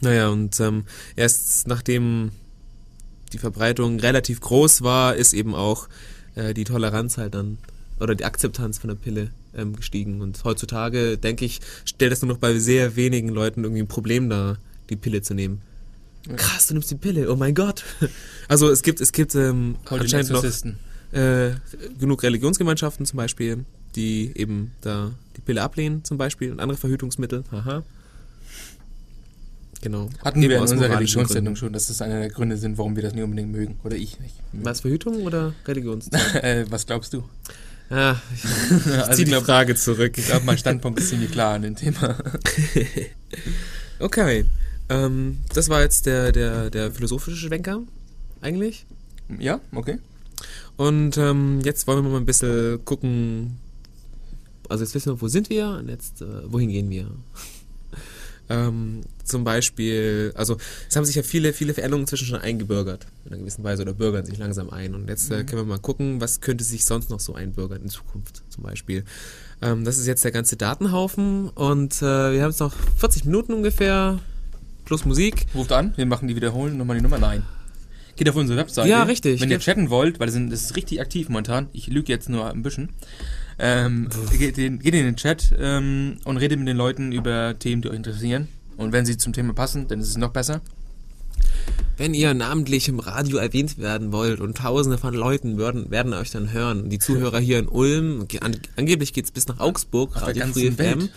Naja, 0.00 0.28
und 0.28 0.58
ähm, 0.60 0.84
erst 1.16 1.66
nachdem 1.66 2.30
die 3.32 3.38
Verbreitung 3.38 4.00
relativ 4.00 4.40
groß 4.40 4.82
war, 4.82 5.14
ist 5.14 5.34
eben 5.34 5.54
auch 5.54 5.88
äh, 6.34 6.54
die 6.54 6.64
Toleranz 6.64 7.18
halt 7.18 7.34
dann 7.34 7.58
oder 7.98 8.14
die 8.14 8.24
Akzeptanz 8.24 8.78
von 8.78 8.88
der 8.88 8.96
Pille 8.96 9.30
ähm, 9.54 9.76
gestiegen. 9.76 10.20
Und 10.20 10.42
heutzutage, 10.44 11.18
denke 11.18 11.44
ich, 11.44 11.60
stellt 11.84 12.12
es 12.12 12.22
nur 12.22 12.32
noch 12.32 12.38
bei 12.38 12.58
sehr 12.58 12.96
wenigen 12.96 13.28
Leuten 13.28 13.64
irgendwie 13.64 13.82
ein 13.82 13.88
Problem 13.88 14.28
dar, 14.28 14.58
die 14.88 14.96
Pille 14.96 15.22
zu 15.22 15.34
nehmen. 15.34 15.60
Ja. 16.28 16.36
Krass, 16.36 16.66
du 16.66 16.74
nimmst 16.74 16.90
die 16.90 16.96
Pille, 16.96 17.30
oh 17.32 17.36
mein 17.36 17.54
Gott. 17.54 17.84
Also 18.48 18.68
es 18.68 18.82
gibt, 18.82 19.00
es 19.00 19.12
gibt 19.12 19.36
ähm, 19.36 19.76
anscheinend 19.84 20.30
noch 20.30 20.44
äh, 21.12 21.52
genug 22.00 22.24
Religionsgemeinschaften 22.24 23.06
zum 23.06 23.16
Beispiel, 23.16 23.64
die 23.94 24.32
eben 24.34 24.72
da 24.80 25.12
die 25.36 25.40
Pille 25.40 25.62
ablehnen 25.62 26.02
zum 26.02 26.18
Beispiel 26.18 26.50
und 26.50 26.58
andere 26.58 26.76
Verhütungsmittel. 26.76 27.44
Haha. 27.52 27.84
Genau. 29.82 30.10
Hatten 30.22 30.42
Eben 30.42 30.50
wir 30.50 30.56
in 30.56 30.62
unserer 30.62 30.90
Religionssendung 30.90 31.56
schon, 31.56 31.72
dass 31.72 31.86
das 31.86 32.02
einer 32.02 32.18
der 32.18 32.28
Gründe 32.28 32.56
sind, 32.56 32.76
warum 32.76 32.96
wir 32.96 33.02
das 33.02 33.14
nie 33.14 33.22
unbedingt 33.22 33.50
mögen. 33.50 33.78
Oder 33.82 33.96
ich 33.96 34.20
nicht. 34.20 34.34
Was, 34.52 34.80
Verhütung 34.80 35.22
oder 35.22 35.54
Religions? 35.66 36.08
äh, 36.34 36.66
was 36.68 36.86
glaubst 36.86 37.14
du? 37.14 37.24
Ah, 37.90 38.16
ich 38.34 38.44
also 38.86 39.04
zieh 39.04 39.10
ich 39.10 39.16
die 39.16 39.24
glaube, 39.24 39.46
Frage 39.46 39.74
zurück. 39.74 40.14
glaub, 40.14 40.44
mein 40.44 40.58
Standpunkt 40.58 40.98
ist 41.00 41.10
ziemlich 41.10 41.30
klar 41.32 41.54
an 41.54 41.62
dem 41.62 41.76
Thema. 41.76 42.16
Okay. 44.00 44.46
Ähm, 44.88 45.40
das 45.54 45.68
war 45.68 45.82
jetzt 45.82 46.06
der, 46.06 46.32
der, 46.32 46.70
der 46.70 46.90
philosophische 46.90 47.36
Schwenker, 47.36 47.82
eigentlich. 48.40 48.86
Ja, 49.38 49.60
okay. 49.74 49.98
Und 50.76 51.18
ähm, 51.18 51.60
jetzt 51.62 51.86
wollen 51.86 52.02
wir 52.02 52.10
mal 52.10 52.16
ein 52.16 52.26
bisschen 52.26 52.84
gucken. 52.84 53.58
Also 54.68 54.82
jetzt 54.84 54.94
wissen 54.94 55.12
wir, 55.12 55.20
wo 55.20 55.28
sind 55.28 55.50
wir 55.50 55.68
und 55.68 55.88
jetzt, 55.88 56.22
äh, 56.22 56.50
wohin 56.50 56.70
gehen 56.70 56.90
wir? 56.90 57.10
ähm, 58.48 59.02
zum 59.30 59.44
Beispiel, 59.44 60.32
also 60.34 60.56
es 60.88 60.96
haben 60.96 61.04
sich 61.04 61.14
ja 61.16 61.22
viele, 61.22 61.52
viele 61.52 61.72
Veränderungen 61.74 62.02
inzwischen 62.04 62.26
schon 62.26 62.40
eingebürgert, 62.40 63.06
in 63.24 63.30
einer 63.32 63.40
gewissen 63.40 63.64
Weise, 63.64 63.82
oder 63.82 63.94
bürgern 63.94 64.26
sich 64.26 64.36
langsam 64.38 64.70
ein. 64.70 64.94
Und 64.94 65.08
jetzt 65.08 65.30
äh, 65.30 65.38
Mhm. 65.38 65.46
können 65.46 65.62
wir 65.62 65.66
mal 65.66 65.78
gucken, 65.78 66.20
was 66.20 66.40
könnte 66.40 66.64
sich 66.64 66.84
sonst 66.84 67.08
noch 67.10 67.20
so 67.20 67.34
einbürgern 67.34 67.80
in 67.82 67.88
Zukunft 67.88 68.42
zum 68.50 68.64
Beispiel. 68.64 69.04
Ähm, 69.62 69.84
das 69.84 69.96
ist 69.98 70.06
jetzt 70.06 70.24
der 70.24 70.32
ganze 70.32 70.56
Datenhaufen 70.56 71.48
und 71.50 71.96
äh, 72.02 72.32
wir 72.32 72.42
haben 72.42 72.50
jetzt 72.50 72.60
noch 72.60 72.74
40 72.98 73.24
Minuten 73.24 73.52
ungefähr, 73.54 74.18
plus 74.84 75.04
Musik. 75.04 75.46
Ruft 75.54 75.72
an, 75.72 75.92
wir 75.96 76.06
machen 76.06 76.28
die 76.28 76.36
wiederholen, 76.36 76.76
nochmal 76.76 76.96
die 76.96 77.02
Nummer. 77.02 77.18
Nein. 77.18 77.42
Geht 78.16 78.28
auf 78.28 78.36
unsere 78.36 78.58
Webseite. 78.58 78.88
Ja, 78.88 79.04
richtig. 79.04 79.40
Wenn 79.40 79.50
ihr 79.50 79.60
chatten 79.60 79.88
wollt, 79.88 80.20
weil 80.20 80.26
das 80.26 80.34
ist 80.36 80.76
richtig 80.76 81.00
aktiv 81.00 81.28
momentan. 81.30 81.68
Ich 81.72 81.86
lüge 81.86 82.12
jetzt 82.12 82.28
nur 82.28 82.50
ein 82.50 82.62
bisschen. 82.62 82.90
Ähm, 83.58 84.08
geht, 84.38 84.58
in, 84.58 84.78
geht 84.78 84.94
in 84.94 85.04
den 85.04 85.16
Chat 85.16 85.54
ähm, 85.58 86.18
und 86.24 86.36
redet 86.38 86.58
mit 86.58 86.66
den 86.68 86.76
Leuten 86.76 87.12
über 87.12 87.58
Themen, 87.58 87.82
die 87.82 87.88
euch 87.88 87.96
interessieren. 87.96 88.48
Und 88.80 88.92
wenn 88.92 89.04
sie 89.04 89.16
zum 89.16 89.32
Thema 89.32 89.52
passen, 89.52 89.86
dann 89.88 90.00
ist 90.00 90.08
es 90.08 90.16
noch 90.16 90.30
besser. 90.32 90.60
Wenn 91.96 92.14
ihr 92.14 92.32
namentlich 92.32 92.88
im 92.88 92.98
Radio 92.98 93.36
erwähnt 93.36 93.76
werden 93.76 94.10
wollt 94.10 94.40
und 94.40 94.56
tausende 94.56 94.96
von 94.96 95.12
Leuten 95.12 95.58
würden, 95.58 95.90
werden 95.90 96.14
euch 96.14 96.30
dann 96.30 96.50
hören. 96.50 96.88
Die 96.88 96.98
Zuhörer 96.98 97.38
hier 97.40 97.58
in 97.58 97.68
Ulm, 97.68 98.26
an, 98.40 98.56
angeblich 98.76 99.12
geht's 99.12 99.30
bis 99.30 99.46
nach 99.48 99.60
Augsburg, 99.60 100.16
Auf 100.16 100.32
der 100.32 100.46
Radio 100.48 100.52
Free. 100.52 100.70
FM. 100.70 101.08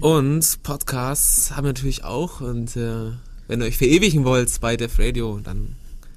Und 0.00 0.62
Podcasts 0.62 1.50
haben 1.54 1.64
wir 1.64 1.68
natürlich 1.74 2.04
auch. 2.04 2.40
Und 2.40 2.76
äh, 2.76 3.10
wenn 3.46 3.60
ihr 3.60 3.66
euch 3.66 3.76
verewigen 3.76 4.24
wollt 4.24 4.58
bei 4.62 4.76
Def 4.78 4.98
Radio, 4.98 5.38
dann 5.44 5.76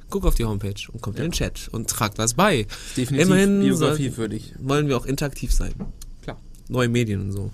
guckt 0.10 0.26
auf 0.26 0.36
die 0.36 0.46
Homepage 0.46 0.76
und 0.94 1.02
kommt 1.02 1.18
in 1.18 1.24
den 1.24 1.32
Chat 1.34 1.68
und 1.72 1.90
tragt 1.90 2.18
was 2.18 2.36
bei. 2.36 2.68
Definitiv 2.96 3.28
Immerhin 3.28 3.60
Biografie 3.60 4.04
soll- 4.08 4.12
für 4.14 4.30
dich. 4.30 4.54
Wollen 4.60 4.88
wir 4.88 4.96
auch 4.96 5.06
interaktiv 5.06 5.52
sein. 5.54 5.74
Klar. 6.22 6.40
Neue 6.70 6.88
Medien 6.88 7.20
und 7.22 7.32
so. 7.34 7.52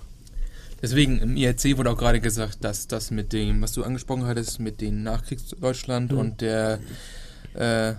Deswegen, 0.82 1.20
im 1.20 1.38
IRC 1.38 1.78
wurde 1.78 1.92
auch 1.92 1.98
gerade 1.98 2.20
gesagt, 2.20 2.64
dass 2.64 2.88
das 2.88 3.12
mit 3.12 3.32
dem, 3.34 3.62
was 3.62 3.74
du 3.74 3.84
angesprochen 3.84 4.26
hattest, 4.26 4.60
mit 4.60 4.82
dem 4.82 5.04
Nachkriegsdeutschland 5.04 6.12
Mhm. 6.12 6.18
und 6.18 6.42
der 6.42 6.80
äh, 7.54 7.94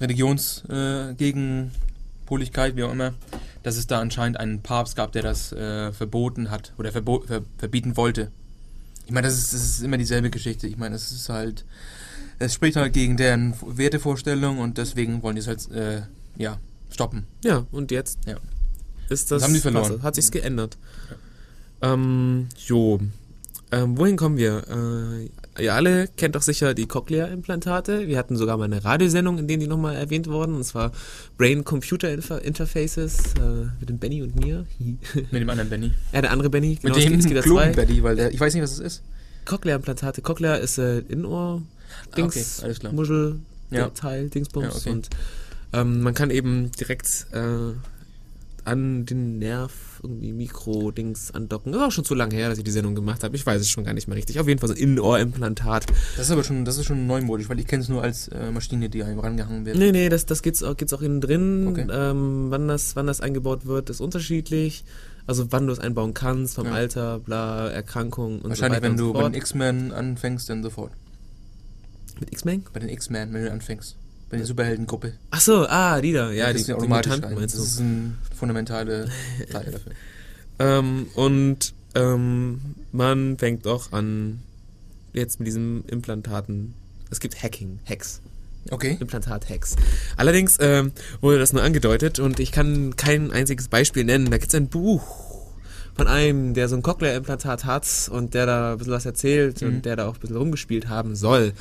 Religionsgegenpoligkeit, 0.00 2.72
äh, 2.72 2.76
wie 2.76 2.82
auch 2.84 2.92
immer, 2.92 3.14
dass 3.62 3.76
es 3.76 3.86
da 3.86 4.00
anscheinend 4.00 4.38
einen 4.38 4.62
Papst 4.62 4.96
gab, 4.96 5.12
der 5.12 5.22
das 5.22 5.52
äh, 5.52 5.92
verboten 5.92 6.50
hat 6.50 6.72
oder 6.78 6.92
verbo 6.92 7.20
ver 7.26 7.42
verbieten 7.58 7.96
wollte. 7.96 8.30
Ich 9.06 9.12
meine, 9.12 9.26
das 9.26 9.36
ist, 9.38 9.52
das 9.52 9.62
ist 9.62 9.82
immer 9.82 9.98
dieselbe 9.98 10.30
Geschichte. 10.30 10.66
Ich 10.66 10.76
meine, 10.76 10.94
es 10.94 11.12
ist 11.12 11.28
halt, 11.28 11.64
es 12.38 12.54
spricht 12.54 12.76
halt 12.76 12.92
gegen 12.92 13.16
deren 13.16 13.54
Wertevorstellung 13.66 14.58
und 14.58 14.78
deswegen 14.78 15.22
wollen 15.22 15.36
die 15.36 15.40
es 15.40 15.46
halt, 15.48 15.70
äh, 15.72 16.02
ja, 16.36 16.58
stoppen. 16.90 17.24
Ja, 17.44 17.66
und 17.70 17.90
jetzt 17.90 18.18
Ja. 18.26 18.34
ist 19.08 19.30
das, 19.30 19.40
Das 19.40 19.42
haben 19.44 19.54
die 19.54 19.60
verloren. 19.60 20.02
hat 20.02 20.14
sich's 20.14 20.30
geändert. 20.30 20.76
Ähm, 21.82 22.48
jo. 22.66 23.00
Ähm, 23.72 23.98
wohin 23.98 24.16
kommen 24.16 24.36
wir? 24.36 24.62
Äh, 25.56 25.62
ihr 25.62 25.74
alle 25.74 26.08
kennt 26.16 26.34
doch 26.36 26.42
sicher 26.42 26.74
die 26.74 26.86
Cochlea-Implantate. 26.86 28.06
Wir 28.06 28.18
hatten 28.18 28.36
sogar 28.36 28.56
mal 28.56 28.64
eine 28.64 28.84
Radiosendung, 28.84 29.38
in 29.38 29.48
der 29.48 29.56
die 29.56 29.66
nochmal 29.66 29.96
erwähnt 29.96 30.28
wurden, 30.28 30.54
und 30.54 30.64
zwar 30.64 30.92
Brain-Computer-Interfaces 31.38 33.34
äh, 33.40 33.66
mit 33.80 33.88
dem 33.88 33.98
Benny 33.98 34.22
und 34.22 34.36
mir. 34.38 34.66
Mit 35.30 35.42
dem 35.42 35.50
anderen 35.50 35.70
Benny. 35.70 35.92
ja, 36.12 36.20
der 36.22 36.30
andere 36.30 36.50
Benny, 36.50 36.70
Mit 36.70 36.82
genau, 36.82 36.96
es 36.96 37.04
dem 37.26 37.36
es 37.36 37.44
zwei. 37.44 37.70
Benny, 37.70 38.02
weil 38.02 38.16
der, 38.16 38.32
ich 38.32 38.40
weiß 38.40 38.54
nicht, 38.54 38.62
was 38.62 38.72
es 38.72 38.78
ist. 38.80 39.02
Cochlea-Implantate. 39.44 40.22
Cochlea 40.22 40.54
ist 40.56 40.78
äh, 40.78 41.00
Innenohr, 41.00 41.62
Ah, 42.10 42.14
Dings, 42.16 42.36
okay, 42.58 42.64
alles 42.64 42.80
klar. 42.80 42.92
Muschel, 42.92 43.40
Ja. 43.70 43.88
Teil, 43.88 44.28
Dingsbums. 44.28 44.66
Ja, 44.66 44.72
okay. 44.74 44.90
Und 44.90 45.10
ähm, 45.72 46.00
man 46.02 46.14
kann 46.14 46.30
eben 46.30 46.70
direkt 46.72 47.26
äh, 47.32 47.72
an 48.64 49.04
den 49.06 49.38
Nerv 49.38 50.00
irgendwie 50.02 50.32
Mikro-Dings 50.32 51.32
andocken. 51.32 51.72
Das 51.72 51.80
ist 51.82 51.86
auch 51.88 51.92
schon 51.92 52.04
zu 52.04 52.14
lange 52.14 52.34
her, 52.34 52.48
dass 52.48 52.58
ich 52.58 52.64
die 52.64 52.70
Sendung 52.70 52.94
gemacht 52.94 53.22
habe. 53.24 53.36
Ich 53.36 53.44
weiß 53.44 53.60
es 53.60 53.68
schon 53.68 53.84
gar 53.84 53.92
nicht 53.94 54.08
mehr 54.08 54.16
richtig. 54.16 54.40
Auf 54.40 54.48
jeden 54.48 54.58
Fall 54.60 54.68
so 54.68 54.74
ein 54.74 54.80
Innenohrimplantat. 54.80 55.86
Das 56.16 56.26
ist 56.26 56.30
aber 56.30 56.44
schon, 56.44 56.64
das 56.64 56.78
ist 56.78 56.86
schon 56.86 57.06
neumodisch, 57.06 57.48
weil 57.48 57.58
ich 57.60 57.66
kenne 57.66 57.82
es 57.82 57.88
nur 57.88 58.02
als 58.02 58.28
äh, 58.28 58.50
Maschine, 58.50 58.88
die 58.88 59.02
einem 59.04 59.18
rangehangen 59.18 59.66
wird. 59.66 59.76
Nee, 59.76 59.92
nee, 59.92 60.08
das, 60.08 60.26
das 60.26 60.42
geht's 60.42 60.62
auch, 60.62 60.76
geht's 60.76 60.92
auch 60.92 61.02
innen 61.02 61.20
drin. 61.20 61.68
Okay. 61.68 61.86
Ähm, 61.90 62.46
wann, 62.50 62.68
das, 62.68 62.96
wann 62.96 63.06
das 63.06 63.20
eingebaut 63.20 63.66
wird, 63.66 63.90
ist 63.90 64.00
unterschiedlich. 64.00 64.84
Also 65.26 65.50
wann 65.52 65.66
du 65.66 65.72
es 65.72 65.78
einbauen 65.78 66.12
kannst, 66.14 66.54
vom 66.56 66.66
Ja. 66.66 66.72
Alter, 66.72 67.18
bla, 67.18 67.68
Erkrankung 67.70 68.40
und 68.40 68.50
Wahrscheinlich, 68.50 68.78
so 68.78 68.82
weiter 68.82 68.82
wenn 68.82 68.96
du 68.96 69.04
und 69.04 69.08
so 69.08 69.12
bei 69.14 69.20
fort. 69.20 69.34
den 69.34 69.38
X-Men 69.38 69.92
anfängst, 69.92 70.48
dann 70.50 70.62
sofort. 70.62 70.92
Mit 72.20 72.30
X-Men? 72.32 72.64
Bei 72.72 72.80
den 72.80 72.88
X-Men, 72.90 73.32
wenn 73.32 73.44
du 73.44 73.50
anfängst. 73.50 73.96
Bei 74.34 74.38
der 74.38 74.46
Superheldengruppe. 74.46 75.12
Ach 75.30 75.40
so, 75.40 75.66
ah, 75.68 76.00
die 76.00 76.12
da. 76.12 76.30
Ja, 76.32 76.46
Dann 76.48 76.56
die, 76.56 76.64
die 76.64 76.72
automatisch 76.74 77.06
Mutanten 77.12 77.28
rein. 77.30 77.38
meinst 77.40 77.54
Das 77.54 77.62
du. 77.62 77.68
ist 77.68 77.78
ein 77.80 78.18
fundamentale 78.36 79.08
Teil 79.52 79.64
dafür. 79.72 79.92
Ähm, 80.58 81.06
und 81.14 81.72
ähm, 81.94 82.60
man 82.92 83.38
fängt 83.38 83.66
auch 83.66 83.92
an, 83.92 84.40
jetzt 85.12 85.38
mit 85.40 85.46
diesen 85.46 85.84
Implantaten. 85.86 86.74
Es 87.10 87.20
gibt 87.20 87.42
Hacking, 87.42 87.78
Hacks, 87.88 88.20
Okay. 88.70 88.96
Implantat-Hacks. 88.98 89.76
Allerdings 90.16 90.56
ähm, 90.58 90.92
wurde 91.20 91.38
das 91.38 91.52
nur 91.52 91.62
angedeutet 91.62 92.18
und 92.18 92.40
ich 92.40 92.50
kann 92.50 92.96
kein 92.96 93.30
einziges 93.30 93.68
Beispiel 93.68 94.04
nennen. 94.04 94.30
Da 94.30 94.38
gibt 94.38 94.48
es 94.48 94.54
ein 94.54 94.68
Buch 94.68 95.04
von 95.94 96.06
einem, 96.08 96.54
der 96.54 96.68
so 96.68 96.74
ein 96.74 96.82
Cochlea-Implantat 96.82 97.66
hat 97.66 97.86
und 98.10 98.32
der 98.34 98.46
da 98.46 98.72
ein 98.72 98.78
bisschen 98.78 98.94
was 98.94 99.04
erzählt 99.06 99.60
Mhm. 99.60 99.68
und 99.68 99.84
der 99.84 99.96
da 99.96 100.08
auch 100.08 100.14
ein 100.14 100.20
bisschen 100.20 100.36
rumgespielt 100.36 100.88
haben 100.88 101.14
soll. 101.14 101.52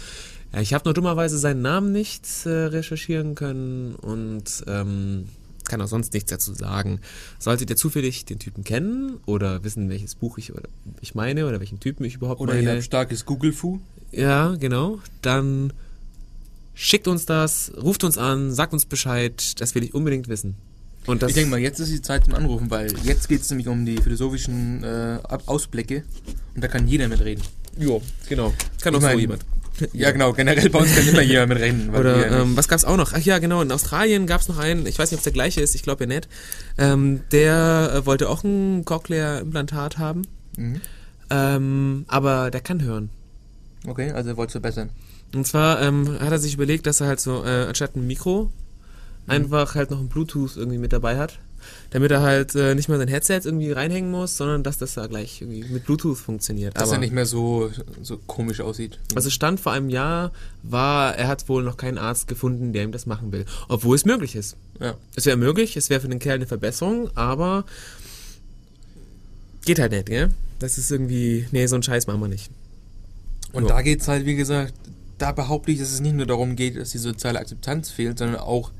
Ja, 0.53 0.61
ich 0.61 0.73
habe 0.73 0.85
nur 0.85 0.93
dummerweise 0.93 1.37
seinen 1.37 1.61
Namen 1.61 1.91
nicht 1.91 2.27
äh, 2.45 2.49
recherchieren 2.49 3.35
können 3.35 3.95
und 3.95 4.63
ähm, 4.67 5.27
kann 5.65 5.81
auch 5.81 5.87
sonst 5.87 6.13
nichts 6.13 6.29
dazu 6.29 6.53
sagen. 6.53 6.99
Solltet 7.39 7.69
ihr 7.69 7.75
zufällig 7.75 8.25
den 8.25 8.37
Typen 8.39 8.63
kennen 8.63 9.17
oder 9.25 9.63
wissen, 9.63 9.89
welches 9.89 10.15
Buch 10.15 10.37
ich 10.37 10.53
oder 10.53 10.69
ich 11.01 11.15
meine 11.15 11.47
oder 11.47 11.59
welchen 11.59 11.79
Typen 11.79 12.05
ich 12.05 12.15
überhaupt 12.15 12.41
Oder 12.41 12.53
ihr 12.55 12.63
meine, 12.63 12.75
habt 12.75 12.83
starkes 12.83 13.25
Google-Fu. 13.25 13.79
ja, 14.11 14.55
genau, 14.55 14.99
dann 15.21 15.73
schickt 16.75 17.07
uns 17.07 17.25
das, 17.25 17.71
ruft 17.81 18.03
uns 18.03 18.17
an, 18.17 18.51
sagt 18.53 18.73
uns 18.73 18.85
Bescheid, 18.85 19.59
das 19.59 19.73
will 19.75 19.83
ich 19.83 19.93
unbedingt 19.93 20.27
wissen. 20.27 20.55
Und 21.05 21.21
das 21.21 21.29
Ich 21.29 21.35
denke 21.35 21.49
mal, 21.49 21.59
jetzt 21.59 21.79
ist 21.79 21.91
die 21.91 22.01
Zeit 22.01 22.25
zum 22.25 22.33
Anrufen, 22.33 22.69
weil 22.69 22.93
jetzt 23.03 23.27
geht 23.27 23.41
es 23.41 23.49
nämlich 23.49 23.67
um 23.67 23.85
die 23.85 23.97
philosophischen 23.97 24.83
äh, 24.83 25.19
Ausblicke 25.45 26.03
und 26.55 26.63
da 26.63 26.67
kann 26.67 26.87
jeder 26.87 27.07
mitreden. 27.07 27.43
jo, 27.77 28.01
genau, 28.29 28.53
kann 28.81 28.93
Ich 28.93 28.97
auch 28.97 29.01
so 29.01 29.07
mein, 29.07 29.19
jemand. 29.19 29.45
Ja, 29.91 30.11
genau, 30.11 30.33
generell 30.33 30.69
bei 30.69 30.79
uns 30.79 30.95
kann 30.95 31.07
immer 31.07 31.21
jemand 31.21 31.49
mitreden. 31.49 31.91
weil 31.91 32.03
wir 32.03 32.11
Oder 32.11 32.29
ja 32.29 32.41
ähm, 32.41 32.55
was 32.55 32.67
gab's 32.67 32.85
auch 32.85 32.97
noch? 32.97 33.13
Ach 33.13 33.19
ja, 33.19 33.39
genau, 33.39 33.61
in 33.61 33.71
Australien 33.71 34.27
gab's 34.27 34.47
noch 34.47 34.57
einen, 34.57 34.85
ich 34.85 34.99
weiß 34.99 35.11
nicht, 35.11 35.17
ob 35.17 35.19
es 35.19 35.23
der 35.23 35.33
gleiche 35.33 35.61
ist, 35.61 35.75
ich 35.75 35.83
glaube 35.83 36.03
ja 36.03 36.07
nicht. 36.07 36.27
Ähm, 36.77 37.21
der 37.31 37.91
äh, 37.95 38.05
wollte 38.05 38.29
auch 38.29 38.43
ein 38.43 38.85
Cochlea-Implantat 38.85 39.97
haben, 39.97 40.23
mhm. 40.57 40.81
ähm, 41.29 42.05
aber 42.07 42.51
der 42.51 42.61
kann 42.61 42.81
hören. 42.81 43.09
Okay, 43.85 44.11
also 44.11 44.29
ihr 44.29 44.37
wollt 44.37 44.49
es 44.49 44.53
verbessern. 44.53 44.89
Und 45.33 45.47
zwar 45.47 45.81
ähm, 45.81 46.19
hat 46.19 46.31
er 46.31 46.39
sich 46.39 46.53
überlegt, 46.53 46.85
dass 46.85 47.01
er 47.01 47.07
halt 47.07 47.19
so 47.19 47.43
äh, 47.43 47.65
anstatt 47.65 47.95
ein 47.95 48.05
Mikro 48.05 48.51
einfach 49.27 49.75
halt 49.75 49.89
noch 49.91 49.99
ein 49.99 50.09
Bluetooth 50.09 50.57
irgendwie 50.57 50.77
mit 50.77 50.93
dabei 50.93 51.17
hat. 51.17 51.39
Damit 51.91 52.11
er 52.11 52.21
halt 52.21 52.55
äh, 52.55 52.73
nicht 52.75 52.89
mehr 52.89 52.97
sein 52.97 53.07
Headset 53.07 53.41
irgendwie 53.43 53.71
reinhängen 53.71 54.09
muss, 54.09 54.35
sondern 54.37 54.63
dass 54.63 54.77
das 54.77 54.93
da 54.95 55.07
gleich 55.07 55.41
irgendwie 55.41 55.63
mit 55.71 55.85
Bluetooth 55.85 56.17
funktioniert. 56.17 56.75
Dass 56.75 56.83
Aber 56.89 56.93
er 56.93 56.99
nicht 56.99 57.13
mehr 57.13 57.25
so, 57.25 57.69
so 58.01 58.17
komisch 58.25 58.61
aussieht. 58.61 58.99
also 59.15 59.29
Stand 59.29 59.59
vor 59.59 59.71
einem 59.73 59.89
Jahr 59.89 60.31
war, 60.63 61.15
er 61.15 61.27
hat 61.27 61.47
wohl 61.49 61.63
noch 61.63 61.77
keinen 61.77 61.97
Arzt 61.97 62.27
gefunden, 62.27 62.73
der 62.73 62.83
ihm 62.83 62.91
das 62.91 63.05
machen 63.05 63.31
will. 63.31 63.45
Obwohl 63.67 63.95
es 63.95 64.05
möglich 64.05 64.35
ist. 64.35 64.55
ja. 64.79 64.95
Es 65.15 65.25
wäre 65.25 65.37
möglich, 65.37 65.77
es 65.77 65.89
wäre 65.89 66.01
für 66.01 66.07
den 66.09 66.19
Kerl 66.19 66.35
eine 66.35 66.47
Verbesserung, 66.47 67.09
aber 67.15 67.65
geht 69.65 69.79
halt 69.79 69.91
nicht, 69.91 70.07
gell? 70.07 70.29
Das 70.59 70.77
ist 70.77 70.91
irgendwie, 70.91 71.47
nee, 71.51 71.65
so 71.67 71.75
einen 71.75 71.83
Scheiß 71.83 72.07
machen 72.07 72.21
wir 72.21 72.27
nicht. 72.27 72.49
Und 73.51 73.63
Ja. 73.63 73.69
da 73.75 73.81
geht 73.81 74.01
es 74.01 74.07
halt, 74.07 74.25
wie 74.25 74.35
gesagt, 74.35 74.73
da 75.17 75.31
behaupte 75.31 75.71
ich, 75.71 75.79
dass 75.79 75.91
es 75.91 75.99
nicht 75.99 76.15
nur 76.15 76.25
darum 76.25 76.55
geht, 76.55 76.75
dass 76.77 76.89
die 76.91 76.97
soziale 76.97 77.39
Akzeptanz 77.39 77.89
fehlt, 77.91 78.17
sondern 78.17 78.37
auch, 78.37 78.71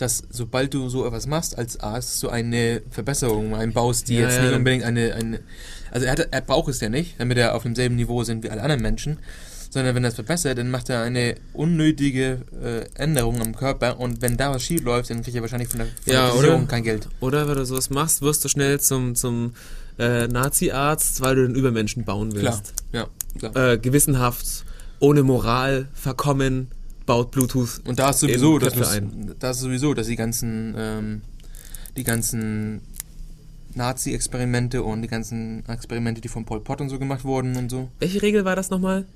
dass 0.00 0.22
sobald 0.30 0.72
du 0.74 0.88
so 0.88 1.06
etwas 1.06 1.26
machst 1.26 1.58
als 1.58 1.78
Arzt, 1.80 2.18
so 2.20 2.28
eine 2.28 2.82
Verbesserung 2.90 3.54
einbaust, 3.54 4.08
die 4.08 4.14
Ja, 4.14 4.28
jetzt 4.28 4.40
nicht 4.40 4.52
unbedingt 4.54 4.84
eine, 4.84 5.14
eine 5.14 5.40
also 5.90 6.06
er, 6.06 6.12
hat, 6.12 6.28
er 6.30 6.40
braucht 6.40 6.68
es 6.68 6.80
ja 6.80 6.88
nicht, 6.88 7.18
damit 7.18 7.36
er 7.38 7.54
auf 7.54 7.62
demselben 7.64 7.96
Niveau 7.96 8.22
sind 8.24 8.44
wie 8.44 8.50
alle 8.50 8.62
anderen 8.62 8.82
Menschen, 8.82 9.18
sondern 9.70 9.94
wenn 9.94 10.04
er 10.04 10.08
es 10.08 10.14
verbessert, 10.14 10.58
dann 10.58 10.70
macht 10.70 10.88
er 10.88 11.02
eine 11.02 11.36
unnötige 11.52 12.42
äh, 12.62 13.00
Änderung 13.00 13.40
am 13.40 13.54
Körper 13.54 13.98
und 14.00 14.22
wenn 14.22 14.36
da 14.36 14.52
was 14.52 14.62
schief 14.62 14.82
läuft, 14.82 15.10
dann 15.10 15.22
kriegt 15.22 15.36
er 15.36 15.42
wahrscheinlich 15.42 15.68
von 15.68 15.78
der, 15.78 15.86
von 15.88 16.12
Ja, 16.12 16.22
der 16.22 16.30
Versicherung 16.32 16.60
oder? 16.62 16.70
kein 16.70 16.82
Geld. 16.84 17.08
Oder 17.20 17.48
wenn 17.48 17.56
du 17.56 17.64
sowas 17.64 17.90
machst, 17.90 18.22
wirst 18.22 18.44
du 18.44 18.48
schnell 18.48 18.80
zum, 18.80 19.14
zum 19.14 19.54
äh, 19.98 20.26
Nazi-Arzt, 20.28 21.20
weil 21.20 21.36
du 21.36 21.46
den 21.46 21.54
Übermenschen 21.54 22.04
bauen 22.04 22.32
willst. 22.34 22.74
Klar, 22.90 23.08
ja, 23.42 23.48
klar. 23.50 23.72
Äh, 23.72 23.78
gewissenhaft, 23.78 24.64
ohne 24.98 25.22
Moral, 25.22 25.88
verkommen, 25.94 26.68
baut 27.10 27.32
Bluetooth. 27.32 27.80
Und 27.86 27.98
da 27.98 28.10
ist 28.10 28.20
sowieso, 28.20 28.54
in 28.54 28.64
das 28.64 28.74
Köpfe 28.74 29.00
muss, 29.00 29.26
ein. 29.26 29.34
da 29.40 29.50
ist 29.50 29.58
sowieso, 29.58 29.94
dass 29.94 30.06
die 30.06 30.14
ganzen, 30.14 30.74
ähm, 30.78 31.22
die 31.96 32.04
ganzen 32.04 32.82
Nazi-Experimente 33.74 34.84
und 34.84 35.02
die 35.02 35.08
ganzen 35.08 35.68
Experimente, 35.68 36.20
die 36.20 36.28
von 36.28 36.44
Pol 36.44 36.60
Pot 36.60 36.80
und 36.80 36.88
so 36.88 37.00
gemacht 37.00 37.24
wurden 37.24 37.56
und 37.56 37.68
so. 37.68 37.88
Welche 37.98 38.22
Regel 38.22 38.44
war 38.44 38.54
das 38.54 38.70
nochmal? 38.70 39.06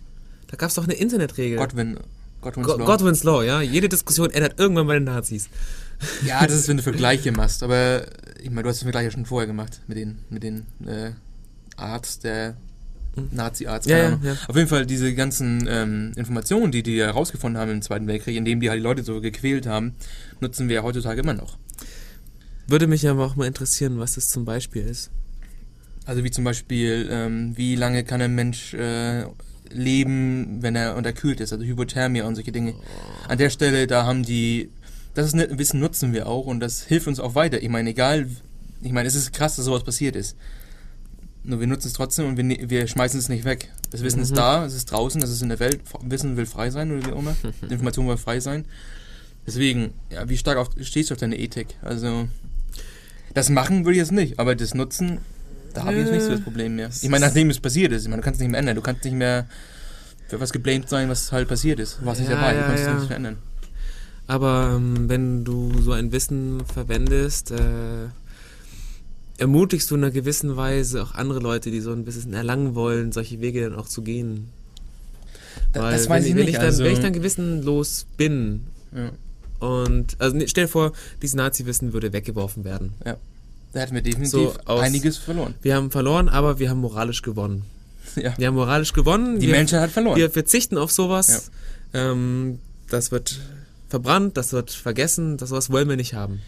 Da 0.49 0.57
gab 0.57 0.71
es 0.71 0.75
doch 0.75 0.83
eine 0.83 0.95
Internetregel. 0.95 1.57
Godwin, 1.57 2.01
Godwin's 2.41 2.67
Go 2.67 2.77
Law. 2.77 2.85
Godwin's 2.85 3.23
Law, 3.23 3.45
ja. 3.45 3.63
Jede 3.63 3.89
Diskussion 3.89 4.31
ändert 4.31 4.59
irgendwann 4.59 4.89
bei 4.89 4.95
den 4.95 5.05
Nazis. 5.05 5.49
Ja, 6.27 6.45
das 6.45 6.57
ist, 6.57 6.69
wenn 6.69 6.79
du 6.79 6.83
Vergleiche 6.83 7.31
machst, 7.31 7.63
aber 7.63 8.07
ich 8.43 8.51
meine, 8.51 8.65
du 8.65 8.71
hast 8.71 8.81
den 8.81 8.87
Vergleich 8.87 9.05
ja 9.05 9.11
schon 9.13 9.25
vorher 9.25 9.47
gemacht 9.47 9.83
mit 9.87 9.99
den, 9.99 10.19
mit 10.31 10.43
den 10.43 10.67
äh, 10.85 11.13
Arzt, 11.77 12.25
der 12.25 12.57
Nazi-Arzt. 13.31 13.89
Ja, 13.89 13.99
ja, 13.99 14.19
ja. 14.23 14.37
Auf 14.49 14.57
jeden 14.57 14.69
Fall 14.69 14.87
diese 14.87 15.15
ganzen 15.15 15.67
ähm, 15.69 16.13
Informationen, 16.17 16.73
die 16.73 16.83
die 16.83 17.01
herausgefunden 17.01 17.61
haben 17.61 17.71
im 17.71 17.83
Zweiten 17.83 18.07
Weltkrieg, 18.07 18.37
indem 18.37 18.61
die 18.61 18.71
halt 18.71 18.81
die 18.81 18.85
Leute 18.85 19.03
so 19.03 19.21
gequält 19.21 19.67
haben, 19.67 19.95
nutzen 20.41 20.69
wir 20.69 20.83
heutzutage 20.83 21.21
immer 21.21 21.35
noch. 21.35 21.59
Würde 22.67 22.87
mich 22.87 23.07
aber 23.09 23.27
auch 23.27 23.37
mal 23.37 23.47
interessieren, 23.47 23.99
was 23.99 24.15
das 24.15 24.29
zum 24.29 24.45
Beispiel 24.45 24.83
ist. 24.83 25.11
Also 26.07 26.25
wie 26.25 26.31
zum 26.31 26.45
Beispiel, 26.45 27.09
ähm, 27.11 27.57
wie 27.57 27.77
lange 27.77 28.05
kann 28.05 28.21
ein 28.21 28.35
Mensch 28.35 28.75
äh, 28.75 29.25
leben, 29.71 30.63
wenn 30.63 30.77
er 30.77 30.97
unterkühlt 30.97 31.41
ist, 31.41 31.53
also 31.53 31.65
Hypothermie 31.65 32.23
und 32.23 32.35
solche 32.35 32.53
Dinge. 32.53 32.75
An 33.29 33.39
der 33.39 33.51
Stelle, 33.51 33.87
da 33.87 34.05
haben 34.05 34.23
die, 34.23 34.71
das 35.15 35.33
ist 35.33 35.59
Wissen 35.59 35.81
nutzen 35.81 36.13
wir 36.13 36.27
auch 36.27 36.47
und 36.47 36.61
das 36.61 36.85
hilft 36.85 37.07
uns 37.07 37.21
auch 37.21 37.35
weiter. 37.35 37.63
Ich 37.63 37.69
meine, 37.69 37.91
egal, 37.91 38.29
ich 38.83 38.93
meine, 38.93 39.09
es 39.09 39.15
ist 39.15 39.33
krass, 39.33 39.57
dass 39.57 39.65
sowas 39.65 39.85
passiert 39.85 40.17
ist. 40.17 40.37
Nur 41.45 41.61
wir 41.61 41.67
nutzen 41.67 41.89
es 41.89 41.93
trotzdem 41.95 42.27
und 42.27 42.37
wir, 42.37 42.45
ne- 42.45 42.65
wir 42.69 42.87
schmeißen 42.87 43.19
es 43.19 43.29
nicht 43.29 43.45
weg. 43.45 43.71
Das 43.91 44.03
Wissen 44.03 44.21
ist 44.21 44.33
Mhm. 44.33 44.37
da, 44.37 44.65
es 44.67 44.75
ist 44.75 44.87
draußen, 44.91 45.23
es 45.23 45.31
ist 45.31 45.43
in 45.43 45.51
der 45.51 45.61
Welt. 45.61 45.81
Wissen 46.03 46.37
will 46.37 46.47
frei 46.47 46.71
sein 46.71 46.91
oder 46.91 47.07
wie 47.07 47.13
auch 47.13 47.19
immer. 47.21 47.37
Die 47.63 47.67
Information 47.75 48.09
will 48.09 48.17
frei 48.17 48.41
sein. 48.41 48.65
Deswegen, 49.47 49.93
ja, 50.11 50.29
wie 50.29 50.37
stark 50.39 50.57
auf, 50.57 50.71
stehst 50.81 51.11
du 51.11 51.15
auf 51.15 51.21
deine 51.21 51.39
Ethik? 51.39 51.69
Also, 51.83 52.29
das 53.35 53.51
machen 53.51 53.85
würde 53.85 53.93
ich 53.93 53.99
jetzt 53.99 54.13
nicht, 54.13 54.39
aber 54.39 54.55
das 54.55 54.75
Nutzen, 54.75 55.19
da 55.75 55.83
habe 55.85 55.95
ich 55.95 56.01
jetzt 56.01 56.13
nicht 56.13 56.23
so 56.23 56.31
das 56.31 56.41
Problem 56.41 56.77
mehr. 56.77 56.89
Ich 57.03 57.09
meine, 57.11 57.27
nachdem 57.27 57.51
es 57.51 57.61
passiert 57.61 57.93
ist, 57.93 58.03
ich 58.05 58.09
meine, 58.09 58.23
du 58.23 58.25
kannst 58.25 58.39
es 58.39 58.43
nicht 58.43 58.51
mehr 58.51 58.61
ändern. 58.61 58.77
Du 58.77 58.83
kannst 58.83 59.05
nicht 59.05 59.15
mehr 59.15 59.47
für 60.29 60.41
was 60.41 60.53
geblamed 60.53 60.89
sein, 60.89 61.09
was 61.11 61.31
halt 61.31 61.47
passiert 61.49 61.79
ist. 61.79 62.03
Warst 62.05 62.21
nicht 62.21 62.31
Ja, 62.31 62.37
dabei, 62.37 62.55
ja, 62.55 62.61
du 62.63 62.67
kannst 62.69 62.81
es 62.83 62.87
ja. 62.89 62.95
nicht 62.95 63.07
verändern. 63.07 63.37
Aber 64.27 64.73
ähm, 64.77 65.09
wenn 65.11 65.45
du 65.45 65.79
so 65.83 65.93
ein 65.93 66.11
Wissen 66.11 66.65
verwendest, 66.65 67.51
äh, 67.51 68.07
ermutigst 69.39 69.91
du 69.91 69.97
in 69.97 70.05
einer 70.05 70.13
gewissen 70.13 70.57
Weise 70.57 71.03
auch 71.03 71.15
andere 71.15 71.41
Leute, 71.41 71.71
die 71.71 71.81
so 71.81 71.93
ein 71.93 72.07
Wissen 72.07 72.33
erlangen 72.35 72.75
wollen, 72.75 73.13
solche 73.13 73.41
Wege 73.41 73.63
dann 73.69 73.75
auch 73.79 73.89
zu 73.89 74.03
gehen. 74.03 74.49
Weil 75.73 75.93
das 75.93 76.09
weiß 76.09 76.25
wenn, 76.25 76.31
ich 76.31 76.37
wenn 76.37 76.45
nicht. 76.45 76.49
Ich 76.51 76.57
dann, 76.57 76.65
also, 76.67 76.85
Wenn 76.85 76.93
ich 76.93 77.01
dann 77.01 77.13
gewissenlos 77.13 78.07
bin 78.17 78.61
ja, 78.95 79.11
und, 79.67 80.17
also 80.21 80.39
stell 80.47 80.65
dir 80.65 80.69
vor, 80.69 80.93
dieses 81.23 81.35
Nazi-Wissen 81.35 81.93
würde 81.93 82.13
weggeworfen 82.13 82.65
werden. 82.65 82.93
da 83.03 83.17
hätten 83.81 83.95
wir 83.95 84.03
definitiv 84.03 84.31
So 84.31 84.55
aus- 84.67 84.81
einiges 84.83 85.19
verloren. 85.19 85.55
Wir 85.63 85.75
haben 85.77 85.91
verloren, 85.91 86.29
aber 86.29 86.59
wir 86.59 86.71
haben 86.71 86.81
moralisch 86.81 87.23
gewonnen. 87.23 87.63
Ja. 88.17 88.35
Wir 88.39 88.47
haben 88.49 88.55
moralisch 88.55 88.93
gewonnen. 88.93 89.41
Die 89.41 89.49
wir, 89.49 89.55
Menschheit 89.57 89.81
hat 89.81 89.91
verloren. 89.91 90.17
wir 90.17 90.31
verzichten 90.31 90.79
auf 90.79 90.93
sowas. 90.93 91.51
Ähm, 91.95 92.61
das 92.89 93.11
wird 93.11 93.41
verbrannt, 93.89 94.37
das 94.37 94.53
wird 94.53 94.71
vergessen, 94.71 95.37
das 95.37 95.49
sowas 95.49 95.71
wollen 95.71 95.89
wir 95.89 95.97
nicht 95.97 96.15
haben. 96.15 96.41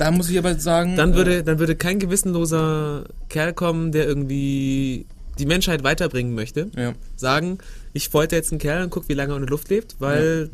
Da 0.00 0.10
muss 0.10 0.30
ich 0.30 0.38
aber 0.38 0.58
sagen, 0.58 0.96
Dann 0.96 1.12
äh, 1.12 1.16
würde, 1.16 1.44
dann 1.44 1.58
würde 1.58 1.76
kein 1.76 1.98
gewissenloser 1.98 3.04
Kerl 3.28 3.52
kommen, 3.52 3.92
der 3.92 4.06
irgendwie 4.06 5.04
die 5.38 5.44
Menschheit 5.44 5.84
weiterbringen 5.84 6.34
möchte, 6.34 6.70
ja, 6.74 6.94
sagen, 7.16 7.58
ich 7.92 8.08
folter 8.08 8.36
jetzt 8.36 8.50
einen 8.50 8.60
Kerl 8.60 8.82
und 8.82 8.88
guck, 8.88 9.10
wie 9.10 9.12
lange 9.12 9.34
er 9.34 9.36
in 9.36 9.42
der 9.42 9.50
Luft 9.50 9.68
lebt, 9.68 9.96
weil 9.98 10.48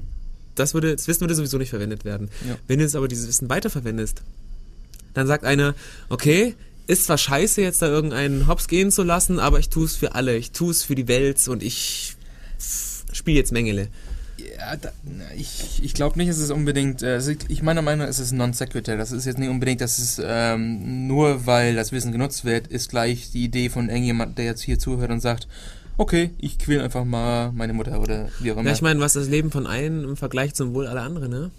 das 0.56 0.74
würde, 0.74 0.96
das 0.96 1.06
Wissen 1.06 1.20
würde 1.20 1.36
sowieso 1.36 1.58
nicht 1.58 1.70
verwendet 1.70 2.04
werden. 2.04 2.28
Ja. 2.48 2.56
Wenn 2.66 2.80
du 2.80 2.84
jetzt 2.84 2.96
aber 2.96 3.06
dieses 3.06 3.28
Wissen 3.28 3.48
weiterverwendest, 3.48 4.22
dann 5.14 5.28
sagt 5.28 5.44
einer, 5.44 5.76
okay, 6.08 6.56
ist 6.88 7.04
zwar 7.04 7.16
scheiße, 7.16 7.62
jetzt 7.62 7.82
da 7.82 7.86
irgendeinen 7.86 8.48
Hops 8.48 8.66
gehen 8.66 8.90
zu 8.90 9.04
lassen, 9.04 9.38
aber 9.38 9.60
ich 9.60 9.68
tue 9.68 9.84
es 9.84 9.94
für 9.94 10.16
alle, 10.16 10.36
ich 10.36 10.50
tue 10.50 10.72
es 10.72 10.82
für 10.82 10.96
die 10.96 11.06
Welt 11.06 11.46
und 11.46 11.62
ich 11.62 12.16
spiele 13.12 13.36
jetzt 13.36 13.52
Mengele. 13.52 13.90
Ich, 15.36 15.80
ich 15.82 15.94
glaube 15.94 16.18
nicht, 16.18 16.30
dass 16.30 16.38
es 16.38 16.50
unbedingt, 16.50 17.02
äh, 17.02 17.14
also 17.14 17.32
ich, 17.48 17.62
meiner 17.62 17.82
Meinung 17.82 18.04
nach 18.04 18.10
ist 18.10 18.18
es 18.18 18.32
non 18.32 18.52
sequitur. 18.52 18.96
Das 18.96 19.12
ist 19.12 19.24
jetzt 19.24 19.38
nicht 19.38 19.48
unbedingt, 19.48 19.80
dass 19.80 19.98
es 19.98 20.20
ähm, 20.24 21.06
nur 21.06 21.46
weil 21.46 21.74
das 21.74 21.92
Wissen 21.92 22.12
genutzt 22.12 22.44
wird, 22.44 22.66
ist 22.68 22.90
gleich 22.90 23.30
die 23.30 23.44
Idee 23.44 23.68
von 23.68 23.88
irgendjemand, 23.88 24.38
der 24.38 24.46
jetzt 24.46 24.62
hier 24.62 24.78
zuhört 24.78 25.10
und 25.10 25.20
sagt, 25.20 25.48
okay, 25.96 26.30
ich 26.38 26.58
quäl 26.58 26.80
einfach 26.80 27.04
mal 27.04 27.52
meine 27.52 27.72
Mutter 27.72 28.00
oder 28.00 28.28
wie 28.40 28.52
auch 28.52 28.56
immer. 28.56 28.68
Ja, 28.68 28.74
ich 28.74 28.82
meine, 28.82 29.00
was 29.00 29.16
ist 29.16 29.22
das 29.22 29.30
Leben 29.30 29.50
von 29.50 29.66
einem 29.66 30.04
im 30.04 30.16
Vergleich 30.16 30.54
zum 30.54 30.74
Wohl 30.74 30.86
aller 30.86 31.02
anderen, 31.02 31.30
ne? 31.30 31.50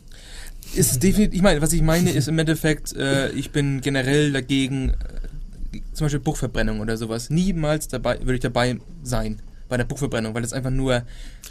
ist 0.76 1.02
definitiv, 1.04 1.36
ich 1.36 1.42
meine, 1.42 1.62
was 1.62 1.74
ich 1.74 1.82
meine, 1.82 2.12
ist 2.12 2.28
im 2.28 2.38
Endeffekt, 2.40 2.96
äh, 2.96 3.30
ich 3.32 3.52
bin 3.52 3.82
generell 3.82 4.32
dagegen, 4.32 4.90
äh, 4.90 5.80
zum 5.94 6.06
Beispiel 6.06 6.20
Buchverbrennung 6.20 6.80
oder 6.80 6.98
sowas. 6.98 7.30
Niemals 7.30 7.88
dabei, 7.88 8.20
würde 8.20 8.36
ich 8.36 8.42
dabei 8.42 8.78
sein 9.04 9.40
bei 9.70 9.78
der 9.78 9.86
Buchverbrennung, 9.86 10.34
weil 10.34 10.42
das 10.42 10.54
einfach 10.54 10.72
nur 10.72 11.04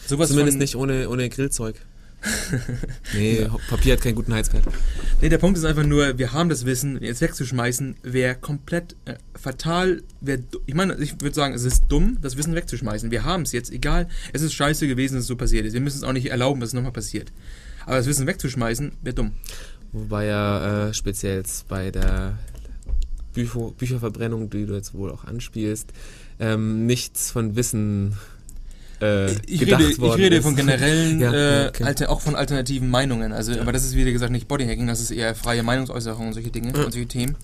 sowas 0.06 0.28
Zumindest 0.28 0.58
nicht 0.58 0.76
ohne, 0.76 1.08
ohne 1.08 1.28
Grillzeug. 1.28 1.76
nee, 3.14 3.46
Papier 3.68 3.92
hat 3.92 4.00
keinen 4.00 4.14
guten 4.14 4.34
Heizwert. 4.34 4.64
Nee, 5.20 5.28
der 5.28 5.38
Punkt 5.38 5.58
ist 5.58 5.64
einfach 5.64 5.84
nur, 5.84 6.18
wir 6.18 6.32
haben 6.32 6.48
das 6.48 6.64
Wissen, 6.64 7.00
jetzt 7.02 7.20
wegzuschmeißen, 7.20 7.96
wäre 8.02 8.34
komplett 8.34 8.96
äh, 9.04 9.14
fatal. 9.38 10.02
Wär, 10.20 10.38
ich 10.66 10.74
meine, 10.74 10.96
ich 10.96 11.20
würde 11.20 11.34
sagen, 11.34 11.54
es 11.54 11.64
ist 11.64 11.84
dumm, 11.88 12.18
das 12.20 12.36
Wissen 12.36 12.54
wegzuschmeißen. 12.54 13.10
Wir 13.10 13.24
haben 13.24 13.42
es 13.42 13.52
jetzt, 13.52 13.70
egal, 13.70 14.08
es 14.32 14.42
ist 14.42 14.54
scheiße 14.54 14.88
gewesen, 14.88 15.14
dass 15.14 15.22
es 15.22 15.28
so 15.28 15.36
passiert 15.36 15.66
ist. 15.66 15.74
Wir 15.74 15.80
müssen 15.80 15.98
es 15.98 16.04
auch 16.04 16.12
nicht 16.12 16.30
erlauben, 16.30 16.60
dass 16.60 16.70
es 16.70 16.74
nochmal 16.74 16.92
passiert. 16.92 17.32
Aber 17.84 17.96
das 17.96 18.06
Wissen 18.06 18.26
wegzuschmeißen, 18.26 18.92
wäre 19.02 19.14
dumm. 19.14 19.32
Wobei 19.92 20.26
ja 20.26 20.88
äh, 20.88 20.94
speziell 20.94 21.44
bei 21.68 21.90
der 21.90 22.38
Bücher, 23.32 23.70
Bücherverbrennung, 23.76 24.50
die 24.50 24.66
du 24.66 24.74
jetzt 24.74 24.94
wohl 24.94 25.12
auch 25.12 25.24
anspielst, 25.24 25.92
ähm, 26.40 26.86
nichts 26.86 27.30
von 27.30 27.56
Wissen 27.56 28.16
äh, 29.00 29.32
Ich 29.46 29.60
gedacht 29.60 29.80
rede, 29.82 29.92
ich 29.92 29.98
worden 30.00 30.20
rede 30.20 30.36
ist. 30.36 30.42
von 30.44 30.56
generellen, 30.56 31.20
Ja, 31.20 31.32
äh, 31.32 31.62
ja, 31.64 31.68
okay. 31.68 31.84
alter, 31.84 32.10
auch 32.10 32.20
von 32.20 32.34
alternativen 32.36 32.88
Meinungen. 32.88 33.32
Also, 33.32 33.58
aber 33.60 33.72
das 33.72 33.84
ist 33.84 33.94
wie 33.94 34.10
gesagt 34.10 34.32
nicht 34.32 34.48
Bodyhacking, 34.48 34.86
das 34.86 35.00
ist 35.00 35.10
eher 35.10 35.34
freie 35.34 35.62
Meinungsäußerung 35.62 36.28
und 36.28 36.32
solche 36.32 36.50
Dinge 36.50 36.72
Ja. 36.74 36.84
und 36.84 36.92
solche 36.92 37.08
Themen. 37.08 37.36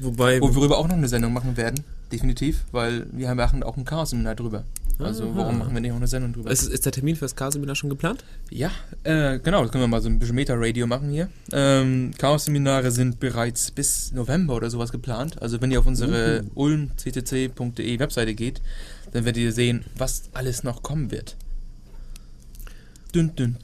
Wobei, 0.00 0.40
Wo 0.40 0.54
worüber 0.54 0.78
auch 0.78 0.86
noch 0.88 0.96
eine 0.96 1.08
Sendung 1.08 1.32
machen 1.32 1.56
werden, 1.56 1.80
definitiv, 2.12 2.64
weil 2.72 3.06
wir 3.12 3.34
machen 3.34 3.62
auch 3.62 3.76
ein 3.76 3.84
Chaos-Seminar 3.84 4.34
drüber. 4.36 4.64
Also 4.98 5.34
warum 5.34 5.58
machen 5.58 5.74
wir 5.74 5.80
nicht 5.80 5.92
auch 5.92 5.96
eine 5.96 6.08
Sendung 6.08 6.32
drüber? 6.32 6.50
ist, 6.50 6.64
ist 6.64 6.84
der 6.84 6.92
Termin 6.92 7.14
fürs 7.14 7.36
Chaos-Seminar 7.36 7.76
schon 7.76 7.88
geplant? 7.88 8.24
Ja, 8.50 8.70
äh, 9.04 9.38
genau, 9.38 9.62
das 9.62 9.70
können 9.70 9.84
wir 9.84 9.88
mal 9.88 10.02
so 10.02 10.08
ein 10.08 10.18
bisschen 10.18 10.34
Meta-Radio 10.34 10.86
machen 10.86 11.10
hier. 11.10 11.28
Ähm, 11.52 12.12
Chaos-Seminare 12.18 12.90
sind 12.90 13.20
bereits 13.20 13.70
bis 13.70 14.12
November 14.12 14.56
oder 14.56 14.70
sowas 14.70 14.90
geplant. 14.90 15.40
Also 15.40 15.60
wenn 15.60 15.70
ihr 15.70 15.78
auf 15.78 15.86
unsere 15.86 16.42
Uh. 16.54 16.62
ulmccc.de 16.62 17.98
Webseite 17.98 18.34
geht, 18.34 18.60
dann 19.12 19.24
werdet 19.24 19.42
ihr 19.42 19.52
sehen, 19.52 19.84
was 19.96 20.30
alles 20.32 20.64
noch 20.64 20.82
kommen 20.82 21.10
wird. 21.10 21.36
Dün. 23.14 23.32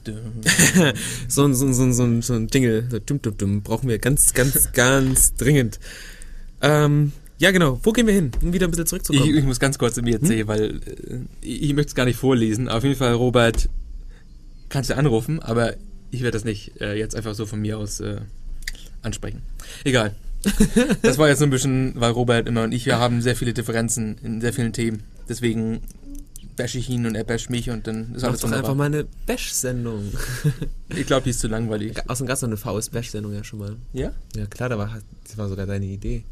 So 1.28 1.44
ein, 1.44 1.54
so 1.54 1.66
ein, 1.66 1.74
so 1.74 1.82
ein, 1.82 1.92
so 1.92 2.04
ein, 2.04 2.22
so 2.22 2.34
ein 2.34 2.48
Jingle, 2.48 2.86
so 2.90 2.98
dum, 2.98 3.20
dum, 3.20 3.36
dum, 3.36 3.62
brauchen 3.62 3.88
wir 3.88 3.98
ganz, 3.98 4.32
ganz, 4.32 4.72
ganz 4.72 5.34
dringend. 5.34 5.78
Ähm, 6.62 7.12
ja, 7.38 7.50
genau. 7.50 7.78
Wo 7.82 7.92
gehen 7.92 8.06
wir 8.06 8.14
hin? 8.14 8.30
Um 8.42 8.52
wieder 8.52 8.66
ein 8.66 8.70
bisschen 8.70 8.84
Ich, 8.84 8.88
zurückzukommen. 8.90 9.36
ich 9.36 9.44
muss 9.44 9.58
ganz 9.60 9.78
kurz 9.78 10.00
mir 10.00 10.14
erzählen, 10.20 10.46
weil 10.48 10.62
äh, 10.76 11.18
ich, 11.40 11.62
ich 11.62 11.74
möchte 11.74 11.88
es 11.90 11.94
gar 11.94 12.04
nicht 12.04 12.16
vorlesen. 12.18 12.68
Auf 12.68 12.84
jeden 12.84 12.96
Fall, 12.96 13.12
Robert, 13.14 13.68
kannst 14.68 14.90
du 14.90 14.96
anrufen, 14.96 15.40
aber 15.40 15.74
ich 16.10 16.20
werde 16.22 16.32
das 16.36 16.44
nicht 16.44 16.80
äh, 16.80 16.94
jetzt 16.94 17.14
einfach 17.16 17.34
so 17.34 17.44
von 17.46 17.60
mir 17.60 17.78
aus 17.78 18.00
äh, 18.00 18.20
ansprechen. 19.02 19.42
Egal. 19.84 20.14
Das 21.02 21.16
war 21.18 21.28
jetzt 21.28 21.38
so 21.38 21.44
ein 21.44 21.50
bisschen, 21.50 21.94
weil 21.96 22.10
Robert 22.10 22.46
immer 22.46 22.64
und 22.64 22.72
ich, 22.72 22.84
wir 22.86 22.98
haben 22.98 23.22
sehr 23.22 23.34
viele 23.34 23.54
Differenzen 23.54 24.18
in 24.22 24.40
sehr 24.42 24.52
vielen 24.52 24.72
Themen. 24.74 25.02
Deswegen 25.28 25.80
bashe 26.56 26.78
ich 26.78 26.88
ihn 26.90 27.06
und 27.06 27.14
er 27.14 27.24
basht 27.24 27.48
mich 27.50 27.70
und 27.70 27.86
dann 27.86 28.14
ist 28.14 28.22
Mach 28.22 28.28
alles 28.28 28.40
doch 28.40 28.48
einfach 28.52 28.68
wunderbar. 28.68 28.74
mal 28.74 28.84
eine 28.84 29.04
Bash-Sendung. 29.26 30.12
Ich 30.96 31.06
glaube, 31.06 31.24
die 31.24 31.30
ist 31.30 31.40
zu 31.40 31.48
langweilig. 31.48 31.96
Außerdem 32.08 32.26
gab 32.28 32.36
es 32.36 32.42
noch 32.42 32.48
eine 32.48 32.56
VS-Bash-Sendung 32.58 33.32
ja 33.34 33.42
schon 33.42 33.58
mal. 33.58 33.76
Ja? 33.92 34.12
Ja, 34.36 34.46
klar, 34.46 34.68
da 34.68 34.78
war, 34.78 34.98
das 35.26 35.36
war 35.38 35.48
sogar 35.48 35.66
deine 35.66 35.86
Idee. 35.86 36.24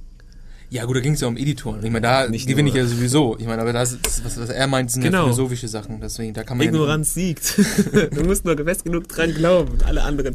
Ja 0.72 0.86
gut, 0.86 0.96
da 0.96 1.00
ging 1.00 1.12
es 1.12 1.20
ja 1.20 1.28
um 1.28 1.36
Editoren. 1.36 1.84
Ich 1.84 1.90
meine, 1.90 2.00
da 2.00 2.26
Nicht 2.28 2.48
gewinne 2.48 2.70
ich 2.70 2.74
nur. 2.74 2.84
ja 2.84 2.88
sowieso. 2.88 3.36
Ich 3.38 3.44
meine, 3.44 3.60
aber 3.60 3.74
das 3.74 3.92
ist, 3.92 4.24
was, 4.24 4.40
was 4.40 4.48
er 4.48 4.66
meint, 4.66 4.90
sind 4.90 5.02
Genau. 5.02 5.18
ja 5.18 5.22
philosophische 5.24 5.68
Sachen. 5.68 6.00
Deswegen, 6.00 6.32
da 6.32 6.44
kann 6.44 6.56
man 6.56 6.66
Ignoranz 6.66 7.12
siegt. 7.12 7.58
du 8.14 8.24
musst 8.24 8.46
nur 8.46 8.56
fest 8.56 8.82
genug 8.86 9.06
dran 9.06 9.34
glauben, 9.34 9.76
alle 9.84 10.02
anderen. 10.02 10.34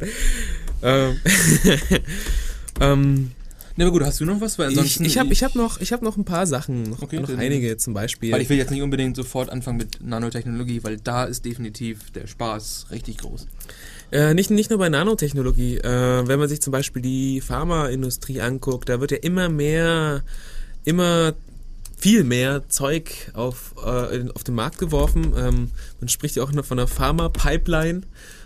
Ähm, 0.83 1.17
ähm, 2.79 3.31
Ja, 3.77 3.83
ne, 3.83 3.85
aber 3.85 3.91
gut, 3.91 4.03
hast 4.03 4.19
du 4.19 4.25
noch 4.25 4.39
was? 4.39 4.59
Weil 4.59 4.71
ich 4.71 4.77
ansonsten 4.77 5.05
ich 5.05 5.17
habe 5.17 5.33
ich 5.33 5.43
hab 5.43 5.55
noch, 5.55 5.81
ich 5.81 5.91
hab 5.91 6.03
noch 6.03 6.17
ein 6.17 6.25
paar 6.25 6.45
Sachen, 6.45 6.83
noch, 6.83 7.01
Okay, 7.01 7.19
noch 7.19 7.35
einige 7.35 7.75
zum 7.77 7.95
Beispiel. 7.95 8.31
Weil 8.31 8.41
ich 8.43 8.49
will 8.49 8.57
jetzt 8.57 8.69
nicht 8.69 8.83
unbedingt 8.83 9.15
sofort 9.15 9.49
anfangen 9.49 9.79
mit 9.79 10.01
Nanotechnologie, 10.01 10.83
weil 10.83 10.97
da 10.97 11.23
ist 11.23 11.45
definitiv 11.45 12.11
der 12.11 12.27
Spaß 12.27 12.87
richtig 12.91 13.17
groß. 13.17 13.47
Äh, 14.11 14.33
nicht, 14.33 14.49
nicht 14.49 14.69
nur 14.69 14.79
bei 14.79 14.89
Nanotechnologie. 14.89 15.77
Äh, 15.77 16.27
wenn 16.27 16.39
man 16.39 16.47
sich 16.47 16.61
zum 16.61 16.71
Beispiel 16.71 17.01
die 17.01 17.41
Pharmaindustrie 17.41 18.41
anguckt, 18.41 18.89
da 18.89 19.01
wird 19.01 19.11
ja 19.11 19.17
immer 19.17 19.49
mehr, 19.49 20.23
immer 20.85 21.33
viel 21.97 22.23
mehr 22.23 22.69
Zeug 22.69 23.31
auf, 23.33 23.73
äh, 23.83 24.23
auf 24.33 24.43
den 24.43 24.55
Markt 24.55 24.77
geworfen. 24.77 25.33
Ähm, 25.37 25.71
man 25.99 26.07
spricht 26.09 26.35
ja 26.35 26.43
auch 26.43 26.51
noch 26.51 26.65
von 26.65 26.79
einer 26.79 26.87
Pharma-Pipeline. 26.87 28.01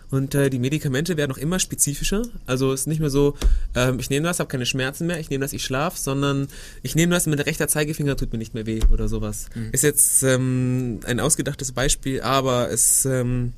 Und 0.09 0.35
äh, 0.35 0.49
die 0.49 0.59
Medikamente 0.59 1.15
werden 1.15 1.31
auch 1.31 1.37
immer 1.37 1.57
spezifischer. 1.57 2.23
Also 2.45 2.73
es 2.73 2.81
ist 2.81 2.87
nicht 2.87 2.99
mehr 2.99 3.09
so, 3.09 3.35
ähm, 3.75 3.97
ich 3.99 4.09
nehme 4.09 4.27
das, 4.27 4.39
habe 4.39 4.49
keine 4.49 4.65
Schmerzen 4.65 5.07
mehr, 5.07 5.19
ich 5.19 5.29
nehme 5.29 5.41
das, 5.41 5.53
ich 5.53 5.63
schlaf, 5.63 5.97
sondern 5.97 6.49
ich 6.83 6.95
nehme 6.95 7.13
das 7.13 7.27
mit 7.27 7.39
der 7.39 7.45
rechter 7.45 7.69
Zeigefinger 7.69 8.17
tut 8.17 8.33
mir 8.33 8.37
nicht 8.37 8.53
mehr 8.53 8.65
weh 8.65 8.81
oder 8.91 9.07
sowas. 9.07 9.45
Mhm. 9.55 9.69
Ist 9.71 9.83
jetzt 9.83 10.21
ähm, 10.23 10.99
ein 11.05 11.21
ausgedachtes 11.21 11.71
Beispiel, 11.71 12.19
aber 12.21 12.69
es 12.69 13.05
ähm, 13.05 13.53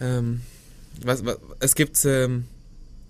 ähm, 0.00 0.42
was, 1.04 1.24
was, 1.24 1.38
es 1.60 1.74
gibt 1.74 2.04
ähm, 2.04 2.44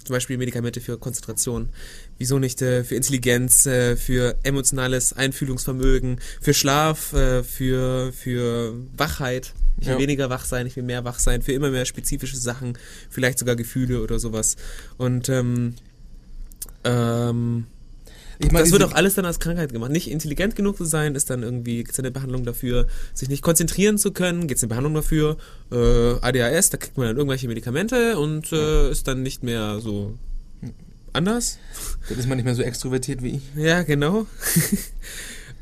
zum 0.05 0.15
Beispiel 0.15 0.39
Medikamente 0.39 0.81
für 0.81 0.99
Konzentration. 0.99 1.69
Wieso 2.17 2.39
nicht 2.39 2.63
äh, 2.63 2.83
für 2.85 2.95
Intelligenz, 2.95 3.67
äh, 3.67 3.97
für 3.97 4.37
emotionales 4.43 5.13
Einfühlungsvermögen, 5.13 6.21
für 6.41 6.55
Schlaf, 6.55 7.13
äh, 7.13 7.43
für, 7.43 8.13
für 8.13 8.75
Wachheit. 8.97 9.53
Ich 9.81 9.87
will 9.87 9.95
Ja. 9.95 9.99
weniger 10.01 10.31
wach 10.31 10.45
sein, 10.45 10.67
ich 10.67 10.75
will 10.77 10.83
mehr 10.83 11.05
wach 11.05 11.19
sein, 11.21 11.43
für 11.43 11.53
immer 11.53 11.71
mehr 11.71 11.85
spezifische 11.85 12.37
Sachen, 12.37 12.77
vielleicht 13.11 13.39
sogar 13.39 13.55
Gefühle 13.55 14.03
oder 14.03 14.19
sowas. 14.19 14.57
Und 14.97 15.29
ähm, 15.29 15.75
ähm, 16.85 17.67
Ich 18.41 18.53
meine, 18.53 18.65
das 18.65 18.73
wird 18.73 18.85
auch 18.85 18.93
alles 18.93 19.15
dann 19.15 19.25
als 19.25 19.41
Krankheit 19.41 19.73
gemacht. 19.73 19.91
Nicht 19.91 20.09
intelligent 20.11 20.55
genug 20.55 20.77
zu 20.77 20.85
sein, 20.85 21.15
ist 21.17 21.29
dann 21.31 21.43
irgendwie, 21.43 21.79
gibt 21.79 21.91
es 21.93 21.99
eine 21.99 22.11
Behandlung 22.13 22.45
dafür, 22.45 22.87
sich 23.13 23.29
nicht 23.29 23.43
konzentrieren 23.43 23.99
zu 23.99 24.13
können, 24.13 24.47
gibt 24.47 24.59
es 24.59 24.63
eine 24.63 24.69
Behandlung 24.69 24.95
dafür. 24.95 25.37
Äh, 25.73 25.77
ADHS, 26.21 26.71
da 26.71 26.77
kriegt 26.79 26.97
man 26.97 27.07
dann 27.09 27.17
irgendwelche 27.17 27.49
Medikamente 27.49 28.19
und 28.19 28.53
äh, 28.53 28.91
ist 28.91 29.09
dann 29.09 29.23
nicht 29.23 29.43
mehr 29.43 29.81
so 29.81 30.17
anders. 31.13 31.59
Dann 32.09 32.19
ist 32.19 32.29
man 32.29 32.37
nicht 32.37 32.45
mehr 32.45 32.55
so 32.55 32.63
extrovertiert 32.63 33.23
wie 33.23 33.37
ich. 33.37 33.43
Ja, 33.57 33.83
genau. 33.83 34.27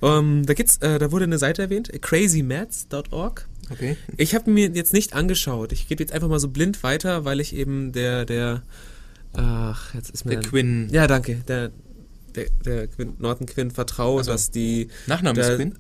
Ähm, 0.02 0.44
da 0.44 0.52
gibt's, 0.52 0.76
äh, 0.82 0.98
da 0.98 1.10
wurde 1.10 1.24
eine 1.24 1.38
Seite 1.38 1.62
erwähnt, 1.62 1.90
crazymats.org. 2.02 3.48
Okay. 3.70 3.96
Ich 4.18 4.34
habe 4.34 4.50
mir 4.50 4.68
jetzt 4.68 4.92
nicht 4.92 5.14
angeschaut. 5.14 5.72
Ich 5.72 5.88
gebe 5.88 6.02
jetzt 6.02 6.12
einfach 6.12 6.28
mal 6.28 6.38
so 6.38 6.48
blind 6.48 6.82
weiter, 6.82 7.24
weil 7.24 7.40
ich 7.40 7.56
eben 7.56 7.92
der, 7.92 8.26
der, 8.26 8.62
ach, 9.32 9.94
jetzt 9.94 10.10
ist 10.10 10.26
mir 10.26 10.32
Der 10.32 10.40
dann- 10.42 10.50
Quinn. 10.50 10.88
Ja, 10.90 11.06
danke. 11.06 11.36
Der, 11.48 11.70
der, 12.36 12.46
der 12.64 12.86
Quinn, 12.88 13.14
Norton 13.18 13.46
Quinn 13.46 13.70
vertraue, 13.70 14.20
Ach 14.20 14.24
so. 14.24 14.30
dass 14.32 14.50
die. 14.50 14.88
Nachname 15.06 15.40
ist 15.40 15.56
Quinn? 15.56 15.74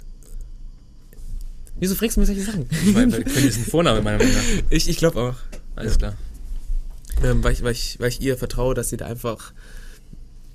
Wieso 1.78 1.94
fragst 1.94 2.16
du 2.16 2.20
mir 2.20 2.26
solche 2.26 2.42
Sachen? 2.42 2.66
Weil, 2.94 3.12
weil 3.12 3.24
Quinn 3.24 3.46
ist 3.46 3.58
ein 3.58 3.64
Vorname 3.64 4.00
meiner 4.02 4.18
Meinung 4.18 4.32
nach. 4.34 4.42
ich 4.70 4.88
ich 4.88 4.96
glaube 4.96 5.20
auch. 5.20 5.34
Alles 5.76 5.98
klar. 5.98 6.14
Ähm, 7.22 7.42
weil, 7.44 7.52
ich, 7.52 7.62
weil, 7.62 7.72
ich, 7.72 7.98
weil 8.00 8.08
ich 8.08 8.20
ihr 8.20 8.36
vertraue, 8.36 8.74
dass 8.74 8.88
sie 8.90 8.96
da 8.96 9.06
einfach 9.06 9.52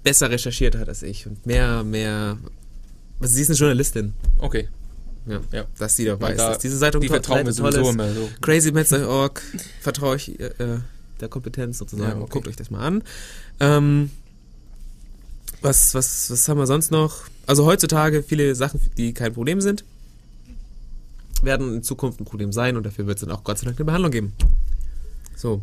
besser 0.04 0.30
recherchiert 0.32 0.76
hat 0.76 0.90
als 0.90 1.04
ich 1.04 1.28
und 1.28 1.46
mehr, 1.46 1.84
mehr. 1.84 2.38
Also 3.20 3.36
sie 3.36 3.42
ist 3.44 3.50
eine 3.50 3.58
Journalistin. 3.58 4.14
Okay. 4.40 4.68
Ja. 5.28 5.42
Ja. 5.52 5.66
Dass 5.78 5.96
sie 5.96 6.06
da 6.06 6.20
weiß, 6.20 6.38
da- 6.38 6.50
dass 6.50 6.58
diese 6.60 6.80
Zeitung 6.80 7.02
Die 7.02 7.08
to- 7.08 7.14
vertrauen 7.14 7.46
mir 7.46 7.54
toll 7.54 7.72
sowieso 7.72 7.82
ist. 7.90 7.94
immer 7.94 8.12
so. 8.14 8.30
crazymats.org 8.42 9.42
vertraue 9.82 10.16
ich 10.16 10.40
äh, 10.40 10.50
der 11.20 11.30
Kompetenz 11.30 11.78
sozusagen. 11.78 12.18
Ja, 12.18 12.24
okay. 12.24 12.32
Guckt 12.32 12.48
euch 12.48 12.56
das 12.56 12.72
mal 12.72 12.80
an. 12.82 13.04
Ähm, 13.60 14.10
was, 15.62 15.94
was, 15.94 16.32
was 16.32 16.48
haben 16.48 16.58
wir 16.58 16.68
sonst 16.68 16.92
noch? 16.92 17.24
Also 17.46 17.66
heutzutage 17.66 18.24
viele 18.24 18.56
Sachen, 18.56 18.80
die 18.98 19.14
kein 19.14 19.34
Problem 19.34 19.62
sind, 19.62 19.84
werden 21.42 21.76
in 21.76 21.84
Zukunft 21.84 22.20
ein 22.20 22.26
Problem 22.26 22.52
sein 22.52 22.78
und 22.78 22.86
dafür 22.86 23.08
wird 23.08 23.18
es 23.18 23.26
dann 23.26 23.32
auch 23.36 23.44
Gott 23.44 23.60
sei 23.60 23.66
Dank 23.66 23.78
eine 23.78 23.86
Behandlung 23.86 24.12
geben. 24.12 24.34
So. 25.36 25.62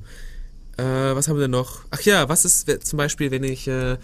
Äh, 0.77 0.83
was 0.83 1.29
haben 1.29 1.37
wir 1.37 1.43
denn 1.43 1.51
noch? 1.51 1.83
Ach 1.91 2.01
ja, 2.03 2.29
was 2.29 2.45
ist 2.45 2.87
zum 2.87 2.97
Beispiel, 2.97 3.31
wenn 3.31 3.45
ich 3.45 3.67
äh, 3.67 3.97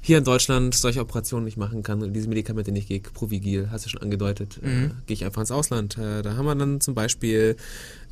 hier 0.00 0.18
in 0.18 0.24
Deutschland 0.24 0.74
solche 0.74 1.00
Operationen 1.00 1.44
nicht 1.44 1.56
machen 1.56 1.82
kann 1.82 2.02
und 2.02 2.12
diese 2.12 2.28
Medikamente 2.28 2.70
nicht 2.72 2.88
gehe, 2.88 3.00
Provigil, 3.00 3.68
hast 3.70 3.84
du 3.84 3.90
schon 3.90 4.00
angedeutet, 4.02 4.58
äh, 4.62 4.66
Mhm. 4.68 4.90
gehe 5.06 5.14
ich 5.14 5.24
einfach 5.24 5.40
ins 5.42 5.50
Ausland. 5.50 5.98
Äh, 5.98 6.22
da 6.22 6.36
haben 6.36 6.46
wir 6.46 6.54
dann 6.54 6.80
zum 6.80 6.94
Beispiel 6.94 7.56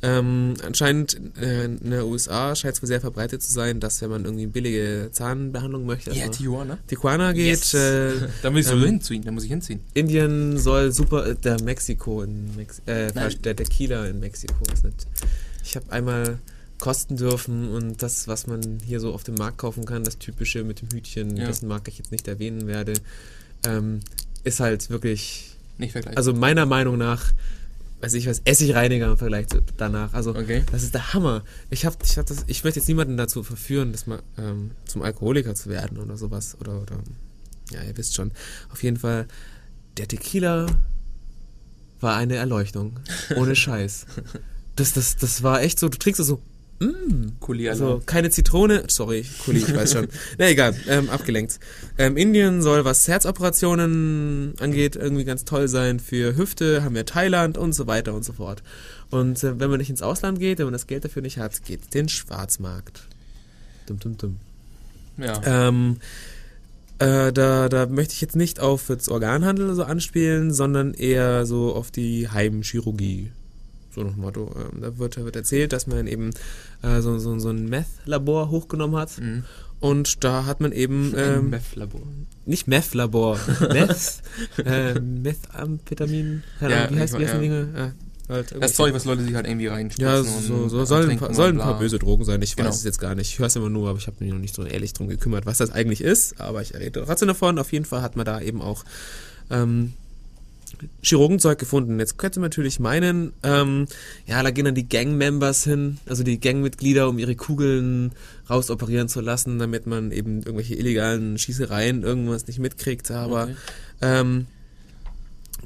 ähm, 0.03 0.53
anscheinend 0.63 1.19
äh, 1.41 1.65
in 1.65 1.79
den 1.89 2.01
USA 2.01 2.55
scheint 2.55 2.75
es 2.75 2.81
wohl 2.83 2.87
sehr 2.87 3.01
verbreitet 3.01 3.41
zu 3.41 3.51
sein, 3.51 3.79
dass 3.79 4.01
wenn 4.01 4.09
man 4.11 4.25
irgendwie 4.25 4.45
billige 4.45 5.09
Zahnbehandlung 5.11 5.85
möchte, 5.85 6.11
Ja, 6.11 6.25
also 6.25 6.37
Tijuana. 6.37 6.77
Tijuana 6.87 7.31
geht, 7.31 7.47
Yes. 7.47 7.73
äh, 7.73 8.11
da 8.43 8.51
muss 8.51 8.67
ich 8.67 8.71
ähm, 8.71 8.83
hinziehen. 8.83 9.23
Da 9.23 9.31
muss 9.31 9.43
ich 9.43 9.49
hinziehen. 9.49 9.79
Indien 9.95 10.57
soll 10.59 10.91
super, 10.91 11.25
äh, 11.25 11.35
der 11.35 11.59
Mexiko 11.63 12.21
in 12.21 12.55
Mex 12.55 12.79
äh, 12.85 13.07
Nein. 13.15 13.33
der 13.43 13.55
Tequila 13.55 14.05
in 14.05 14.19
Mexiko 14.19 14.53
ist 14.71 14.83
nicht. 14.83 15.07
Ich 15.63 15.75
habe 15.75 15.91
einmal 15.91 16.37
kosten 16.79 17.17
dürfen 17.17 17.69
und 17.69 18.03
das, 18.03 18.27
was 18.27 18.47
man 18.47 18.79
hier 18.85 18.99
so 18.99 19.13
auf 19.13 19.23
dem 19.23 19.35
Markt 19.35 19.57
kaufen 19.57 19.85
kann, 19.85 20.03
das 20.03 20.17
typische 20.19 20.63
mit 20.63 20.81
dem 20.81 20.89
Hütchen, 20.91 21.35
Ja. 21.37 21.47
dessen 21.47 21.67
Marke 21.67 21.89
ich 21.89 21.97
jetzt 21.97 22.11
nicht 22.11 22.27
erwähnen 22.27 22.67
werde, 22.67 22.93
ähm, 23.65 23.99
ist 24.43 24.59
halt 24.59 24.89
wirklich, 24.89 25.55
Nicht 25.77 25.93
vergleichen. 25.93 26.17
also 26.17 26.33
meiner 26.33 26.65
Meinung 26.65 26.97
nach, 26.97 27.33
weiß 28.01 28.13
ich 28.13 28.27
was, 28.27 28.41
Essigreiniger 28.45 29.09
im 29.11 29.17
Vergleich 29.17 29.47
zu 29.47 29.61
danach. 29.75 30.13
Also 30.13 30.31
okay. 30.35 30.63
das 30.71 30.83
ist 30.83 30.93
der 30.93 31.13
Hammer. 31.13 31.43
Ich 31.71 31.85
hab, 31.85 31.97
ich 32.03 32.17
hab 32.19 32.27
das, 32.27 32.43
ich 32.45 32.63
möchte 32.63 32.79
jetzt 32.79 32.87
niemanden 32.87 33.17
dazu 33.17 33.41
verführen, 33.43 33.91
das 33.91 34.05
mal 34.05 34.21
ähm, 34.37 34.71
zum 34.85 35.01
Alkoholiker 35.01 35.55
zu 35.55 35.69
werden 35.69 35.97
oder 35.97 36.15
sowas 36.15 36.55
oder 36.61 36.79
oder 36.81 36.99
ja, 37.71 37.81
ihr 37.83 37.97
wisst 37.97 38.13
schon. 38.15 38.31
Auf 38.71 38.83
jeden 38.83 38.97
Fall, 38.97 39.27
der 39.97 40.07
Tequila 40.07 40.67
war 41.99 42.15
eine 42.15 42.35
Erleuchtung, 42.35 42.99
ohne 43.35 43.55
Scheiß. 43.57 44.05
Das, 44.75 44.93
das, 44.93 45.15
das 45.17 45.41
war 45.41 45.61
echt 45.63 45.79
so. 45.79 45.89
Du 45.89 45.97
trinkst 45.97 46.23
so. 46.23 46.39
Mm, 46.79 47.39
Kuli 47.39 47.69
also 47.69 48.03
keine 48.05 48.29
Zitrone, 48.29 48.83
sorry, 48.87 49.25
Kuli, 49.43 49.59
ich 49.59 49.75
weiß 49.75 49.93
schon. 49.93 50.07
Na 50.37 50.47
egal, 50.47 50.75
ähm, 50.87 51.09
abgelenkt. 51.09 51.59
Ähm, 51.97 52.17
Indien 52.17 52.61
soll, 52.61 52.85
was 52.85 53.07
Herzoperationen 53.07 54.53
angeht, 54.59 54.95
irgendwie 54.95 55.25
ganz 55.25 55.43
toll 55.43 55.67
sein. 55.67 55.99
Für 55.99 56.35
Hüfte 56.35 56.83
haben 56.83 56.93
wir 56.93 57.05
Thailand 57.05 57.57
und 57.57 57.73
so 57.73 57.87
weiter 57.87 58.13
und 58.13 58.23
so 58.23 58.33
fort. 58.33 58.61
Und 59.09 59.43
äh, 59.43 59.59
wenn 59.59 59.71
man 59.71 59.79
nicht 59.79 59.89
ins 59.89 60.03
Ausland 60.03 60.39
geht, 60.39 60.59
wenn 60.59 60.65
man 60.65 60.73
das 60.73 60.85
Geld 60.85 61.03
dafür 61.03 61.23
nicht 61.23 61.39
hat, 61.39 61.63
geht 61.65 61.93
den 61.95 62.09
Schwarzmarkt. 62.09 63.07
Dum, 63.87 63.99
dum, 63.99 64.17
dum. 64.17 64.35
Ja. 65.17 65.67
Ähm, 65.67 65.97
äh, 66.99 67.31
da, 67.31 67.69
da 67.69 67.85
möchte 67.87 68.13
ich 68.13 68.21
jetzt 68.21 68.35
nicht 68.35 68.59
auf 68.59 68.89
jetzt 68.89 69.09
Organhandel 69.09 69.73
so 69.73 69.83
anspielen, 69.83 70.53
sondern 70.53 70.93
eher 70.93 71.45
so 71.45 71.73
auf 71.73 71.89
die 71.89 72.29
Heimchirurgie. 72.29 73.31
So 73.97 74.03
nach 74.03 74.13
dem 74.13 74.21
Motto. 74.21 74.51
Ähm, 74.55 74.81
da 74.81 74.97
wird, 74.99 75.17
wird 75.17 75.35
erzählt, 75.35 75.73
dass 75.73 75.87
man 75.87 76.05
eben 76.05 76.29
äh, 76.83 77.01
so, 77.01 77.17
so, 77.17 77.39
so 77.39 77.49
ein 77.49 77.67
Meth-Labor 77.67 78.51
hochgenommen 78.51 78.95
hat. 78.95 79.17
Mhm. 79.19 79.43
Und 79.79 80.23
da 80.23 80.45
hat 80.45 80.61
man 80.61 80.71
eben 80.71 81.13
ähm, 81.17 81.49
Meth-Labor. 81.49 82.01
nicht 82.45 82.67
Meth-Labor, 82.67 83.39
Meth, 83.73 84.21
äh, 84.65 84.99
Methamphetamin, 84.99 86.43
Ja, 86.61 86.89
wie 86.91 86.99
heißt 86.99 87.17
die 87.17 87.23
ja. 87.23 87.37
Dinge? 87.39 87.93
Halt 88.29 88.53
Das 88.59 88.73
Zeug, 88.75 88.93
was 88.93 89.05
Leute 89.05 89.23
sich 89.23 89.33
halt 89.33 89.47
irgendwie 89.47 89.67
reinstürzen 89.67 90.05
ja, 90.07 90.23
so, 90.23 90.67
so 90.67 90.83
sollen, 90.85 91.09
ein 91.09 91.17
paar, 91.17 91.33
sollen 91.33 91.55
ein 91.59 91.63
paar 91.63 91.79
böse 91.79 91.97
Drogen 91.97 92.23
sein. 92.25 92.41
Ich 92.41 92.55
Genau. 92.55 92.69
weiß 92.69 92.75
es 92.75 92.83
jetzt 92.83 92.99
gar 92.99 93.15
nicht. 93.15 93.31
Ich 93.31 93.39
höre 93.39 93.47
es 93.47 93.55
immer 93.55 93.69
nur, 93.69 93.89
aber 93.89 93.97
ich 93.99 94.05
habe 94.07 94.17
mich 94.19 94.31
noch 94.31 94.39
nicht 94.39 94.53
so 94.53 94.63
ehrlich 94.63 94.93
drum 94.93 95.07
gekümmert, 95.07 95.45
was 95.45 95.57
das 95.59 95.71
eigentlich 95.71 96.01
ist. 96.01 96.39
Aber 96.39 96.61
ich 96.61 96.73
rede 96.75 97.03
trotzdem 97.05 97.29
davon. 97.29 97.57
Auf 97.57 97.71
jeden 97.71 97.85
Fall 97.85 98.01
hat 98.01 98.15
man 98.17 98.25
da 98.25 98.41
eben 98.41 98.61
auch 98.61 98.83
ähm, 99.49 99.93
Chirurgenzeug 101.01 101.57
gefunden. 101.59 101.99
Jetzt 101.99 102.17
könnte 102.17 102.39
man 102.39 102.45
natürlich 102.49 102.79
meinen, 102.79 103.33
ähm, 103.43 103.87
ja, 104.25 104.41
da 104.43 104.51
gehen 104.51 104.65
dann 104.65 104.75
die 104.75 104.87
Gang-Members 104.87 105.63
hin, 105.63 105.97
also 106.05 106.23
die 106.23 106.39
Gangmitglieder, 106.39 107.07
um 107.09 107.17
ihre 107.19 107.35
Kugeln 107.35 108.11
rausoperieren 108.49 109.09
zu 109.09 109.21
lassen, 109.21 109.59
damit 109.59 109.87
man 109.87 110.11
eben 110.11 110.37
irgendwelche 110.39 110.75
illegalen 110.75 111.37
Schießereien 111.37 112.03
irgendwas 112.03 112.47
nicht 112.47 112.59
mitkriegt. 112.59 113.09
Aber 113.11 113.43
Okay. 113.43 113.55
ähm, 114.01 114.47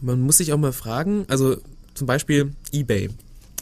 man 0.02 0.22
muss 0.22 0.38
sich 0.38 0.54
auch 0.54 0.58
mal 0.58 0.74
fragen, 0.74 1.26
also 1.28 1.58
zum 1.94 2.08
Beispiel 2.08 2.54
eBay. 2.72 3.10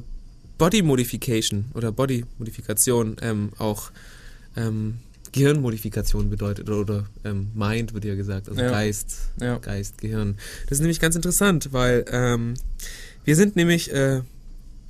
Body 0.58 0.82
Modification 0.82 1.66
oder 1.74 1.92
Body 1.92 2.24
Modifikation 2.38 3.16
ähm, 3.22 3.50
auch 3.58 3.92
ähm, 4.56 4.98
Gehirnmodifikation 5.30 6.28
bedeutet 6.28 6.68
oder, 6.68 7.06
ähm, 7.24 7.50
Mind 7.54 7.94
wird 7.94 8.04
ja 8.04 8.16
gesagt, 8.16 8.48
also 8.48 8.60
Ja. 8.60 8.70
Geist, 8.70 9.30
Ja. 9.40 9.58
Geist, 9.58 9.98
Gehirn. 9.98 10.36
Das 10.64 10.72
ist 10.72 10.80
nämlich 10.80 11.00
ganz 11.00 11.14
interessant, 11.14 11.72
weil 11.72 12.04
ähm, 12.10 12.54
wir 13.24 13.36
sind 13.36 13.54
nämlich 13.54 13.92
äh, 13.92 14.22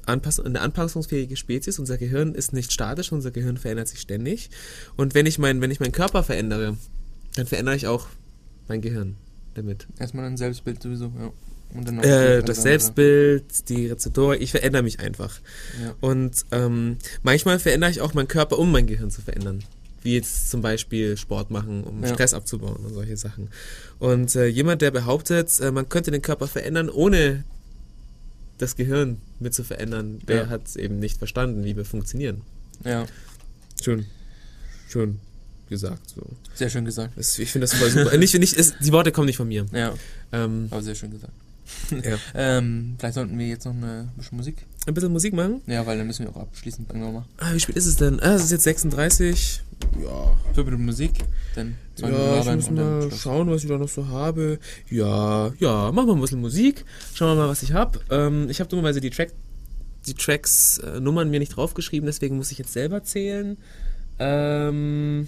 anpass 0.06 0.40
eine 0.40 0.62
anpassungsfähige 0.62 1.36
Spezies. 1.36 1.78
Unser 1.78 1.98
Gehirn 1.98 2.34
ist 2.34 2.54
nicht 2.54 2.72
statisch, 2.72 3.12
unser 3.12 3.30
Gehirn 3.30 3.58
verändert 3.58 3.88
sich 3.88 4.00
ständig. 4.00 4.50
Und 4.96 5.14
wenn 5.14 5.26
ich, 5.26 5.38
mein, 5.38 5.60
wenn 5.60 5.70
ich 5.70 5.78
meinen 5.78 5.92
Körper 5.92 6.24
verändere, 6.24 6.76
dann 7.36 7.46
verändere 7.46 7.76
ich 7.76 7.86
auch 7.86 8.06
mein 8.66 8.80
Gehirn 8.80 9.16
damit. 9.54 9.86
Erstmal 9.98 10.24
ein 10.26 10.36
Selbstbild 10.36 10.82
sowieso, 10.82 11.12
ja. 11.18 11.32
Und 11.74 11.88
dann 11.88 11.96
noch 11.96 12.04
Äh, 12.04 12.42
das. 12.42 12.62
Selbstbild, 12.62 13.68
die 13.70 13.86
Rezeptoren, 13.86 14.40
ich 14.40 14.50
verändere 14.50 14.82
mich 14.82 15.00
einfach. 15.00 15.40
Ja. 15.82 15.94
Und 16.00 16.44
ähm, 16.50 16.98
manchmal 17.22 17.58
verändere 17.58 17.90
ich 17.90 18.00
auch 18.02 18.12
meinen 18.12 18.28
Körper, 18.28 18.58
um 18.58 18.70
mein 18.70 18.86
Gehirn 18.86 19.10
zu 19.10 19.22
verändern. 19.22 19.64
Wie 20.02 20.14
jetzt 20.14 20.50
zum 20.50 20.60
Beispiel 20.60 21.16
Sport 21.16 21.50
machen, 21.50 21.84
um 21.84 22.02
Ja. 22.02 22.08
Stress 22.12 22.34
abzubauen 22.34 22.84
und 22.84 22.92
solche 22.92 23.16
Sachen. 23.16 23.48
Und 23.98 24.34
äh, 24.36 24.46
jemand, 24.46 24.82
der 24.82 24.90
behauptet, 24.90 25.58
äh, 25.60 25.70
man 25.70 25.88
könnte 25.88 26.10
den 26.10 26.20
Körper 26.22 26.46
verändern, 26.46 26.90
ohne 26.90 27.44
das 28.58 28.76
Gehirn 28.76 29.18
mit 29.40 29.54
zu 29.54 29.64
verändern, 29.64 30.18
der 30.28 30.36
Ja. 30.44 30.48
hat 30.48 30.76
eben 30.76 30.98
nicht 30.98 31.18
verstanden, 31.18 31.64
wie 31.64 31.76
wir 31.76 31.84
funktionieren. 31.84 32.42
ja, 32.84 33.06
Schön, 33.82 34.06
schön 34.88 35.18
gesagt. 35.72 36.10
So. 36.14 36.22
sehr 36.54 36.70
schön 36.70 36.84
gesagt. 36.84 37.14
Das, 37.16 37.36
ich 37.38 37.50
finde 37.50 37.66
das 37.66 37.74
voll 37.74 37.90
super. 37.90 38.16
Nicht, 38.16 38.38
nicht, 38.38 38.56
es, 38.56 38.74
die 38.78 38.92
Worte 38.92 39.10
kommen 39.10 39.26
nicht 39.26 39.36
von 39.36 39.48
mir. 39.48 39.66
Ja, 39.72 39.92
Ähm, 40.30 40.68
aber 40.70 40.82
sehr 40.82 40.94
schön 40.94 41.10
gesagt. 41.10 41.32
ja. 41.90 42.16
Ähm, 42.34 42.94
vielleicht 42.98 43.14
sollten 43.14 43.38
wir 43.38 43.46
jetzt 43.46 43.64
noch 43.64 43.74
eine 43.74 44.08
bisschen 44.16 44.36
Musik. 44.36 44.66
Ein 44.86 44.94
bisschen 44.94 45.12
Musik 45.12 45.34
machen. 45.34 45.62
Ja, 45.66 45.86
weil 45.86 45.98
dann 45.98 46.06
müssen 46.06 46.26
wir 46.26 46.30
auch 46.30 46.40
abschließen 46.42 46.86
irgendwann 46.88 47.14
mal. 47.14 47.24
Ah, 47.38 47.52
wie 47.52 47.60
spät 47.60 47.76
ist 47.76 47.86
es 47.86 47.96
denn? 47.96 48.20
Ah, 48.20 48.34
es 48.34 48.44
ist 48.44 48.50
jetzt 48.52 48.64
36. 48.64 49.62
Ja, 50.00 50.36
Fünf 50.54 50.66
Minuten 50.66 50.84
Musik, 50.84 51.12
dann 51.54 51.74
zwei 51.96 52.08
Minuten 52.08 52.24
Ja, 52.28 52.40
ich 52.40 52.54
muss 52.54 52.70
mal 52.70 53.10
schauen, 53.12 53.50
was 53.50 53.62
ich 53.64 53.68
da 53.68 53.78
noch 53.78 53.88
so 53.88 54.06
habe. 54.08 54.58
Ja, 54.90 55.52
ja, 55.58 55.90
machen 55.92 56.06
wir 56.08 56.14
ein 56.14 56.20
bisschen 56.20 56.40
Musik. 56.40 56.84
Schauen 57.14 57.36
wir 57.36 57.42
mal, 57.42 57.48
was 57.48 57.62
ich 57.62 57.72
habe. 57.72 57.98
Ähm, 58.10 58.48
ich 58.48 58.60
habe 58.60 58.70
dummerweise 58.70 59.00
die, 59.00 59.10
Track, 59.10 59.32
die 60.06 60.14
Tracks, 60.14 60.78
äh, 60.78 61.00
Nummern 61.00 61.30
mir 61.30 61.40
nicht 61.40 61.56
draufgeschrieben, 61.56 62.06
deswegen 62.06 62.36
muss 62.36 62.52
ich 62.52 62.58
jetzt 62.58 62.72
selber 62.72 63.02
zählen. 63.02 63.56
Ähm, 64.18 65.26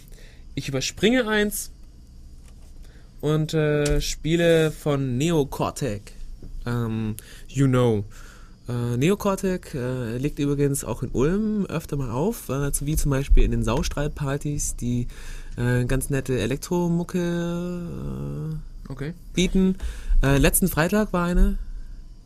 ich 0.55 0.69
überspringe 0.69 1.27
eins 1.29 1.71
und 3.21 3.55
äh, 3.55 4.01
spiele 4.01 4.71
von 4.71 5.17
Neocortec. 5.19 6.13
Ähm, 6.67 7.17
you 7.49 7.67
know. 7.67 8.05
Äh, 8.69 8.97
Neocortec 8.97 9.75
äh, 9.75 10.17
legt 10.17 10.39
übrigens 10.39 10.85
auch 10.85 11.03
in 11.03 11.11
Ulm 11.11 11.67
öfter 11.67 11.97
mal 11.97 12.11
auf, 12.11 12.49
äh, 12.49 12.71
wie 12.81 12.97
zum 12.97 13.11
Beispiel 13.11 13.45
in 13.45 13.51
den 13.51 13.63
Saustrahlpartys, 13.63 14.77
die 14.77 15.07
äh, 15.57 15.85
ganz 15.85 16.09
nette 16.11 16.39
Elektromucke 16.39 17.19
äh, 18.89 18.91
Okay. 18.91 19.15
bieten. 19.33 19.77
Äh, 20.23 20.39
letzten 20.39 20.69
Freitag 20.69 21.13
war 21.13 21.27
eine. 21.27 21.59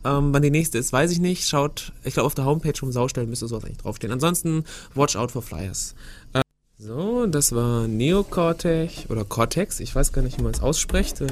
Ähm, 0.05 0.33
wann 0.33 0.41
die 0.41 0.51
nächste 0.51 0.77
ist, 0.77 0.93
weiß 0.93 1.11
ich 1.11 1.19
nicht. 1.19 1.47
Schaut, 1.47 1.91
ich 2.03 2.13
glaube, 2.13 2.27
auf 2.27 2.35
der 2.35 2.45
Homepage 2.45 2.77
vom 2.77 2.91
Saustellen 2.91 3.29
müsste 3.29 3.47
sowas 3.47 3.65
eigentlich 3.65 3.79
draufstehen. 3.79 4.13
Ansonsten, 4.13 4.63
watch 4.95 5.15
out 5.17 5.31
for 5.31 5.41
Flyers. 5.41 5.93
So, 6.81 7.25
das 7.25 7.53
war 7.53 7.89
Neocortex 7.89 9.09
oder 9.09 9.25
Cortex, 9.25 9.81
ich 9.81 9.93
weiß 9.93 10.13
gar 10.13 10.21
nicht, 10.21 10.37
wie 10.39 10.43
man 10.43 10.53
es 10.53 10.61
ausspricht, 10.61 11.19
äh, 11.19 11.27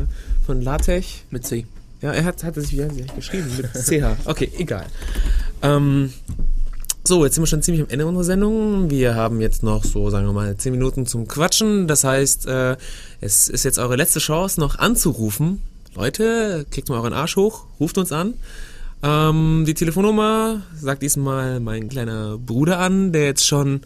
von 0.46 0.62
Latech. 0.62 1.24
Mit 1.32 1.48
C. 1.48 1.66
Ja, 2.02 2.12
er 2.12 2.26
hat, 2.26 2.44
hat 2.44 2.58
es, 2.58 2.74
wie 2.74 2.84
hat 2.84 2.90
er 2.90 2.96
sich 2.96 3.16
geschrieben? 3.16 3.50
Mit 3.56 3.72
CH. 3.72 4.18
Okay, 4.26 4.52
egal. 4.58 4.86
Ähm, 5.62 6.12
so, 7.06 7.24
jetzt 7.24 7.36
sind 7.36 7.44
wir 7.44 7.48
schon 7.48 7.62
ziemlich 7.62 7.82
am 7.82 7.90
Ende 7.90 8.06
unserer 8.06 8.26
Sendung. 8.26 8.90
Wir 8.90 9.16
haben 9.16 9.40
jetzt 9.40 9.64
noch 9.64 9.86
so, 9.86 10.10
sagen 10.10 10.26
wir 10.26 10.34
mal, 10.34 10.58
10 10.58 10.74
Minuten 10.74 11.06
zum 11.06 11.30
Quatschen. 11.30 11.88
Das 11.88 12.04
heißt, 12.04 12.46
äh, 12.48 12.76
es 13.22 13.48
ist 13.48 13.64
jetzt 13.64 13.80
eure 13.80 13.96
letzte 13.96 14.20
Chance, 14.20 14.60
noch 14.60 14.78
anzurufen. 14.78 15.62
Leute, 15.96 16.66
klickt 16.72 16.90
mal 16.90 16.98
euren 16.98 17.14
Arsch 17.14 17.38
hoch, 17.38 17.68
ruft 17.80 17.98
uns 17.98 18.12
an. 18.12 18.34
Ähm, 19.02 19.64
die 19.66 19.76
Telefonnummer 19.76 20.64
sagt 20.78 21.04
diesmal 21.04 21.62
mein 21.62 21.88
kleiner 21.88 22.38
Bruder 22.38 22.80
an, 22.80 23.14
der 23.14 23.24
jetzt 23.24 23.48
schon 23.48 23.80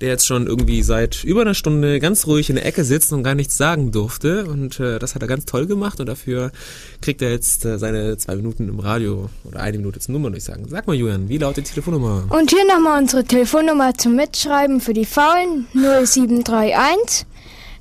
der 0.00 0.08
jetzt 0.08 0.26
schon 0.26 0.46
irgendwie 0.46 0.82
seit 0.82 1.24
über 1.24 1.40
einer 1.42 1.54
Stunde 1.54 2.00
ganz 2.00 2.26
ruhig 2.26 2.50
in 2.50 2.56
der 2.56 2.66
Ecke 2.66 2.84
sitzt 2.84 3.12
und 3.12 3.22
gar 3.22 3.34
nichts 3.34 3.56
sagen 3.56 3.92
durfte. 3.92 4.44
Und 4.44 4.78
äh, 4.80 4.98
das 4.98 5.14
hat 5.14 5.22
er 5.22 5.28
ganz 5.28 5.46
toll 5.46 5.66
gemacht 5.66 6.00
und 6.00 6.06
dafür 6.06 6.52
kriegt 7.00 7.22
er 7.22 7.30
jetzt 7.30 7.64
äh, 7.64 7.78
seine 7.78 8.16
zwei 8.18 8.36
Minuten 8.36 8.68
im 8.68 8.80
Radio 8.80 9.30
oder 9.44 9.60
eine 9.60 9.78
Minute 9.78 10.00
zum 10.00 10.14
Nummer 10.14 10.30
durchsagen. 10.30 10.66
Sag 10.68 10.86
mal, 10.86 10.94
Julian, 10.94 11.28
wie 11.28 11.38
lautet 11.38 11.66
die 11.66 11.70
Telefonnummer? 11.70 12.24
Und 12.28 12.50
hier 12.50 12.66
nochmal 12.66 13.00
unsere 13.00 13.24
Telefonnummer 13.24 13.94
zum 13.94 14.16
Mitschreiben 14.16 14.80
für 14.80 14.92
die 14.92 15.06
Faulen 15.06 15.66
0731 15.72 17.26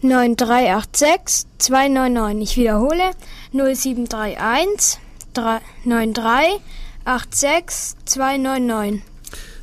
9386 0.01 1.47
299. 1.57 2.49
Ich 2.49 2.57
wiederhole 2.57 3.11
0731 3.51 4.99
3- 5.35 5.59
93 5.85 6.61
86 7.05 7.97
299. 8.05 9.03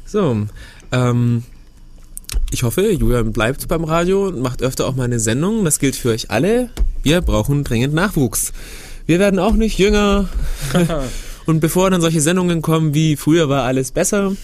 So, 0.05 0.47
ähm, 0.93 1.45
ich 2.53 2.63
hoffe, 2.65 2.91
Julian 2.93 3.33
bleibt 3.33 3.67
beim 3.69 3.83
Radio 3.85 4.27
und 4.29 4.41
macht 4.41 4.63
öfter 4.63 4.87
auch 4.87 4.95
mal 4.95 5.05
eine 5.05 5.19
Sendung. 5.19 5.65
Das 5.65 5.79
gilt 5.79 5.97
für 5.97 6.11
euch 6.11 6.31
alle. 6.31 6.69
Wir 7.03 7.23
brauchen 7.23 7.65
dringend 7.65 7.95
Nachwuchs. 7.95 8.53
Wir 9.07 9.19
werden 9.19 9.39
auch 9.39 9.55
nicht 9.55 9.79
jünger. 9.79 10.29
und 11.47 11.61
bevor 11.61 11.91
dann 11.91 12.01
solche 12.03 12.21
Sendungen 12.21 12.61
kommen 12.63 12.95
wie 12.95 13.17
früher 13.17 13.49
war 13.49 13.65
alles 13.65 13.91
besser, 13.91 14.37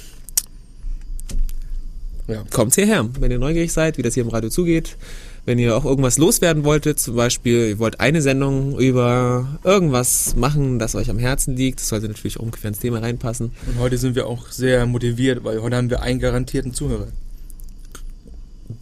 Ja. 2.26 2.44
kommt 2.50 2.74
hierher, 2.74 3.08
wenn 3.20 3.30
ihr 3.30 3.38
neugierig 3.38 3.72
seid, 3.72 3.98
wie 3.98 4.02
das 4.02 4.14
hier 4.14 4.22
im 4.22 4.30
Radio 4.30 4.50
zugeht. 4.50 4.96
Wenn 5.44 5.58
ihr 5.58 5.74
auch 5.76 5.84
irgendwas 5.86 6.18
loswerden 6.18 6.64
wolltet, 6.64 6.98
zum 6.98 7.14
Beispiel, 7.16 7.68
ihr 7.68 7.78
wollt 7.78 8.00
eine 8.00 8.20
Sendung 8.20 8.78
über 8.78 9.58
irgendwas 9.64 10.34
machen, 10.36 10.78
das 10.78 10.94
euch 10.94 11.08
am 11.08 11.18
Herzen 11.18 11.56
liegt, 11.56 11.80
das 11.80 11.88
sollte 11.88 12.06
natürlich 12.08 12.38
auch 12.38 12.42
ungefähr 12.42 12.68
ins 12.68 12.80
Thema 12.80 12.98
reinpassen. 12.98 13.52
Und 13.66 13.78
heute 13.78 13.96
sind 13.96 14.14
wir 14.14 14.26
auch 14.26 14.48
sehr 14.50 14.84
motiviert, 14.86 15.44
weil 15.44 15.62
heute 15.62 15.76
haben 15.76 15.88
wir 15.88 16.02
einen 16.02 16.20
garantierten 16.20 16.74
Zuhörer. 16.74 17.08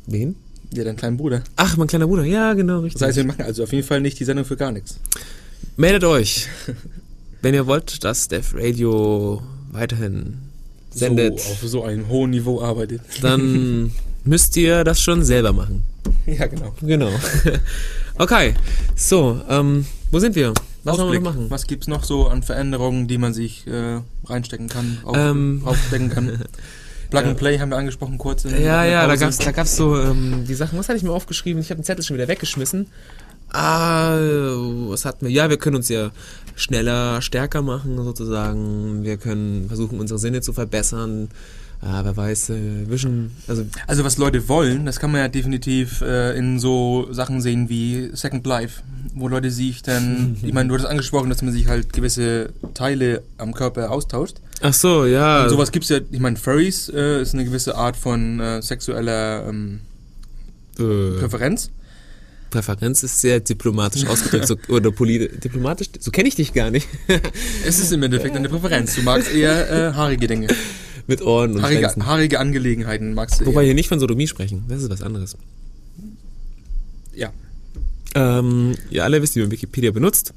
Wen? 0.06 0.36
Ja, 0.74 0.84
deinen 0.84 0.96
kleinen 0.96 1.16
Bruder. 1.16 1.42
Ach, 1.56 1.76
mein 1.76 1.86
kleiner 1.86 2.06
Bruder, 2.06 2.24
ja, 2.24 2.52
genau, 2.54 2.80
richtig. 2.80 2.98
Das 3.00 3.08
heißt, 3.08 3.16
wir 3.18 3.24
machen 3.24 3.42
also 3.42 3.62
auf 3.62 3.72
jeden 3.72 3.86
Fall 3.86 4.00
nicht 4.00 4.18
die 4.18 4.24
Sendung 4.24 4.44
für 4.44 4.56
gar 4.56 4.72
nichts. 4.72 4.98
Meldet 5.76 6.04
euch, 6.04 6.48
wenn 7.42 7.54
ihr 7.54 7.66
wollt, 7.66 8.02
dass 8.04 8.28
Def 8.28 8.54
Radio 8.54 9.42
weiterhin 9.70 10.38
sendet, 10.90 11.38
So, 11.40 11.50
auf 11.52 11.58
so 11.62 11.82
einem 11.84 12.08
hohen 12.08 12.30
Niveau 12.30 12.60
arbeitet. 12.62 13.00
dann 13.22 13.92
müsst 14.24 14.56
ihr 14.56 14.82
das 14.84 15.00
schon 15.00 15.22
selber 15.24 15.52
machen. 15.52 15.82
ja, 16.26 16.46
genau. 16.46 16.74
Genau. 16.82 17.10
Okay, 18.18 18.54
so, 18.94 19.42
ähm, 19.46 19.84
wo 20.10 20.18
sind 20.18 20.34
wir? 20.36 20.54
Was 20.84 20.96
wollen 20.96 20.98
wir 20.98 21.04
Ausblick. 21.18 21.22
noch 21.22 21.34
machen? 21.34 21.50
Was 21.50 21.66
gibt's 21.66 21.86
noch 21.86 22.02
so 22.02 22.28
an 22.28 22.42
Veränderungen, 22.42 23.06
die 23.08 23.18
man 23.18 23.34
sich 23.34 23.66
äh, 23.66 24.00
reinstecken 24.24 24.70
kann, 24.70 24.96
auf, 25.04 25.14
Ähm. 25.18 25.60
aufstecken 25.66 26.08
kann? 26.08 26.42
Plug 27.10 27.24
and 27.24 27.36
Play 27.36 27.58
haben 27.58 27.70
wir 27.70 27.76
angesprochen 27.76 28.18
kurz. 28.18 28.44
Ja, 28.44 28.84
ja, 28.84 29.02
da 29.02 29.08
Pause. 29.08 29.20
gab's, 29.24 29.38
da 29.38 29.50
gab's 29.52 29.76
so 29.76 29.98
ähm, 30.00 30.44
die 30.46 30.54
Sachen. 30.54 30.78
Was 30.78 30.88
hatte 30.88 30.98
ich 30.98 31.04
mir 31.04 31.12
aufgeschrieben? 31.12 31.60
Ich 31.60 31.70
habe 31.70 31.80
den 31.80 31.84
Zettel 31.84 32.04
schon 32.04 32.16
wieder 32.16 32.28
weggeschmissen. 32.28 32.86
Ah, 33.52 34.16
was 34.88 35.04
hatten 35.04 35.26
wir? 35.26 35.32
Ja, 35.32 35.48
wir 35.48 35.56
können 35.56 35.76
uns 35.76 35.88
ja 35.88 36.10
schneller, 36.56 37.22
stärker 37.22 37.62
machen 37.62 37.96
sozusagen. 38.02 39.04
Wir 39.04 39.16
können 39.16 39.68
versuchen, 39.68 40.00
unsere 40.00 40.18
Sinne 40.18 40.40
zu 40.40 40.52
verbessern. 40.52 41.28
Ah, 41.82 42.00
wer 42.04 42.16
weiß, 42.16 42.50
äh, 42.50 42.88
Vision, 42.88 43.30
also 43.46 43.64
Also 43.86 44.02
was 44.02 44.16
Leute 44.16 44.48
wollen, 44.48 44.86
das 44.86 44.98
kann 44.98 45.12
man 45.12 45.20
ja 45.20 45.28
definitiv 45.28 46.00
äh, 46.00 46.36
in 46.36 46.58
so 46.58 47.06
Sachen 47.12 47.42
sehen 47.42 47.68
wie 47.68 48.10
Second 48.14 48.46
Life, 48.46 48.82
wo 49.14 49.28
Leute 49.28 49.50
sich 49.50 49.82
dann, 49.82 50.36
ich 50.42 50.54
meine, 50.54 50.68
du 50.68 50.74
hattest 50.74 50.88
angesprochen, 50.88 51.28
dass 51.28 51.42
man 51.42 51.52
sich 51.52 51.68
halt 51.68 51.92
gewisse 51.92 52.48
Teile 52.72 53.22
am 53.36 53.52
Körper 53.52 53.90
austauscht. 53.90 54.38
Ach 54.60 54.74
so, 54.74 55.06
ja. 55.06 55.44
Und 55.44 55.50
sowas 55.50 55.72
gibt's 55.72 55.88
ja, 55.88 56.00
ich 56.10 56.20
meine, 56.20 56.36
Furries 56.36 56.88
äh, 56.88 57.22
ist 57.22 57.34
eine 57.34 57.44
gewisse 57.44 57.76
Art 57.76 57.96
von 57.96 58.40
äh, 58.40 58.62
sexueller 58.62 59.48
ähm, 59.48 59.80
äh, 60.78 61.18
Präferenz. 61.18 61.70
Präferenz 62.50 63.02
ist 63.02 63.20
sehr 63.20 63.40
diplomatisch 63.40 64.06
ausgedrückt, 64.06 64.46
so, 64.46 64.56
oder 64.68 64.90
poli 64.92 65.28
diplomatisch, 65.28 65.88
so 65.98 66.10
kenne 66.10 66.28
ich 66.28 66.36
dich 66.36 66.52
gar 66.52 66.70
nicht. 66.70 66.88
Es 67.66 67.78
ist 67.80 67.92
im 67.92 68.02
Endeffekt 68.02 68.36
eine 68.36 68.48
Präferenz. 68.48 68.94
Du 68.94 69.02
magst 69.02 69.32
eher 69.32 69.70
äh, 69.70 69.92
haarige 69.94 70.26
Dinge. 70.26 70.48
Mit 71.08 71.22
Ohren 71.22 71.54
und 71.54 71.62
Haarige, 71.62 71.88
haarige 72.04 72.40
Angelegenheiten 72.40 73.14
magst 73.14 73.40
du 73.40 73.46
Wobei 73.46 73.60
eher. 73.60 73.66
hier 73.66 73.74
nicht 73.74 73.88
von 73.88 74.00
Sodomie 74.00 74.26
sprechen, 74.26 74.64
das 74.68 74.82
ist 74.82 74.90
was 74.90 75.02
anderes. 75.02 75.36
Ja. 77.14 77.32
Ähm, 78.14 78.74
ihr 78.90 79.04
alle 79.04 79.22
wisst, 79.22 79.36
wie 79.36 79.40
man 79.40 79.50
Wikipedia 79.50 79.90
benutzt. 79.92 80.34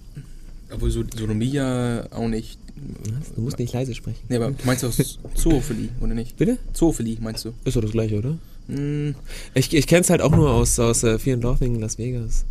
Obwohl 0.71 0.91
so, 0.91 1.03
Sodomie 1.17 1.51
ja 1.51 2.03
auch 2.11 2.27
nicht. 2.27 2.59
Du 3.35 3.41
musst 3.41 3.59
nicht 3.59 3.73
leise 3.73 3.93
sprechen. 3.93 4.19
Nee, 4.29 4.37
aber 4.37 4.51
du 4.51 4.65
meinst 4.65 4.83
doch 4.83 4.93
Zoophilie, 5.35 5.89
oder 5.99 6.13
nicht? 6.13 6.37
Bitte? 6.37 6.57
Zoophilie 6.73 7.17
meinst 7.19 7.43
du? 7.45 7.53
Ist 7.65 7.75
doch 7.75 7.81
das 7.81 7.91
gleiche, 7.91 8.17
oder? 8.19 8.37
Hm, 8.67 9.15
Ich, 9.53 9.73
ich 9.73 9.87
kenne 9.87 10.01
es 10.01 10.09
halt 10.09 10.21
auch 10.21 10.31
nur 10.31 10.49
aus, 10.51 10.79
aus 10.79 11.03
äh, 11.03 11.17
vielen 11.19 11.41
Dorfingen 11.41 11.75
in 11.75 11.81
Las 11.81 11.97
Vegas. 11.97 12.45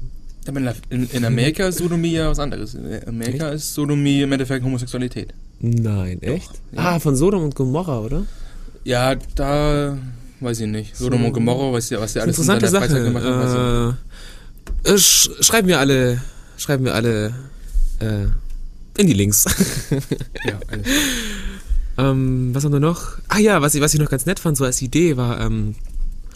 aber 0.46 0.60
in, 0.60 0.68
in, 0.90 1.10
in 1.12 1.24
Amerika 1.24 1.68
ist 1.68 1.78
Sodomie 1.78 2.12
ja 2.12 2.28
was 2.30 2.38
anderes. 2.40 2.74
In 2.74 3.06
Amerika 3.08 3.50
ist 3.50 3.72
Sodomie 3.72 4.22
im 4.22 4.32
Endeffekt 4.32 4.64
Homosexualität. 4.64 5.32
Nein, 5.60 6.20
echt? 6.22 6.50
ja. 6.72 6.78
Ah, 6.78 6.98
von 7.00 7.16
Sodom 7.16 7.44
und 7.44 7.54
Gomorra, 7.54 8.00
oder? 8.00 8.26
Ja, 8.84 9.14
da 9.34 9.96
weiß 10.40 10.60
ich 10.60 10.66
nicht. 10.68 10.96
Sodom 10.96 11.24
und 11.24 11.32
Gomorra, 11.32 11.72
weißt 11.72 11.92
du, 11.92 12.00
was 12.00 12.12
der 12.12 12.22
alles 12.22 12.36
in 12.38 12.42
Interessante 12.44 12.68
seiner 12.68 12.86
Sache. 12.86 12.90
Freizeit 12.92 13.12
gemacht 13.12 13.96
du. 14.84 14.90
Äh, 14.90 14.94
äh, 14.94 14.98
sch 14.98 15.30
schreiben 15.40 15.68
wir 15.68 15.78
alle, 15.78 16.20
schreiben 16.58 16.84
wir 16.84 16.94
alle 16.94 17.32
äh, 18.00 18.26
in 19.00 19.06
die 19.06 19.14
Links. 19.14 19.44
Ja. 20.44 20.60
Ähm, 21.98 22.50
was 22.54 22.64
haben 22.64 22.72
wir 22.72 22.80
noch? 22.80 23.18
Ah 23.28 23.38
ja, 23.38 23.60
was 23.60 23.74
ich, 23.74 23.80
was 23.80 23.92
ich 23.92 23.98
noch 23.98 24.08
ganz 24.08 24.24
nett 24.24 24.38
fand, 24.38 24.56
so 24.56 24.64
als 24.64 24.80
Idee 24.80 25.16
war, 25.16 25.40
ähm, 25.40 25.74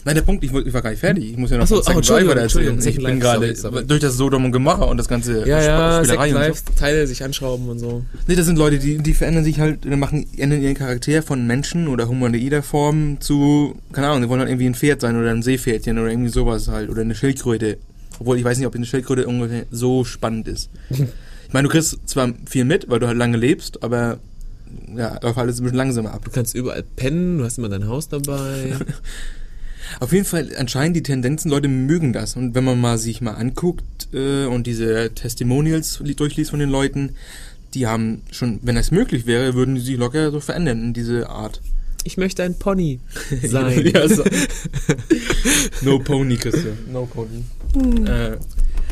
Nein, 0.04 0.16
der 0.16 0.22
Punkt, 0.22 0.42
ich, 0.42 0.52
ich 0.52 0.74
war 0.74 0.82
gar 0.82 0.90
nicht 0.90 0.98
fertig. 0.98 1.30
Ich 1.30 1.36
muss 1.36 1.50
ja 1.50 1.58
noch 1.58 1.64
Ach 1.64 1.68
so, 1.68 1.82
von 1.82 2.02
Second 2.02 2.10
oh, 2.10 2.32
Life 2.32 2.40
erzählen. 2.40 2.78
Ich 2.84 2.96
bin 2.96 3.04
Life, 3.04 3.18
gerade 3.18 3.84
durch 3.84 4.00
das 4.00 4.14
Sodom 4.14 4.44
und 4.44 4.52
Gomorra 4.52 4.86
und 4.86 4.96
das 4.96 5.06
ganze 5.06 5.46
ja, 5.46 5.62
ja, 5.62 6.04
Second 6.04 6.22
und 6.24 6.30
so. 6.30 6.38
Life, 6.38 6.62
Teile 6.76 7.06
sich 7.06 7.22
anschrauben 7.22 7.68
und 7.68 7.78
so. 7.78 8.04
Nee, 8.26 8.34
das 8.34 8.46
sind 8.46 8.58
Leute, 8.58 8.78
die, 8.78 8.98
die 8.98 9.14
verändern 9.14 9.44
sich 9.44 9.60
halt, 9.60 9.84
die 9.84 9.90
machen, 9.90 10.26
ändern 10.36 10.60
ihren 10.60 10.74
Charakter 10.74 11.22
von 11.22 11.46
Menschen 11.46 11.86
oder 11.86 12.08
humanoider 12.08 12.64
Form 12.64 13.20
zu, 13.20 13.76
keine 13.92 14.08
Ahnung, 14.08 14.22
die 14.22 14.28
wollen 14.28 14.40
halt 14.40 14.50
irgendwie 14.50 14.66
ein 14.66 14.74
Pferd 14.74 15.00
sein 15.00 15.16
oder 15.16 15.30
ein 15.30 15.42
Seepferdchen 15.42 15.98
oder 15.98 16.10
irgendwie 16.10 16.30
sowas 16.30 16.66
halt 16.66 16.90
oder 16.90 17.02
eine 17.02 17.14
Schildkröte. 17.14 17.78
Obwohl 18.18 18.38
ich 18.38 18.44
weiß 18.44 18.58
nicht, 18.58 18.66
ob 18.66 18.74
eine 18.74 18.86
Schildkröte 18.86 19.26
ungefähr 19.28 19.66
so 19.70 20.04
spannend 20.04 20.48
ist. 20.48 20.68
ich 21.52 21.54
meine, 21.54 21.68
du 21.68 21.72
kriegst 21.72 21.98
zwar 22.08 22.32
viel 22.46 22.64
mit, 22.64 22.88
weil 22.88 22.98
du 22.98 23.06
halt 23.08 23.18
lange 23.18 23.36
lebst, 23.36 23.82
aber 23.82 24.18
ja, 24.96 25.18
läuft 25.22 25.36
alles 25.36 25.60
ein 25.60 25.64
bisschen 25.64 25.76
langsamer 25.76 26.14
ab. 26.14 26.24
Du 26.24 26.30
kannst 26.30 26.54
überall 26.54 26.82
pennen, 26.82 27.36
du 27.36 27.44
hast 27.44 27.58
immer 27.58 27.68
dein 27.68 27.86
Haus 27.88 28.08
dabei. 28.08 28.72
Auf 30.00 30.14
jeden 30.14 30.24
Fall 30.24 30.48
anscheinend 30.56 30.96
die 30.96 31.02
Tendenzen, 31.02 31.50
Leute 31.50 31.68
mögen 31.68 32.14
das. 32.14 32.36
Und 32.36 32.54
wenn 32.54 32.64
man 32.64 32.80
mal 32.80 32.96
sich 32.96 33.20
mal 33.20 33.32
anguckt 33.34 34.08
äh, 34.14 34.46
und 34.46 34.66
diese 34.66 35.10
Testimonials 35.14 36.00
li- 36.00 36.14
durchliest 36.14 36.52
von 36.52 36.58
den 36.60 36.70
Leuten, 36.70 37.16
die 37.74 37.86
haben 37.86 38.22
schon, 38.30 38.58
wenn 38.62 38.76
das 38.76 38.90
möglich 38.90 39.26
wäre, 39.26 39.52
würden 39.52 39.74
die 39.74 39.82
sich 39.82 39.98
locker 39.98 40.30
so 40.30 40.40
verändern 40.40 40.82
in 40.82 40.94
diese 40.94 41.28
Art. 41.28 41.60
Ich 42.04 42.16
möchte 42.16 42.42
ein 42.44 42.58
Pony 42.58 42.98
sein. 43.46 43.86
ja, 43.92 44.08
so. 44.08 44.24
no 45.82 45.98
Pony, 45.98 46.36
Christian. 46.38 46.78
No 46.90 47.04
Pony. 47.04 47.44
Äh, 48.08 48.38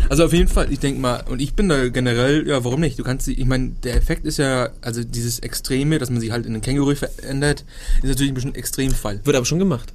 also 0.09 0.25
auf 0.25 0.33
jeden 0.33 0.49
Fall, 0.49 0.73
ich 0.73 0.79
denke 0.81 1.01
mal, 1.01 1.23
und 1.29 1.41
ich 1.41 1.55
bin 1.55 1.69
da 1.69 1.89
generell, 1.89 2.47
ja, 2.49 2.65
warum 2.65 2.81
nicht? 2.81 2.99
Du 2.99 3.03
kannst, 3.05 3.27
sie- 3.27 3.35
ich 3.35 3.47
meine, 3.47 3.71
der 3.85 3.97
Effekt 3.97 4.25
ist 4.25 4.39
ja, 4.39 4.71
also 4.81 5.05
dieses 5.05 5.39
Extreme, 5.41 5.99
dass 5.99 6.11
man 6.11 6.21
sich 6.21 6.31
halt 6.33 6.47
in 6.47 6.53
einen 6.55 6.63
Känguru 6.63 6.95
verändert, 6.95 7.65
ist 8.03 8.05
natürlich 8.09 8.31
ein 8.33 8.35
bisschen 8.35 8.53
ein 8.53 8.57
Extremfall, 8.57 9.21
Wird 9.25 9.37
aber 9.37 9.47
schon 9.47 9.59
gemacht. 9.59 9.93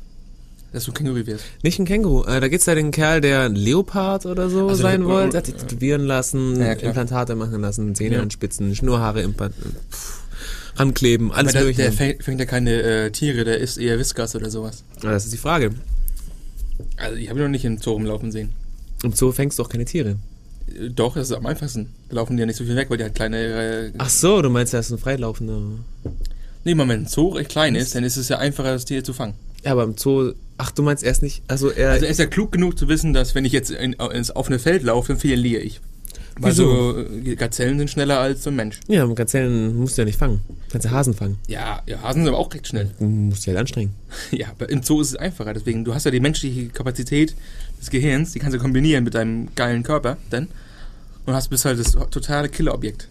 dass 0.73 0.83
du 0.85 0.91
Känguru 0.91 1.25
wirst. 1.25 1.45
Nicht 1.63 1.79
ein 1.79 1.85
Känguru. 1.85 2.23
Äh, 2.25 2.39
da 2.41 2.47
geht's 2.49 2.65
ja 2.65 2.75
den 2.75 2.91
Kerl, 2.91 3.21
der 3.21 3.41
ein 3.43 3.55
Leopard 3.55 4.25
oder 4.25 4.49
so 4.49 4.67
Also, 4.67 4.81
sein 4.81 5.03
äh, 5.03 5.05
wollte. 5.05 5.29
Der 5.31 5.37
hat 5.39 5.45
sich 5.45 5.55
tätowieren 5.55 6.03
lassen, 6.05 6.59
Ja. 6.59 6.73
Implantate 6.73 7.35
machen 7.35 7.61
lassen, 7.61 7.95
Zähne 7.95 8.15
Ja. 8.15 8.21
anspitzen, 8.21 8.75
Schnurhaare 8.75 9.21
implant 9.21 9.55
pff, 9.91 10.23
rankleben, 10.77 11.31
alles 11.31 11.55
Aber 11.55 11.65
der, 11.65 11.73
der 11.73 11.91
fängt, 11.93 12.23
fängt 12.23 12.39
ja 12.41 12.45
keine 12.45 12.81
äh, 12.81 13.11
Tiere, 13.11 13.45
der 13.45 13.59
isst 13.59 13.77
eher 13.77 13.97
Whiskas 13.99 14.35
oder 14.35 14.49
sowas. 14.49 14.83
Ja, 15.01 15.11
das 15.11 15.23
ist 15.25 15.33
die 15.33 15.37
Frage. 15.37 15.71
Also 16.97 17.15
ich 17.15 17.29
habe 17.29 17.39
ihn 17.39 17.43
noch 17.43 17.49
nicht 17.49 17.63
im 17.63 17.77
Zoo 17.77 17.91
rumlaufen 17.93 18.31
sehen. 18.33 18.49
Im 19.03 19.13
Zoo 19.13 19.31
fängst 19.31 19.59
du 19.59 19.63
auch 19.63 19.69
keine 19.69 19.85
Tiere. 19.85 20.17
Äh, 20.67 20.89
Doch, 20.89 21.15
das 21.15 21.29
ist 21.29 21.35
am 21.35 21.45
einfachsten. 21.45 21.89
Da 22.09 22.15
laufen 22.15 22.35
die 22.37 22.41
ja 22.41 22.45
nicht 22.45 22.55
so 22.57 22.63
viel 22.63 22.75
weg, 22.75 22.89
weil 22.89 22.97
die 22.97 23.03
halt 23.03 23.15
kleine... 23.15 23.37
Äh, 23.37 23.91
Ach 23.97 24.09
so, 24.09 24.41
du 24.41 24.49
meinst, 24.49 24.73
er 24.73 24.79
ist 24.79 24.91
ein 24.91 24.97
freilaufender. 24.97 25.59
nee, 26.63 26.75
mal, 26.75 26.87
wenn 26.87 27.01
ein 27.01 27.07
Zoo 27.07 27.29
recht 27.29 27.49
klein 27.49 27.75
ist, 27.75 27.95
dann 27.95 28.03
ist 28.03 28.17
es 28.17 28.29
ja 28.29 28.37
einfacher, 28.37 28.71
das 28.73 28.85
Tier 28.85 29.03
zu 29.03 29.13
fangen. 29.13 29.35
Ja, 29.63 29.71
aber 29.71 29.83
im 29.83 29.97
Zoo. 29.97 30.33
Ach, 30.57 30.71
du 30.71 30.83
meinst 30.83 31.03
erst 31.03 31.21
nicht. 31.23 31.41
Also 31.47 31.69
er. 31.69 31.91
Also 31.91 32.05
er 32.05 32.11
ist 32.11 32.19
ja 32.19 32.27
klug 32.27 32.51
genug 32.51 32.77
zu 32.77 32.87
wissen, 32.87 33.13
dass 33.13 33.33
wenn 33.35 33.45
ich 33.45 33.51
jetzt 33.51 33.71
in, 33.71 33.93
ins 33.93 34.35
offene 34.35 34.59
Feld 34.59 34.83
laufe, 34.83 35.09
dann 35.13 35.19
verliere 35.19 35.61
ich. 35.61 35.81
Weil 36.39 36.51
Wieso? 36.51 36.93
so 36.93 36.99
äh, 36.99 37.35
Gazellen 37.35 37.79
sind 37.79 37.89
schneller 37.89 38.19
als 38.19 38.43
so 38.43 38.49
ein 38.49 38.55
Mensch. 38.57 38.79
ja, 38.87 39.05
mit 39.07 39.15
Gazellen 39.15 39.75
musst 39.77 39.97
du 39.97 40.01
ja 40.01 40.05
nicht 40.05 40.19
fangen. 40.19 40.41
Kannst 40.69 40.85
ja 40.85 40.91
Hasen 40.91 41.13
fangen. 41.13 41.37
Ja, 41.47 41.81
ja, 41.87 42.01
Hasen 42.01 42.23
sind 42.23 42.27
aber 42.27 42.37
auch 42.37 42.53
recht 42.53 42.67
schnell. 42.67 42.91
Du 42.99 43.05
musst 43.05 43.43
dich 43.43 43.47
halt 43.47 43.57
anstrengen. 43.59 43.93
Ja, 44.31 44.47
aber 44.49 44.69
im 44.69 44.83
Zoo 44.83 45.01
ist 45.01 45.09
es 45.09 45.15
einfacher. 45.15 45.53
Deswegen, 45.53 45.83
du 45.85 45.93
hast 45.95 46.03
ja 46.03 46.11
die 46.11 46.19
menschliche 46.19 46.67
Kapazität 46.67 47.35
des 47.85 47.91
Gehirns, 47.91 48.31
die 48.31 48.39
kannst 48.39 48.55
du 48.55 48.59
kombinieren 48.59 49.03
mit 49.03 49.15
deinem 49.15 49.53
geilen 49.55 49.83
Körper, 49.83 50.17
dann 50.29 50.47
und 51.25 51.33
hast 51.33 51.49
bist 51.49 51.65
halt 51.65 51.79
das 51.79 51.93
totale 52.11 52.49
Killerobjekt. 52.49 53.09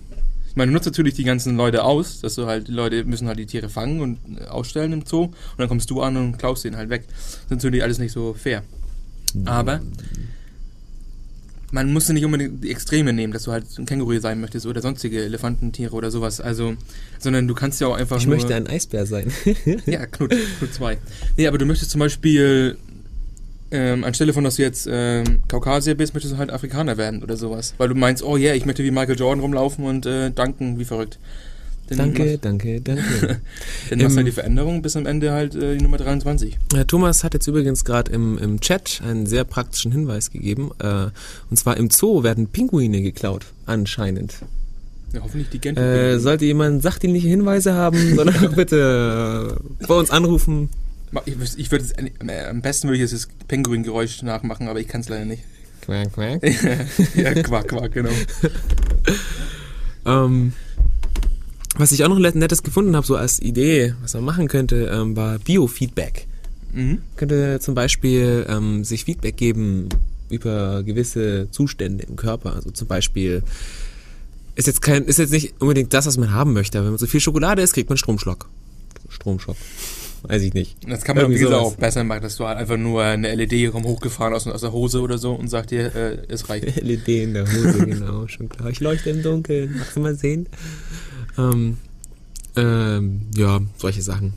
Ich 0.48 0.56
meine, 0.56 0.70
du 0.70 0.74
nutzt 0.74 0.86
natürlich 0.86 1.14
die 1.14 1.24
ganzen 1.24 1.56
Leute 1.56 1.82
aus, 1.82 2.20
dass 2.20 2.36
du 2.36 2.46
halt, 2.46 2.68
die 2.68 2.72
Leute 2.72 3.04
müssen 3.04 3.26
halt 3.26 3.38
die 3.40 3.46
Tiere 3.46 3.68
fangen 3.68 4.00
und 4.00 4.18
äh, 4.38 4.44
ausstellen 4.46 4.92
im 4.92 5.04
Zoo 5.04 5.24
und 5.24 5.34
dann 5.58 5.68
kommst 5.68 5.90
du 5.90 6.00
an 6.00 6.16
und 6.16 6.38
klaust 6.38 6.64
den 6.64 6.76
halt 6.76 6.90
weg. 6.90 7.06
Das 7.08 7.42
ist 7.42 7.50
natürlich 7.50 7.82
alles 7.82 7.98
nicht 7.98 8.12
so 8.12 8.34
fair. 8.34 8.62
Aber 9.46 9.80
man 11.72 11.92
muss 11.92 12.08
nicht 12.08 12.24
unbedingt 12.24 12.62
die 12.62 12.70
Extreme 12.70 13.12
nehmen, 13.12 13.32
dass 13.32 13.42
du 13.42 13.52
halt 13.52 13.64
ein 13.78 13.84
Känguru 13.84 14.20
sein 14.20 14.40
möchtest 14.40 14.64
oder 14.64 14.80
sonstige 14.80 15.24
Elefantentiere 15.24 15.92
oder 15.92 16.12
sowas. 16.12 16.40
Also, 16.40 16.76
sondern 17.18 17.48
du 17.48 17.54
kannst 17.54 17.80
ja 17.80 17.88
auch 17.88 17.96
einfach 17.96 18.18
Ich 18.18 18.26
nur, 18.26 18.36
möchte 18.36 18.54
ein 18.54 18.68
Eisbär 18.68 19.06
sein. 19.06 19.32
ja, 19.86 20.06
Knut, 20.06 20.32
Knut 20.58 20.72
2. 20.72 20.98
Nee, 21.36 21.48
aber 21.48 21.58
du 21.58 21.66
möchtest 21.66 21.90
zum 21.90 21.98
Beispiel, 21.98 22.78
ähm, 23.74 24.04
anstelle 24.04 24.32
von, 24.32 24.44
dass 24.44 24.56
du 24.56 24.62
jetzt 24.62 24.88
ähm, 24.90 25.40
Kaukasier 25.48 25.96
bist, 25.96 26.14
möchtest 26.14 26.34
du 26.34 26.38
halt 26.38 26.50
Afrikaner 26.50 26.96
werden 26.96 27.22
oder 27.22 27.36
sowas. 27.36 27.74
Weil 27.76 27.88
du 27.88 27.94
meinst, 27.94 28.22
oh 28.22 28.36
yeah, 28.36 28.54
ich 28.54 28.64
möchte 28.66 28.84
wie 28.84 28.90
Michael 28.90 29.18
Jordan 29.18 29.40
rumlaufen 29.40 29.84
und 29.84 30.06
äh, 30.06 30.30
danken 30.30 30.78
wie 30.78 30.84
verrückt. 30.84 31.18
Dann 31.88 31.98
danke, 31.98 32.24
Machst, 32.24 32.44
danke, 32.44 32.80
danke. 32.80 33.40
dann 33.90 33.98
machst 33.98 34.12
du 34.12 34.16
halt 34.16 34.26
die 34.26 34.32
Veränderung 34.32 34.80
bis 34.80 34.96
am 34.96 35.04
Ende 35.04 35.32
halt 35.32 35.54
äh, 35.54 35.76
die 35.76 35.82
Nummer 35.82 35.98
23. 35.98 36.56
Herr 36.72 36.86
Thomas 36.86 37.24
hat 37.24 37.34
jetzt 37.34 37.46
übrigens 37.46 37.84
gerade 37.84 38.10
im, 38.12 38.38
im 38.38 38.60
Chat 38.60 39.02
einen 39.04 39.26
sehr 39.26 39.44
praktischen 39.44 39.92
Hinweis 39.92 40.30
gegeben. 40.30 40.70
Äh, 40.78 41.08
und 41.50 41.56
zwar 41.58 41.76
im 41.76 41.90
Zoo 41.90 42.22
werden 42.22 42.46
Pinguine 42.46 43.02
geklaut, 43.02 43.44
anscheinend. 43.66 44.36
Ja, 45.12 45.20
hoffentlich 45.22 45.50
die 45.50 45.58
Gent. 45.58 45.78
Äh, 45.78 46.18
sollte 46.18 46.44
jemand 46.44 46.82
sachdienliche 46.82 47.28
Hinweise 47.28 47.74
haben, 47.74 48.16
sondern 48.16 48.52
bitte 48.56 49.58
äh, 49.80 49.86
bei 49.86 49.94
uns 49.94 50.10
anrufen. 50.10 50.70
Ich 51.26 51.70
würde 51.70 51.84
es, 51.84 51.92
äh, 51.92 52.46
am 52.48 52.60
besten 52.62 52.88
würde 52.88 52.96
ich 52.96 53.10
jetzt 53.10 53.12
das 53.14 53.28
Pinguin-Geräusch 53.48 54.22
nachmachen, 54.22 54.68
aber 54.68 54.80
ich 54.80 54.88
kann 54.88 55.00
es 55.00 55.08
leider 55.08 55.24
nicht. 55.24 55.42
Quack, 55.82 56.12
quack. 56.12 56.42
ja, 57.14 57.34
Quack, 57.42 57.68
Quack, 57.68 57.92
genau. 57.92 58.10
Ähm, 60.06 60.52
was 61.76 61.92
ich 61.92 62.04
auch 62.04 62.08
noch 62.08 62.18
net- 62.18 62.34
nettes 62.34 62.62
gefunden 62.62 62.94
habe, 62.94 63.06
so 63.06 63.16
als 63.16 63.40
Idee, 63.40 63.94
was 64.02 64.14
man 64.14 64.24
machen 64.24 64.48
könnte, 64.48 64.90
ähm, 64.92 65.16
war 65.16 65.38
Biofeedback. 65.38 66.26
Mhm. 66.72 66.98
Könnte 67.16 67.58
zum 67.60 67.74
Beispiel 67.74 68.46
ähm, 68.48 68.84
sich 68.84 69.04
Feedback 69.04 69.36
geben 69.36 69.88
über 70.28 70.82
gewisse 70.82 71.48
Zustände 71.50 72.04
im 72.04 72.16
Körper. 72.16 72.54
Also 72.54 72.70
zum 72.70 72.86
Beispiel 72.88 73.42
ist 74.56 74.66
jetzt 74.66 74.82
kein, 74.82 75.04
ist 75.04 75.18
jetzt 75.18 75.32
nicht 75.32 75.54
unbedingt 75.60 75.92
das, 75.94 76.06
was 76.06 76.16
man 76.16 76.32
haben 76.32 76.52
möchte. 76.52 76.78
Aber 76.78 76.86
wenn 76.86 76.92
man 76.92 76.98
so 76.98 77.06
viel 77.06 77.20
Schokolade 77.20 77.62
isst, 77.62 77.74
kriegt 77.74 77.88
man 77.88 77.96
Stromschlag. 77.96 78.46
Stromschock. 79.08 79.56
Weiß 80.26 80.42
ich 80.42 80.54
nicht. 80.54 80.76
Das 80.88 81.04
kann 81.04 81.16
man, 81.16 81.30
wie 81.30 81.34
Irgendwie 81.34 81.54
auch 81.54 81.76
besser 81.76 82.02
machen, 82.04 82.22
dass 82.22 82.36
du 82.36 82.46
halt 82.46 82.58
einfach 82.58 82.76
nur 82.76 83.02
eine 83.02 83.34
LED 83.34 83.70
komm 83.72 83.84
hochgefahren 83.84 84.34
aus, 84.34 84.46
aus 84.46 84.60
der 84.62 84.72
Hose 84.72 85.00
oder 85.00 85.18
so 85.18 85.32
und 85.32 85.48
sagt 85.48 85.70
dir, 85.70 85.94
äh, 85.94 86.18
es 86.28 86.48
reicht. 86.48 86.76
LED 86.82 87.08
in 87.08 87.34
der 87.34 87.46
Hose, 87.46 87.86
genau, 87.86 88.26
schon 88.26 88.48
klar. 88.48 88.70
Ich 88.70 88.80
leuchte 88.80 89.10
im 89.10 89.22
Dunkeln, 89.22 89.76
magst 89.78 89.96
du 89.96 90.00
mal 90.00 90.14
sehen? 90.14 90.48
Ähm, 91.36 91.78
ähm, 92.56 93.22
ja, 93.36 93.60
solche 93.76 94.02
Sachen. 94.02 94.34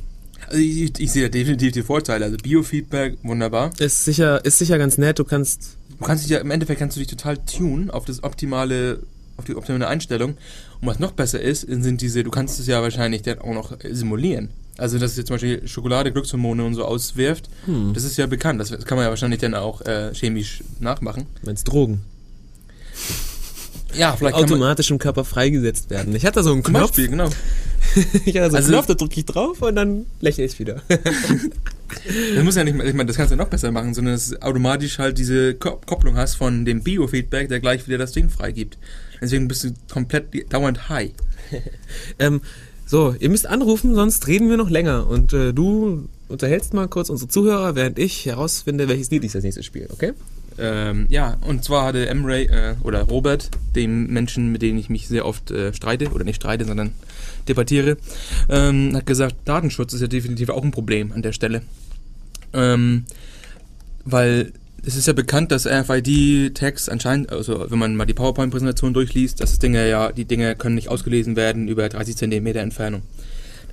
Also 0.48 0.60
ich, 0.60 0.82
ich, 0.84 1.00
ich 1.00 1.12
sehe 1.12 1.24
da 1.24 1.30
definitiv 1.30 1.72
die 1.72 1.84
Vorteile. 1.84 2.26
Also 2.26 2.38
Biofeedback, 2.38 3.18
wunderbar. 3.24 3.72
Ist 3.80 4.06
sicher, 4.06 4.44
ist 4.46 4.58
sicher 4.58 4.78
ganz 4.78 4.98
nett, 4.98 5.20
du 5.20 5.24
kannst, 5.24 5.78
Du 6.00 6.06
kannst 6.06 6.24
dich 6.24 6.32
ja, 6.32 6.40
im 6.40 6.52
Endeffekt 6.52 6.80
kannst 6.80 6.96
du 6.96 7.00
dich 7.00 7.10
total 7.10 7.38
tunen 7.38 7.90
auf 7.90 8.06
das 8.06 8.24
optimale, 8.24 9.00
auf 9.38 9.46
die 9.46 9.56
optimale 9.56 9.88
Einstellung. 9.88 10.38
Und 10.80 10.88
was 10.88 11.00
noch 11.00 11.12
besser 11.12 11.42
ist, 11.42 11.62
sind 11.62 12.02
diese, 12.02 12.24
du 12.24 12.30
kannst 12.30 12.60
es 12.60 12.68
ja 12.68 12.82
wahrscheinlich 12.82 13.24
dann 13.24 13.40
auch 13.40 13.54
noch 13.54 13.78
simulieren. 13.90 14.50
Also, 14.78 15.00
dass 15.00 15.12
es 15.12 15.18
jetzt 15.18 15.28
zum 15.28 15.36
Beispiel 15.36 15.68
Schokolade 15.68 16.12
Glückshormone 16.12 16.64
und 16.64 16.76
so 16.76 16.86
auswirft, 16.86 17.50
hm, 17.66 17.94
das 17.94 18.04
ist 18.04 18.18
ja 18.18 18.28
bekannt. 18.28 18.60
Das 18.62 18.70
kann 18.86 18.98
man 18.98 19.06
ja 19.06 19.10
wahrscheinlich 19.10 19.40
dann 19.40 19.54
auch 19.56 19.82
äh, 19.82 20.14
chemisch 20.14 20.64
nachmachen. 20.80 21.26
meinst 21.44 21.68
Drogen. 21.68 22.02
Ja, 23.94 24.16
vielleicht 24.16 24.36
Automatisch 24.36 24.92
im 24.92 25.00
Körper 25.00 25.24
freigesetzt 25.24 25.90
werden. 25.90 26.16
Ich 26.16 26.26
hatte 26.26 26.44
so 26.44 26.52
einen 26.52 26.62
Knopf, 26.62 26.82
Beispiel, 26.92 27.08
genau. 27.08 27.30
ich 27.96 28.04
hatte 28.04 28.34
so 28.34 28.38
einen 28.38 28.56
Also- 28.58 28.72
Knopf, 28.74 28.86
da 28.86 28.94
drücke 28.94 29.20
ich 29.20 29.26
drauf 29.26 29.62
und 29.62 29.76
dann 29.76 30.06
lächle 30.22 30.44
ich 30.46 30.58
wieder. 30.60 30.82
Das 32.36 32.44
muss 32.44 32.56
ja 32.58 32.66
nicht, 32.66 32.76
ich 32.76 32.94
meine, 32.94 33.06
das 33.06 33.16
kannst 33.16 33.32
du 33.32 33.38
ja 33.38 33.42
noch 33.42 33.50
besser 33.50 33.72
machen, 33.72 33.94
sondern 33.94 34.14
dass 34.16 34.28
du 34.28 34.42
automatisch 34.42 35.00
halt 35.00 35.18
diese 35.18 35.56
Ko- 35.56 35.80
Kopplung 35.86 36.18
hast 36.18 36.36
von 36.36 36.66
dem 36.66 36.84
Biofeedback, 36.84 37.48
der 37.48 37.62
gleich 37.62 37.88
wieder 37.88 37.98
das 37.98 38.12
Ding 38.12 38.30
freigibt. 38.30 38.78
Deswegen 39.22 39.48
bist 39.48 39.64
du 39.64 39.70
komplett 39.90 40.52
dauernd 40.52 40.90
high. 40.90 41.12
ähm, 42.20 42.42
so, 42.88 43.14
ihr 43.20 43.30
müsst 43.30 43.46
anrufen, 43.46 43.96
sonst 43.96 44.28
reden 44.28 44.50
wir 44.50 44.56
noch 44.56 44.70
länger. 44.70 45.08
Und 45.08 45.34
äh, 45.34 45.54
du 45.54 46.08
unterhältst 46.30 46.74
mal 46.74 46.88
kurz 46.88 47.10
unsere 47.10 47.30
Zuhörer, 47.30 47.76
während 47.76 48.00
ich 48.00 48.26
herausfinde, 48.26 48.88
welches 48.88 49.12
Lied 49.12 49.26
ich 49.26 49.36
als 49.36 49.44
nächstes 49.44 49.66
spiele, 49.66 49.90
okay? 49.92 50.14
Ähm, 50.58 51.06
ja, 51.10 51.38
und 51.42 51.64
zwar 51.64 51.86
hatte 51.86 52.08
M-Ray 52.08 52.46
äh, 52.46 52.76
oder 52.84 53.04
Robert, 53.04 53.52
dem 53.76 54.08
Menschen, 54.08 54.52
mit 54.52 54.62
dem 54.62 54.78
ich 54.78 54.90
mich 54.90 55.08
sehr 55.08 55.26
oft 55.26 55.52
äh, 55.52 55.74
streite, 55.74 56.10
oder 56.12 56.24
nicht 56.24 56.38
streite, 56.38 56.66
sondern 56.66 56.94
debattiere, 57.48 57.98
ähm, 58.50 58.96
hat 58.96 59.06
gesagt, 59.06 59.36
Datenschutz 59.46 59.94
ist 59.94 60.02
ja 60.02 60.08
definitiv 60.08 60.50
auch 60.50 60.64
ein 60.64 60.72
Problem 60.72 61.12
an 61.12 61.22
der 61.22 61.34
Stelle. 61.34 61.62
Ähm, 62.54 63.06
weil 64.06 64.54
es 64.88 64.96
ist 64.96 65.06
ja 65.06 65.12
bekannt, 65.14 65.52
dass 65.52 65.68
RFID-Tags 65.68 66.88
anscheinend, 66.88 67.30
also 67.32 67.70
wenn 67.70 67.78
man 67.78 67.96
mal 67.98 68.06
die 68.06 68.14
PowerPoint-Präsentation 68.14 68.94
durchliest, 68.94 69.42
dass 69.42 69.50
das 69.52 69.60
Dinge 69.60 69.88
ja, 69.88 70.14
die 70.14 70.24
Dinge 70.26 70.56
können 70.56 70.76
nicht 70.76 70.88
ausgelesen 70.88 71.36
werden 71.36 71.68
über 71.68 71.90
30 71.90 72.16
Zentimeter 72.16 72.62
Entfernung. 72.62 73.02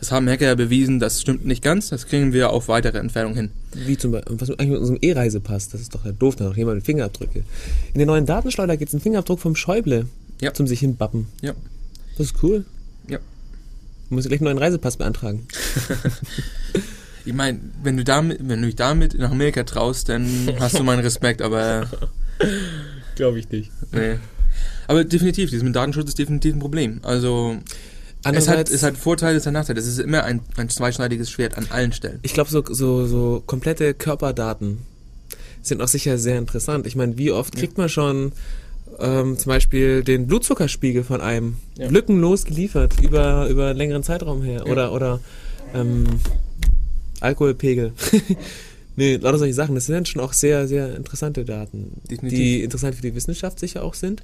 Das 0.01 0.11
haben 0.11 0.29
Hacker 0.29 0.47
ja 0.47 0.55
bewiesen, 0.57 0.99
das 0.99 1.21
stimmt 1.21 1.47
nicht 1.47 1.63
ganz, 1.63 1.89
das 1.89 2.07
kriegen 2.07 2.33
wir 2.33 2.51
auf 2.51 2.67
weitere 2.67 2.99
Entfernung 2.99 3.35
hin. 3.35 3.51
Wie 3.75 3.97
zum 3.97 4.11
Beispiel, 4.11 4.41
was 4.41 4.51
eigentlich 4.51 4.71
mit 4.71 4.81
unserem 4.81 4.99
E-Reisepass, 5.01 5.69
das 5.69 5.81
ist 5.81 5.95
doch 5.95 6.05
ja 6.05 6.11
doof, 6.11 6.35
da 6.35 6.45
hat 6.45 6.51
doch 6.53 6.57
jemand 6.57 6.85
Fingerabdrücke. 6.85 7.45
In 7.93 7.99
den 8.01 8.09
neuen 8.09 8.27
Datenschleuder 8.27 8.77
gibt 8.77 8.89
es 8.89 8.95
einen 8.95 9.01
Fingerabdruck 9.03 9.39
vom 9.39 9.55
Schäuble 9.55 10.07
Ja. 10.41 10.53
zum 10.53 10.67
sich 10.67 10.81
hinbappen. 10.81 11.29
Ja. 11.43 11.55
Das 12.19 12.27
ist 12.27 12.43
cool. 12.43 12.65
Ja. 13.09 13.19
Du 14.09 14.17
musst 14.17 14.27
gleich 14.29 14.41
einen 14.41 14.47
neuen 14.47 14.59
Reisepass 14.59 14.97
beantragen. 14.97 15.47
Ich 17.27 17.33
meine, 17.33 17.59
wenn 17.83 17.97
du 17.97 18.05
damit, 18.05 18.39
wenn 18.47 18.61
du 18.61 18.67
dich 18.67 18.77
damit 18.77 19.19
nach 19.19 19.31
Amerika 19.31 19.65
traust, 19.65 20.09
dann 20.09 20.27
hast 20.61 20.79
du 20.79 20.83
meinen 20.85 21.01
Respekt, 21.01 21.41
aber 21.43 21.89
Glaube 23.17 23.39
ich 23.39 23.49
nicht. 23.51 23.71
nee. 23.93 24.17
Aber 24.87 25.05
definitiv, 25.05 25.49
dieses 25.51 25.65
mit 25.65 25.75
Datenschutz 25.75 26.09
ist 26.11 26.19
definitiv 26.19 26.55
ein 26.55 26.59
Problem. 26.59 27.01
Also 27.03 27.57
es 28.23 28.49
hat, 28.49 28.69
es 28.69 28.83
hat 28.83 28.97
Vorteile, 28.99 29.39
es 29.39 29.47
hat 29.47 29.53
Nachteile. 29.55 29.81
Es 29.81 29.87
ist 29.87 29.99
immer 29.99 30.25
ein, 30.25 30.41
ein 30.57 30.69
zweischneidiges 30.69 31.31
Schwert 31.31 31.57
an 31.57 31.67
allen 31.71 31.93
Stellen. 31.93 32.19
ich 32.23 32.35
glaube, 32.35 32.51
so, 32.51 32.63
so, 32.69 33.07
so 33.07 33.43
komplette 33.47 33.95
Körperdaten 33.95 34.79
sind 35.63 35.81
auch 35.81 35.89
sicher 35.89 36.19
sehr 36.19 36.39
interessant. 36.39 36.87
Ich 36.87 36.97
meine, 36.97 37.17
wie 37.17 37.33
oft 37.33 37.57
kriegt 37.57 37.79
man 37.79 37.89
schon 37.89 38.33
ähm, 38.99 39.39
zum 39.39 39.49
Beispiel 39.51 40.05
den 40.05 40.27
Blutzuckerspiegel 40.27 41.03
von 41.05 41.21
einem 41.23 41.57
Ja. 41.79 41.89
lückenlos 41.89 42.45
geliefert 42.45 43.01
über, 43.03 43.49
über 43.49 43.69
einen 43.69 43.79
längeren 43.79 44.03
Zeitraum 44.03 44.43
her? 44.43 44.65
Ja. 44.67 44.71
Oder, 44.73 44.93
oder 44.93 45.21
ähm, 45.75 46.05
Alkoholpegel. 47.25 47.93
nee, 48.97 49.17
lauter 49.17 49.39
solche 49.39 49.55
Sachen. 49.55 49.75
Das 49.75 49.87
sind 49.87 50.09
schon 50.09 50.23
auch 50.23 50.33
sehr, 50.33 50.69
sehr 50.69 50.95
interessante 50.97 51.45
Daten, 51.45 52.01
Definitiv. 52.11 52.39
die 52.39 52.63
interessant 52.63 52.95
für 52.95 53.03
die 53.03 53.15
Wissenschaft 53.15 53.59
sicher 53.59 53.83
auch 53.83 53.95
sind. 53.95 54.23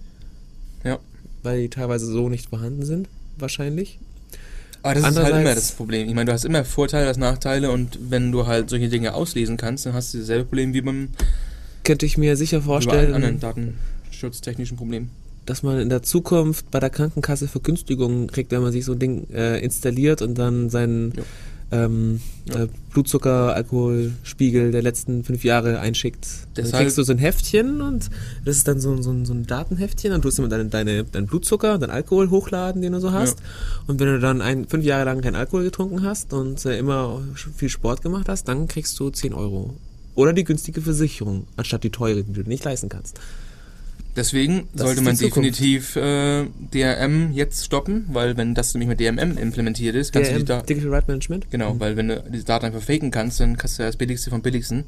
Ja. 0.85 0.99
Weil 1.43 1.63
die 1.63 1.69
teilweise 1.69 2.07
so 2.07 2.29
nicht 2.29 2.49
vorhanden 2.51 2.85
sind, 2.85 3.09
wahrscheinlich. 3.39 3.99
Aber 4.83 4.95
das 4.95 5.11
ist 5.11 5.19
halt 5.19 5.35
immer 5.35 5.55
das 5.55 5.73
Problem. 5.73 6.09
Ich 6.09 6.15
meine, 6.15 6.27
du 6.27 6.33
hast 6.33 6.45
immer 6.45 6.65
Vorteile 6.65 7.07
als 7.07 7.19
Nachteile 7.19 7.71
und 7.71 7.99
wenn 8.09 8.33
du 8.33 8.47
halt 8.47 8.71
solche 8.71 8.89
Dinge 8.89 9.15
auslesen 9.15 9.57
kannst, 9.57 9.85
dann 9.87 9.93
hast 9.93 10.15
du 10.15 10.19
dasselbe 10.19 10.45
Problem 10.45 10.73
wie 10.73 10.81
beim 10.81 11.09
Könnte 11.85 12.07
ich 12.07 12.17
mir 12.17 12.37
sicher 12.37 12.59
bei 12.61 12.65
vorstellen, 12.65 13.13
anderen 13.13 13.41
datenschutztechnischen 13.41 14.77
Problemen. 14.79 15.11
dass 15.45 15.63
man 15.63 15.81
in 15.81 15.89
der 15.91 16.03
Zukunft 16.03 16.71
bei 16.71 16.81
der 16.81 16.89
Krankenkasse 16.91 17.47
Vergünstigungen 17.49 18.29
kriegt, 18.29 18.53
wenn 18.53 18.63
man 18.63 18.73
sich 18.73 18.85
so 18.85 18.93
ein 18.93 18.99
Ding 18.99 19.29
äh, 19.33 19.59
installiert 19.63 20.23
und 20.23 20.37
dann 20.39 20.71
seinen 20.71 21.13
Ja. 21.17 21.23
Ähm, 21.73 22.21
Ja. 22.49 22.65
äh, 22.65 22.69
Blutzucker, 22.93 23.55
Alkoholspiegel 23.55 24.73
der 24.73 24.83
letzten 24.83 25.23
fünf 25.25 25.45
Jahre 25.45 25.79
einschickt. 25.81 26.27
Dann 26.55 26.65
Deshalb- 26.65 26.83
kriegst 26.83 26.99
du 26.99 27.03
so 27.03 27.13
ein 27.13 27.19
Heftchen 27.19 27.81
und 27.81 28.11
das 28.45 28.57
ist 28.57 28.67
dann 28.69 28.81
so, 28.81 28.93
ein- 28.93 29.03
so, 29.03 29.25
so 29.25 29.33
ein 29.33 29.47
Datenheftchen, 29.47 30.11
dann 30.11 30.23
tust 30.23 30.39
du 30.39 30.43
immer 30.43 30.49
deine, 30.49 30.67
deine, 30.67 31.05
deinen 31.05 31.27
Blutzucker, 31.27 31.79
deinen 31.79 31.91
Alkohol 31.91 32.31
hochladen, 32.31 32.83
den 32.83 32.93
du 32.93 33.01
so 33.01 33.13
hast. 33.13 33.39
Und 33.87 34.01
wenn 34.01 34.09
du 34.09 34.19
dann 34.19 34.41
ein, 34.43 34.67
fünf 34.67 34.85
Jahre 34.85 35.05
lang 35.05 35.21
keinen 35.21 35.37
Alkohol 35.37 35.65
getrunken 35.65 36.03
hast 36.03 36.33
und 36.33 36.65
äh, 36.67 36.79
immer 36.79 37.21
viel 37.57 37.69
Sport 37.69 38.03
gemacht 38.03 38.29
hast, 38.29 38.49
dann 38.49 38.67
kriegst 38.69 38.99
du 38.99 39.11
10 39.11 39.33
Euro. 39.35 39.75
Oder 40.17 40.33
die 40.33 40.45
günstige 40.45 40.81
Versicherung, 40.81 41.47
anstatt 41.57 41.85
die 41.85 41.91
teure, 41.91 42.25
die 42.25 42.33
du 42.33 42.43
dir 42.43 42.49
nicht 42.49 42.65
leisten 42.65 42.89
kannst. 42.89 43.21
Deswegen 44.17 44.69
Das 44.73 44.87
sollte 44.87 45.03
man 45.03 45.17
definitiv 45.17 45.97
äh, 45.97 46.47
DRM 46.73 47.33
jetzt 47.33 47.65
stoppen, 47.65 48.07
weil 48.09 48.37
wenn 48.37 48.55
das 48.55 48.75
nämlich 48.75 48.89
mit 48.89 49.01
DMM 49.01 49.39
implementiert 49.39 49.95
ist, 49.95 50.13
kannst 50.13 50.31
du 50.31 50.39
die 50.39 50.45
DRM, 50.45 50.59
da 50.59 50.63
Digital 50.63 50.91
Right 50.91 51.09
Management? 51.09 51.51
genau, 51.51 51.79
weil 51.79 51.97
wenn 51.97 52.09
du 52.09 52.25
diese 52.29 52.45
Daten 52.45 52.67
einfach 52.67 52.83
faken 52.83 53.11
kannst, 53.11 53.41
dann 53.41 53.57
kannst 53.57 53.79
du 53.79 53.83
das 53.83 53.97
billigste 53.97 54.31
vom 54.31 54.43
billigsten. 54.43 54.85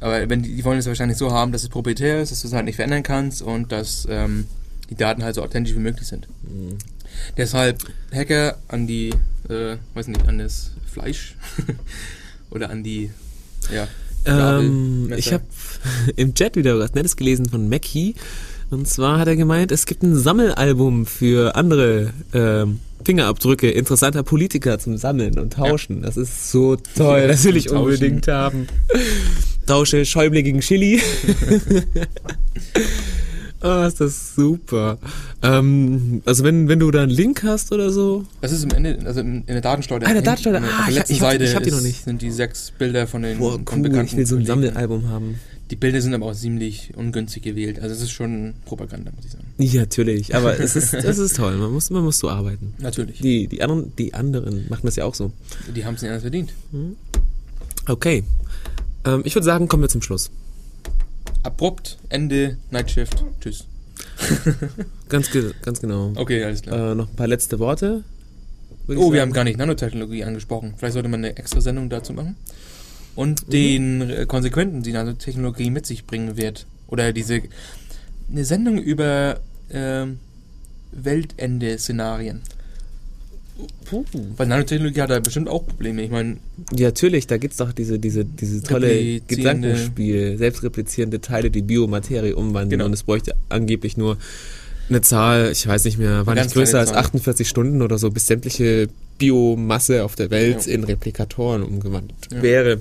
Aber 0.00 0.28
wenn 0.28 0.42
die, 0.42 0.56
die 0.56 0.64
wollen 0.64 0.78
es 0.78 0.86
wahrscheinlich 0.86 1.18
so 1.18 1.30
haben, 1.30 1.52
dass 1.52 1.62
es 1.62 1.68
proprietär 1.68 2.22
ist, 2.22 2.32
dass 2.32 2.40
du 2.40 2.48
es 2.48 2.54
halt 2.54 2.64
nicht 2.64 2.76
verändern 2.76 3.02
kannst 3.02 3.42
und 3.42 3.70
dass 3.70 4.06
ähm, 4.10 4.46
die 4.88 4.94
Daten 4.94 5.22
halt 5.22 5.34
so 5.34 5.42
authentisch 5.42 5.74
wie 5.74 5.80
möglich 5.80 6.08
sind. 6.08 6.26
Mhm. 6.42 6.78
Deshalb 7.36 7.82
Hacker 8.12 8.58
an 8.68 8.86
die, 8.86 9.10
äh, 9.48 9.76
weiß 9.94 10.08
nicht, 10.08 10.26
an 10.26 10.38
das 10.38 10.70
Fleisch 10.90 11.36
oder 12.50 12.70
an 12.70 12.82
die, 12.82 13.10
ja, 13.72 13.88
Ähm, 14.26 15.12
ich 15.16 15.32
habe 15.32 15.44
im 16.16 16.34
Chat 16.34 16.56
wieder 16.56 16.78
was 16.78 16.94
Nettes 16.94 17.16
gelesen 17.16 17.46
von 17.48 17.68
Mackie. 17.68 18.14
Und 18.70 18.86
zwar 18.86 19.18
hat 19.18 19.26
er 19.26 19.36
gemeint, 19.36 19.72
es 19.72 19.84
gibt 19.86 20.02
ein 20.02 20.16
Sammelalbum 20.16 21.04
für 21.06 21.56
andere 21.56 22.12
ähm, 22.32 22.78
Fingerabdrücke 23.04 23.70
interessanter 23.70 24.22
Politiker 24.22 24.78
zum 24.78 24.96
Sammeln 24.96 25.38
und 25.38 25.54
Tauschen. 25.54 26.02
Das 26.02 26.16
ist 26.16 26.50
so 26.52 26.76
toll, 26.76 27.20
Ja, 27.22 27.26
das 27.26 27.44
will 27.44 27.56
ich 27.56 27.66
Tauschen. 27.66 27.78
unbedingt 27.78 28.28
haben. 28.28 28.68
Tausche 29.66 30.04
Schäuble 30.04 30.42
gegen 30.42 30.60
Chili. 30.60 31.00
oh, 33.62 33.84
ist 33.86 34.00
das 34.00 34.34
super. 34.34 34.98
Ähm, 35.42 36.22
also 36.24 36.44
wenn, 36.44 36.68
wenn 36.68 36.78
du 36.78 36.90
da 36.90 37.02
einen 37.02 37.10
Link 37.10 37.42
hast 37.44 37.72
oder 37.72 37.90
so, 37.92 38.24
Das 38.40 38.52
ist 38.52 38.64
im 38.64 38.70
Ende, 38.70 38.98
also 39.06 39.20
in, 39.20 39.38
in 39.38 39.46
der 39.46 39.60
Datensteuer. 39.60 40.00
Ah, 40.04 40.08
in 40.08 40.14
der 40.14 40.22
Datensteuer. 40.22 40.56
Ah, 40.56 40.60
der 40.60 40.88
ich- 40.88 40.94
letzten 40.96 41.12
ich 41.14 41.20
hab- 41.20 41.30
Seite 41.32 41.44
ich 41.44 41.54
hab 41.54 41.62
die 41.62 41.70
noch 41.70 41.78
ist- 41.78 41.84
nicht. 41.84 42.04
sind 42.04 42.22
die 42.22 42.30
sechs 42.30 42.72
Bilder 42.78 43.06
von 43.06 43.22
den 43.22 43.38
boah, 43.38 43.52
von 43.52 43.64
cool, 43.72 43.82
bekannten 43.82 44.06
ich 44.12 44.16
will 44.16 44.26
so 44.26 44.36
ein 44.36 44.44
Kollegen. 44.46 44.66
Sammelalbum 44.74 45.08
haben. 45.08 45.34
Die 45.70 45.76
Bilder 45.76 46.00
sind 46.00 46.14
aber 46.14 46.26
auch 46.26 46.34
ziemlich 46.34 46.92
ungünstig 46.96 47.44
gewählt. 47.44 47.78
Also 47.80 47.94
es 47.94 48.02
ist 48.02 48.10
schon 48.10 48.54
Propaganda, 48.64 49.12
muss 49.14 49.24
ich 49.24 49.30
sagen. 49.30 49.44
Ja, 49.58 49.82
natürlich, 49.82 50.34
aber 50.34 50.58
es 50.58 50.74
ist, 50.74 50.92
es 50.94 51.18
ist 51.18 51.36
toll, 51.36 51.56
man 51.58 51.70
muss, 51.72 51.90
man 51.90 52.02
muss 52.02 52.18
so 52.18 52.28
arbeiten. 52.28 52.74
Natürlich. 52.80 53.20
Die, 53.20 53.46
die, 53.46 53.62
anderen, 53.62 53.92
die 53.96 54.12
anderen 54.12 54.66
machen 54.68 54.82
das 54.82 54.96
ja 54.96 55.04
auch 55.04 55.14
so. 55.14 55.30
Die 55.76 55.84
haben 55.84 55.94
es 55.94 56.02
nicht 56.02 56.10
anders 56.10 56.22
verdient. 56.24 56.52
Okay. 57.86 58.24
Ähm, 59.04 59.22
ich 59.24 59.34
würde 59.36 59.44
sagen, 59.44 59.68
kommen 59.68 59.82
wir 59.84 59.88
zum 59.88 60.02
Schluss. 60.02 60.30
Abrupt, 61.42 61.98
Ende, 62.08 62.58
Nightshift. 62.70 63.24
Tschüss. 63.40 63.66
Ganz, 65.08 65.30
ge 65.30 65.52
ganz 65.62 65.80
genau. 65.80 66.12
Okay, 66.14 66.44
alles 66.44 66.62
klar. 66.62 66.92
Äh, 66.92 66.94
noch 66.94 67.08
ein 67.08 67.16
paar 67.16 67.26
letzte 67.26 67.58
Worte. 67.58 68.04
oh, 68.88 69.12
wir 69.12 69.20
haben 69.20 69.32
gar 69.32 69.44
nicht 69.44 69.58
Nanotechnologie 69.58 70.24
angesprochen. 70.24 70.74
Vielleicht 70.76 70.94
sollte 70.94 71.08
man 71.08 71.24
eine 71.24 71.36
extra 71.36 71.60
Sendung 71.60 71.90
dazu 71.90 72.12
machen. 72.12 72.28
Mhm. 72.28 72.34
Und 73.16 73.52
den 73.52 74.08
äh, 74.08 74.26
Konsequenzen, 74.26 74.82
die 74.82 74.92
Nanotechnologie 74.92 75.70
mit 75.70 75.84
sich 75.84 76.06
bringen 76.06 76.36
wird. 76.36 76.66
Oder 76.86 77.12
diese 77.12 77.42
eine 78.30 78.44
Sendung 78.44 78.78
über 78.78 79.40
ähm, 79.70 80.20
Weltende-Szenarien. 80.92 82.42
Puh. 83.84 84.04
Weil 84.36 84.46
Nanotechnologie 84.46 85.00
hat 85.00 85.10
da 85.10 85.18
bestimmt 85.20 85.48
auch 85.48 85.66
Probleme. 85.66 86.02
Ich 86.02 86.10
meine, 86.10 86.36
Ja, 86.74 86.88
natürlich, 86.88 87.26
da 87.26 87.38
gibt's 87.38 87.56
doch 87.58 87.72
diese, 87.72 87.98
diese, 87.98 88.24
diese 88.24 88.62
tolle 88.62 89.20
Gedankenspiel, 89.20 90.38
selbstreplizierende 90.38 91.20
Teile, 91.20 91.50
die 91.50 91.62
Biomaterie 91.62 92.32
umwandeln 92.34 92.70
Genau. 92.70 92.84
und 92.86 92.92
es 92.92 93.02
bräuchte 93.02 93.34
angeblich 93.48 93.96
nur 93.96 94.16
eine 94.88 95.02
Zahl, 95.02 95.50
ich 95.52 95.66
weiß 95.66 95.84
nicht 95.84 95.98
mehr, 95.98 96.26
war 96.26 96.34
nicht 96.34 96.52
größer 96.52 96.80
als 96.80 96.90
Zahl. 96.90 96.98
48 96.98 97.48
Stunden 97.48 97.80
oder 97.82 97.96
so, 97.98 98.10
bis 98.10 98.26
sämtliche 98.26 98.88
Biomasse 99.18 100.04
auf 100.04 100.16
der 100.16 100.30
Welt 100.30 100.66
Ja. 100.66 100.72
in 100.72 100.84
Replikatoren 100.84 101.62
umgewandelt 101.62 102.18
Ja. 102.32 102.42
wäre. 102.42 102.80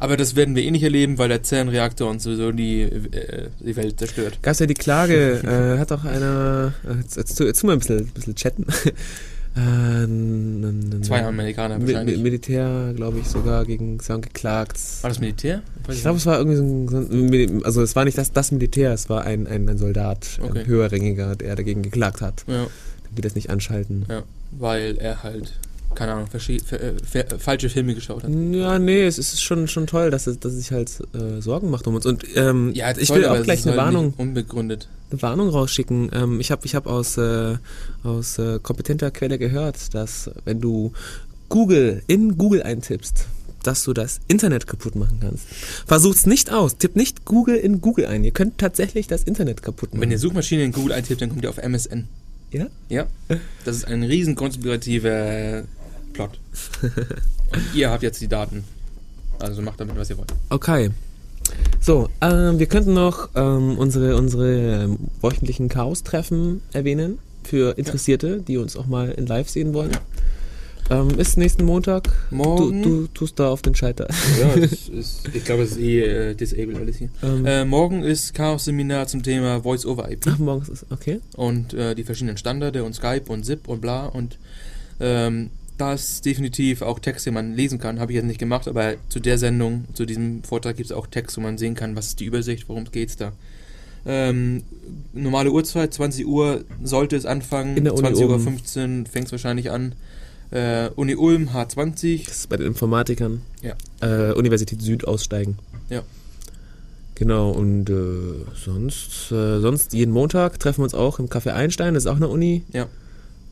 aber 0.00 0.16
das 0.16 0.34
werden 0.34 0.56
wir 0.56 0.64
eh 0.64 0.70
nicht 0.72 0.82
erleben, 0.82 1.16
weil 1.18 1.28
der 1.28 1.44
CERN-Reaktor 1.44 2.10
uns 2.10 2.24
sowieso 2.24 2.50
die, 2.50 2.80
äh, 2.82 3.46
die 3.60 3.76
Welt 3.76 4.00
zerstört. 4.00 4.40
Gab's 4.42 4.58
ja 4.58 4.66
die 4.66 4.74
Klage, 4.74 5.40
äh, 5.76 5.78
hat 5.78 5.92
doch 5.92 6.04
einer, 6.04 6.74
äh, 6.84 6.96
jetzt, 7.02 7.16
jetzt, 7.16 7.38
jetzt 7.38 7.60
tu 7.60 7.66
mal 7.68 7.74
ein 7.74 7.78
bisschen, 7.78 7.98
ein 7.98 8.06
bisschen 8.08 8.34
chatten. 8.34 8.66
Äh, 9.54 11.02
Zwei 11.02 11.24
Amerikaner 11.24 11.80
wahrscheinlich. 11.80 12.18
Mi- 12.18 12.22
Militär, 12.22 12.92
glaube 12.96 13.18
ich, 13.18 13.26
sogar 13.28 13.64
gegen 13.64 14.00
Sound 14.00 14.22
geklagt. 14.26 14.78
War 15.02 15.10
das 15.10 15.20
Militär? 15.20 15.62
Weiß 15.86 15.96
Ich 15.96 16.02
glaube, 16.02 16.18
es 16.18 16.26
war 16.26 16.38
irgendwie 16.38 16.56
so 16.56 16.96
ein, 16.98 17.64
also 17.64 17.82
es 17.82 17.94
war 17.96 18.04
nicht 18.04 18.16
das, 18.18 18.32
das 18.32 18.52
Militär, 18.52 18.92
es 18.92 19.08
war 19.08 19.24
ein, 19.24 19.46
ein, 19.46 19.68
ein 19.68 19.78
Soldat, 19.78 20.38
Okay. 20.42 20.60
ein 20.60 20.66
höherrangiger, 20.66 21.36
der 21.36 21.56
dagegen 21.56 21.82
geklagt 21.82 22.20
hat. 22.20 22.44
Ja, 22.46 22.54
Der 22.54 23.16
will 23.16 23.22
das 23.22 23.34
nicht 23.34 23.50
anschalten. 23.50 24.04
ja, 24.08 24.22
weil 24.52 24.96
er 24.98 25.22
halt, 25.22 25.52
keine 25.94 26.12
Ahnung, 26.12 26.28
äh, 26.32 26.58
ver- 27.04 27.38
falsche 27.38 27.68
Filme 27.68 27.94
geschaut 27.94 28.22
hat. 28.24 28.30
Ja, 28.30 28.78
nee, 28.78 29.04
es 29.04 29.18
ist 29.18 29.40
schon, 29.42 29.68
schon 29.68 29.86
toll, 29.86 30.10
dass 30.10 30.26
es, 30.26 30.38
dass 30.40 30.52
es 30.52 30.58
sich 30.60 30.72
halt 30.72 30.90
äh, 31.14 31.40
Sorgen 31.40 31.70
macht 31.70 31.86
um 31.86 31.94
uns. 31.94 32.06
Und 32.06 32.24
ähm, 32.34 32.72
Ja, 32.74 32.90
ich 32.96 33.08
toll, 33.08 33.18
will 33.18 33.26
auch 33.26 33.42
gleich 33.42 33.62
eine 33.66 33.72
halt 33.76 33.86
Warnung, 33.86 34.14
Unbegründet. 34.16 34.88
eine 35.10 35.22
Warnung 35.22 35.48
rausschicken. 35.48 36.10
Ähm, 36.12 36.40
ich 36.40 36.50
habe 36.50 36.64
ich 36.66 36.74
hab 36.74 36.86
aus, 36.86 37.16
äh, 37.18 37.56
aus 38.02 38.38
äh, 38.38 38.58
kompetenter 38.62 39.10
Quelle 39.10 39.38
gehört, 39.38 39.94
dass 39.94 40.30
wenn 40.44 40.60
du 40.60 40.92
Google 41.48 42.02
in 42.06 42.38
Google 42.38 42.62
eintippst, 42.62 43.26
dass 43.62 43.84
du 43.84 43.92
das 43.92 44.20
Internet 44.26 44.66
kaputt 44.66 44.96
machen 44.96 45.18
kannst. 45.20 45.44
Versucht's 45.86 46.26
nicht 46.26 46.50
aus. 46.50 46.78
Tipp 46.78 46.96
nicht 46.96 47.24
Google 47.24 47.54
in 47.56 47.80
Google 47.80 48.06
ein. 48.06 48.24
Ihr 48.24 48.32
könnt 48.32 48.58
tatsächlich 48.58 49.06
das 49.06 49.22
Internet 49.22 49.62
kaputt 49.62 49.90
Und 49.90 49.98
machen. 49.98 50.00
wenn 50.02 50.10
ihr 50.10 50.18
Suchmaschine 50.18 50.64
in 50.64 50.72
Google 50.72 50.92
eintippt, 50.92 51.20
dann 51.22 51.28
kommt 51.28 51.44
ihr 51.44 51.50
auf 51.50 51.58
MSN. 51.58 52.08
ja? 52.52 52.66
Ja, 52.88 53.06
das 53.64 53.76
ist 53.76 53.84
ein 53.86 54.02
riesen 54.02 54.34
konspirativer 54.34 55.62
Plot. 56.12 56.38
Und 57.52 57.62
ihr 57.74 57.90
habt 57.90 58.02
jetzt 58.02 58.20
die 58.20 58.28
Daten. 58.28 58.64
Also 59.38 59.62
macht 59.62 59.80
damit, 59.80 59.96
was 59.96 60.10
ihr 60.10 60.18
wollt. 60.18 60.32
Okay. 60.50 60.90
So, 61.80 62.08
ähm, 62.20 62.58
wir 62.58 62.66
könnten 62.66 62.94
noch 62.94 63.30
ähm, 63.34 63.76
unsere, 63.76 64.16
unsere 64.16 64.84
ähm, 64.84 64.98
wöchentlichen 65.20 65.68
Chaos-Treffen 65.68 66.62
erwähnen 66.72 67.18
für 67.42 67.76
Interessierte, 67.76 68.40
die 68.40 68.56
uns 68.56 68.76
auch 68.76 68.86
mal 68.86 69.10
in 69.10 69.26
live 69.26 69.48
sehen 69.48 69.74
wollen. 69.74 69.90
Ähm, 70.90 71.18
ist 71.18 71.36
nächsten 71.36 71.64
Montag. 71.64 72.08
Morgen? 72.30 72.82
Du, 72.82 72.88
du 73.02 73.06
tust 73.08 73.38
da 73.38 73.48
auf 73.48 73.62
den 73.62 73.74
Schalter. 73.74 74.08
Ja, 74.38 74.54
es 74.62 74.88
ist, 74.88 75.28
ich 75.32 75.44
glaube, 75.44 75.62
es 75.62 75.72
ist 75.72 75.78
eh 75.78 76.00
äh, 76.00 76.34
disabled 76.34 76.76
alles 76.76 76.96
hier. 76.96 77.08
Ähm, 77.22 77.46
Äh, 77.46 77.64
morgen 77.64 78.02
ist 78.02 78.34
Chaos-Seminar 78.34 79.06
zum 79.06 79.22
Thema 79.22 79.62
Voice-over-IP. 79.62 80.26
Ach, 80.28 80.38
morgens 80.38 80.68
ist 80.68 80.86
okay. 80.90 81.20
und 81.36 81.74
äh, 81.74 81.94
die 81.94 82.04
verschiedenen 82.04 82.36
Standarde 82.36 82.84
und 82.84 82.94
Skype 82.94 83.24
und 83.28 83.44
ZIP 83.44 83.68
und 83.68 83.80
bla 83.80 84.06
und 84.06 84.38
ähm, 85.00 85.50
da 85.78 85.94
ist 85.94 86.24
definitiv 86.24 86.82
auch 86.82 86.98
Text, 86.98 87.26
den 87.26 87.34
man 87.34 87.54
lesen 87.54 87.78
kann, 87.78 88.00
habe 88.00 88.12
ich 88.12 88.16
jetzt 88.16 88.26
nicht 88.26 88.38
gemacht, 88.38 88.68
aber 88.68 88.94
zu 89.08 89.20
der 89.20 89.38
Sendung, 89.38 89.84
zu 89.94 90.04
diesem 90.06 90.42
Vortrag 90.44 90.76
gibt 90.76 90.90
es 90.90 90.96
auch 90.96 91.06
Text, 91.06 91.36
wo 91.36 91.40
man 91.40 91.58
sehen 91.58 91.74
kann, 91.74 91.96
was 91.96 92.08
ist 92.08 92.20
die 92.20 92.26
Übersicht, 92.26 92.68
worum 92.68 92.84
geht's 92.84 93.16
da. 93.16 93.32
Ähm, 94.04 94.64
normale 95.12 95.50
Uhrzeit, 95.50 95.94
20 95.94 96.26
Uhr 96.26 96.64
sollte 96.82 97.16
es 97.16 97.24
anfangen, 97.24 97.76
In 97.76 97.84
der 97.84 97.94
Uni 97.94 98.02
20 98.02 98.24
Uhr 98.26 98.34
oben. 98.34 98.42
15 98.42 99.06
fängt 99.06 99.26
es 99.26 99.32
wahrscheinlich 99.32 99.70
an. 99.70 99.94
Äh, 100.50 100.90
Uni 100.96 101.14
Ulm 101.14 101.50
H20. 101.50 102.26
Das 102.26 102.38
ist 102.38 102.48
bei 102.48 102.56
den 102.56 102.66
Informatikern. 102.66 103.42
Ja. 103.62 103.74
Äh, 104.00 104.32
Universität 104.32 104.82
Süd 104.82 105.06
aussteigen. 105.06 105.58
Ja. 105.88 106.02
Genau, 107.14 107.50
und 107.50 107.88
äh, 107.88 108.44
sonst, 108.64 109.30
äh, 109.30 109.60
sonst 109.60 109.92
jeden 109.92 110.12
Montag 110.12 110.58
treffen 110.58 110.80
wir 110.80 110.84
uns 110.84 110.94
auch 110.94 111.18
im 111.18 111.28
Café 111.28 111.52
Einstein, 111.52 111.94
das 111.94 112.04
ist 112.04 112.10
auch 112.10 112.16
eine 112.16 112.28
Uni. 112.28 112.64
Ja. 112.72 112.88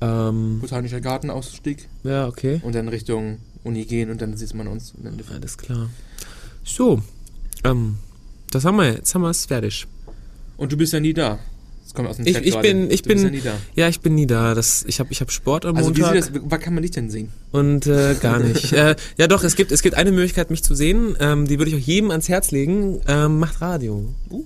Ähm, 0.00 0.60
Botanischer 0.60 1.00
Garten 1.00 1.30
Ausstieg. 1.30 1.88
ja, 2.04 2.26
okay. 2.26 2.60
Und 2.64 2.74
dann 2.74 2.88
Richtung 2.88 3.38
Uni 3.64 3.84
gehen 3.84 4.10
und 4.10 4.22
dann 4.22 4.36
sieht 4.36 4.54
man 4.54 4.66
uns. 4.66 4.94
Alles 5.34 5.58
klar. 5.58 5.90
So, 6.64 7.02
ähm, 7.64 7.96
das 8.50 8.64
haben 8.64 8.76
wir, 8.76 8.92
jetzt 8.94 9.14
haben 9.14 9.22
wir 9.22 9.30
es 9.30 9.46
fertig. 9.46 9.86
Und 10.56 10.72
du 10.72 10.76
bist 10.76 10.92
ja 10.92 11.00
nie 11.00 11.12
da. 11.14 11.38
Das 11.84 11.94
kommt 11.94 12.08
aus 12.08 12.16
dem 12.18 12.26
Ich- 12.26 12.34
Chat 12.34 12.44
ich 12.46 12.52
gerade. 12.52 12.68
bin- 12.68 12.90
ich 12.90 13.02
du 13.02 13.08
bin- 13.08 13.18
ja 13.22 13.30
nie 13.30 13.40
da. 13.40 13.54
Ja, 13.74 13.88
ich 13.88 14.00
bin 14.00 14.14
nie 14.14 14.26
da. 14.26 14.54
Das, 14.54 14.84
ich 14.86 15.00
habe 15.00 15.10
ich 15.12 15.20
hab 15.20 15.30
Sport 15.32 15.66
am 15.66 15.76
Also 15.76 15.94
wie 15.96 16.00
Montag. 16.02 16.22
sieht 16.24 16.36
das, 16.36 16.42
was 16.44 16.60
kann 16.60 16.72
man 16.74 16.82
dich 16.82 16.92
denn 16.92 17.10
sehen? 17.10 17.30
Und 17.50 17.86
äh, 17.86 18.14
gar 18.20 18.38
nicht. 18.38 18.72
äh, 18.72 18.94
ja 19.18 19.26
doch, 19.26 19.42
es 19.42 19.56
gibt, 19.56 19.72
es 19.72 19.82
gibt 19.82 19.96
eine 19.96 20.12
Möglichkeit, 20.12 20.50
mich 20.50 20.62
zu 20.62 20.74
sehen. 20.74 21.16
Ähm, 21.18 21.46
die 21.48 21.58
würde 21.58 21.70
ich 21.72 21.76
auch 21.76 21.86
jedem 21.86 22.10
ans 22.12 22.28
Herz 22.28 22.52
legen. 22.52 23.00
Ähm, 23.08 23.38
macht 23.40 23.60
Radio. 23.60 24.14
Uh. 24.30 24.44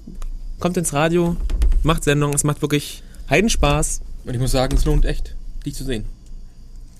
Kommt 0.59 0.76
ins 0.78 0.93
Radio, 0.94 1.36
macht 1.82 2.05
Sendung. 2.05 2.32
Es 2.32 2.44
macht 2.44 2.62
wirklich 2.62 3.02
Heidenspaß. 3.28 4.01
Und 4.24 4.32
ich 4.32 4.40
muss 4.40 4.52
sagen, 4.52 4.74
es 4.76 4.86
lohnt 4.86 5.05
echt, 5.05 5.34
dich 5.65 5.74
zu 5.74 5.85
sehen. 5.85 6.05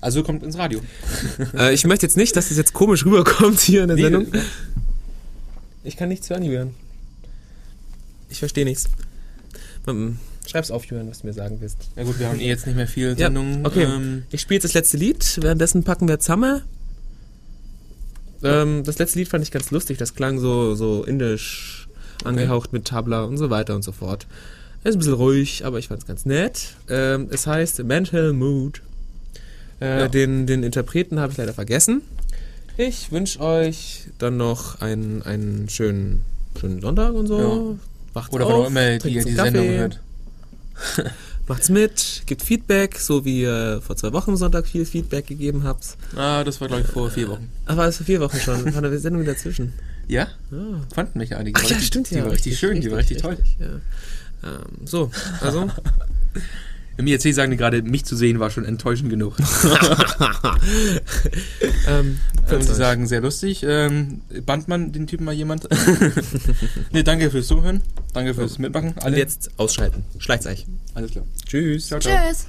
Also 0.01 0.21
kommt 0.23 0.43
ins 0.43 0.57
Radio. 0.57 0.81
äh, 1.57 1.73
ich 1.73 1.85
möchte 1.85 2.05
jetzt 2.05 2.17
nicht, 2.17 2.35
dass 2.35 2.49
das 2.49 2.57
jetzt 2.57 2.73
komisch 2.73 3.05
rüberkommt 3.05 3.59
hier 3.59 3.81
in 3.83 3.87
der 3.87 3.95
Nee, 3.97 4.03
Sendung. 4.03 4.27
Ich 5.83 5.97
kann 5.97 6.09
nichts 6.09 6.29
hören, 6.29 6.43
Julian. 6.43 6.75
Ich 8.29 8.39
verstehe 8.39 8.65
nichts. 8.65 8.89
Ähm, 9.87 10.17
Schreib's 10.47 10.69
auf, 10.71 10.85
Julian, 10.85 11.09
was 11.09 11.21
du 11.21 11.27
mir 11.27 11.33
sagen 11.33 11.57
willst. 11.59 11.77
Na 11.95 12.03
gut, 12.03 12.19
wir 12.19 12.27
haben 12.27 12.39
eh 12.39 12.47
jetzt 12.47 12.67
nicht 12.67 12.75
mehr 12.75 12.87
viel 12.87 13.09
Ja, 13.09 13.27
Sendungen. 13.27 13.65
okay. 13.65 13.83
Ähm, 13.83 14.23
Ich 14.31 14.41
spiele 14.41 14.55
jetzt 14.57 14.65
das 14.65 14.73
letzte 14.73 14.97
Lied, 14.97 15.39
währenddessen 15.41 15.83
packen 15.83 16.07
wir 16.07 16.19
zusammen. 16.19 16.61
Ähm, 18.43 18.83
das 18.83 18.99
letzte 18.99 19.17
Lied 19.19 19.27
fand 19.27 19.43
ich 19.43 19.51
ganz 19.51 19.71
lustig, 19.71 19.97
das 19.97 20.13
klang 20.13 20.39
so, 20.39 20.75
so 20.75 21.03
indisch 21.03 21.87
angehaucht 22.23 22.73
mit 22.73 22.85
Tabla 22.85 23.23
und 23.23 23.37
so 23.37 23.49
weiter 23.49 23.75
und 23.75 23.83
so 23.83 23.91
fort. 23.91 24.27
Ist 24.85 24.93
ein 24.95 24.99
bisschen 24.99 25.13
ruhig, 25.13 25.65
aber 25.65 25.79
ich 25.79 25.87
fand 25.87 26.01
es 26.01 26.07
ganz 26.07 26.25
nett. 26.25 26.75
Ähm, 26.89 27.27
es 27.31 27.47
heißt 27.47 27.83
Mental 27.83 28.33
Mood. 28.33 28.81
Äh, 29.81 30.01
Ja. 30.01 30.07
den, 30.07 30.45
den 30.47 30.63
Interpreten 30.63 31.19
habe 31.19 31.31
ich 31.31 31.37
leider 31.37 31.53
vergessen. 31.53 32.01
Ich 32.77 33.11
wünsche 33.11 33.39
euch 33.41 34.03
dann 34.19 34.37
noch 34.37 34.81
einen, 34.81 35.21
einen 35.23 35.69
schönen, 35.69 36.21
schönen 36.59 36.81
Sonntag 36.81 37.13
und 37.13 37.25
so. 37.27 37.79
Wacht's 38.13 38.33
oder 38.33 38.45
auf, 38.45 38.51
wann 38.53 38.61
auch 38.61 38.67
immer 38.67 38.97
die 38.99 39.15
Kaffee. 39.15 39.33
Sendung 39.33 39.67
hört. 39.69 39.99
Macht's 41.47 41.69
mit, 41.69 42.23
gebt 42.25 42.41
Feedback, 42.43 42.97
so 42.99 43.23
wie 43.25 43.41
ihr 43.41 43.81
vor 43.85 43.95
zwei 43.95 44.11
Wochen 44.13 44.35
Sonntag 44.37 44.67
viel 44.67 44.85
Feedback 44.85 45.27
gegeben 45.27 45.63
habt. 45.63 45.95
Ah, 46.15 46.43
das 46.43 46.59
war 46.61 46.67
glaube 46.67 46.83
ich 46.83 46.87
vor 46.89 47.09
vier 47.09 47.27
Wochen. 47.29 47.49
Ach, 47.65 47.77
war 47.77 47.85
das 47.85 47.97
vor 47.97 48.05
vier 48.05 48.19
Wochen 48.19 48.37
schon? 48.39 48.65
War 48.73 48.83
eine 48.83 48.97
Sendung 48.99 49.25
dazwischen. 49.25 49.73
Ja? 50.07 50.27
Ah. 50.51 50.81
Quantenmechanik. 50.93 51.55
Ach 51.57 51.63
war 51.63 51.69
ja, 51.69 51.75
richtig- 51.75 51.87
stimmt 51.87 52.09
Die 52.11 52.15
ja. 52.15 52.23
war 52.25 52.31
richtig, 52.31 52.57
schön, 52.59 52.81
die 52.81 52.91
war 52.91 52.97
richtig, 52.99 53.17
toll. 53.21 53.37
ja. 53.59 53.67
Ähm, 54.43 54.85
so, 54.85 55.11
also. 55.41 55.69
Im 56.97 57.07
IRC 57.07 57.33
sagen 57.33 57.51
die 57.51 57.57
gerade, 57.57 57.81
mich 57.81 58.05
zu 58.05 58.15
sehen 58.15 58.39
war 58.39 58.49
schon 58.49 58.63
enttäuschend 58.63 59.09
genug. 59.09 59.35
ähm, 61.87 62.19
sie 62.47 62.73
sagen, 62.73 63.05
sehr 63.05 63.19
lustig. 63.19 63.63
Ähm, 63.67 64.21
band 64.45 64.69
man 64.69 64.93
den 64.93 65.05
Typen 65.05 65.25
mal 65.25 65.33
jemand? 65.33 65.67
nee, 66.93 67.03
danke 67.03 67.31
fürs 67.31 67.47
Zuhören. 67.47 67.81
Danke 68.13 68.33
fürs 68.33 68.59
Mitmachen. 68.59 68.93
und 68.93 69.03
Alle. 69.03 69.17
jetzt 69.17 69.51
ausschalten. 69.57 70.05
Schleicht's 70.19 70.47
euch. 70.47 70.65
Alles 70.93 71.11
klar. 71.11 71.25
Tschüss. 71.45 71.87
Ciao, 71.87 71.99
ciao. 71.99 72.17
Tschüss. 72.29 72.45